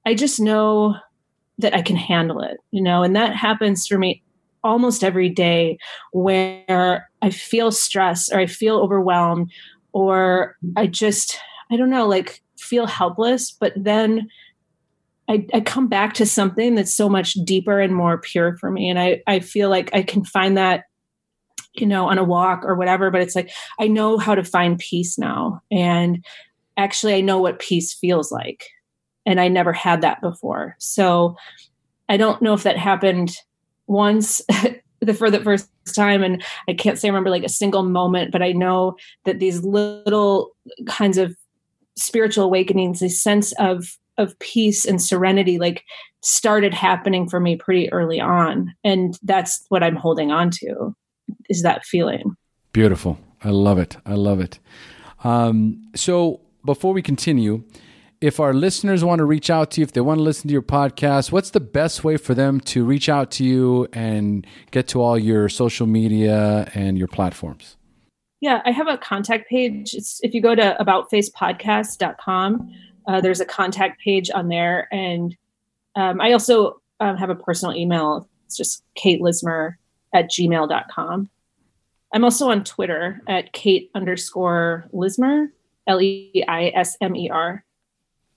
I 0.07 0.15
just 0.15 0.41
know 0.41 0.97
that 1.61 1.75
I 1.75 1.83
can 1.83 1.97
handle 1.97 2.41
it, 2.41 2.59
you 2.71 2.83
know, 2.83 3.03
and 3.03 3.15
that 3.17 3.35
happens 3.35 3.87
for 3.87 3.99
me 3.99 4.23
almost 4.63 5.03
every 5.03 5.29
day 5.29 5.79
where 6.13 7.09
I 7.23 7.31
feel 7.31 7.71
stress 7.71 8.31
or 8.31 8.39
I 8.39 8.47
feel 8.47 8.79
overwhelmed 8.79 9.51
or 9.93 10.57
I 10.77 10.87
just, 10.87 11.39
I 11.71 11.77
don't 11.77 11.91
know, 11.91 12.07
like 12.07 12.43
feel 12.59 12.87
helpless. 12.87 13.51
But 13.51 13.73
then 13.77 14.29
I, 15.29 15.47
I 15.55 15.61
come 15.61 15.89
back 15.89 16.15
to 16.15 16.27
something 16.27 16.75
that's 16.75 16.95
so 16.95 17.09
much 17.09 17.35
deeper 17.45 17.81
and 17.81 17.95
more 17.95 18.19
pure 18.19 18.57
for 18.59 18.71
me. 18.71 18.91
And 18.91 18.99
I, 18.99 19.23
I 19.27 19.41
feel 19.41 19.71
like 19.71 19.91
I 19.95 20.03
can 20.03 20.25
find 20.25 20.57
that 20.57 20.85
you 21.75 21.87
know, 21.87 22.09
on 22.09 22.19
a 22.19 22.25
walk 22.25 22.63
or 22.65 22.75
whatever, 22.75 23.11
but 23.11 23.21
it's 23.21 23.37
like 23.37 23.51
I 23.79 23.87
know 23.87 24.19
how 24.19 24.35
to 24.35 24.45
find 24.45 24.79
peace 24.79 25.19
now. 25.19 25.63
And 25.71 26.25
actually, 26.77 27.15
I 27.15 27.21
know 27.21 27.39
what 27.39 27.61
peace 27.61 27.95
feels 27.95 28.33
like. 28.33 28.65
And 29.31 29.41
I 29.41 29.49
never 29.49 29.73
had 29.73 30.01
that 30.03 30.21
before. 30.21 30.77
So 30.79 31.37
I 32.09 32.17
don't 32.17 32.43
know 32.43 32.53
if 32.53 32.65
that 32.65 32.77
happened 32.77 33.37
once 33.87 34.43
the 35.01 35.15
for 35.15 35.31
the 35.31 35.41
first 35.41 35.69
time 35.95 36.23
and 36.23 36.45
i 36.69 36.75
can't 36.75 36.99
say 36.99 37.09
I 37.09 37.11
remember 37.11 37.31
like 37.31 37.43
a 37.43 37.49
single 37.49 37.83
moment 37.83 38.31
but 38.31 38.43
i 38.43 38.53
know 38.53 38.97
that 39.25 39.41
these 39.41 39.65
little 39.65 40.51
kinds 40.87 41.19
of 41.19 41.35
spiritual 41.97 42.45
awakenings 42.45 43.01
this 43.01 43.21
sense 43.21 43.53
of 43.59 43.99
of 44.19 44.39
peace 44.39 44.85
and 44.85 45.03
serenity 45.03 45.59
like 45.59 45.83
started 46.23 46.75
happening 46.75 47.29
for 47.29 47.41
me 47.41 47.57
pretty 47.57 47.91
early 47.93 48.21
on 48.21 48.73
and 48.85 49.19
that's 49.23 49.65
what 49.71 49.83
i'm 49.83 49.97
holding 49.97 50.31
on 50.31 50.51
to 50.51 50.95
is 51.49 51.63
that 51.63 51.85
feeling. 51.85 52.37
Beautiful. 52.73 53.19
I 53.43 53.51
love 53.51 53.79
it. 53.79 53.97
I 54.05 54.15
love 54.15 54.41
it. 54.41 54.59
Um, 55.25 55.91
so 55.95 56.41
before 56.65 56.93
we 56.93 57.03
continue 57.03 57.65
if 58.21 58.39
our 58.39 58.53
listeners 58.53 59.03
want 59.03 59.19
to 59.21 59.25
reach 59.25 59.49
out 59.49 59.71
to 59.73 59.81
you, 59.81 59.85
if 59.85 59.93
they 59.93 60.01
want 60.01 60.19
to 60.19 60.23
listen 60.23 60.49
to 60.49 60.53
your 60.53 60.63
podcast, 60.63 61.33
what's 61.33 61.51
the 61.51 61.61
best 61.61 62.05
way 62.05 62.19
for 62.19 62.35
them 62.35 62.61
to 62.61 62.85
reach 62.85 63.09
out 63.09 63.31
to 63.33 63.45
you 63.45 63.89
and 63.93 64.47
get 64.71 64.87
to 64.89 65.01
all 65.01 65.19
your 65.19 65.49
social 65.49 65.87
media 65.87 66.71
and 66.75 66.99
your 66.99 67.09
platforms? 67.09 67.79
Yeah, 68.41 68.61
I 68.65 68.73
have 68.73 68.89
a 68.89 68.99
contact 68.99 69.49
page. 69.49 69.95
It's, 69.95 70.21
if 70.23 70.35
you 70.35 70.43
go 70.43 70.55
to 70.55 70.77
aboutfacepodcast.com, 70.81 72.75
uh, 73.07 73.21
there's 73.21 73.41
a 73.41 73.47
contact 73.47 74.01
page 74.01 74.31
on 74.31 74.49
there. 74.49 74.87
And 74.93 75.37
um, 75.97 76.21
I 76.21 76.33
also 76.33 76.81
um, 77.01 77.17
have 77.17 77.31
a 77.31 77.35
personal 77.35 77.75
email. 77.75 78.29
It's 78.47 78.57
just 78.57 78.85
Kate 78.95 79.21
Leismer 79.23 79.75
at 80.15 80.31
gmail.com. 80.31 81.31
I'm 82.13 82.25
also 82.25 82.51
on 82.51 82.65
Twitter 82.65 83.23
at 83.29 83.53
Kate 83.53 83.91
underscore 83.95 84.89
Leismer, 84.93 85.47
L 85.87 86.03
E 86.03 86.45
I 86.47 86.73
S 86.75 86.97
M 87.01 87.17
E 87.17 87.31
R. 87.31 87.65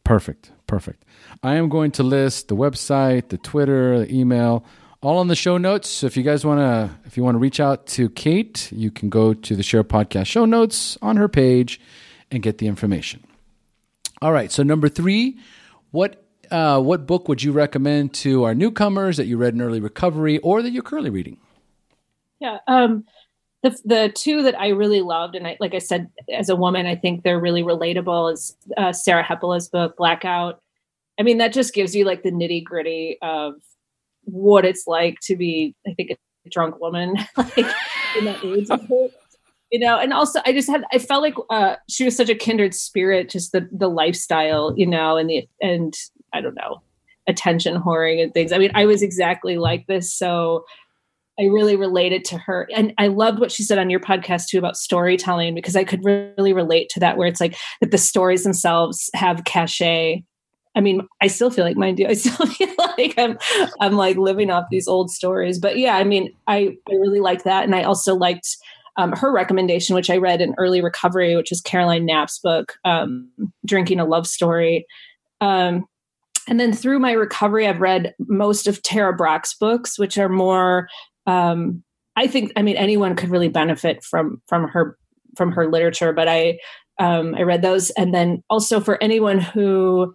Perfect. 0.03 0.51
Perfect. 0.67 1.05
I 1.41 1.55
am 1.55 1.69
going 1.69 1.91
to 1.91 2.03
list 2.03 2.47
the 2.47 2.55
website, 2.55 3.29
the 3.29 3.37
Twitter, 3.37 3.99
the 3.99 4.13
email, 4.13 4.65
all 5.01 5.17
on 5.17 5.27
the 5.27 5.35
show 5.35 5.57
notes. 5.57 5.89
So 5.89 6.07
if 6.07 6.17
you 6.17 6.23
guys 6.23 6.45
want 6.45 6.59
to, 6.59 6.89
if 7.05 7.17
you 7.17 7.23
want 7.23 7.35
to 7.35 7.39
reach 7.39 7.59
out 7.59 7.87
to 7.87 8.09
Kate, 8.09 8.71
you 8.71 8.91
can 8.91 9.09
go 9.09 9.33
to 9.33 9.55
the 9.55 9.63
SHAIR 9.63 9.83
Podcast 9.83 10.27
show 10.27 10.45
notes 10.45 10.97
on 11.01 11.17
her 11.17 11.27
page 11.27 11.79
and 12.31 12.41
get 12.41 12.57
the 12.57 12.67
information. 12.67 13.23
All 14.21 14.31
right. 14.31 14.51
So 14.51 14.63
number 14.63 14.89
three, 14.89 15.37
what 15.91 16.23
uh, 16.51 16.79
what 16.79 17.07
book 17.07 17.27
would 17.27 17.41
you 17.41 17.51
recommend 17.51 18.13
to 18.13 18.43
our 18.43 18.53
newcomers 18.53 19.17
that 19.17 19.25
you 19.25 19.37
read 19.37 19.53
in 19.53 19.61
early 19.61 19.79
recovery 19.79 20.37
or 20.39 20.61
that 20.61 20.71
you're 20.71 20.83
currently 20.83 21.09
reading? 21.09 21.37
Yeah. 22.39 22.59
Um, 22.67 23.05
the 23.63 23.79
the 23.85 24.11
two 24.13 24.43
that 24.43 24.59
I 24.59 24.69
really 24.69 25.01
loved, 25.01 25.35
and 25.35 25.47
I 25.47 25.57
like 25.59 25.73
I 25.73 25.79
said, 25.79 26.09
as 26.31 26.49
a 26.49 26.55
woman, 26.55 26.85
I 26.85 26.95
think 26.95 27.23
they're 27.23 27.39
really 27.39 27.63
relatable. 27.63 28.33
Is 28.33 28.55
uh, 28.77 28.91
Sarah 28.91 29.23
Hepola's 29.23 29.69
book 29.69 29.95
Blackout. 29.97 30.61
I 31.19 31.23
mean, 31.23 31.37
that 31.37 31.53
just 31.53 31.73
gives 31.73 31.95
you 31.95 32.05
like 32.05 32.23
the 32.23 32.31
nitty 32.31 32.63
gritty 32.63 33.17
of 33.21 33.55
what 34.25 34.65
it's 34.65 34.85
like 34.85 35.19
to 35.23 35.35
be, 35.35 35.75
I 35.87 35.93
think, 35.93 36.11
a 36.11 36.49
drunk 36.49 36.79
woman, 36.79 37.15
like 37.37 37.57
in 38.17 38.25
that 38.25 38.43
age. 38.43 38.67
you 39.71 39.79
know, 39.79 39.97
and 39.97 40.11
also 40.11 40.41
I 40.45 40.51
just 40.51 40.69
had 40.69 40.83
I 40.91 40.99
felt 40.99 41.21
like 41.21 41.35
uh, 41.49 41.77
she 41.89 42.03
was 42.03 42.17
such 42.17 42.29
a 42.29 42.35
kindred 42.35 42.75
spirit, 42.75 43.29
just 43.29 43.53
the 43.53 43.67
the 43.71 43.89
lifestyle, 43.89 44.73
you 44.75 44.85
know, 44.85 45.15
and 45.15 45.29
the 45.29 45.47
and 45.61 45.95
I 46.33 46.41
don't 46.41 46.55
know 46.55 46.81
attention 47.25 47.81
whoring 47.81 48.21
and 48.21 48.33
things. 48.33 48.51
I 48.51 48.57
mean, 48.57 48.71
I 48.75 48.85
was 48.85 49.01
exactly 49.01 49.57
like 49.57 49.87
this, 49.87 50.13
so 50.13 50.65
I 51.39 51.45
really 51.45 51.75
related 51.75 52.25
to 52.25 52.37
her. 52.37 52.67
And 52.75 52.93
I 52.97 53.07
loved 53.07 53.39
what 53.39 53.51
she 53.51 53.63
said 53.63 53.79
on 53.79 53.89
your 53.89 53.99
podcast 53.99 54.47
too 54.49 54.59
about 54.59 54.77
storytelling 54.77 55.55
because 55.55 55.75
I 55.75 55.83
could 55.83 56.03
really 56.03 56.53
relate 56.53 56.89
to 56.89 56.99
that, 56.99 57.17
where 57.17 57.27
it's 57.27 57.41
like 57.41 57.57
that 57.81 57.91
the 57.91 57.97
stories 57.97 58.43
themselves 58.43 59.09
have 59.15 59.43
cachet. 59.43 60.23
I 60.75 60.81
mean, 60.81 61.07
I 61.21 61.27
still 61.27 61.49
feel 61.49 61.65
like 61.65 61.77
mine 61.77 61.95
do. 61.95 62.05
I 62.05 62.13
still 62.13 62.45
feel 62.47 62.73
like 62.97 63.15
I'm 63.17 63.37
I'm 63.79 63.93
like 63.93 64.17
living 64.17 64.51
off 64.51 64.65
these 64.69 64.87
old 64.87 65.09
stories. 65.09 65.59
But 65.59 65.77
yeah, 65.77 65.97
I 65.97 66.03
mean, 66.03 66.31
I, 66.47 66.77
I 66.89 66.93
really 66.93 67.19
like 67.19 67.43
that. 67.43 67.63
And 67.63 67.75
I 67.75 67.83
also 67.83 68.15
liked 68.15 68.57
um, 68.97 69.11
her 69.13 69.31
recommendation, 69.31 69.95
which 69.95 70.09
I 70.09 70.17
read 70.17 70.39
in 70.39 70.53
early 70.57 70.81
recovery, 70.81 71.35
which 71.35 71.51
is 71.51 71.61
Caroline 71.61 72.05
Knapp's 72.05 72.39
book, 72.39 72.73
um, 72.85 73.27
Drinking 73.65 73.99
a 73.99 74.05
Love 74.05 74.27
Story. 74.27 74.85
Um, 75.41 75.85
and 76.47 76.59
then 76.59 76.73
through 76.73 76.99
my 76.99 77.13
recovery, 77.13 77.67
I've 77.67 77.81
read 77.81 78.13
most 78.27 78.67
of 78.67 78.81
Tara 78.83 79.15
Brach's 79.15 79.55
books, 79.55 79.97
which 79.97 80.17
are 80.17 80.29
more 80.29 80.89
um, 81.25 81.83
I 82.15 82.27
think 82.27 82.51
I 82.55 82.61
mean 82.61 82.77
anyone 82.77 83.15
could 83.15 83.29
really 83.29 83.49
benefit 83.49 84.03
from 84.03 84.41
from 84.47 84.67
her 84.67 84.97
from 85.35 85.51
her 85.51 85.69
literature. 85.69 86.13
But 86.13 86.27
I 86.27 86.59
um, 86.99 87.35
I 87.35 87.41
read 87.41 87.61
those, 87.61 87.89
and 87.91 88.13
then 88.13 88.43
also 88.49 88.79
for 88.79 89.01
anyone 89.01 89.39
who 89.39 90.13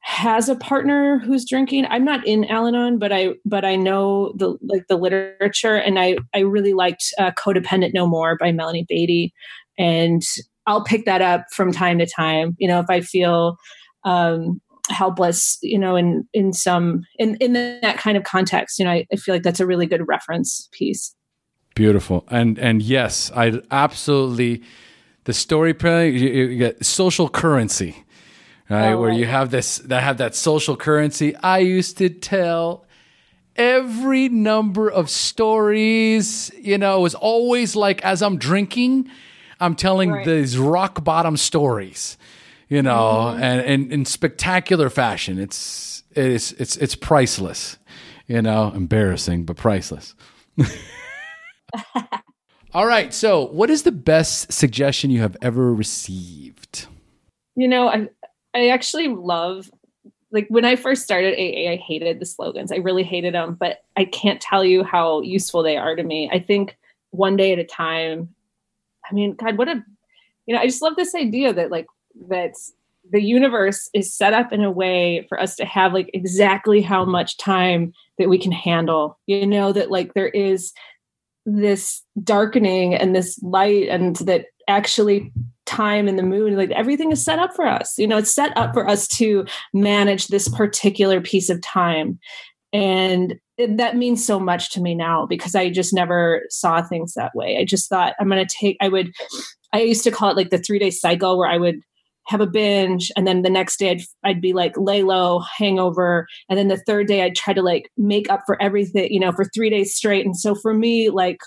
has 0.00 0.48
a 0.48 0.54
partner 0.54 1.18
who's 1.18 1.44
drinking 1.44 1.84
i'm 1.86 2.04
not 2.04 2.24
in 2.24 2.44
al-anon 2.44 2.96
but 2.96 3.12
i 3.12 3.30
but 3.44 3.64
i 3.64 3.74
know 3.74 4.32
the 4.36 4.56
like 4.62 4.86
the 4.88 4.96
literature. 4.96 5.74
And 5.74 5.98
i 5.98 6.16
i 6.32 6.38
really 6.38 6.74
liked 6.74 7.12
uh, 7.18 7.32
codependent 7.32 7.92
no 7.92 8.06
more 8.06 8.36
by 8.36 8.52
melanie 8.52 8.86
Beattie, 8.88 9.34
and 9.76 10.22
i'll 10.68 10.84
pick 10.84 11.06
that 11.06 11.22
up 11.22 11.46
from 11.50 11.72
time 11.72 11.98
to 11.98 12.06
time. 12.06 12.54
You 12.58 12.68
know 12.68 12.78
if 12.78 12.88
i 12.88 13.00
feel 13.00 13.56
um 14.04 14.60
helpless 14.88 15.58
you 15.62 15.78
know 15.78 15.96
in 15.96 16.26
in 16.32 16.52
some 16.52 17.04
in 17.18 17.36
in 17.36 17.52
that 17.52 17.98
kind 17.98 18.16
of 18.16 18.24
context 18.24 18.78
you 18.78 18.84
know 18.84 18.90
I, 18.90 19.06
I 19.12 19.16
feel 19.16 19.34
like 19.34 19.42
that's 19.42 19.60
a 19.60 19.66
really 19.66 19.86
good 19.86 20.06
reference 20.06 20.68
piece. 20.72 21.14
Beautiful. 21.74 22.24
And 22.30 22.58
and 22.58 22.82
yes 22.82 23.30
i 23.34 23.60
absolutely 23.70 24.62
the 25.24 25.32
storytelling 25.34 26.14
you, 26.14 26.28
you 26.28 26.58
get 26.58 26.84
social 26.84 27.28
currency 27.28 28.04
right? 28.68 28.92
Oh, 28.92 29.00
where 29.00 29.12
you 29.12 29.26
oh. 29.26 29.28
have 29.28 29.50
this 29.50 29.78
that 29.78 30.02
have 30.02 30.18
that 30.18 30.34
social 30.34 30.76
currency. 30.76 31.36
I 31.36 31.58
used 31.58 31.98
to 31.98 32.08
tell 32.08 32.86
every 33.56 34.28
number 34.28 34.90
of 34.90 35.08
stories 35.08 36.50
you 36.60 36.76
know 36.76 36.98
it 36.98 37.00
was 37.00 37.14
always 37.14 37.74
like 37.74 38.04
as 38.04 38.20
i'm 38.20 38.36
drinking 38.36 39.08
i'm 39.60 39.74
telling 39.74 40.10
right. 40.10 40.26
these 40.26 40.58
rock 40.58 41.02
bottom 41.02 41.38
stories 41.38 42.18
you 42.68 42.82
know, 42.82 43.32
mm-hmm. 43.32 43.42
and, 43.42 43.60
and 43.60 43.92
in 43.92 44.04
spectacular 44.04 44.90
fashion. 44.90 45.38
It's 45.38 46.02
it's 46.12 46.52
it's 46.52 46.76
it's 46.76 46.94
priceless. 46.94 47.78
you 48.26 48.42
know, 48.42 48.72
embarrassing, 48.74 49.44
but 49.44 49.56
priceless. 49.56 50.14
All 52.74 52.86
right. 52.86 53.14
So, 53.14 53.46
what 53.46 53.70
is 53.70 53.84
the 53.84 53.92
best 53.92 54.52
suggestion 54.52 55.10
you 55.10 55.20
have 55.20 55.36
ever 55.40 55.72
received? 55.72 56.86
You 57.54 57.68
know, 57.68 57.88
I 57.88 58.08
I 58.54 58.68
actually 58.68 59.08
love 59.08 59.70
like 60.32 60.46
when 60.48 60.64
I 60.64 60.76
first 60.76 61.02
started 61.02 61.34
AA, 61.38 61.70
I 61.70 61.76
hated 61.76 62.18
the 62.18 62.26
slogans. 62.26 62.72
I 62.72 62.76
really 62.76 63.04
hated 63.04 63.34
them, 63.34 63.54
but 63.54 63.84
I 63.96 64.04
can't 64.04 64.40
tell 64.40 64.64
you 64.64 64.82
how 64.82 65.20
useful 65.22 65.62
they 65.62 65.76
are 65.76 65.94
to 65.94 66.02
me. 66.02 66.28
I 66.32 66.40
think 66.40 66.76
one 67.10 67.36
day 67.36 67.52
at 67.52 67.58
a 67.58 67.64
time. 67.64 68.34
I 69.08 69.14
mean, 69.14 69.34
God, 69.34 69.56
what 69.56 69.68
a 69.68 69.84
you 70.46 70.54
know, 70.54 70.60
I 70.60 70.66
just 70.66 70.82
love 70.82 70.96
this 70.96 71.14
idea 71.14 71.52
that 71.52 71.70
like 71.70 71.86
that 72.28 72.52
the 73.10 73.22
universe 73.22 73.88
is 73.94 74.14
set 74.14 74.32
up 74.32 74.52
in 74.52 74.62
a 74.62 74.70
way 74.70 75.26
for 75.28 75.40
us 75.40 75.56
to 75.56 75.64
have 75.64 75.92
like 75.92 76.10
exactly 76.12 76.80
how 76.82 77.04
much 77.04 77.36
time 77.38 77.92
that 78.18 78.28
we 78.28 78.38
can 78.38 78.52
handle. 78.52 79.18
You 79.26 79.46
know, 79.46 79.72
that 79.72 79.90
like 79.90 80.14
there 80.14 80.28
is 80.28 80.72
this 81.44 82.02
darkening 82.22 82.94
and 82.94 83.14
this 83.14 83.40
light 83.42 83.88
and 83.88 84.16
that 84.16 84.46
actually 84.68 85.32
time 85.64 86.08
and 86.08 86.18
the 86.18 86.22
moon 86.22 86.56
like 86.56 86.70
everything 86.72 87.12
is 87.12 87.24
set 87.24 87.38
up 87.38 87.54
for 87.54 87.66
us. 87.66 87.96
You 87.98 88.06
know 88.06 88.18
it's 88.18 88.34
set 88.34 88.56
up 88.56 88.74
for 88.74 88.88
us 88.88 89.06
to 89.08 89.44
manage 89.72 90.28
this 90.28 90.48
particular 90.48 91.20
piece 91.20 91.48
of 91.48 91.62
time. 91.62 92.18
And 92.72 93.36
it, 93.56 93.76
that 93.78 93.96
means 93.96 94.24
so 94.24 94.38
much 94.38 94.70
to 94.72 94.82
me 94.82 94.94
now 94.94 95.24
because 95.24 95.54
i 95.54 95.70
just 95.70 95.94
never 95.94 96.42
saw 96.50 96.82
things 96.82 97.14
that 97.14 97.34
way. 97.34 97.58
I 97.58 97.64
just 97.64 97.88
thought 97.88 98.14
i'm 98.18 98.28
going 98.28 98.44
to 98.44 98.56
take 98.60 98.76
i 98.80 98.88
would 98.88 99.12
i 99.72 99.80
used 99.80 100.04
to 100.04 100.10
call 100.10 100.30
it 100.30 100.36
like 100.36 100.50
the 100.50 100.58
three 100.58 100.78
day 100.78 100.90
cycle 100.90 101.38
where 101.38 101.48
i 101.48 101.58
would 101.58 101.80
have 102.26 102.40
a 102.40 102.46
binge 102.46 103.10
and 103.16 103.26
then 103.26 103.42
the 103.42 103.50
next 103.50 103.78
day 103.78 103.90
I'd, 103.90 104.02
I'd 104.24 104.40
be 104.40 104.52
like 104.52 104.76
lay 104.76 105.02
low 105.02 105.40
hangover 105.40 106.26
and 106.48 106.58
then 106.58 106.68
the 106.68 106.82
third 106.86 107.06
day 107.06 107.22
i'd 107.22 107.36
try 107.36 107.54
to 107.54 107.62
like 107.62 107.90
make 107.96 108.30
up 108.30 108.42
for 108.46 108.60
everything 108.60 109.12
you 109.12 109.20
know 109.20 109.32
for 109.32 109.44
three 109.44 109.70
days 109.70 109.94
straight. 109.94 110.26
And 110.26 110.36
so 110.36 110.54
for 110.54 110.74
me 110.74 111.10
like 111.10 111.38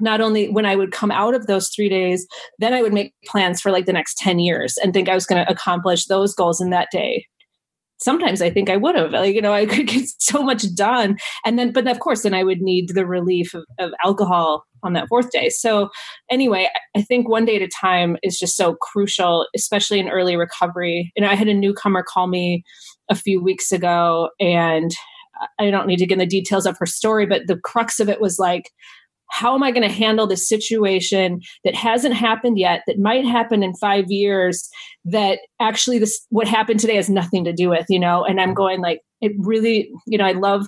not 0.00 0.20
only 0.20 0.48
when 0.48 0.66
i 0.66 0.76
would 0.76 0.92
come 0.92 1.10
out 1.10 1.34
of 1.34 1.46
those 1.46 1.68
three 1.68 1.88
days 1.88 2.26
then 2.58 2.72
i 2.72 2.82
would 2.82 2.92
make 2.92 3.14
plans 3.26 3.60
for 3.60 3.70
like 3.70 3.86
the 3.86 3.92
next 3.92 4.16
10 4.18 4.38
years 4.38 4.78
and 4.78 4.92
think 4.92 5.08
i 5.08 5.14
was 5.14 5.26
going 5.26 5.44
to 5.44 5.52
accomplish 5.52 6.06
those 6.06 6.34
goals 6.34 6.60
in 6.60 6.70
that 6.70 6.88
day 6.90 7.26
sometimes 8.02 8.42
I 8.42 8.50
think 8.50 8.68
I 8.68 8.76
would 8.76 8.96
have, 8.96 9.12
like, 9.12 9.34
you 9.34 9.40
know, 9.40 9.52
I 9.52 9.66
could 9.66 9.86
get 9.88 10.08
so 10.18 10.42
much 10.42 10.64
done. 10.74 11.18
And 11.44 11.58
then, 11.58 11.72
but 11.72 11.86
of 11.86 12.00
course, 12.00 12.22
then 12.22 12.34
I 12.34 12.44
would 12.44 12.60
need 12.60 12.90
the 12.90 13.06
relief 13.06 13.54
of, 13.54 13.64
of 13.78 13.92
alcohol 14.04 14.64
on 14.82 14.92
that 14.94 15.08
fourth 15.08 15.30
day. 15.30 15.48
So, 15.48 15.90
anyway, 16.30 16.68
I 16.96 17.02
think 17.02 17.28
one 17.28 17.44
day 17.44 17.56
at 17.56 17.62
a 17.62 17.68
time 17.68 18.16
is 18.22 18.38
just 18.38 18.56
so 18.56 18.74
crucial, 18.74 19.46
especially 19.54 20.00
in 20.00 20.08
early 20.08 20.36
recovery. 20.36 21.12
And 21.16 21.24
I 21.26 21.34
had 21.34 21.48
a 21.48 21.54
newcomer 21.54 22.02
call 22.02 22.26
me 22.26 22.64
a 23.10 23.14
few 23.14 23.42
weeks 23.42 23.72
ago, 23.72 24.30
and 24.40 24.90
I 25.58 25.70
don't 25.70 25.86
need 25.86 25.98
to 25.98 26.06
get 26.06 26.14
in 26.14 26.18
the 26.18 26.26
details 26.26 26.66
of 26.66 26.78
her 26.78 26.86
story, 26.86 27.26
but 27.26 27.46
the 27.46 27.56
crux 27.56 28.00
of 28.00 28.08
it 28.08 28.20
was 28.20 28.38
like, 28.38 28.70
how 29.32 29.54
am 29.54 29.62
I 29.62 29.70
going 29.70 29.88
to 29.88 29.94
handle 29.94 30.26
this 30.26 30.46
situation 30.46 31.40
that 31.64 31.74
hasn't 31.74 32.14
happened 32.14 32.58
yet, 32.58 32.82
that 32.86 32.98
might 32.98 33.24
happen 33.24 33.62
in 33.62 33.74
five 33.76 34.10
years, 34.10 34.68
that 35.06 35.38
actually 35.58 35.98
this 35.98 36.20
what 36.28 36.46
happened 36.46 36.80
today 36.80 36.96
has 36.96 37.08
nothing 37.08 37.42
to 37.44 37.52
do 37.52 37.70
with, 37.70 37.86
you 37.88 37.98
know? 37.98 38.24
And 38.24 38.40
I'm 38.40 38.52
going 38.52 38.82
like, 38.82 39.00
it 39.22 39.32
really, 39.38 39.90
you 40.06 40.18
know, 40.18 40.26
I 40.26 40.32
love 40.32 40.66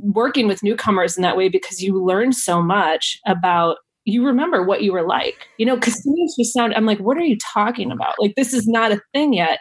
working 0.00 0.48
with 0.48 0.62
newcomers 0.62 1.16
in 1.16 1.22
that 1.22 1.36
way 1.36 1.50
because 1.50 1.82
you 1.82 2.02
learn 2.02 2.32
so 2.32 2.62
much 2.62 3.18
about 3.26 3.76
you 4.06 4.26
remember 4.26 4.62
what 4.62 4.82
you 4.82 4.92
were 4.92 5.06
like, 5.06 5.46
you 5.58 5.66
know, 5.66 5.74
because 5.74 6.00
to 6.00 6.10
me 6.10 6.22
it's 6.22 6.36
just 6.36 6.54
sound 6.54 6.74
I'm 6.74 6.86
like, 6.86 7.00
what 7.00 7.18
are 7.18 7.22
you 7.24 7.36
talking 7.52 7.92
about? 7.92 8.14
Like 8.18 8.34
this 8.34 8.54
is 8.54 8.66
not 8.66 8.92
a 8.92 9.00
thing 9.12 9.34
yet. 9.34 9.60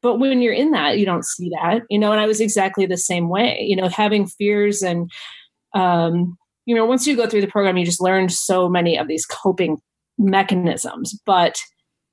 But 0.00 0.18
when 0.18 0.40
you're 0.40 0.54
in 0.54 0.72
that, 0.72 0.98
you 0.98 1.04
don't 1.06 1.24
see 1.24 1.50
that, 1.50 1.82
you 1.90 1.98
know, 1.98 2.12
and 2.12 2.20
I 2.20 2.26
was 2.26 2.40
exactly 2.40 2.86
the 2.86 2.96
same 2.96 3.28
way, 3.28 3.58
you 3.60 3.76
know, 3.76 3.88
having 3.88 4.26
fears 4.26 4.82
and 4.82 5.10
um 5.74 6.36
you 6.66 6.74
know, 6.74 6.84
once 6.84 7.06
you 7.06 7.16
go 7.16 7.26
through 7.26 7.40
the 7.40 7.46
program, 7.46 7.76
you 7.76 7.84
just 7.84 8.00
learn 8.00 8.28
so 8.28 8.68
many 8.68 8.96
of 8.96 9.08
these 9.08 9.26
coping 9.26 9.78
mechanisms, 10.18 11.18
but 11.26 11.60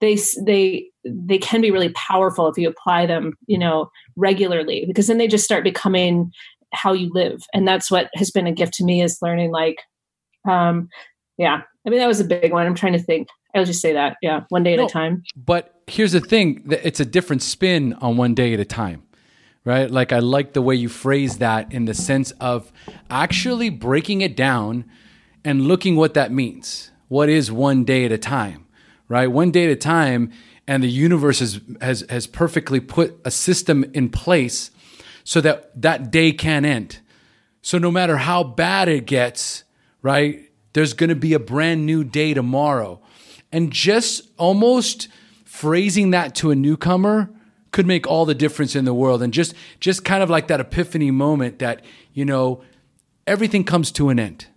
they 0.02 0.18
they 0.44 0.86
they 1.06 1.38
can 1.38 1.62
be 1.62 1.72
really 1.72 1.90
powerful 1.90 2.48
if 2.48 2.58
you 2.58 2.68
apply 2.68 3.06
them, 3.06 3.34
you 3.48 3.58
know, 3.58 3.90
regularly 4.16 4.86
because 4.88 5.08
then 5.08 5.18
they 5.18 5.28
just 5.28 5.46
start 5.46 5.64
becoming 5.64 6.32
how 6.74 6.94
you 6.94 7.10
live, 7.14 7.42
and 7.54 7.68
that's 7.68 7.92
what 7.92 8.10
has 8.16 8.32
been 8.32 8.48
a 8.48 8.52
gift 8.52 8.74
to 8.76 8.84
me 8.84 9.02
is 9.02 9.20
learning 9.22 9.52
like, 9.52 9.78
um, 10.48 10.88
yeah. 11.38 11.62
I 11.86 11.90
mean, 11.90 12.00
that 12.00 12.08
was 12.08 12.20
a 12.20 12.26
big 12.26 12.52
one. 12.52 12.66
I'm 12.68 12.76
trying 12.76 12.94
to 12.94 13.02
think. 13.02 13.30
I'll 13.56 13.66
just 13.66 13.82
say 13.82 13.94
that, 13.94 14.18
yeah, 14.22 14.42
one 14.50 14.62
day 14.62 14.76
no, 14.76 14.84
at 14.84 14.90
a 14.90 14.94
time. 14.94 15.24
But 15.36 15.74
here's 15.88 16.12
the 16.12 16.20
thing: 16.20 16.64
it's 16.70 17.00
a 17.00 17.06
different 17.06 17.42
spin 17.42 17.94
on 17.96 18.18
one 18.18 18.34
day 18.34 18.54
at 18.54 18.60
a 18.60 18.66
time 18.66 19.04
right? 19.70 19.92
Like 19.92 20.12
I 20.12 20.18
like 20.18 20.54
the 20.54 20.64
way 20.64 20.74
you 20.74 20.90
phrase 20.90 21.38
that 21.38 21.72
in 21.72 21.86
the 21.86 21.94
sense 21.94 22.32
of 22.40 22.72
actually 23.08 23.70
breaking 23.70 24.22
it 24.22 24.36
down 24.36 24.84
and 25.46 25.68
looking 25.68 25.96
what 25.96 26.16
that 26.16 26.32
means. 26.32 26.90
What 27.08 27.30
is 27.30 27.52
one 27.52 27.84
day 27.84 28.04
at 28.04 28.12
a 28.12 28.18
time, 28.18 28.66
right? 29.08 29.28
One 29.28 29.52
day 29.52 29.66
at 29.66 29.70
a 29.70 29.76
time, 29.76 30.32
and 30.68 30.82
the 30.82 30.90
universe 30.90 31.38
has 31.38 31.62
has 31.82 32.04
has 32.10 32.26
perfectly 32.26 32.80
put 32.80 33.20
a 33.24 33.30
system 33.30 33.86
in 33.94 34.10
place 34.10 34.72
so 35.24 35.40
that 35.42 35.80
that 35.80 36.10
day 36.10 36.32
can 36.32 36.66
end. 36.66 37.00
So 37.62 37.78
no 37.78 37.92
matter 37.92 38.18
how 38.18 38.44
bad 38.44 38.88
it 38.88 39.06
gets, 39.06 39.66
right? 40.02 40.50
There's 40.74 40.94
going 40.94 41.12
to 41.12 41.16
be 41.16 41.34
a 41.34 41.40
brand 41.40 41.86
new 41.86 42.04
day 42.04 42.34
tomorrow. 42.34 43.02
And 43.52 43.72
just 43.72 44.30
almost 44.38 45.10
phrasing 45.46 46.10
that 46.10 46.34
to 46.36 46.50
a 46.50 46.56
newcomer 46.56 47.30
could 47.72 47.86
make 47.86 48.08
all 48.08 48.26
the 48.26 48.36
difference 48.36 48.76
in 48.76 48.86
the 48.86 48.94
world. 48.94 49.22
And 49.22 49.34
just 49.34 49.54
just 49.80 50.04
kind 50.04 50.24
of 50.24 50.30
like 50.30 50.48
that 50.48 50.60
epiphany 50.60 51.12
moment 51.12 51.60
that 51.60 51.84
you 52.14 52.26
know 52.26 52.62
everything 53.28 53.64
comes 53.64 53.92
to 53.94 54.10
an 54.10 54.20
end. 54.20 54.48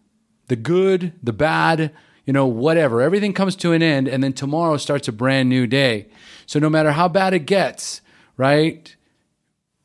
The 0.49 0.57
good 0.57 1.13
the 1.23 1.33
bad 1.33 1.93
you 2.25 2.33
know 2.33 2.47
whatever. 2.47 3.03
Everything 3.03 3.33
comes 3.33 3.57
to 3.57 3.73
an 3.73 3.83
end 3.83 4.09
and 4.09 4.23
then 4.23 4.33
tomorrow 4.33 4.77
starts 4.77 5.09
a 5.09 5.13
brand 5.13 5.49
new 5.49 5.67
day. 5.67 6.09
So 6.47 6.59
no 6.59 6.71
matter 6.71 6.93
how 6.93 7.09
bad 7.09 7.35
it 7.35 7.47
gets 7.47 8.01
right 8.37 8.97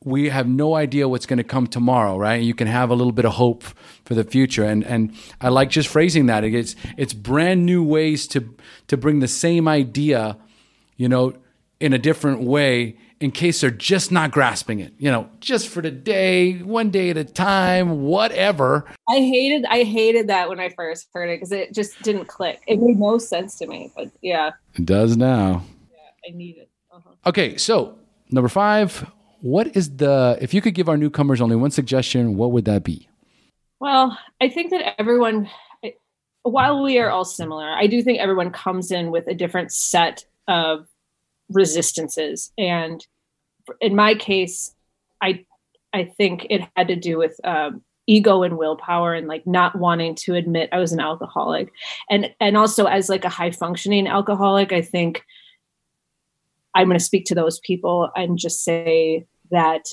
we 0.04 0.28
have 0.28 0.48
no 0.48 0.74
idea 0.76 1.08
what's 1.08 1.26
going 1.26 1.38
to 1.38 1.44
come 1.44 1.66
tomorrow 1.66 2.16
right? 2.16 2.40
You 2.40 2.54
can 2.54 2.68
have 2.68 2.88
a 2.90 2.94
little 2.94 3.12
bit 3.12 3.24
of 3.24 3.32
hope 3.32 3.64
for 4.04 4.14
the 4.14 4.24
future. 4.24 4.64
And 4.64 4.84
and 4.84 5.14
I 5.40 5.48
like 5.48 5.70
just 5.70 5.88
phrasing 5.88 6.26
that. 6.26 6.44
It's 6.44 6.76
it's 6.96 7.12
brand 7.12 7.66
new 7.66 7.82
ways 7.82 8.26
to 8.28 8.56
to 8.86 8.96
bring 8.96 9.20
the 9.20 9.28
same 9.28 9.68
idea 9.68 10.38
you 10.96 11.08
know 11.08 11.34
in 11.80 11.92
a 11.92 11.98
different 11.98 12.42
way 12.42 12.96
in 13.20 13.30
case 13.30 13.60
they're 13.60 13.70
just 13.70 14.12
not 14.12 14.30
grasping 14.30 14.80
it. 14.80 14.92
You 14.98 15.10
know, 15.10 15.28
just 15.40 15.68
for 15.68 15.82
the 15.82 15.90
day, 15.90 16.58
one 16.58 16.90
day 16.90 17.10
at 17.10 17.16
a 17.16 17.24
time, 17.24 18.02
whatever. 18.02 18.84
I 19.08 19.16
hated 19.16 19.64
I 19.66 19.84
hated 19.84 20.28
that 20.28 20.48
when 20.48 20.60
I 20.60 20.70
first 20.70 21.08
heard 21.12 21.28
it 21.28 21.36
because 21.36 21.52
it 21.52 21.74
just 21.74 22.00
didn't 22.02 22.26
click. 22.26 22.60
It 22.66 22.80
made 22.80 22.98
no 22.98 23.18
sense 23.18 23.56
to 23.58 23.66
me. 23.66 23.92
But 23.96 24.10
yeah, 24.22 24.52
it 24.74 24.86
does 24.86 25.16
now. 25.16 25.64
Yeah, 25.90 26.30
I 26.32 26.36
need 26.36 26.58
it. 26.58 26.70
Uh-huh. 26.92 27.10
Okay, 27.26 27.56
so 27.56 27.98
number 28.30 28.48
five. 28.48 29.10
What 29.40 29.76
is 29.76 29.96
the 29.96 30.36
if 30.40 30.52
you 30.52 30.60
could 30.60 30.74
give 30.74 30.88
our 30.88 30.96
newcomers 30.96 31.40
only 31.40 31.54
one 31.54 31.70
suggestion, 31.70 32.36
what 32.36 32.50
would 32.50 32.64
that 32.64 32.82
be? 32.82 33.08
Well, 33.78 34.18
I 34.40 34.48
think 34.48 34.70
that 34.70 35.00
everyone 35.00 35.48
while 36.42 36.82
we 36.82 36.98
are 36.98 37.10
all 37.10 37.24
similar, 37.24 37.70
I 37.70 37.86
do 37.86 38.02
think 38.02 38.18
everyone 38.18 38.50
comes 38.50 38.90
in 38.90 39.10
with 39.10 39.26
a 39.26 39.34
different 39.34 39.72
set 39.72 40.24
of 40.46 40.86
resistances. 41.50 42.52
And 42.58 43.06
in 43.80 43.94
my 43.94 44.14
case 44.14 44.74
i 45.20 45.44
i 45.92 46.04
think 46.04 46.46
it 46.50 46.62
had 46.76 46.88
to 46.88 46.96
do 46.96 47.18
with 47.18 47.38
um, 47.44 47.82
ego 48.06 48.42
and 48.42 48.56
willpower 48.56 49.14
and 49.14 49.28
like 49.28 49.46
not 49.46 49.78
wanting 49.78 50.14
to 50.14 50.34
admit 50.34 50.68
i 50.72 50.78
was 50.78 50.92
an 50.92 51.00
alcoholic. 51.00 51.70
And 52.10 52.32
and 52.40 52.56
also 52.56 52.86
as 52.86 53.08
like 53.08 53.24
a 53.24 53.30
high 53.30 53.50
functioning 53.50 54.06
alcoholic 54.06 54.72
i 54.72 54.80
think 54.80 55.24
i'm 56.74 56.88
going 56.88 56.98
to 56.98 57.04
speak 57.04 57.26
to 57.26 57.34
those 57.34 57.60
people 57.60 58.10
and 58.16 58.38
just 58.38 58.64
say 58.64 59.26
that 59.50 59.84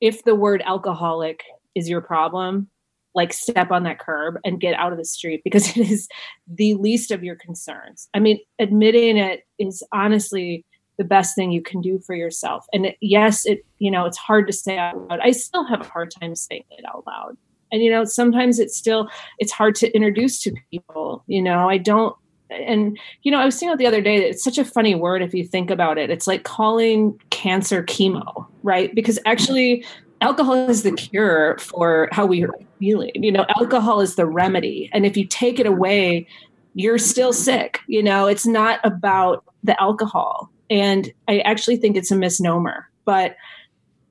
if 0.00 0.24
the 0.24 0.34
word 0.34 0.62
alcoholic 0.64 1.42
is 1.74 1.88
your 1.88 2.00
problem 2.00 2.68
like 3.14 3.32
step 3.32 3.70
on 3.70 3.82
that 3.84 3.98
curb 3.98 4.38
and 4.44 4.60
get 4.60 4.74
out 4.74 4.92
of 4.92 4.98
the 4.98 5.04
street 5.04 5.42
because 5.44 5.68
it 5.76 5.90
is 5.90 6.08
the 6.46 6.74
least 6.74 7.10
of 7.10 7.24
your 7.24 7.36
concerns. 7.36 8.08
I 8.14 8.20
mean, 8.20 8.40
admitting 8.58 9.16
it 9.16 9.44
is 9.58 9.82
honestly 9.92 10.64
the 10.98 11.04
best 11.04 11.34
thing 11.34 11.50
you 11.50 11.62
can 11.62 11.80
do 11.80 11.98
for 11.98 12.14
yourself. 12.14 12.66
And 12.72 12.86
it, 12.86 12.96
yes, 13.00 13.46
it 13.46 13.64
you 13.78 13.90
know 13.90 14.04
it's 14.06 14.18
hard 14.18 14.46
to 14.46 14.52
say 14.52 14.78
out 14.78 15.08
loud. 15.08 15.20
I 15.22 15.32
still 15.32 15.64
have 15.66 15.80
a 15.80 15.88
hard 15.88 16.12
time 16.18 16.34
saying 16.34 16.64
it 16.70 16.84
out 16.86 17.04
loud. 17.06 17.36
And 17.70 17.82
you 17.82 17.90
know, 17.90 18.04
sometimes 18.04 18.58
it's 18.58 18.76
still 18.76 19.08
it's 19.38 19.52
hard 19.52 19.74
to 19.76 19.90
introduce 19.92 20.40
to 20.42 20.54
people. 20.70 21.24
You 21.26 21.42
know, 21.42 21.68
I 21.68 21.78
don't. 21.78 22.14
And 22.50 22.98
you 23.22 23.32
know, 23.32 23.38
I 23.38 23.46
was 23.46 23.58
saying 23.58 23.74
the 23.78 23.86
other 23.86 24.02
day 24.02 24.18
that 24.18 24.28
it's 24.28 24.44
such 24.44 24.58
a 24.58 24.64
funny 24.64 24.94
word 24.94 25.22
if 25.22 25.32
you 25.32 25.46
think 25.46 25.70
about 25.70 25.96
it. 25.96 26.10
It's 26.10 26.26
like 26.26 26.44
calling 26.44 27.18
cancer 27.30 27.82
chemo, 27.82 28.46
right? 28.62 28.94
Because 28.94 29.18
actually, 29.24 29.86
alcohol 30.22 30.68
is 30.68 30.82
the 30.82 30.92
cure 30.92 31.58
for 31.58 32.08
how 32.12 32.24
we 32.24 32.44
are 32.44 32.54
feeling. 32.78 33.10
You 33.14 33.32
know, 33.32 33.44
alcohol 33.58 34.00
is 34.00 34.16
the 34.16 34.26
remedy. 34.26 34.88
And 34.92 35.04
if 35.04 35.16
you 35.16 35.26
take 35.26 35.58
it 35.58 35.66
away, 35.66 36.26
you're 36.74 36.98
still 36.98 37.32
sick. 37.32 37.80
You 37.86 38.02
know, 38.02 38.26
it's 38.26 38.46
not 38.46 38.80
about 38.84 39.44
the 39.62 39.80
alcohol. 39.80 40.50
And 40.70 41.12
I 41.28 41.40
actually 41.40 41.76
think 41.76 41.96
it's 41.96 42.10
a 42.10 42.16
misnomer, 42.16 42.88
but 43.04 43.36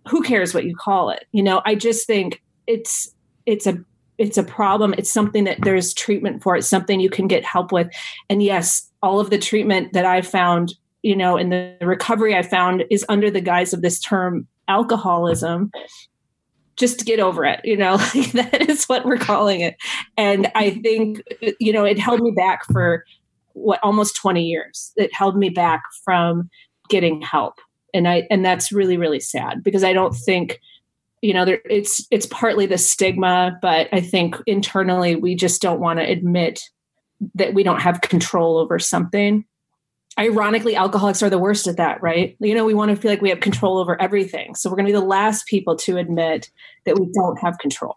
who 0.08 0.22
cares 0.22 0.54
what 0.54 0.66
you 0.66 0.76
call 0.76 1.10
it? 1.10 1.26
You 1.32 1.44
know, 1.44 1.62
I 1.66 1.76
just 1.76 2.06
think 2.06 2.42
it's 2.68 3.14
it's 3.46 3.66
a 3.66 3.84
it's 4.18 4.38
a 4.38 4.44
problem 4.44 4.94
it's 4.98 5.12
something 5.12 5.46
that 5.46 5.58
there's 5.62 5.94
treatment 5.96 6.44
for 6.44 6.56
it's 6.56 6.68
something 6.68 7.00
you 7.00 7.10
can 7.10 7.28
get 7.28 7.44
help 7.44 7.72
with 7.72 7.90
and 8.30 8.44
yes 8.44 8.90
all 9.02 9.20
of 9.20 9.32
the 9.32 9.38
treatment 9.38 9.94
that 9.94 10.06
i 10.06 10.22
found 10.22 10.76
you 11.02 11.16
know 11.16 11.38
in 11.38 11.50
the 11.50 11.76
recovery 11.82 12.36
i 12.36 12.44
found 12.44 12.84
is 12.92 13.04
under 13.10 13.32
the 13.32 13.42
guise 13.42 13.74
of 13.74 13.82
this 13.82 14.00
term 14.00 14.48
alcoholism 14.72 15.70
just 16.78 16.98
to 16.98 17.06
get 17.06 17.20
over 17.20 17.44
it 17.44 17.60
you 17.66 17.76
know 17.76 17.98
that 18.34 18.66
is 18.70 18.86
what 18.86 19.06
we're 19.06 19.18
calling 19.18 19.62
it. 19.62 19.76
And 20.18 20.50
i 20.56 20.72
think 20.72 21.22
you 21.60 21.74
know 21.74 21.84
it 21.84 22.00
held 22.00 22.22
me 22.22 22.32
back 22.32 22.66
for 22.72 23.04
what 23.54 23.82
almost 23.84 24.16
20 24.16 24.46
years. 24.46 24.94
It 24.96 25.14
held 25.14 25.36
me 25.36 25.50
back 25.50 25.84
from 26.06 26.50
getting 26.90 27.22
help. 27.22 27.60
And 27.94 28.08
i 28.08 28.26
and 28.32 28.46
that's 28.46 28.72
really 28.72 28.96
really 28.96 29.20
sad 29.20 29.62
because 29.64 29.84
i 29.84 29.92
don't 29.92 30.16
think 30.16 30.60
you 31.22 31.34
know 31.34 31.44
there, 31.44 31.62
it's 31.70 32.08
it's 32.10 32.26
partly 32.26 32.66
the 32.66 32.78
stigma 32.78 33.60
but 33.62 33.90
i 33.92 34.00
think 34.00 34.38
internally 34.48 35.16
we 35.16 35.36
just 35.36 35.62
don't 35.62 35.82
want 35.82 36.00
to 36.00 36.10
admit 36.10 36.62
that 37.36 37.54
we 37.54 37.64
don't 37.64 37.82
have 37.82 38.00
control 38.02 38.58
over 38.58 38.80
something 38.80 39.44
ironically 40.20 40.76
alcoholics 40.76 41.24
are 41.24 41.30
the 41.30 41.40
worst 41.40 41.68
at 41.68 41.78
that 41.78 42.02
right? 42.02 42.36
You 42.40 42.56
know 42.56 42.66
we 42.66 42.74
want 42.74 42.92
to 42.92 42.98
feel 42.98 43.12
like 43.12 43.22
we 43.22 43.30
have 43.30 43.40
control 43.40 43.78
over 43.78 44.00
everything. 44.02 44.56
So 44.56 44.70
we're 44.70 44.76
going 44.76 44.88
to 44.88 44.94
be 44.94 45.00
the 45.00 45.06
last 45.06 45.48
people 45.48 45.76
to 45.78 45.98
admit 45.98 46.50
that 46.86 47.00
we 47.00 47.08
don't 47.14 47.38
have 47.40 47.58
control. 47.60 47.96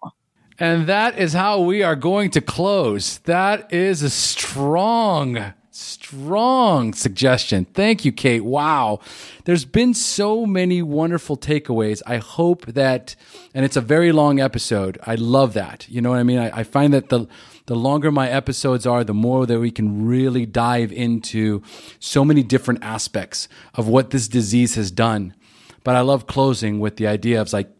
And 0.59 0.86
that 0.86 1.19
is 1.19 1.32
how 1.32 1.61
we 1.61 1.82
are 1.82 1.97
going 1.97 2.31
to 2.31 2.41
close. 2.41 3.19
That 3.19 3.73
is 3.73 4.03
a 4.03 4.11
strong 4.11 5.55
strong 5.74 6.93
suggestion. 6.93 7.65
Thank 7.65 8.05
you 8.05 8.12
kate. 8.12 8.45
Wow. 8.45 9.01
There's 9.45 9.65
been 9.65 9.93
so 9.93 10.47
many 10.47 10.82
wonderful 10.82 11.36
takeaways. 11.36 12.01
I 12.07 12.19
hope 12.19 12.66
that 12.66 13.16
and 13.55 13.65
it's 13.65 13.77
a 13.77 13.81
very 13.81 14.12
long 14.12 14.39
episode. 14.39 14.99
I 15.05 15.16
love 15.16 15.55
that. 15.55 15.89
You 15.89 16.01
know 16.01 16.11
what 16.11 16.20
i 16.20 16.23
mean? 16.23 16.39
I, 16.39 16.61
I 16.61 16.62
find 16.62 16.93
that 16.95 17.09
the 17.09 17.27
the 17.66 17.74
longer 17.74 18.11
my 18.11 18.28
episodes 18.28 18.86
are, 18.86 19.05
the 19.05 19.15
more 19.15 19.47
that 19.47 19.59
we 19.59 19.70
can 19.70 20.07
really 20.07 20.45
dive 20.45 20.93
into 20.93 21.62
so 21.99 22.24
many 22.24 22.43
different 22.43 22.82
aspects 22.82 23.49
of 23.74 23.89
what 23.89 24.11
this 24.11 24.28
disease 24.28 24.74
has 24.74 24.91
done. 24.91 25.35
But 25.82 25.97
I 25.97 26.01
love 26.01 26.27
closing 26.27 26.81
with 26.81 26.97
the 26.97 27.07
idea 27.07 27.41
of 27.41 27.53
like, 27.53 27.70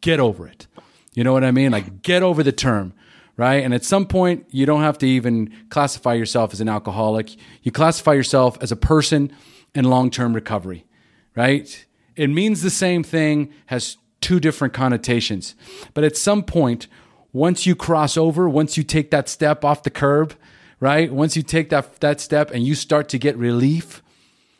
get 0.00 0.20
over 0.20 0.46
it. 0.46 0.66
You 1.14 1.24
know 1.24 1.32
what 1.32 1.44
I 1.44 1.50
mean? 1.50 1.72
Like, 1.72 2.02
get 2.02 2.22
over 2.22 2.42
the 2.42 2.52
term, 2.52 2.94
right? 3.36 3.62
And 3.62 3.74
at 3.74 3.84
some 3.84 4.06
point, 4.06 4.46
you 4.50 4.66
don't 4.66 4.82
have 4.82 4.98
to 4.98 5.06
even 5.06 5.52
classify 5.68 6.14
yourself 6.14 6.52
as 6.52 6.60
an 6.60 6.68
alcoholic. 6.68 7.36
You 7.62 7.72
classify 7.72 8.14
yourself 8.14 8.56
as 8.60 8.72
a 8.72 8.76
person 8.76 9.30
in 9.74 9.84
long 9.84 10.10
term 10.10 10.34
recovery, 10.34 10.86
right? 11.36 11.86
It 12.16 12.28
means 12.28 12.62
the 12.62 12.70
same 12.70 13.02
thing, 13.02 13.52
has 13.66 13.96
two 14.20 14.40
different 14.40 14.72
connotations. 14.72 15.54
But 15.94 16.04
at 16.04 16.16
some 16.16 16.42
point, 16.42 16.86
once 17.32 17.66
you 17.66 17.74
cross 17.74 18.16
over, 18.16 18.48
once 18.48 18.76
you 18.76 18.82
take 18.82 19.10
that 19.10 19.28
step 19.28 19.64
off 19.64 19.82
the 19.82 19.90
curb, 19.90 20.34
right? 20.80 21.12
Once 21.12 21.36
you 21.36 21.42
take 21.42 21.70
that, 21.70 22.00
that 22.00 22.20
step 22.20 22.50
and 22.50 22.66
you 22.66 22.74
start 22.74 23.08
to 23.08 23.18
get 23.18 23.36
relief, 23.36 24.02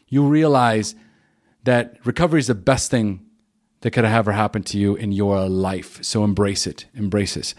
you 0.08 0.26
realize 0.26 0.94
that 1.64 1.96
recovery 2.04 2.40
is 2.40 2.46
the 2.46 2.54
best 2.54 2.90
thing 2.90 3.24
that 3.80 3.90
could 3.90 4.04
have 4.04 4.20
ever 4.20 4.32
happened 4.32 4.64
to 4.66 4.78
you 4.78 4.94
in 4.94 5.12
your 5.12 5.48
life. 5.48 6.02
So 6.02 6.24
embrace 6.24 6.66
it. 6.66 6.86
Embrace 6.94 7.36
it. 7.36 7.54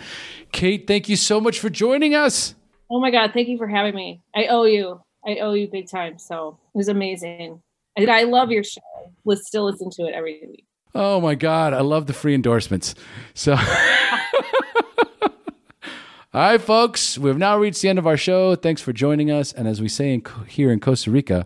Kate, 0.52 0.88
thank 0.88 1.10
you 1.10 1.16
so 1.16 1.40
much 1.40 1.60
for 1.60 1.70
joining 1.70 2.16
us. 2.16 2.56
Oh 2.90 3.00
my 3.00 3.12
God. 3.12 3.32
Thank 3.34 3.50
you 3.50 3.58
for 3.58 3.68
having 3.68 3.96
me. 3.96 4.22
I 4.36 4.48
owe 4.48 4.64
you. 4.64 5.02
I 5.26 5.38
owe 5.38 5.54
you 5.54 5.68
big 5.68 5.90
time. 5.90 6.18
So 6.18 6.60
it 6.74 6.78
was 6.78 6.88
amazing. 6.88 7.62
And 7.96 8.10
I 8.10 8.24
love 8.24 8.52
your 8.52 8.64
show. 8.64 8.82
Let's 9.26 9.48
still 9.48 9.66
listen 9.66 9.90
to 9.92 10.04
it 10.04 10.14
every 10.14 10.42
week. 10.48 10.66
Oh 10.96 11.20
my 11.20 11.36
God. 11.36 11.74
I 11.74 11.82
love 11.82 12.08
the 12.08 12.14
free 12.14 12.36
endorsements. 12.36 12.96
So. 13.34 13.56
All 16.36 16.42
right, 16.42 16.60
folks, 16.60 17.16
we've 17.18 17.38
now 17.38 17.60
reached 17.60 17.84
the 17.84 17.90
end 17.90 18.00
of 18.00 18.08
our 18.08 18.18
show. 18.18 18.56
Thanks 18.56 18.82
for 18.82 18.92
joining 18.92 19.30
us. 19.30 19.54
And 19.54 19.68
as 19.68 19.80
we 19.80 19.88
say 19.88 20.14
in, 20.14 20.24
here 20.48 20.72
in 20.72 20.80
Costa 20.80 21.12
Rica, 21.12 21.46